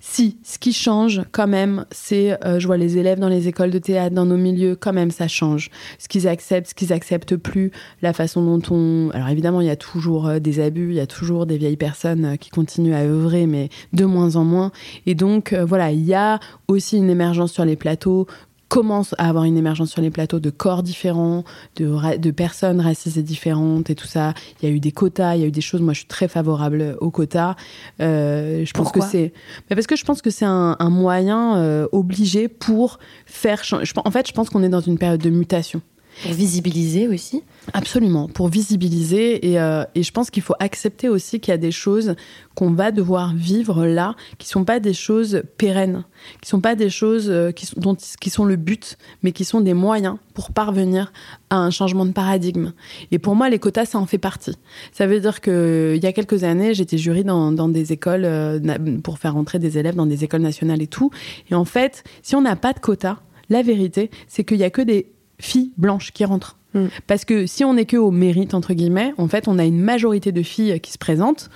Si, 0.00 0.38
ce 0.42 0.58
qui 0.58 0.72
change 0.72 1.22
quand 1.32 1.46
même, 1.46 1.84
c'est, 1.90 2.38
euh, 2.44 2.58
je 2.58 2.66
vois 2.66 2.76
les 2.76 2.98
élèves 2.98 3.18
dans 3.18 3.28
les 3.28 3.48
écoles 3.48 3.70
de 3.70 3.78
théâtre, 3.78 4.14
dans 4.14 4.24
nos 4.24 4.36
milieux, 4.36 4.74
quand 4.74 4.92
même, 4.92 5.10
ça 5.10 5.28
change. 5.28 5.70
Ce 5.98 6.08
qu'ils 6.08 6.26
acceptent, 6.26 6.68
ce 6.70 6.74
qu'ils 6.74 6.92
acceptent 6.92 7.36
plus, 7.36 7.70
la 8.02 8.12
façon 8.12 8.42
dont 8.42 8.74
on... 8.74 9.10
Alors 9.12 9.28
évidemment, 9.28 9.60
il 9.60 9.66
y 9.66 9.70
a 9.70 9.76
toujours 9.76 10.26
euh, 10.26 10.38
des 10.38 10.60
abus, 10.60 10.90
il 10.90 10.96
y 10.96 11.00
a 11.00 11.06
toujours 11.06 11.46
des 11.46 11.58
vieilles 11.58 11.76
personnes 11.76 12.24
euh, 12.24 12.36
qui 12.36 12.50
continuent 12.50 12.94
à 12.94 13.02
œuvrer, 13.02 13.46
mais 13.46 13.68
de 13.92 14.04
moins 14.04 14.36
en 14.36 14.44
moins. 14.44 14.72
Et 15.06 15.14
donc, 15.14 15.52
voilà, 15.54 15.92
il 15.92 16.04
y 16.04 16.14
a 16.14 16.40
aussi 16.68 16.96
une 16.96 17.10
émergence 17.10 17.52
sur 17.52 17.64
les 17.64 17.76
plateaux 17.76 18.26
commence 18.68 19.14
à 19.18 19.28
avoir 19.28 19.44
une 19.44 19.56
émergence 19.56 19.90
sur 19.90 20.02
les 20.02 20.10
plateaux 20.10 20.40
de 20.40 20.50
corps 20.50 20.82
différents, 20.82 21.44
de, 21.76 22.16
de 22.16 22.30
personnes 22.30 22.80
racisées 22.80 23.22
différentes 23.22 23.90
et 23.90 23.94
tout 23.94 24.06
ça. 24.06 24.34
Il 24.60 24.68
y 24.68 24.72
a 24.72 24.74
eu 24.74 24.80
des 24.80 24.92
quotas, 24.92 25.36
il 25.36 25.40
y 25.40 25.44
a 25.44 25.46
eu 25.46 25.50
des 25.50 25.60
choses. 25.60 25.80
Moi, 25.80 25.94
je 25.94 26.00
suis 26.00 26.08
très 26.08 26.28
favorable 26.28 26.96
aux 27.00 27.10
quotas. 27.10 27.56
Euh, 28.00 28.64
je 28.64 28.72
pense 28.72 28.92
que 28.92 29.00
c'est 29.00 29.32
parce 29.68 29.86
que 29.86 29.96
je 29.96 30.04
pense 30.04 30.22
que 30.22 30.30
c'est 30.30 30.44
un, 30.44 30.76
moyen 30.90 31.56
euh, 31.58 31.86
obligé 31.92 32.48
pour 32.48 32.98
faire. 33.26 33.62
En 34.04 34.10
fait, 34.10 34.28
je 34.28 34.32
pense 34.32 34.50
qu'on 34.50 34.62
est 34.62 34.68
dans 34.68 34.80
une 34.80 34.98
période 34.98 35.20
de 35.20 35.30
mutation. 35.30 35.82
Pour 36.22 36.32
visibiliser 36.32 37.08
aussi 37.08 37.42
Absolument, 37.72 38.28
pour 38.28 38.48
visibiliser. 38.48 39.50
Et, 39.50 39.60
euh, 39.60 39.84
et 39.94 40.02
je 40.02 40.10
pense 40.10 40.30
qu'il 40.30 40.42
faut 40.42 40.54
accepter 40.58 41.08
aussi 41.08 41.38
qu'il 41.40 41.52
y 41.52 41.54
a 41.54 41.58
des 41.58 41.70
choses 41.70 42.14
qu'on 42.54 42.72
va 42.72 42.90
devoir 42.90 43.34
vivre 43.34 43.86
là, 43.86 44.16
qui 44.38 44.48
sont 44.48 44.64
pas 44.64 44.80
des 44.80 44.94
choses 44.94 45.42
pérennes, 45.58 46.04
qui 46.40 46.48
sont 46.48 46.60
pas 46.60 46.74
des 46.74 46.90
choses 46.90 47.28
euh, 47.30 47.52
qui 47.52 47.66
sont, 47.66 47.78
dont, 47.78 47.96
qui 48.20 48.30
sont 48.30 48.44
le 48.44 48.56
but, 48.56 48.98
mais 49.22 49.32
qui 49.32 49.44
sont 49.44 49.60
des 49.60 49.74
moyens 49.74 50.16
pour 50.34 50.50
parvenir 50.50 51.12
à 51.50 51.56
un 51.56 51.70
changement 51.70 52.04
de 52.04 52.12
paradigme. 52.12 52.72
Et 53.12 53.18
pour 53.18 53.36
moi, 53.36 53.48
les 53.48 53.58
quotas, 53.58 53.84
ça 53.84 53.98
en 53.98 54.06
fait 54.06 54.18
partie. 54.18 54.56
Ça 54.92 55.06
veut 55.06 55.20
dire 55.20 55.40
que 55.40 55.92
il 55.96 56.02
y 56.02 56.06
a 56.06 56.12
quelques 56.12 56.42
années, 56.42 56.74
j'étais 56.74 56.98
jury 56.98 57.22
dans, 57.22 57.52
dans, 57.52 57.68
des 57.68 57.92
écoles 57.92 58.24
euh, 58.24 58.58
pour 59.04 59.18
faire 59.18 59.36
entrer 59.36 59.58
des 59.58 59.78
élèves 59.78 59.94
dans 59.94 60.06
des 60.06 60.24
écoles 60.24 60.42
nationales 60.42 60.82
et 60.82 60.88
tout. 60.88 61.10
Et 61.50 61.54
en 61.54 61.64
fait, 61.64 62.02
si 62.22 62.34
on 62.34 62.40
n'a 62.40 62.56
pas 62.56 62.72
de 62.72 62.80
quotas, 62.80 63.18
la 63.50 63.62
vérité, 63.62 64.10
c'est 64.26 64.44
qu'il 64.44 64.58
y 64.58 64.64
a 64.64 64.70
que 64.70 64.82
des 64.82 65.06
filles 65.38 65.72
blanches 65.76 66.12
qui 66.12 66.24
rentrent. 66.24 66.56
Mm. 66.74 66.86
Parce 67.06 67.24
que 67.24 67.46
si 67.46 67.64
on 67.64 67.74
n'est 67.74 67.86
que 67.86 67.96
au 67.96 68.10
mérite, 68.10 68.54
entre 68.54 68.74
guillemets, 68.74 69.12
en 69.18 69.28
fait, 69.28 69.48
on 69.48 69.58
a 69.58 69.64
une 69.64 69.80
majorité 69.80 70.32
de 70.32 70.42
filles 70.42 70.80
qui 70.80 70.92
se 70.92 70.98
présentent 70.98 71.50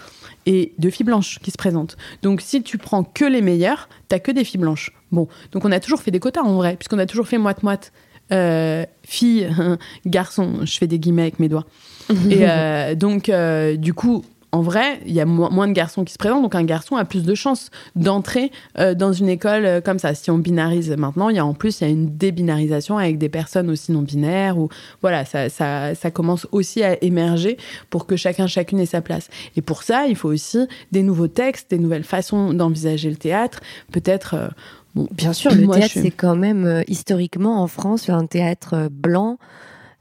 et 0.47 0.73
de 0.79 0.91
filles 0.91 1.07
blanches 1.07 1.39
qui 1.41 1.51
se 1.51 1.57
présentent. 1.59 1.97
Donc 2.23 2.41
si 2.41 2.63
tu 2.63 2.79
prends 2.79 3.05
que 3.05 3.25
les 3.25 3.43
meilleures, 3.43 3.89
t'as 4.09 4.19
que 4.19 4.33
des 4.33 4.45
filles 4.45 4.61
blanches. 4.61 4.93
Bon, 5.13 5.29
donc 5.53 5.65
on 5.65 5.73
a 5.73 5.81
toujours 5.81 6.01
fait 6.01 6.11
des 6.11 6.21
quotas 6.21 6.43
en 6.43 6.55
vrai, 6.55 6.77
puisqu'on 6.77 6.99
a 6.99 7.07
toujours 7.07 7.29
fait 7.29 7.39
moite-moite. 7.39 7.93
Euh, 8.33 8.87
filles, 9.05 9.51
garçons, 10.07 10.61
je 10.65 10.79
fais 10.79 10.87
des 10.87 10.99
guillemets 10.99 11.23
avec 11.23 11.39
mes 11.39 11.49
doigts. 11.49 11.67
et 12.11 12.15
euh, 12.49 12.95
donc, 12.95 13.29
euh, 13.29 13.77
du 13.77 13.95
coup, 13.95 14.25
en 14.55 14.61
vrai, 14.61 15.01
il 15.07 15.15
y 15.15 15.21
a 15.21 15.25
moins 15.25 15.67
de 15.67 15.73
garçons 15.73 16.05
qui 16.05 16.13
se 16.13 16.19
présentent, 16.19 16.43
donc 16.43 16.55
un 16.55 16.65
garçon 16.65 16.97
a 16.97 17.07
plus 17.07 17.25
de 17.25 17.35
chances 17.35 17.71
d'entrer 17.97 18.53
euh, 18.79 18.95
dans 18.95 19.11
une 19.11 19.31
école 19.31 19.65
euh, 19.65 19.81
comme 19.81 19.99
ça. 19.99 20.15
Si 20.15 20.31
on 20.31 20.37
binarise 20.37 20.91
maintenant, 20.91 21.31
il 21.31 21.37
y 21.37 21.39
a 21.39 21.47
en 21.47 21.55
plus 21.55 21.81
il 21.81 21.85
y 21.85 21.87
a 21.87 21.91
une 21.91 22.19
débinarisation 22.19 22.99
avec 22.99 23.17
des 23.17 23.31
personnes 23.31 23.71
aussi 23.71 23.93
non 23.93 24.03
binaires 24.03 24.59
ou 24.59 24.69
voilà, 25.01 25.25
ça, 25.25 25.49
ça, 25.49 25.95
ça 25.95 26.11
commence 26.11 26.47
aussi 26.53 26.83
à 26.83 27.03
émerger 27.03 27.57
pour 27.89 28.07
que 28.07 28.15
chacun 28.15 28.47
chacune 28.47 28.79
ait 28.79 28.87
sa 28.87 29.01
place. 29.01 29.31
Et 29.57 29.63
pour 29.63 29.83
ça, 29.83 30.07
il 30.07 30.17
faut 30.17 30.29
aussi 30.29 30.59
des 30.93 31.03
nouveaux 31.03 31.29
textes, 31.29 31.71
des 31.71 31.79
nouvelles 31.79 32.05
façons 32.05 32.53
d'envisager 32.53 33.09
le 33.09 33.17
théâtre, 33.17 33.61
peut-être. 33.91 34.35
Euh, 34.35 34.49
bon, 34.95 35.09
bien 35.13 35.33
sûr, 35.33 35.55
le 35.55 35.67
théâtre 35.67 35.95
c'est 35.95 36.11
quand 36.11 36.37
même 36.37 36.85
historiquement 36.89 37.63
en 37.63 37.69
France 37.69 38.11
un 38.11 38.27
théâtre 38.27 38.91
blanc 38.91 39.39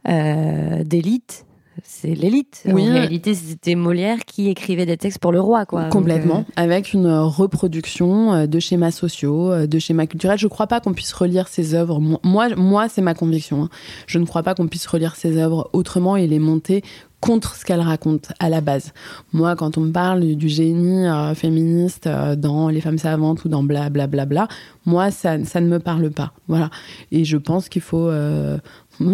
d'élite 0.04 1.46
c'est 1.84 2.14
l'élite. 2.14 2.62
Oui. 2.66 2.88
En 2.88 2.92
réalité, 2.92 3.34
c'était 3.34 3.74
Molière 3.74 4.24
qui 4.24 4.48
écrivait 4.48 4.86
des 4.86 4.96
textes 4.96 5.18
pour 5.18 5.32
le 5.32 5.40
roi, 5.40 5.66
quoi. 5.66 5.84
Complètement, 5.84 6.44
euh, 6.48 6.52
avec 6.62 6.92
une 6.92 7.08
reproduction 7.10 8.32
euh, 8.32 8.46
de 8.46 8.60
schémas 8.60 8.90
sociaux, 8.90 9.50
euh, 9.50 9.66
de 9.66 9.78
schémas 9.78 10.06
culturels. 10.06 10.38
Je 10.38 10.46
ne 10.46 10.50
crois 10.50 10.66
pas 10.66 10.80
qu'on 10.80 10.92
puisse 10.92 11.12
relire 11.12 11.48
ses 11.48 11.74
œuvres. 11.74 12.00
Moi, 12.00 12.48
moi, 12.56 12.88
c'est 12.88 13.02
ma 13.02 13.14
conviction. 13.14 13.64
Hein. 13.64 13.68
Je 14.06 14.18
ne 14.18 14.26
crois 14.26 14.42
pas 14.42 14.54
qu'on 14.54 14.68
puisse 14.68 14.86
relire 14.86 15.16
ses 15.16 15.38
œuvres 15.38 15.70
autrement 15.72 16.16
et 16.16 16.26
les 16.26 16.38
monter 16.38 16.82
contre 17.20 17.54
ce 17.54 17.64
qu'elle 17.64 17.80
raconte 17.80 18.32
à 18.40 18.48
la 18.48 18.60
base. 18.60 18.92
Moi, 19.32 19.54
quand 19.54 19.78
on 19.78 19.82
me 19.82 19.92
parle 19.92 20.34
du 20.34 20.48
génie 20.48 21.06
féministe 21.36 22.08
dans 22.08 22.68
Les 22.68 22.80
femmes 22.80 22.98
savantes 22.98 23.44
ou 23.44 23.48
dans 23.48 23.62
bla 23.62 23.90
bla 23.90 24.08
bla 24.08 24.26
bla, 24.26 24.48
moi, 24.86 25.12
ça, 25.12 25.44
ça 25.44 25.60
ne 25.60 25.68
me 25.68 25.78
parle 25.78 26.10
pas. 26.10 26.32
Voilà. 26.48 26.68
Et 27.12 27.24
je 27.24 27.36
pense 27.36 27.68
qu'il 27.68 27.82
faut 27.82 28.10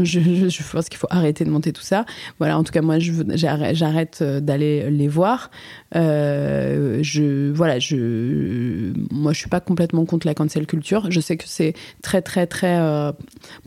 je, 0.04 0.72
pense 0.72 0.88
qu'il 0.88 0.98
faut 0.98 1.06
arrêter 1.10 1.44
de 1.44 1.50
monter 1.50 1.72
tout 1.72 1.82
ça. 1.82 2.04
Voilà, 2.38 2.58
en 2.58 2.64
tout 2.64 2.72
cas, 2.72 2.82
moi, 2.82 2.96
j'arrête 2.98 4.18
euh, 4.22 4.40
d'aller 4.40 4.90
les 4.90 5.08
voir. 5.08 5.50
Euh, 5.96 6.98
je, 7.02 7.50
voilà, 7.52 7.78
je, 7.78 8.92
moi, 9.10 9.32
je 9.32 9.38
suis 9.38 9.48
pas 9.48 9.60
complètement 9.60 10.04
contre 10.04 10.26
la 10.26 10.34
cancel 10.34 10.66
culture. 10.66 11.10
Je 11.10 11.20
sais 11.20 11.36
que 11.36 11.44
c'est 11.46 11.74
très, 12.02 12.22
très, 12.22 12.46
très 12.46 12.78
euh, 12.78 13.12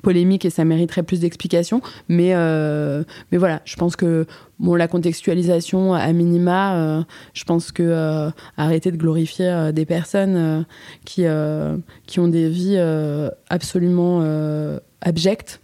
polémique 0.01 0.45
et 0.45 0.49
ça 0.49 0.65
mériterait 0.65 1.03
plus 1.03 1.19
d'explications. 1.19 1.81
Mais, 2.09 2.33
mais 3.31 3.37
voilà, 3.37 3.61
je 3.65 3.75
pense 3.75 3.95
que 3.95 4.25
la 4.59 4.87
contextualisation 4.87 5.93
à 5.93 6.11
minima, 6.13 7.05
je 7.33 7.43
pense 7.43 7.71
que 7.71 8.29
arrêter 8.57 8.91
de 8.91 8.97
glorifier 8.97 9.71
des 9.73 9.85
personnes 9.85 10.65
qui, 11.05 11.25
qui 12.05 12.19
ont 12.19 12.27
des 12.27 12.49
vies 12.49 12.79
absolument 13.49 14.21
abjectes 15.01 15.61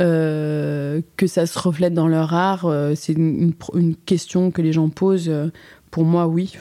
euh, 0.00 1.00
que 1.16 1.26
ça 1.26 1.46
se 1.46 1.58
reflète 1.58 1.94
dans 1.94 2.08
leur 2.08 2.34
art, 2.34 2.66
euh, 2.66 2.94
c'est 2.94 3.12
une, 3.12 3.52
question 4.06 4.50
que 4.50 4.62
les 4.62 4.72
gens 4.72 4.88
posent. 4.88 5.32
Pour 5.90 6.04
moi, 6.04 6.26
oui. 6.26 6.54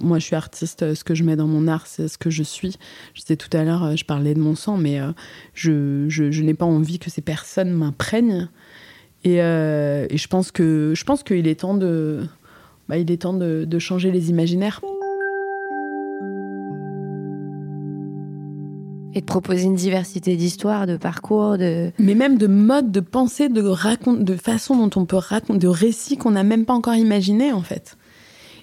Moi, 0.00 0.18
je 0.18 0.24
suis 0.24 0.36
artiste. 0.36 0.94
Ce 0.94 1.04
que 1.04 1.14
je 1.14 1.24
mets 1.24 1.36
dans 1.36 1.46
mon 1.46 1.68
art, 1.68 1.86
c'est 1.86 2.08
ce 2.08 2.16
que 2.16 2.30
je 2.30 2.42
suis. 2.42 2.76
Je 3.12 3.20
disais 3.20 3.36
tout 3.36 3.54
à 3.54 3.64
l'heure, 3.64 3.96
je 3.96 4.04
parlais 4.04 4.32
de 4.32 4.40
mon 4.40 4.54
sang, 4.54 4.78
mais 4.78 4.98
euh, 4.98 5.12
je, 5.54 6.40
n'ai 6.40 6.54
pas 6.54 6.64
envie 6.64 6.98
que 6.98 7.10
ces 7.10 7.20
personnes 7.20 7.70
m'imprègnent. 7.70 8.48
Et, 9.24 9.36
je 9.36 10.26
pense 10.26 10.50
je 10.56 11.04
pense 11.04 11.22
qu'il 11.22 11.46
est 11.46 11.60
temps 11.60 11.74
de, 11.74 12.20
bah, 12.88 12.96
il 12.96 13.10
est 13.10 13.18
temps 13.18 13.34
de 13.34 13.78
changer 13.78 14.10
les 14.10 14.30
imaginaires. 14.30 14.80
Et 19.14 19.20
de 19.20 19.26
proposer 19.26 19.64
une 19.64 19.74
diversité 19.74 20.36
d'histoires, 20.36 20.86
de 20.86 20.96
parcours, 20.96 21.58
de... 21.58 21.90
Mais 21.98 22.14
même 22.14 22.38
de 22.38 22.46
modes 22.46 22.90
de 22.90 23.00
pensée, 23.00 23.48
de, 23.48 23.62
raconte, 23.62 24.24
de 24.24 24.36
façon 24.36 24.76
dont 24.76 25.00
on 25.00 25.04
peut 25.04 25.16
raconter, 25.16 25.58
de 25.58 25.68
récits 25.68 26.16
qu'on 26.16 26.30
n'a 26.30 26.44
même 26.44 26.64
pas 26.64 26.74
encore 26.74 26.94
imaginés, 26.94 27.52
en 27.52 27.62
fait. 27.62 27.96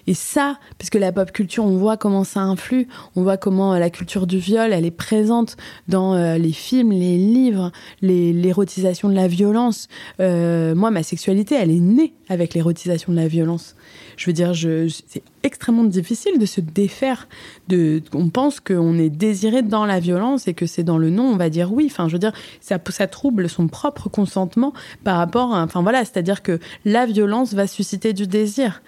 Et 0.06 0.14
ça, 0.14 0.58
puisque 0.78 0.96
la 0.96 1.12
pop 1.12 1.30
culture, 1.30 1.64
on 1.64 1.76
voit 1.76 1.96
comment 1.96 2.24
ça 2.24 2.40
influe, 2.40 2.88
on 3.16 3.22
voit 3.22 3.36
comment 3.36 3.74
euh, 3.74 3.78
la 3.78 3.90
culture 3.90 4.26
du 4.26 4.38
viol, 4.38 4.72
elle 4.72 4.84
est 4.84 4.90
présente 4.90 5.56
dans 5.88 6.14
euh, 6.14 6.36
les 6.36 6.52
films, 6.52 6.90
les 6.90 7.16
livres, 7.16 7.70
l'érotisation 8.02 9.08
de 9.08 9.14
la 9.14 9.28
violence. 9.28 9.88
Euh, 10.18 10.74
moi, 10.74 10.90
ma 10.90 11.02
sexualité, 11.02 11.54
elle 11.54 11.70
est 11.70 11.80
née 11.80 12.14
avec 12.28 12.54
l'érotisation 12.54 13.12
de 13.12 13.18
la 13.18 13.28
violence. 13.28 13.76
Je 14.16 14.26
veux 14.26 14.32
dire, 14.32 14.52
je, 14.52 14.88
c'est 15.06 15.22
extrêmement 15.42 15.84
difficile 15.84 16.38
de 16.38 16.46
se 16.46 16.60
défaire 16.60 17.28
de. 17.68 18.02
On 18.14 18.28
pense 18.28 18.60
qu'on 18.60 18.98
est 18.98 19.10
désiré 19.10 19.62
dans 19.62 19.86
la 19.86 20.00
violence 20.00 20.48
et 20.48 20.54
que 20.54 20.66
c'est 20.66 20.82
dans 20.82 20.98
le 20.98 21.10
non, 21.10 21.24
on 21.24 21.36
va 21.36 21.50
dire 21.50 21.72
oui. 21.72 21.88
Enfin, 21.90 22.08
je 22.08 22.14
veux 22.14 22.18
dire, 22.18 22.32
ça, 22.60 22.78
ça 22.88 23.06
trouble 23.06 23.48
son 23.48 23.68
propre 23.68 24.08
consentement 24.08 24.72
par 25.04 25.16
rapport 25.16 25.54
à. 25.54 25.62
Enfin, 25.62 25.82
voilà, 25.82 26.00
c'est-à-dire 26.04 26.42
que 26.42 26.58
la 26.84 27.06
violence 27.06 27.54
va 27.54 27.66
susciter 27.66 28.12
du 28.12 28.26
désir. 28.26 28.82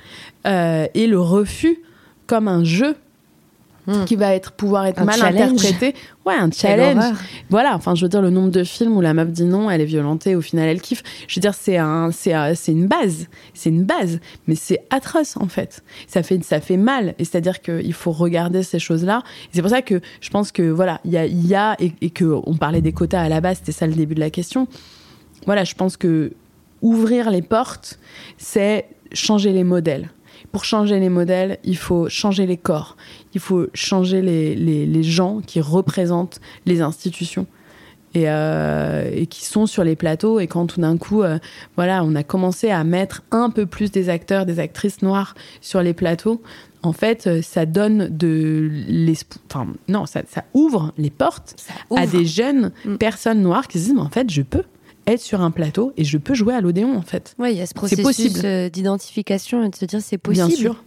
Euh, 0.47 0.87
et 0.95 1.07
le 1.07 1.21
refus 1.21 1.79
comme 2.27 2.49
un 2.49 2.65
jeu 2.65 2.97
Hmm. 3.85 4.05
qui 4.05 4.15
va 4.15 4.33
être 4.33 4.53
pouvoir 4.53 4.87
être 4.87 5.03
mal 5.03 5.21
interprété. 5.21 5.97
Ouais, 6.25 6.37
un 6.37 6.53
challenge. 6.53 7.03
Voilà, 7.51 7.75
enfin, 7.75 7.97
je 7.97 8.05
veux 8.05 8.09
dire 8.09 8.23
le 8.23 8.31
nombre 8.31 8.51
de 8.51 8.63
films 8.63 8.97
où 8.97 9.01
la 9.01 9.13
meuf 9.13 9.29
dit 9.33 9.43
non, 9.43 9.69
elle 9.69 9.81
est 9.81 9.87
violentée, 9.87 10.37
au 10.37 10.41
final 10.41 10.69
elle 10.69 10.81
kiffe. 10.81 11.03
Je 11.27 11.35
veux 11.35 11.41
dire, 11.41 11.55
c'est 11.55 11.79
un, 11.79 12.13
c'est, 12.13 12.33
c'est 12.55 12.71
une 12.71 12.87
base, 12.87 13.27
c'est 13.55 13.71
une 13.71 13.83
base, 13.83 14.21
mais 14.47 14.55
c'est 14.55 14.85
atroce 14.91 15.37
en 15.37 15.49
fait. 15.49 15.83
Ça 16.07 16.23
fait, 16.23 16.45
ça 16.45 16.61
fait 16.61 16.77
mal. 16.77 17.17
Et 17.19 17.25
c'est-à-dire 17.25 17.61
qu'il 17.61 17.93
faut 17.93 18.13
regarder 18.13 18.63
ces 18.63 18.79
choses-là. 18.79 19.25
C'est 19.53 19.63
pour 19.63 19.71
ça 19.71 19.83
que 19.83 20.01
je 20.21 20.31
pense 20.31 20.53
que 20.53 20.63
voilà, 20.63 21.01
il 21.05 21.11
y 21.11 21.19
a, 21.19 21.27
y 21.27 21.55
a 21.57 21.75
et, 21.81 21.93
et 22.03 22.11
que 22.11 22.41
on 22.47 22.55
parlait 22.55 22.83
des 22.83 22.93
quotas 22.93 23.23
à 23.23 23.29
la 23.29 23.41
base, 23.41 23.59
c'était 23.59 23.73
ça 23.73 23.89
le 23.89 23.95
début 23.95 24.15
de 24.15 24.21
la 24.21 24.31
question. 24.31 24.69
Voilà, 25.47 25.65
je 25.65 25.75
pense 25.75 25.97
que 25.97 26.35
ouvrir 26.83 27.33
les 27.33 27.43
portes, 27.43 27.99
c'est 28.39 28.87
changer 29.13 29.51
les 29.51 29.65
modèles 29.65 30.09
pour 30.53 30.65
changer 30.65 31.01
les 31.01 31.09
modèles, 31.09 31.59
il 31.65 31.77
faut 31.77 32.09
changer 32.09 32.47
les 32.47 32.59
corps, 32.59 32.97
il 33.35 33.41
faut 33.41 33.67
changer 33.75 34.23
les, 34.23 34.55
les, 34.55 34.87
les 34.87 35.03
gens 35.03 35.41
qui 35.41 35.61
représentent 35.61 36.41
les 36.67 36.81
institutions. 36.81 37.47
et, 38.15 38.29
euh, 38.29 39.11
et, 39.15 39.27
qui 39.27 39.45
sont 39.45 39.67
sur 39.67 39.85
les 39.85 39.97
plateaux. 39.97 40.41
Et 40.41 40.47
quand 40.47 40.67
tout 40.67 40.81
d'un 40.81 40.99
coup, 40.99 41.23
euh, 41.23 41.39
voilà, 41.77 42.05
on 42.05 42.15
a 42.15 42.23
commencé 42.23 42.71
à 42.71 42.85
mettre 42.85 43.23
un 43.31 43.51
peu 43.51 43.67
plus 43.67 43.91
des 43.91 44.09
acteurs, 44.09 44.45
des 44.45 44.59
actrices 44.59 45.03
noires 45.03 45.35
sur 45.61 45.83
les 45.83 45.95
plateaux, 45.95 46.43
en 46.83 46.93
fait, 46.93 47.27
euh, 47.27 47.43
ça 47.43 47.65
donne 47.65 48.09
de 48.11 48.69
l'espoir. 48.87 49.39
Enfin, 49.49 49.73
non, 49.89 50.05
ça, 50.07 50.23
ça, 50.29 50.45
ouvre 50.53 50.93
les 50.99 51.11
portes 51.11 51.57
à 51.97 52.07
des 52.07 52.27
jeunes 52.27 52.73
mm. 52.85 52.97
personnes 52.97 53.41
noires 53.41 53.69
qui 53.69 53.79
se 53.79 53.85
disent, 53.85 53.95
mais 53.95 54.01
en 54.01 54.11
fait, 54.11 54.29
je 54.31 54.43
peux 54.43 54.65
être 55.07 55.21
sur 55.21 55.41
un 55.41 55.51
plateau 55.51 55.93
et 55.97 56.05
je 56.05 56.19
peux 56.19 56.35
jouer 56.35 56.55
à 56.55 56.61
l'Odéon, 56.61 56.97
en 56.97 57.03
fait. 57.03 57.35
Oui, 57.39 57.53
il 57.53 57.59
y 57.59 57.63
a 57.63 57.67
ce 57.67 57.75
processus 57.75 58.35
d'identification 58.73 59.65
et 59.65 59.71
de 59.71 59.75
se 59.75 59.85
dire, 59.85 60.01
c'est 60.03 60.19
possible. 60.19 60.49
Bien 60.49 60.57
sûr. 60.57 60.85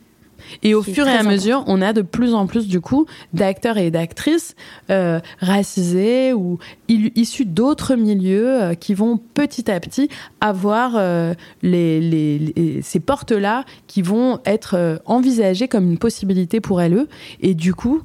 Et 0.64 0.74
au 0.74 0.84
fur 0.84 1.08
et 1.08 1.16
à 1.16 1.24
mesure, 1.24 1.64
on 1.68 1.82
a 1.82 1.94
de 1.94 2.02
plus 2.02 2.34
en 2.34 2.48
plus 2.48 2.68
du 2.68 2.82
coup 2.82 3.06
d'acteurs 3.34 3.78
et 3.78 3.92
d'actrices 3.92 4.56
euh, 4.90 5.20
racisés 5.40 6.34
ou 6.34 6.60
issus 6.88 7.46
d'autres 7.46 7.96
milieux 7.96 8.62
euh, 8.62 8.74
qui 8.74 8.94
vont 8.94 9.18
petit 9.18 9.70
à 9.72 9.80
petit 9.80 10.10
avoir 10.42 10.94
euh, 10.96 11.34
les, 11.62 12.82
ces 12.84 13.00
portes-là 13.00 13.66
qui 13.88 14.02
vont 14.02 14.40
être 14.46 15.02
envisagées 15.06 15.68
comme 15.68 15.92
une 15.92 15.98
possibilité 15.98 16.62
pour 16.62 16.82
elles. 16.82 17.08
Et 17.42 17.54
du 17.54 17.74
coup, 17.74 18.02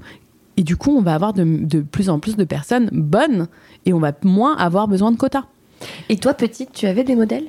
et 0.56 0.62
du 0.62 0.76
coup, 0.76 0.96
on 0.96 1.02
va 1.02 1.14
avoir 1.14 1.32
de, 1.32 1.44
de 1.44 1.80
plus 1.80 2.08
en 2.10 2.18
plus 2.18 2.36
de 2.36 2.44
personnes 2.44 2.88
bonnes 2.92 3.48
et 3.86 3.92
on 3.92 3.98
va 3.98 4.12
moins 4.24 4.56
avoir 4.56 4.88
besoin 4.88 5.12
de 5.12 5.16
quotas. 5.16 5.44
Et 6.08 6.16
toi, 6.16 6.34
petite, 6.34 6.72
tu 6.72 6.86
avais 6.86 7.04
des 7.04 7.14
modèles? 7.14 7.46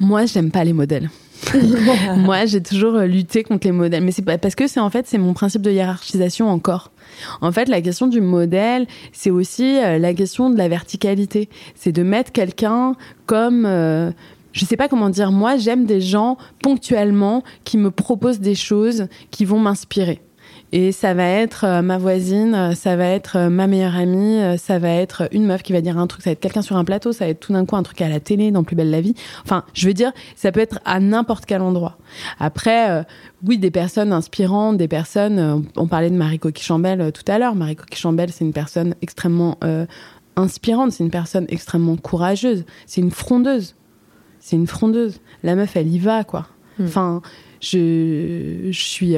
Moi, 0.00 0.26
j'aime 0.26 0.50
pas 0.50 0.64
les 0.64 0.72
modèles. 0.72 1.08
Moi, 2.16 2.46
j'ai 2.46 2.62
toujours 2.62 2.96
euh, 2.96 3.06
lutté 3.06 3.42
contre 3.42 3.66
les 3.66 3.72
modèles, 3.72 4.02
mais 4.02 4.12
c'est 4.12 4.22
parce 4.22 4.54
que 4.54 4.66
c'est 4.66 4.80
en 4.80 4.90
fait 4.90 5.06
c'est 5.06 5.18
mon 5.18 5.34
principe 5.34 5.62
de 5.62 5.70
hiérarchisation 5.70 6.48
encore. 6.48 6.90
En 7.40 7.52
fait, 7.52 7.68
la 7.68 7.80
question 7.80 8.06
du 8.06 8.20
modèle, 8.20 8.86
c'est 9.12 9.30
aussi 9.30 9.78
euh, 9.78 9.98
la 9.98 10.14
question 10.14 10.50
de 10.50 10.56
la 10.56 10.68
verticalité. 10.68 11.48
C'est 11.74 11.92
de 11.92 12.02
mettre 12.02 12.32
quelqu'un 12.32 12.94
comme 13.26 13.64
euh, 13.66 14.10
je 14.52 14.64
sais 14.64 14.76
pas 14.76 14.88
comment 14.88 15.10
dire. 15.10 15.32
Moi, 15.32 15.56
j'aime 15.56 15.84
des 15.84 16.00
gens 16.00 16.38
ponctuellement 16.62 17.42
qui 17.64 17.76
me 17.76 17.90
proposent 17.90 18.40
des 18.40 18.54
choses 18.54 19.08
qui 19.30 19.44
vont 19.44 19.58
m'inspirer. 19.58 20.20
Et 20.76 20.90
ça 20.90 21.14
va 21.14 21.28
être 21.28 21.62
euh, 21.62 21.82
ma 21.82 21.98
voisine, 21.98 22.52
euh, 22.52 22.74
ça 22.74 22.96
va 22.96 23.06
être 23.06 23.36
euh, 23.36 23.48
ma 23.48 23.68
meilleure 23.68 23.94
amie, 23.94 24.40
ça 24.58 24.80
va 24.80 24.88
être 24.88 25.28
une 25.30 25.46
meuf 25.46 25.62
qui 25.62 25.72
va 25.72 25.80
dire 25.80 25.96
un 25.98 26.08
truc, 26.08 26.22
ça 26.22 26.30
va 26.30 26.32
être 26.32 26.40
quelqu'un 26.40 26.62
sur 26.62 26.76
un 26.76 26.84
plateau, 26.84 27.12
ça 27.12 27.26
va 27.26 27.30
être 27.30 27.38
tout 27.38 27.52
d'un 27.52 27.64
coup 27.64 27.76
un 27.76 27.84
truc 27.84 28.02
à 28.02 28.08
la 28.08 28.18
télé 28.18 28.50
dans 28.50 28.64
Plus 28.64 28.74
belle 28.74 28.90
la 28.90 29.00
vie. 29.00 29.14
Enfin, 29.44 29.62
je 29.72 29.86
veux 29.86 29.94
dire, 29.94 30.10
ça 30.34 30.50
peut 30.50 30.58
être 30.58 30.80
à 30.84 30.98
n'importe 30.98 31.46
quel 31.46 31.62
endroit. 31.62 31.96
Après, 32.40 33.06
oui, 33.46 33.58
des 33.58 33.70
personnes 33.70 34.12
inspirantes, 34.12 34.76
des 34.76 34.88
personnes. 34.88 35.64
on 35.76 35.86
parlait 35.86 36.10
de 36.10 36.16
Marie 36.16 36.40
Coquille 36.40 36.64
Chambel 36.64 37.12
tout 37.12 37.30
à 37.30 37.38
l'heure. 37.38 37.54
Marie 37.54 37.76
Coquille 37.76 38.00
Chambel, 38.00 38.32
c'est 38.32 38.44
une 38.44 38.52
personne 38.52 38.96
extrêmement 39.00 39.58
inspirante, 40.34 40.90
c'est 40.90 41.04
une 41.04 41.10
personne 41.10 41.46
extrêmement 41.50 41.96
courageuse, 41.96 42.64
c'est 42.86 43.00
une 43.00 43.12
frondeuse. 43.12 43.76
C'est 44.40 44.56
une 44.56 44.66
frondeuse. 44.66 45.20
La 45.44 45.54
meuf, 45.54 45.76
elle 45.76 45.86
y 45.86 46.00
va, 46.00 46.24
quoi. 46.24 46.48
Hmm. 46.80 46.84
Enfin, 46.86 47.22
je, 47.60 48.68
je 48.70 48.84
suis 48.84 49.16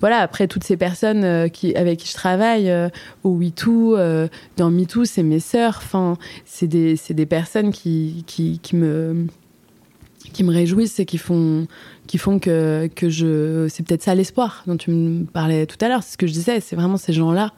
voilà, 0.00 0.18
après 0.18 0.46
toutes 0.46 0.64
ces 0.64 0.76
personnes 0.76 1.24
euh, 1.24 1.48
qui, 1.48 1.74
avec 1.74 1.98
qui 1.98 2.08
je 2.08 2.14
travaille 2.14 2.70
euh, 2.70 2.88
au 3.24 3.36
WeToo, 3.36 3.96
euh, 3.96 4.28
dans 4.56 4.70
MeToo, 4.70 5.04
c'est 5.04 5.22
mes 5.22 5.40
sœurs. 5.40 5.80
Enfin, 5.82 6.16
c'est 6.44 6.68
des, 6.68 6.96
des, 7.10 7.26
personnes 7.26 7.72
qui, 7.72 8.24
qui, 8.26 8.60
qui, 8.60 8.76
me 8.76 9.26
qui 10.32 10.44
me 10.44 10.52
réjouissent 10.52 11.00
et 11.00 11.06
qui 11.06 11.18
font 11.18 11.66
qui 12.06 12.18
font 12.18 12.38
que, 12.38 12.88
que 12.94 13.08
je 13.08 13.66
c'est 13.68 13.86
peut-être 13.86 14.02
ça 14.02 14.14
l'espoir 14.14 14.62
dont 14.66 14.76
tu 14.76 14.90
me 14.90 15.24
parlais 15.24 15.66
tout 15.66 15.76
à 15.80 15.88
l'heure 15.88 16.02
c'est 16.02 16.12
ce 16.12 16.18
que 16.18 16.26
je 16.26 16.32
disais 16.32 16.60
c'est 16.60 16.76
vraiment 16.76 16.98
ces 16.98 17.14
gens 17.14 17.32
là 17.32 17.52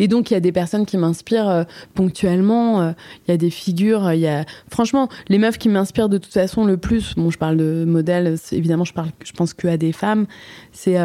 et 0.00 0.08
donc 0.08 0.30
il 0.30 0.34
y 0.34 0.36
a 0.36 0.40
des 0.40 0.50
personnes 0.50 0.86
qui 0.86 0.96
m'inspirent 0.96 1.66
ponctuellement 1.94 2.94
il 3.26 3.30
y 3.30 3.34
a 3.34 3.36
des 3.36 3.50
figures 3.50 4.12
il 4.12 4.20
y 4.20 4.26
a 4.26 4.44
franchement 4.68 5.08
les 5.28 5.38
meufs 5.38 5.58
qui 5.58 5.68
m'inspirent 5.68 6.08
de 6.08 6.18
toute 6.18 6.32
façon 6.32 6.64
le 6.64 6.76
plus 6.76 7.14
bon 7.16 7.30
je 7.30 7.38
parle 7.38 7.56
de 7.56 7.84
modèles 7.84 8.36
évidemment 8.50 8.84
je 8.84 8.92
parle 8.92 9.10
je 9.24 9.32
pense 9.32 9.54
que 9.54 9.68
à 9.68 9.76
des 9.76 9.92
femmes 9.92 10.26
c'est 10.72 10.98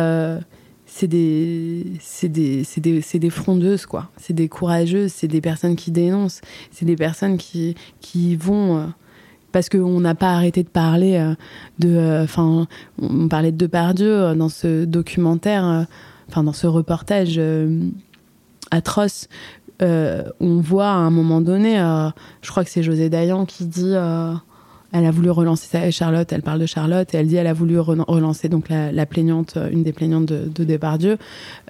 c'est 0.98 1.08
des, 1.08 1.92
c'est 2.00 2.30
des, 2.30 2.64
des, 2.78 3.02
des 3.20 3.30
frondeuses, 3.30 3.86
quoi. 3.86 4.10
C'est 4.16 4.32
des 4.32 4.48
courageuses, 4.48 5.12
c'est 5.12 5.28
des 5.28 5.42
personnes 5.42 5.76
qui 5.76 5.92
dénoncent, 5.92 6.40
c'est 6.72 6.86
des 6.86 6.96
personnes 6.96 7.36
qui, 7.38 7.76
qui 8.00 8.38
vont. 8.38 8.78
Euh, 8.78 8.86
parce 9.52 9.68
qu'on 9.68 10.00
n'a 10.00 10.16
pas 10.16 10.32
arrêté 10.32 10.64
de 10.64 10.70
parler 10.70 11.18
euh, 11.18 11.36
de. 11.80 11.90
Euh, 11.90 12.24
enfin, 12.24 12.66
on 12.98 13.28
parlait 13.28 13.52
de 13.52 13.58
Depardieu 13.58 14.36
dans 14.36 14.48
ce 14.48 14.86
documentaire, 14.86 15.86
enfin, 16.30 16.44
dans 16.44 16.54
ce 16.54 16.66
reportage 16.66 17.42
atroce. 18.72 19.28
on 19.82 20.62
voit 20.62 20.88
à 20.88 20.96
un 20.96 21.10
moment 21.10 21.42
donné, 21.42 21.76
je 22.42 22.50
crois 22.50 22.64
que 22.64 22.70
c'est 22.70 22.84
José 22.84 23.10
Dayan 23.10 23.46
qui 23.46 23.66
dit 23.66 23.96
elle 24.96 25.06
a 25.06 25.12
voulu 25.12 25.30
relancer 25.30 25.68
ça. 25.68 25.92
Charlotte, 25.92 26.32
elle 26.32 26.42
parle 26.42 26.60
de 26.60 26.66
Charlotte 26.66 27.14
et 27.14 27.18
elle 27.18 27.28
dit 27.28 27.36
elle 27.36 27.48
a 27.48 27.54
voulu 27.54 27.78
relancer 27.80 28.48
donc 28.48 28.70
la, 28.70 29.06
plaignante, 29.06 29.58
une 29.72 29.84
des 29.84 29.92
plaignantes 29.92 30.26
de, 30.26 30.48
de 30.48 30.64
Depardieu. 30.64 31.18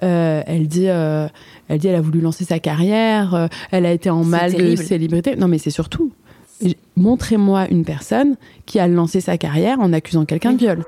Euh, 0.04 0.42
elle 0.46 0.68
dit, 0.68 0.88
euh, 0.88 1.26
elle 1.68 1.78
dit 1.78 1.88
elle 1.88 1.96
a 1.96 2.00
voulu 2.00 2.20
lancer 2.20 2.44
sa 2.44 2.60
carrière. 2.60 3.34
Euh, 3.34 3.48
elle 3.72 3.84
a 3.84 3.92
été 3.92 4.10
en 4.10 4.22
mal 4.22 4.54
de 4.54 4.76
célébrité. 4.76 5.34
Non, 5.34 5.48
mais 5.48 5.58
c'est 5.58 5.70
surtout 5.70 6.12
montrez-moi 6.96 7.68
une 7.68 7.84
personne 7.84 8.36
qui 8.64 8.78
a 8.78 8.88
lancé 8.88 9.20
sa 9.20 9.36
carrière 9.36 9.78
en 9.80 9.92
accusant 9.92 10.24
quelqu'un 10.24 10.52
de 10.52 10.58
viol. 10.58 10.84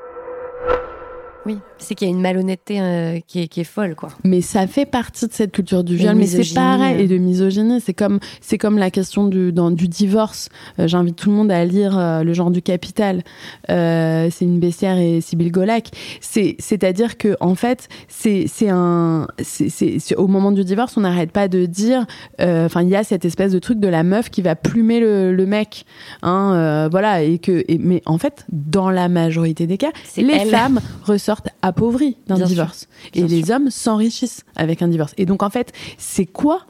Oui, 1.49 1.61
c'est 1.78 1.94
qu'il 1.94 2.07
y 2.07 2.11
a 2.11 2.14
une 2.14 2.20
malhonnêteté 2.20 2.78
euh, 2.78 3.20
qui, 3.26 3.40
est, 3.40 3.49
qui, 3.49 3.61
est, 3.61 3.64
folle, 3.64 3.94
quoi. 3.94 4.11
Mais 4.22 4.42
ça 4.42 4.66
fait 4.66 4.84
partie 4.84 5.26
de 5.26 5.32
cette 5.32 5.51
culture 5.51 5.82
du 5.82 5.96
viol, 5.96 6.14
mais 6.14 6.26
c'est 6.26 6.55
pareil, 6.55 7.01
et 7.01 7.07
de 7.07 7.16
misogynie. 7.16 7.80
C'est 7.80 7.94
comme, 7.94 8.20
c'est 8.42 8.59
comme 8.59 8.76
la 8.76 8.90
question 8.90 9.26
du, 9.26 9.51
dans, 9.51 9.70
du 9.70 9.88
divorce. 9.88 10.51
Euh, 10.78 10.86
j'invite 10.86 11.16
tout 11.16 11.30
le 11.30 11.36
monde 11.36 11.51
à 11.51 11.64
lire 11.64 11.99
euh, 11.99 12.22
Le 12.22 12.34
genre 12.34 12.51
du 12.51 12.61
capital. 12.61 13.22
c'est 13.66 14.42
une 14.42 14.61
baissière 14.61 14.99
et 14.99 15.22
Sybille 15.22 15.51
Golac. 15.51 15.88
C'est, 16.20 16.57
c'est-à-dire 16.59 17.16
que, 17.16 17.34
en 17.40 17.55
fait, 17.55 17.88
c'est, 18.09 18.46
un, 18.68 19.26
c'est, 19.40 20.16
au 20.16 20.26
moment 20.26 20.53
du 20.53 20.64
divorce, 20.64 20.99
on 20.99 21.01
n'arrête 21.01 21.32
pas 21.32 21.49
de 21.49 21.64
dire, 21.64 22.05
enfin, 22.38 22.82
il 22.82 22.90
y 22.90 22.96
a 22.96 23.05
cette 23.05 23.24
espèce 23.24 23.53
de 23.53 23.59
truc 23.59 23.80
de 23.80 23.88
la 23.88 24.03
meuf 24.03 24.28
qui 24.28 24.42
va 24.42 24.55
plumer 24.55 25.01
le, 25.01 25.34
le 25.34 25.46
mec, 25.46 25.86
hein, 26.20 26.88
voilà, 26.90 27.22
et 27.22 27.38
que, 27.38 27.64
et, 27.68 27.78
mais 27.78 28.03
en 28.05 28.18
fait, 28.18 28.44
dans 28.53 28.90
la 28.90 29.09
majorité 29.09 29.66
des 29.66 29.78
cas, 29.78 29.92
les 30.18 30.44
femmes 30.44 30.80
ressortent 31.05 31.38
appauvris 31.62 32.16
d'un 32.26 32.39
divorce. 32.39 32.89
et 33.14 33.22
les 33.22 33.51
hommes 33.51 33.70
s'enrichissent 33.70 34.45
avec 34.57 34.82
un 34.82 34.89
divorce. 34.89 35.14
Et 35.16 35.26
donc, 35.26 35.43
en 35.43 35.51
fait, 35.51 35.72
c'est 35.99 36.26
quoi 36.26 36.66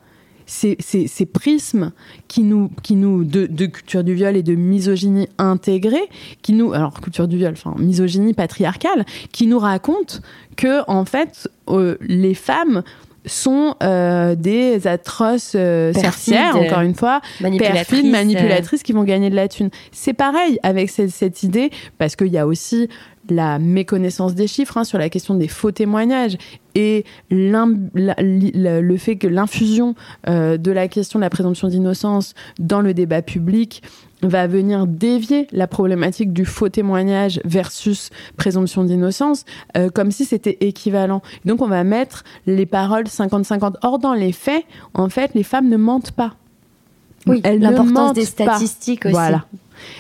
ces, 0.49 0.79
ces, 0.81 1.27
prismes 1.27 1.93
qui 2.27 2.43
nous, 2.43 2.71
qui 2.83 2.95
nous 2.95 3.23
de, 3.23 3.67
culture 3.67 4.03
du 4.03 4.15
viol 4.15 4.35
et 4.35 4.43
de 4.43 4.55
misogynie 4.55 5.29
intégrée, 5.37 6.09
qui 6.43 6.55
nous, 6.55 6.73
alors 6.73 7.01
culture 7.01 7.29
du 7.29 7.37
viol, 7.37 7.53
enfin 7.53 7.75
misogynie 7.79 8.33
patriarcale, 8.33 9.05
qui 9.31 9.47
nous 9.47 9.59
raconte 9.59 10.23
que 10.57 10.83
en 10.91 11.05
fait 11.05 11.51
euh, 11.69 11.97
les 12.01 12.35
femmes 12.35 12.83
sont 13.27 13.75
euh, 13.83 14.35
des 14.35 14.87
atroces 14.87 15.53
euh, 15.55 15.93
sorcières, 15.93 16.57
encore 16.57 16.81
une 16.81 16.95
fois, 16.95 17.21
perfides, 17.59 18.11
manipulatrices 18.11 18.83
qui 18.83 18.93
vont 18.93 19.05
gagner 19.05 19.29
de 19.29 19.37
la 19.37 19.49
thune. 19.49 19.69
C'est 19.93 20.15
pareil 20.15 20.59
avec 20.63 20.89
cette, 20.89 21.11
cette 21.11 21.43
idée, 21.43 21.71
parce 21.99 22.17
qu'il 22.17 22.29
y 22.29 22.39
a 22.39 22.47
aussi 22.47 22.89
la 23.31 23.59
méconnaissance 23.59 24.35
des 24.35 24.47
chiffres 24.47 24.77
hein, 24.77 24.85
sur 24.85 24.99
la 24.99 25.09
question 25.09 25.35
des 25.35 25.49
faux 25.49 25.71
témoignages 25.71 26.37
et 26.75 27.05
le 27.31 28.97
fait 28.97 29.17
que 29.17 29.27
l'infusion 29.27 29.95
euh, 30.29 30.57
de 30.57 30.71
la 30.71 30.89
question 30.89 31.19
de 31.19 31.25
la 31.25 31.31
présomption 31.31 31.69
d'innocence 31.69 32.35
dans 32.59 32.81
le 32.81 32.95
débat 32.95 33.23
public 33.23 33.83
va 34.23 34.47
venir 34.47 34.87
dévier 34.87 35.47
la 35.53 35.67
problématique 35.67 36.33
du 36.33 36.45
faux 36.45 36.69
témoignage 36.69 37.41
versus 37.45 38.11
présomption 38.37 38.85
d'innocence 38.85 39.45
euh, 39.77 39.91
comme 39.91 40.11
si 40.11 40.25
c'était 40.25 40.59
équivalent. 40.61 41.23
Donc 41.45 41.63
on 41.63 41.69
va 41.69 41.85
mettre 41.85 42.25
les 42.47 42.67
paroles 42.67 43.05
50-50. 43.05 43.75
Or 43.83 43.99
dans 43.99 44.15
les 44.15 44.33
faits, 44.33 44.65
en 44.95 45.09
fait, 45.09 45.33
les 45.35 45.45
femmes 45.45 45.69
ne 45.69 45.77
mentent 45.77 46.13
pas. 46.13 46.35
Oui, 47.27 47.43
l'importance 47.45 48.15
des 48.15 48.25
statistiques 48.25 49.05
aussi. 49.05 49.13
Voilà. 49.13 49.45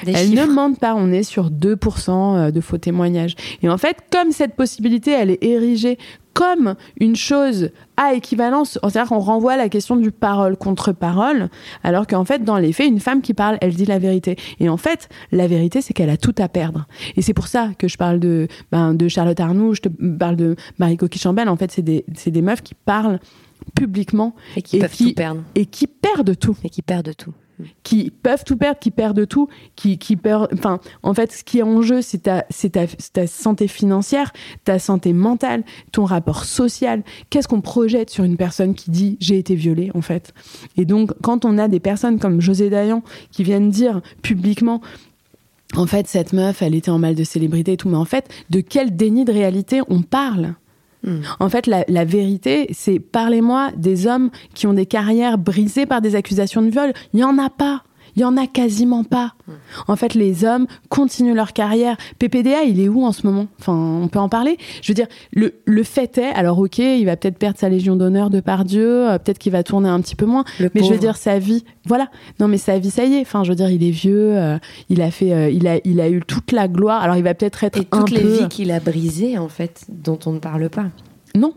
Elle 0.06 0.30
ne 0.30 0.46
ment 0.46 0.74
pas, 0.74 0.94
on 0.94 1.12
est 1.12 1.22
sur 1.22 1.50
2% 1.50 2.10
euh, 2.10 2.50
de 2.50 2.60
faux 2.60 2.78
témoignages. 2.78 3.34
Et 3.62 3.68
en 3.68 3.78
fait, 3.78 3.96
comme 4.12 4.32
cette 4.32 4.54
possibilité, 4.54 5.12
elle 5.12 5.30
est 5.30 5.42
érigée 5.42 5.98
comme 6.38 6.76
une 7.00 7.16
chose 7.16 7.70
à 7.96 8.14
équivalence, 8.14 8.78
c'est-à-dire 8.80 9.08
qu'on 9.08 9.18
renvoie 9.18 9.54
à 9.54 9.56
la 9.56 9.68
question 9.68 9.96
du 9.96 10.12
parole 10.12 10.56
contre 10.56 10.92
parole, 10.92 11.48
alors 11.82 12.06
qu'en 12.06 12.24
fait, 12.24 12.44
dans 12.44 12.58
les 12.58 12.72
faits, 12.72 12.86
une 12.86 13.00
femme 13.00 13.22
qui 13.22 13.34
parle, 13.34 13.58
elle 13.60 13.74
dit 13.74 13.86
la 13.86 13.98
vérité. 13.98 14.36
Et 14.60 14.68
en 14.68 14.76
fait, 14.76 15.08
la 15.32 15.48
vérité, 15.48 15.80
c'est 15.80 15.94
qu'elle 15.94 16.10
a 16.10 16.16
tout 16.16 16.34
à 16.38 16.48
perdre. 16.48 16.86
Et 17.16 17.22
c'est 17.22 17.34
pour 17.34 17.48
ça 17.48 17.70
que 17.76 17.88
je 17.88 17.96
parle 17.96 18.20
de, 18.20 18.46
ben, 18.70 18.94
de 18.94 19.08
Charlotte 19.08 19.40
Arnoux, 19.40 19.74
je 19.74 19.80
te 19.80 19.88
parle 19.88 20.36
de 20.36 20.54
Marie 20.78 20.96
Coquille 20.96 21.20
Chambel. 21.20 21.48
En 21.48 21.56
fait, 21.56 21.72
c'est 21.72 21.82
des, 21.82 22.04
des 22.06 22.42
meufs 22.42 22.62
qui 22.62 22.74
parlent 22.74 23.18
publiquement 23.74 24.36
et 24.56 24.62
qui 24.62 24.78
peuvent 24.78 24.96
tout 24.96 25.14
perdre 25.14 25.42
et 25.56 25.66
qui 25.66 25.88
perdent 25.88 26.38
tout 26.38 26.56
et 26.62 26.70
qui 26.70 26.82
perdent 26.82 27.16
tout 27.16 27.34
qui 27.82 28.10
peuvent 28.10 28.44
tout 28.44 28.56
perdre, 28.56 28.78
qui 28.78 28.90
perdent 28.90 29.26
tout, 29.26 29.48
qui, 29.76 29.98
qui 29.98 30.16
perdent. 30.16 30.48
Enfin, 30.52 30.80
en 31.02 31.14
fait, 31.14 31.32
ce 31.32 31.44
qui 31.44 31.58
est 31.58 31.62
en 31.62 31.82
jeu, 31.82 32.02
c'est 32.02 32.24
ta, 32.24 32.42
ta, 32.42 32.86
ta, 33.12 33.26
santé 33.26 33.68
financière, 33.68 34.32
ta 34.64 34.78
santé 34.78 35.12
mentale, 35.12 35.64
ton 35.92 36.04
rapport 36.04 36.44
social. 36.44 37.02
Qu'est-ce 37.30 37.48
qu'on 37.48 37.60
projette 37.60 38.10
sur 38.10 38.24
une 38.24 38.36
personne 38.36 38.74
qui 38.74 38.90
dit 38.90 39.16
j'ai 39.20 39.38
été 39.38 39.54
violée, 39.54 39.90
en 39.94 40.02
fait? 40.02 40.32
Et 40.76 40.84
donc, 40.84 41.12
quand 41.22 41.44
on 41.44 41.58
a 41.58 41.68
des 41.68 41.80
personnes 41.80 42.18
comme 42.18 42.40
José 42.40 42.70
Dayan 42.70 43.02
qui 43.30 43.44
viennent 43.44 43.70
dire 43.70 44.00
publiquement 44.22 44.80
en 45.76 45.86
fait, 45.86 46.06
cette 46.06 46.32
meuf, 46.32 46.62
elle 46.62 46.74
était 46.74 46.90
en 46.90 46.98
mal 46.98 47.14
de 47.14 47.24
célébrité 47.24 47.74
et 47.74 47.76
tout, 47.76 47.90
mais 47.90 47.96
en 47.96 48.06
fait, 48.06 48.28
de 48.48 48.60
quel 48.60 48.96
déni 48.96 49.24
de 49.24 49.32
réalité 49.32 49.82
on 49.88 50.00
parle? 50.00 50.54
Hmm. 51.04 51.20
En 51.38 51.48
fait, 51.48 51.66
la, 51.66 52.04
vérité, 52.04 52.68
c'est 52.72 52.98
parlez-moi 52.98 53.70
des 53.76 54.06
hommes 54.06 54.30
qui 54.54 54.66
ont 54.66 54.72
des 54.72 54.86
carrières 54.86 55.38
brisées 55.38 55.86
par 55.86 56.00
des 56.00 56.14
accusations 56.14 56.62
de 56.62 56.70
viol. 56.70 56.92
Il 57.12 57.18
n'y 57.18 57.24
en 57.24 57.38
a 57.38 57.50
pas. 57.50 57.82
Il 58.18 58.22
y 58.22 58.24
en 58.24 58.36
a 58.36 58.48
quasiment 58.48 59.04
pas. 59.04 59.34
En 59.86 59.94
fait, 59.94 60.14
les 60.14 60.44
hommes 60.44 60.66
continuent 60.88 61.36
leur 61.36 61.52
carrière. 61.52 61.96
PPDA, 62.18 62.64
il 62.64 62.80
est 62.80 62.88
où 62.88 63.04
en 63.04 63.12
ce 63.12 63.24
moment? 63.24 63.46
Enfin, 63.60 63.72
on 63.72 64.08
peut 64.08 64.18
en 64.18 64.28
parler? 64.28 64.58
Je 64.82 64.90
veux 64.90 64.94
dire, 64.94 65.06
le, 65.32 65.54
le 65.66 65.82
fait 65.84 66.18
est, 66.18 66.32
alors 66.32 66.58
ok, 66.58 66.78
il 66.78 67.04
va 67.04 67.16
peut-être 67.16 67.38
perdre 67.38 67.60
sa 67.60 67.68
Légion 67.68 67.94
d'honneur 67.94 68.28
de 68.28 68.40
par 68.40 68.64
Dieu, 68.64 69.08
euh, 69.08 69.18
peut-être 69.20 69.38
qu'il 69.38 69.52
va 69.52 69.62
tourner 69.62 69.88
un 69.88 70.00
petit 70.00 70.16
peu 70.16 70.26
moins, 70.26 70.42
mais 70.58 70.82
je 70.82 70.92
veux 70.92 70.98
dire, 70.98 71.16
sa 71.16 71.38
vie, 71.38 71.64
voilà. 71.86 72.10
Non, 72.40 72.48
mais 72.48 72.58
sa 72.58 72.80
vie, 72.80 72.90
ça 72.90 73.04
y 73.04 73.14
est. 73.14 73.20
Enfin, 73.20 73.44
je 73.44 73.50
veux 73.50 73.54
dire, 73.54 73.70
il 73.70 73.84
est 73.84 73.92
vieux, 73.92 74.36
euh, 74.36 74.58
il 74.88 75.00
a 75.00 75.12
fait, 75.12 75.32
euh, 75.32 75.48
il 75.48 75.68
a, 75.68 75.78
il 75.84 76.00
a 76.00 76.08
eu 76.10 76.20
toute 76.26 76.50
la 76.50 76.66
gloire. 76.66 77.00
Alors, 77.00 77.14
il 77.14 77.22
va 77.22 77.34
peut-être 77.34 77.62
être, 77.62 77.78
Et 77.78 77.84
toutes 77.84 78.10
les 78.10 78.24
vies 78.24 78.48
qu'il 78.48 78.72
a 78.72 78.80
brisées, 78.80 79.38
en 79.38 79.48
fait, 79.48 79.84
dont 79.88 80.18
on 80.26 80.32
ne 80.32 80.40
parle 80.40 80.68
pas. 80.70 80.86
Non, 81.36 81.54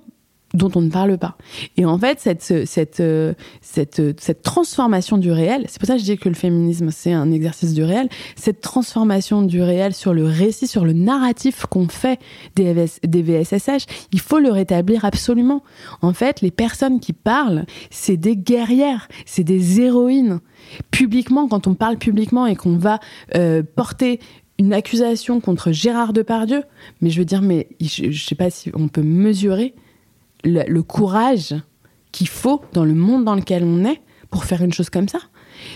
dont 0.53 0.71
on 0.75 0.81
ne 0.81 0.89
parle 0.89 1.17
pas. 1.17 1.37
Et 1.77 1.85
en 1.85 1.97
fait, 1.97 2.19
cette, 2.19 2.41
cette, 2.41 3.03
cette, 3.61 4.19
cette 4.19 4.41
transformation 4.41 5.17
du 5.17 5.31
réel, 5.31 5.65
c'est 5.67 5.79
pour 5.79 5.87
ça 5.87 5.93
que 5.93 5.99
je 5.99 6.05
dis 6.05 6.17
que 6.17 6.29
le 6.29 6.35
féminisme, 6.35 6.89
c'est 6.91 7.13
un 7.13 7.31
exercice 7.31 7.73
du 7.73 7.83
réel, 7.83 8.09
cette 8.35 8.61
transformation 8.61 9.41
du 9.41 9.61
réel 9.61 9.93
sur 9.93 10.13
le 10.13 10.25
récit, 10.25 10.67
sur 10.67 10.85
le 10.85 10.93
narratif 10.93 11.65
qu'on 11.65 11.87
fait 11.87 12.19
des, 12.55 12.85
des 13.03 13.21
VSSH, 13.21 13.85
il 14.11 14.19
faut 14.19 14.39
le 14.39 14.51
rétablir 14.51 15.05
absolument. 15.05 15.63
En 16.01 16.13
fait, 16.13 16.41
les 16.41 16.51
personnes 16.51 16.99
qui 16.99 17.13
parlent, 17.13 17.65
c'est 17.89 18.17
des 18.17 18.35
guerrières, 18.35 19.07
c'est 19.25 19.43
des 19.43 19.81
héroïnes. 19.81 20.39
Publiquement, 20.91 21.47
quand 21.47 21.67
on 21.67 21.73
parle 21.73 21.97
publiquement 21.97 22.45
et 22.45 22.55
qu'on 22.55 22.77
va 22.77 22.99
euh, 23.35 23.63
porter 23.63 24.19
une 24.59 24.73
accusation 24.73 25.39
contre 25.39 25.71
Gérard 25.71 26.13
Depardieu, 26.13 26.63
mais 27.01 27.09
je 27.09 27.19
veux 27.19 27.25
dire, 27.25 27.41
mais 27.41 27.67
je 27.79 28.05
ne 28.07 28.11
sais 28.11 28.35
pas 28.35 28.49
si 28.49 28.71
on 28.75 28.87
peut 28.87 29.01
mesurer 29.01 29.73
le, 30.43 30.81
courage 30.81 31.55
qu'il 32.11 32.27
faut 32.27 32.61
dans 32.73 32.85
le 32.85 32.93
monde 32.93 33.25
dans 33.25 33.35
lequel 33.35 33.63
on 33.63 33.85
est 33.85 34.01
pour 34.29 34.45
faire 34.45 34.61
une 34.61 34.73
chose 34.73 34.89
comme 34.89 35.07
ça. 35.07 35.19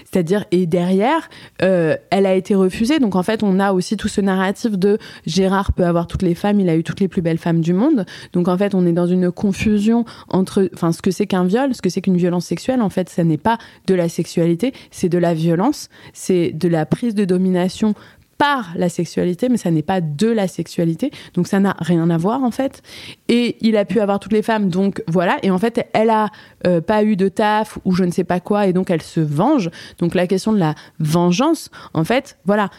C'est-à-dire, 0.10 0.46
et 0.52 0.66
derrière, 0.66 1.30
euh, 1.62 1.96
elle 2.10 2.26
a 2.26 2.34
été 2.34 2.56
refusée. 2.56 3.00
Donc 3.00 3.16
en 3.16 3.24
fait, 3.24 3.44
on 3.44 3.60
a 3.60 3.74
aussi 3.74 3.98
tout 3.98 4.08
ce 4.08 4.22
narratif 4.22 4.78
de 4.78 4.98
Gérard 5.26 5.74
peut 5.74 5.86
avoir 5.86 6.08
toutes 6.08 6.22
les 6.22 6.36
femmes, 6.36 6.60
il 6.60 6.70
a 6.70 6.76
eu 6.76 6.84
toutes 6.84 7.00
les 7.00 7.08
plus 7.08 7.22
belles 7.22 7.38
femmes 7.38 7.62
du 7.62 7.74
monde. 7.74 8.06
Donc 8.34 8.48
en 8.48 8.58
fait, 8.58 8.74
on 8.74 8.86
est 8.86 8.94
dans 8.94 9.08
une 9.08 9.32
confusion 9.32 10.06
entre, 10.30 10.70
enfin, 10.74 10.92
ce 10.92 11.02
que 11.02 11.12
c'est 11.12 11.28
qu'un 11.28 11.46
viol, 11.46 11.76
ce 11.76 11.82
que 11.82 11.90
c'est 11.90 12.02
qu'une 12.02 12.18
violence 12.18 12.46
sexuelle. 12.46 12.82
En 12.82 12.90
fait, 12.90 13.10
ça 13.10 13.24
n'est 13.24 13.38
pas 13.38 13.58
de 13.88 13.94
la 13.94 14.10
sexualité, 14.10 14.74
c'est 14.92 15.10
de 15.10 15.18
la 15.18 15.34
violence, 15.34 15.90
c'est 16.14 16.52
de 16.52 16.68
la 16.68 16.86
prise 16.86 17.16
de 17.16 17.26
domination 17.26 17.94
par 18.38 18.74
la 18.76 18.90
sexualité, 18.90 19.50
mais 19.50 19.58
ça 19.58 19.72
n'est 19.72 19.82
pas 19.82 20.02
de 20.02 20.28
la 20.28 20.48
sexualité. 20.48 21.12
Donc 21.34 21.48
ça 21.48 21.60
n'a 21.60 21.76
rien 21.80 22.10
à 22.10 22.18
voir 22.18 22.44
en 22.44 22.52
fait. 22.52 22.82
Et 23.28 23.58
il 23.62 23.78
a 23.78 23.86
pu 23.86 24.00
avoir 24.00 24.20
toutes 24.20 24.34
les 24.34 24.42
femmes, 24.42 24.70
donc 24.70 25.04
voilà. 25.08 25.38
Et 25.44 25.52
en 25.52 25.58
fait, 25.58 25.88
elle 25.94 26.10
a 26.10 26.30
euh, 26.68 26.82
pas 26.82 27.04
eu 27.04 27.16
de 27.16 27.30
taf 27.30 27.78
ou 27.86 27.94
je 27.94 28.04
ne 28.04 28.12
sais 28.12 28.24
pas 28.24 28.40
quoi, 28.40 28.68
et 28.68 28.74
donc 28.74 28.90
elle 28.90 29.02
se 29.02 29.20
venge. 29.20 29.70
Donc 30.00 30.16
la 30.16 30.28
question 30.28 30.52
de 30.54 30.60
la 30.60 30.76
vengeance, 31.00 31.70
en 31.94 32.04
fait, 32.04 32.38
voilà. 32.46 32.70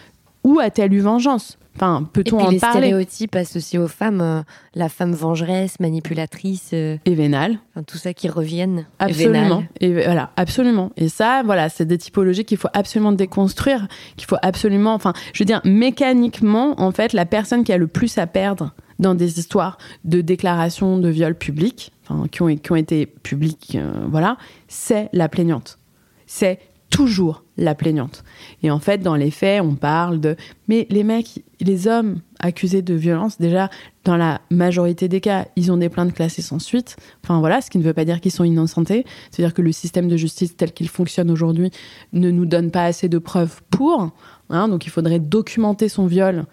Où 0.44 0.60
a-t-elle 0.60 0.94
eu 0.94 1.00
vengeance? 1.00 1.58
Enfin, 1.76 2.08
peut-on 2.10 2.38
en 2.40 2.48
les 2.48 2.58
parler 2.58 2.80
Les 2.80 2.86
stéréotypes 2.86 3.36
associés 3.36 3.78
aux 3.78 3.86
femmes, 3.86 4.20
euh, 4.22 4.42
la 4.74 4.88
femme 4.88 5.12
vengeresse, 5.12 5.78
manipulatrice, 5.78 6.70
euh, 6.72 6.96
et 7.04 7.14
vénale, 7.14 7.58
tout 7.86 7.98
ça 7.98 8.14
qui 8.14 8.28
reviennent. 8.28 8.86
Absolument. 8.98 9.62
Et, 9.80 9.92
voilà, 9.92 10.30
absolument. 10.36 10.90
Et 10.96 11.08
ça, 11.08 11.42
voilà, 11.44 11.68
c'est 11.68 11.84
des 11.84 11.98
typologies 11.98 12.46
qu'il 12.46 12.56
faut 12.56 12.68
absolument 12.72 13.12
déconstruire, 13.12 13.88
qu'il 14.16 14.26
faut 14.26 14.38
absolument, 14.40 14.94
enfin, 14.94 15.12
je 15.34 15.42
veux 15.42 15.46
dire, 15.46 15.60
mécaniquement, 15.64 16.80
en 16.80 16.92
fait, 16.92 17.12
la 17.12 17.26
personne 17.26 17.62
qui 17.62 17.72
a 17.72 17.78
le 17.78 17.88
plus 17.88 18.16
à 18.16 18.26
perdre 18.26 18.72
dans 18.98 19.14
des 19.14 19.38
histoires 19.38 19.76
de 20.04 20.22
déclarations 20.22 20.96
de 20.96 21.08
viol 21.10 21.34
publiques, 21.34 21.92
enfin, 22.08 22.26
qui 22.28 22.40
ont, 22.40 22.56
qui 22.56 22.72
ont 22.72 22.76
été 22.76 23.04
publiques, 23.04 23.76
euh, 23.78 23.92
voilà, 24.08 24.38
c'est 24.68 25.10
la 25.12 25.28
plaignante. 25.28 25.78
C'est 26.26 26.58
toujours 26.90 27.44
la 27.56 27.74
plaignante. 27.74 28.24
Et 28.62 28.70
en 28.70 28.78
fait, 28.78 28.98
dans 28.98 29.16
les 29.16 29.30
faits, 29.30 29.62
on 29.62 29.74
parle 29.74 30.20
de... 30.20 30.36
Mais 30.68 30.86
les 30.90 31.04
mecs, 31.04 31.42
les 31.60 31.88
hommes 31.88 32.20
accusés 32.38 32.82
de 32.82 32.94
violence, 32.94 33.38
déjà, 33.38 33.70
dans 34.04 34.16
la 34.16 34.40
majorité 34.50 35.08
des 35.08 35.20
cas, 35.20 35.46
ils 35.56 35.72
ont 35.72 35.76
des 35.76 35.88
plaintes 35.88 36.14
classées 36.14 36.42
sans 36.42 36.58
suite. 36.58 36.96
Enfin 37.24 37.40
voilà, 37.40 37.60
ce 37.60 37.70
qui 37.70 37.78
ne 37.78 37.82
veut 37.82 37.94
pas 37.94 38.04
dire 38.04 38.20
qu'ils 38.20 38.32
sont 38.32 38.44
innocentés. 38.44 39.04
C'est-à-dire 39.30 39.54
que 39.54 39.62
le 39.62 39.72
système 39.72 40.08
de 40.08 40.16
justice 40.16 40.56
tel 40.56 40.72
qu'il 40.72 40.88
fonctionne 40.88 41.30
aujourd'hui 41.30 41.70
ne 42.12 42.30
nous 42.30 42.46
donne 42.46 42.70
pas 42.70 42.84
assez 42.84 43.08
de 43.08 43.18
preuves 43.18 43.62
pour. 43.70 44.10
Hein, 44.50 44.68
donc 44.68 44.86
il 44.86 44.90
faudrait 44.90 45.18
documenter 45.18 45.88
son 45.88 46.06
viol 46.06 46.46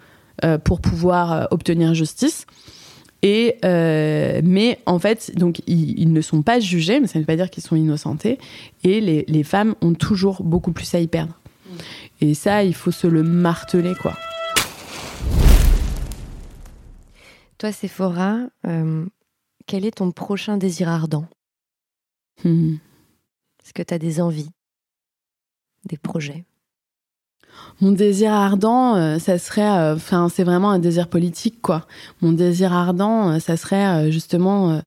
euh, 0.44 0.58
pour 0.58 0.80
pouvoir 0.80 1.32
euh, 1.32 1.44
obtenir 1.52 1.94
justice. 1.94 2.46
Et 3.26 3.56
euh, 3.64 4.42
mais 4.44 4.78
en 4.84 4.98
fait, 4.98 5.34
donc 5.34 5.62
ils, 5.66 6.12
ne 6.12 6.20
sont 6.20 6.42
pas 6.42 6.60
jugés, 6.60 7.00
mais 7.00 7.06
ça 7.06 7.18
ne 7.18 7.22
veut 7.22 7.26
pas 7.26 7.36
dire 7.36 7.48
qu'ils 7.48 7.62
sont 7.62 7.74
innocentés. 7.74 8.38
Et 8.82 9.00
les, 9.00 9.24
les, 9.26 9.42
femmes 9.42 9.74
ont 9.80 9.94
toujours 9.94 10.42
beaucoup 10.42 10.72
plus 10.72 10.94
à 10.94 11.00
y 11.00 11.06
perdre. 11.06 11.40
Et 12.20 12.34
ça, 12.34 12.64
il 12.64 12.74
faut 12.74 12.90
se 12.90 13.06
le 13.06 13.22
marteler, 13.22 13.94
quoi. 13.94 14.12
Toi, 17.56 17.72
Sephora, 17.72 18.40
euh, 18.66 19.06
quel 19.66 19.86
est 19.86 19.96
ton 19.96 20.12
prochain 20.12 20.58
désir 20.58 20.90
ardent? 20.90 21.26
Hmm. 22.44 22.74
Est-ce 23.64 23.72
que 23.72 23.82
tu 23.82 23.94
as 23.94 23.98
des 23.98 24.20
envies, 24.20 24.50
des 25.86 25.96
projets? 25.96 26.44
Mon 27.80 27.92
désir 27.92 28.32
ardent, 28.32 28.96
euh, 28.96 29.18
ça 29.18 29.38
serait, 29.38 29.62
euh, 29.62 29.94
enfin, 29.94 30.28
c'est 30.28 30.44
vraiment 30.44 30.70
un 30.70 30.78
désir 30.78 31.08
politique, 31.08 31.60
quoi. 31.60 31.86
Mon 32.22 32.32
désir 32.32 32.72
ardent, 32.72 33.32
euh, 33.32 33.38
ça 33.40 33.56
serait 33.56 34.10
justement 34.12 34.80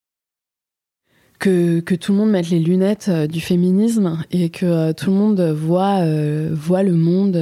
que, 1.39 1.79
que, 1.81 1.95
tout 1.95 2.13
le 2.13 2.17
monde 2.17 2.31
mette 2.31 2.49
les 2.49 2.59
lunettes 2.59 3.09
du 3.09 3.41
féminisme 3.41 4.23
et 4.31 4.49
que 4.49 4.91
tout 4.93 5.11
le 5.11 5.15
monde 5.15 5.41
voit, 5.41 6.01
voit 6.51 6.83
le 6.83 6.93
monde 6.93 7.33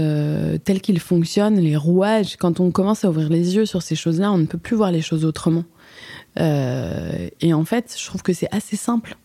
tel 0.64 0.82
qu'il 0.82 1.00
fonctionne, 1.00 1.56
les 1.56 1.78
rouages. 1.78 2.36
Quand 2.38 2.60
on 2.60 2.72
commence 2.72 3.06
à 3.06 3.10
ouvrir 3.10 3.30
les 3.30 3.56
yeux 3.56 3.66
sur 3.66 3.82
ces 3.82 3.96
choses-là, 3.96 4.32
on 4.32 4.38
ne 4.38 4.46
peut 4.46 4.58
plus 4.58 4.76
voir 4.76 4.92
les 4.92 5.02
choses 5.02 5.24
autrement. 5.24 5.64
et 6.38 7.54
en 7.54 7.66
fait, 7.66 7.96
je 7.98 8.06
trouve 8.06 8.22
que 8.22 8.34
c'est 8.34 8.54
assez 8.54 8.76
simple, 8.76 9.16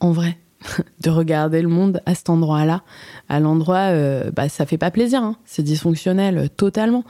en 0.00 0.12
vrai. 0.12 0.38
de 1.00 1.10
regarder 1.10 1.62
le 1.62 1.68
monde 1.68 2.00
à 2.06 2.14
cet 2.14 2.30
endroit-là. 2.30 2.82
À 3.28 3.40
l'endroit, 3.40 3.90
euh, 3.90 4.30
bah, 4.30 4.48
ça 4.48 4.66
fait 4.66 4.78
pas 4.78 4.90
plaisir, 4.90 5.22
hein. 5.22 5.36
c'est 5.44 5.62
dysfonctionnel 5.62 6.38
euh, 6.38 6.48
totalement. 6.48 7.04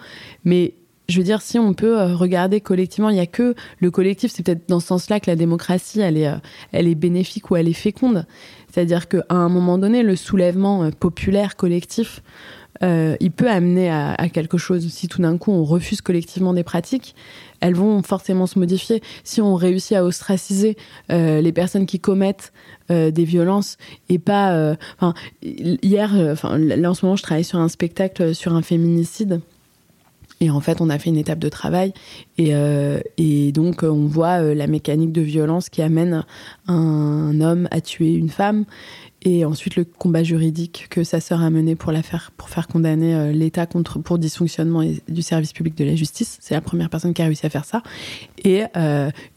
Mais 0.45 0.75
je 1.09 1.19
veux 1.19 1.25
dire, 1.25 1.43
si 1.43 1.59
on 1.59 1.75
peut 1.75 1.99
euh, 1.99 2.15
regarder 2.15 2.61
collectivement, 2.61 3.11
il 3.11 3.15
n'y 3.15 3.21
a 3.21 3.27
que 3.27 3.55
le 3.79 3.91
collectif, 3.91 4.33
c'est 4.33 4.45
peut-être 4.45 4.69
dans 4.69 4.81
ce 4.81 4.89
sens-là 4.89 5.21
que 5.21 5.31
la 5.31 5.37
démocratie, 5.37 6.01
elle 6.01 6.17
est, 6.17 6.31
elle 6.73 6.89
est 6.89 6.95
bénéfique 6.95 7.51
ou 7.51 7.57
elle 7.57 7.69
est 7.69 7.75
féconde. 7.75 8.27
C'est-à-dire 8.73 9.09
qu'à 9.09 9.25
un 9.31 9.49
moment 9.49 9.79
donné, 9.79 10.03
le 10.03 10.17
soulèvement 10.17 10.91
populaire 10.91 11.57
collectif, 11.57 12.23
il 12.83 13.31
peut 13.35 13.49
amener 13.49 13.89
à, 13.91 14.29
quelque 14.29 14.59
chose. 14.59 14.87
Si 14.89 15.09
tout 15.09 15.23
d'un 15.23 15.39
coup 15.39 15.51
on 15.51 15.65
refuse 15.65 16.03
collectivement 16.03 16.53
des 16.53 16.63
pratiques, 16.63 17.15
elles 17.61 17.75
vont 17.75 18.03
forcément 18.03 18.47
se 18.47 18.59
modifier. 18.59 19.03
Si 19.25 19.41
on 19.41 19.55
réussit 19.55 19.97
à 19.97 20.05
ostraciser 20.05 20.77
les 21.09 21.53
personnes 21.53 21.87
qui 21.87 22.01
commettent 22.01 22.53
euh, 22.93 23.11
des 23.11 23.24
violences 23.24 23.78
et 24.09 24.20
pas. 24.20 24.53
Euh, 24.53 24.76
hier, 25.43 26.14
euh, 26.14 26.34
enfin 26.34 26.57
là 26.57 26.89
en 26.89 26.95
ce 26.95 27.05
moment, 27.05 27.16
je 27.16 27.22
travaille 27.24 27.43
sur 27.43 27.59
un 27.59 27.68
spectacle 27.68 28.32
sur 28.32 28.55
un 28.55 28.62
féminicide. 28.62 29.41
Et 30.41 30.51
en 30.51 30.61
fait, 30.61 30.80
on 30.80 30.89
a 30.89 30.99
fait 30.99 31.11
une 31.11 31.16
étape 31.16 31.41
de 31.41 31.49
travail 31.49 31.95
et, 32.37 32.53
et 33.16 33.53
donc 33.53 33.82
on 33.82 34.05
voit 34.05 34.43
la 34.43 34.66
mécanique 34.66 35.11
de 35.11 35.22
violence 35.22 35.70
qui 35.70 35.80
amène 35.80 36.26
un 36.68 37.41
homme 37.41 37.68
à 37.70 37.80
tuer 37.80 38.12
une 38.12 38.28
femme 38.28 38.66
et 39.22 39.47
ensuite 39.47 39.76
le 39.76 39.84
combat 39.84 40.22
juridique 40.22 40.89
que 40.91 41.05
sa 41.05 41.20
sœur 41.20 41.41
a 41.41 41.49
mené 41.49 41.74
pour 41.74 41.91
faire 41.91 42.32
pour 42.37 42.51
faire 42.51 42.68
condamner 42.68 43.32
l'État 43.32 43.64
contre 43.64 43.99
pour 43.99 44.18
dysfonctionnement 44.18 44.82
du 45.09 45.22
service 45.22 45.55
public 45.55 45.74
de 45.74 45.87
la 45.87 45.97
justice. 45.97 46.37
C'est 46.43 46.55
la 46.55 46.61
première 46.61 46.91
personne 46.91 47.14
qui 47.14 47.22
a 47.22 47.24
réussi 47.24 47.47
à 47.47 47.49
faire 47.49 47.64
ça. 47.64 47.82
Et 48.45 48.64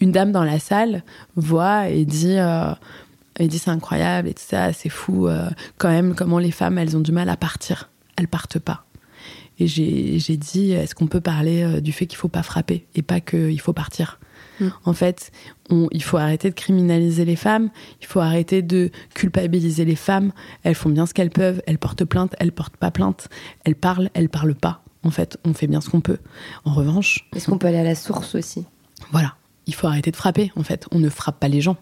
une 0.02 0.12
dame 0.12 0.34
dans 0.34 0.44
la 0.44 0.60
salle 0.60 1.04
voit 1.38 1.88
et 1.88 2.04
dit 2.04 2.36
elle 3.40 3.48
dit 3.48 3.60
c'est 3.60 3.72
incroyable 3.72 4.28
et 4.28 4.34
tout 4.34 4.44
ça, 4.46 4.74
c'est 4.74 4.90
fou 4.90 5.28
euh, 5.28 5.50
quand 5.78 5.90
même 5.90 6.14
comment 6.16 6.40
les 6.40 6.52
femmes 6.52 6.78
elles 6.78 6.96
ont 6.96 7.02
du 7.02 7.12
mal 7.12 7.30
à 7.30 7.38
partir, 7.38 7.90
elles 8.18 8.28
partent 8.28 8.60
pas. 8.60 8.86
Et 9.60 9.68
j'ai 9.68 10.38
dit 10.38 10.72
est-ce 10.72 10.96
qu'on 10.96 11.08
peut 11.08 11.22
parler 11.22 11.64
euh, 11.64 11.82
du 11.82 11.92
fait 11.92 12.06
qu'il 12.06 12.18
faut 12.18 12.30
pas 12.30 12.44
frapper 12.44 12.86
et 12.96 13.02
pas 13.02 13.20
qu'il 13.20 13.60
faut 13.60 13.74
partir? 13.74 14.20
Mm. 14.60 14.68
En 14.86 14.94
fait, 14.94 15.32
il 15.70 16.04
faut 16.04 16.18
arrêter 16.18 16.50
de 16.50 16.56
criminaliser 16.56 17.26
les 17.26 17.36
femmes, 17.36 17.70
il 18.02 18.08
faut 18.08 18.20
arrêter 18.20 18.62
de 18.62 18.90
culpabiliser 19.14 19.86
les 19.86 19.96
femmes. 19.96 20.32
Elles 20.64 20.76
font 20.76 20.90
bien 20.90 21.06
ce 21.06 21.14
qu'elles 21.14 21.30
peuvent, 21.30 21.62
elles 21.68 21.78
portent 21.78 22.06
plainte, 22.06 22.36
elles 22.40 22.52
portent 22.52 22.78
pas 22.78 22.92
plainte, 22.92 23.30
elles 23.66 23.76
parlent, 23.76 24.10
elles 24.14 24.30
parlent 24.30 24.56
pas. 24.56 24.84
En 25.04 25.12
fait, 25.12 25.38
on 25.46 25.54
fait 25.54 25.68
bien 25.68 25.82
ce 25.82 25.90
qu'on 25.90 26.02
peut. 26.02 26.20
En 26.66 26.74
revanche. 26.74 27.28
Est-ce 27.36 27.48
qu'on 27.50 27.58
peut 27.58 27.68
aller 27.68 27.78
à 27.78 27.84
la 27.84 27.96
source 27.96 28.36
aussi 28.36 28.66
Voilà. 29.12 29.36
Il 29.66 29.76
faut 29.76 29.88
arrêter 29.88 30.10
de 30.10 30.16
frapper, 30.16 30.52
en 30.56 30.64
fait. 30.64 30.88
On 30.92 31.00
ne 31.00 31.10
frappe 31.10 31.40
pas 31.40 31.48
les 31.48 31.62
gens 31.62 31.78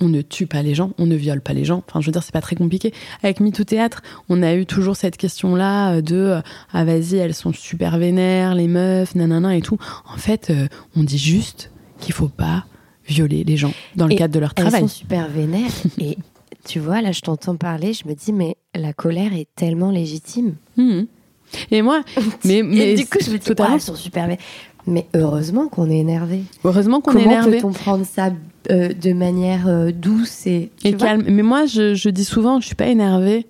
on 0.00 0.08
ne 0.08 0.22
tue 0.22 0.46
pas 0.46 0.62
les 0.62 0.74
gens, 0.74 0.92
on 0.98 1.06
ne 1.06 1.14
viole 1.14 1.40
pas 1.40 1.52
les 1.52 1.64
gens. 1.64 1.82
Enfin, 1.88 2.00
je 2.00 2.06
veux 2.06 2.12
dire, 2.12 2.22
c'est 2.22 2.32
pas 2.32 2.40
très 2.40 2.56
compliqué. 2.56 2.92
Avec 3.22 3.40
MeToo 3.40 3.64
Théâtre, 3.64 4.02
on 4.28 4.42
a 4.42 4.54
eu 4.54 4.66
toujours 4.66 4.96
cette 4.96 5.16
question-là 5.16 5.94
euh, 5.94 6.00
de 6.00 6.16
euh, 6.16 6.40
ah 6.72 6.84
vas-y, 6.84 7.16
elles 7.16 7.34
sont 7.34 7.52
super 7.52 7.98
vénères, 7.98 8.54
les 8.54 8.68
meufs, 8.68 9.14
nanana 9.14 9.56
et 9.56 9.62
tout. 9.62 9.78
En 10.12 10.16
fait, 10.16 10.50
euh, 10.50 10.66
on 10.96 11.02
dit 11.02 11.18
juste 11.18 11.70
qu'il 12.00 12.14
faut 12.14 12.28
pas 12.28 12.64
violer 13.06 13.44
les 13.44 13.56
gens 13.56 13.72
dans 13.96 14.06
le 14.06 14.14
cadre 14.14 14.34
de 14.34 14.40
leur 14.40 14.54
travail. 14.54 14.74
Elles 14.74 14.88
sont 14.88 14.94
super 14.94 15.28
vénères 15.28 15.70
et 15.98 16.18
tu 16.64 16.78
vois, 16.78 17.02
là, 17.02 17.12
je 17.12 17.20
t'entends 17.20 17.56
parler, 17.56 17.92
je 17.92 18.06
me 18.06 18.14
dis 18.14 18.32
mais 18.32 18.56
la 18.74 18.92
colère 18.92 19.34
est 19.34 19.48
tellement 19.56 19.90
légitime. 19.90 20.54
Mmh. 20.76 21.02
Et 21.70 21.82
moi, 21.82 22.02
mais, 22.44 22.62
mais 22.62 22.94
du 22.94 23.06
coup, 23.06 23.18
je 23.20 23.30
me 23.30 23.38
dis, 23.38 23.50
elles 23.72 23.80
sont 23.80 23.94
super 23.94 24.24
vénères. 24.24 24.38
Mais 24.86 25.06
heureusement 25.14 25.68
qu'on 25.68 25.88
est 25.90 25.98
énervé. 25.98 26.42
Heureusement 26.64 27.00
qu'on 27.00 27.16
est 27.16 27.22
énervé. 27.22 27.58
Comment 27.60 27.72
peut-on 27.72 27.82
prendre 27.82 28.06
ça 28.06 28.32
euh, 28.70 28.92
de 28.92 29.12
manière 29.12 29.68
euh, 29.68 29.90
douce 29.90 30.46
et, 30.46 30.70
calme 30.98 31.24
Mais 31.28 31.42
moi, 31.42 31.66
je, 31.66 32.08
dis 32.08 32.24
souvent, 32.24 32.60
je 32.60 32.66
suis 32.66 32.74
pas 32.74 32.86
énervée. 32.86 33.46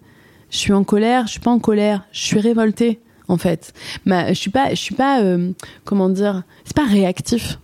Je 0.51 0.59
suis 0.59 0.72
en 0.72 0.84
colère. 0.84 1.26
Je 1.26 1.32
suis 1.32 1.40
pas 1.40 1.51
en 1.51 1.59
colère. 1.59 2.06
Je 2.12 2.22
suis 2.22 2.40
révoltée, 2.40 3.01
en 3.28 3.36
fait. 3.36 3.72
Ma, 4.05 4.28
je 4.28 4.39
suis 4.39 4.51
pas, 4.51 4.70
je 4.70 4.80
suis 4.80 4.94
pas, 4.94 5.22
euh, 5.22 5.52
comment 5.84 6.09
dire 6.09 6.43
C'est 6.64 6.76
pas 6.76 6.86
réactif. 6.86 7.59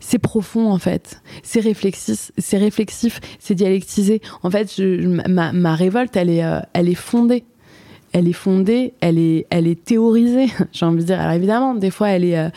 C'est 0.00 0.18
profond 0.18 0.70
en 0.70 0.78
fait, 0.78 1.22
c'est 1.42 1.60
réflexif, 1.60 2.30
c'est 2.36 2.58
réflexif, 2.58 3.20
c'est 3.38 3.54
dialectisé. 3.54 4.20
En 4.42 4.50
fait, 4.50 4.78
ma, 4.78 5.50
ma, 5.52 5.74
révolte, 5.74 6.14
elle 6.14 6.28
est, 6.28 6.44
elle 6.74 6.90
est 6.90 6.94
fondée 6.94 7.42
elle 8.14 8.28
est 8.28 8.32
fondée, 8.32 8.94
elle 9.00 9.18
est, 9.18 9.44
elle 9.50 9.66
est 9.66 9.84
théorisée, 9.84 10.46
j'ai 10.72 10.86
envie 10.86 11.02
de 11.02 11.06
dire. 11.06 11.20
Alors 11.20 11.32
évidemment, 11.32 11.74
des 11.74 11.90
fois, 11.90 12.10
elle 12.10 12.24
est, 12.24 12.38
euh, 12.38 12.48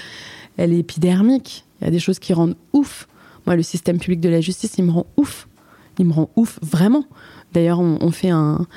elle 0.56 0.72
est 0.72 0.80
épidermique. 0.80 1.66
Il 1.82 1.86
y 1.86 1.88
a 1.88 1.92
des 1.92 2.00
choses 2.00 2.20
qui 2.20 2.32
rendent 2.32 2.56
ouf. 2.74 3.08
Moi, 3.48 3.56
le 3.56 3.64
système 3.64 3.98
public 3.98 4.20
de 4.20 4.30
la 4.30 4.42
justice, 4.42 4.74
il 4.78 4.84
me 4.84 4.92
rend 4.92 5.08
ouf. 5.18 5.48
Il 5.98 6.06
me 6.06 6.14
rend 6.14 6.30
ouf, 6.36 6.60
vraiment. 6.62 7.06
D'ailleurs, 7.54 7.80
on, 7.80 8.12
fait 8.12 8.30
un, 8.30 8.68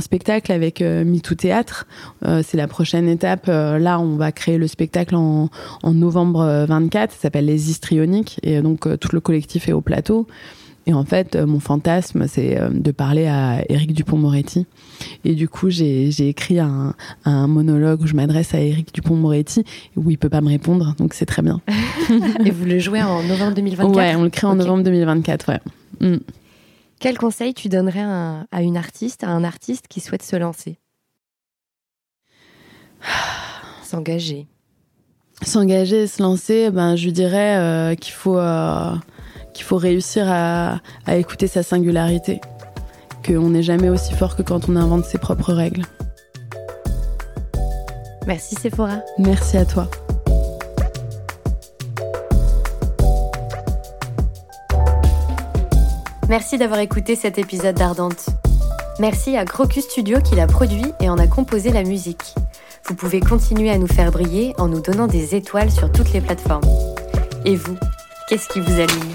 spectacle 0.00 0.52
avec 0.52 0.80
euh, 0.80 1.04
Théâtre. 1.36 1.86
Euh, 2.24 2.42
c'est 2.46 2.56
la 2.56 2.68
prochaine 2.68 3.08
étape. 3.08 3.48
là, 3.48 4.00
on 4.00 4.16
va 4.16 4.32
créer 4.32 4.56
le 4.56 4.68
spectacle 4.68 5.16
en, 5.16 5.50
en 5.82 5.92
novembre 5.92 6.64
24. 6.66 7.12
Ça 7.12 7.18
s'appelle 7.18 7.44
Les 7.46 7.68
Histrioniques. 7.68 8.40
Et 8.42 8.62
donc, 8.62 8.88
tout 9.00 9.10
le 9.12 9.20
collectif 9.20 9.68
est 9.68 9.72
au 9.72 9.82
plateau. 9.82 10.26
Et 10.88 10.94
en 10.94 11.04
fait, 11.04 11.34
euh, 11.34 11.46
mon 11.46 11.58
fantasme, 11.58 12.28
c'est 12.28 12.60
euh, 12.60 12.70
de 12.70 12.92
parler 12.92 13.26
à 13.26 13.64
Éric 13.68 13.92
Dupont-Moretti. 13.92 14.66
Et 15.24 15.34
du 15.34 15.48
coup, 15.48 15.68
j'ai 15.68 16.28
écrit 16.28 16.60
un, 16.60 16.94
un, 17.24 17.48
monologue 17.48 18.02
où 18.02 18.06
je 18.06 18.14
m'adresse 18.14 18.54
à 18.54 18.60
Éric 18.60 18.94
Dupont-Moretti, 18.94 19.64
où 19.96 20.10
il 20.10 20.18
peut 20.18 20.28
pas 20.28 20.40
me 20.40 20.48
répondre, 20.48 20.94
donc 20.96 21.14
c'est 21.14 21.26
très 21.26 21.42
bien. 21.42 21.60
Et 22.44 22.50
vous 22.50 22.64
le 22.64 22.78
jouez 22.78 23.02
en 23.02 23.22
novembre 23.24 23.54
2024 23.54 23.96
Ouais, 23.96 24.14
on 24.14 24.22
le 24.22 24.30
crée 24.30 24.46
en 24.46 24.54
novembre 24.54 24.84
2024, 24.84 25.48
ouais. 25.48 25.60
Mm. 26.00 26.18
Quel 27.00 27.18
conseil 27.18 27.52
tu 27.52 27.68
donnerais 27.68 28.04
à, 28.50 28.62
une 28.62 28.76
artiste, 28.76 29.24
à 29.24 29.28
un 29.28 29.42
artiste 29.42 29.88
qui 29.88 30.00
souhaite 30.00 30.22
se 30.22 30.36
lancer? 30.36 30.78
S'engager. 33.82 34.46
S'engager, 35.42 36.06
se 36.06 36.22
lancer, 36.22 36.70
ben, 36.70 36.96
je 36.96 37.10
dirais 37.10 37.56
euh, 37.56 37.94
qu'il 37.96 38.14
faut 38.14 38.38
qu'il 39.56 39.64
faut 39.64 39.78
réussir 39.78 40.26
à, 40.28 40.80
écouter 41.08 41.46
sa 41.46 41.62
singularité, 41.62 42.40
qu'on 43.26 43.50
n'est 43.50 43.62
jamais 43.62 43.88
aussi 43.88 44.12
fort 44.12 44.36
que 44.36 44.42
quand 44.42 44.68
on 44.68 44.76
invente 44.76 45.04
ses 45.04 45.18
propres 45.18 45.52
règles. 45.52 45.82
Merci 48.26 48.54
Sephora. 48.56 48.98
Merci 49.18 49.56
à 49.56 49.64
toi. 49.64 49.88
Merci 56.28 56.58
d'avoir 56.58 56.80
écouté 56.80 57.14
cet 57.14 57.38
épisode 57.38 57.76
d'Ardente. 57.76 58.26
Merci 58.98 59.36
à 59.36 59.44
Crocus 59.44 59.84
Studio 59.84 60.20
qui 60.20 60.34
l'a 60.34 60.46
produit 60.46 60.92
et 61.00 61.08
en 61.08 61.18
a 61.18 61.28
composé 61.28 61.70
la 61.70 61.84
musique. 61.84 62.34
Vous 62.84 62.94
pouvez 62.94 63.20
continuer 63.20 63.70
à 63.70 63.78
nous 63.78 63.86
faire 63.86 64.10
briller 64.10 64.54
en 64.58 64.68
nous 64.68 64.80
donnant 64.80 65.06
des 65.06 65.34
étoiles 65.34 65.70
sur 65.70 65.90
toutes 65.90 66.12
les 66.12 66.20
plateformes. 66.20 66.68
Et 67.44 67.54
vous, 67.54 67.76
qu'est-ce 68.28 68.48
qui 68.48 68.60
vous 68.60 68.72
aligne 68.72 69.14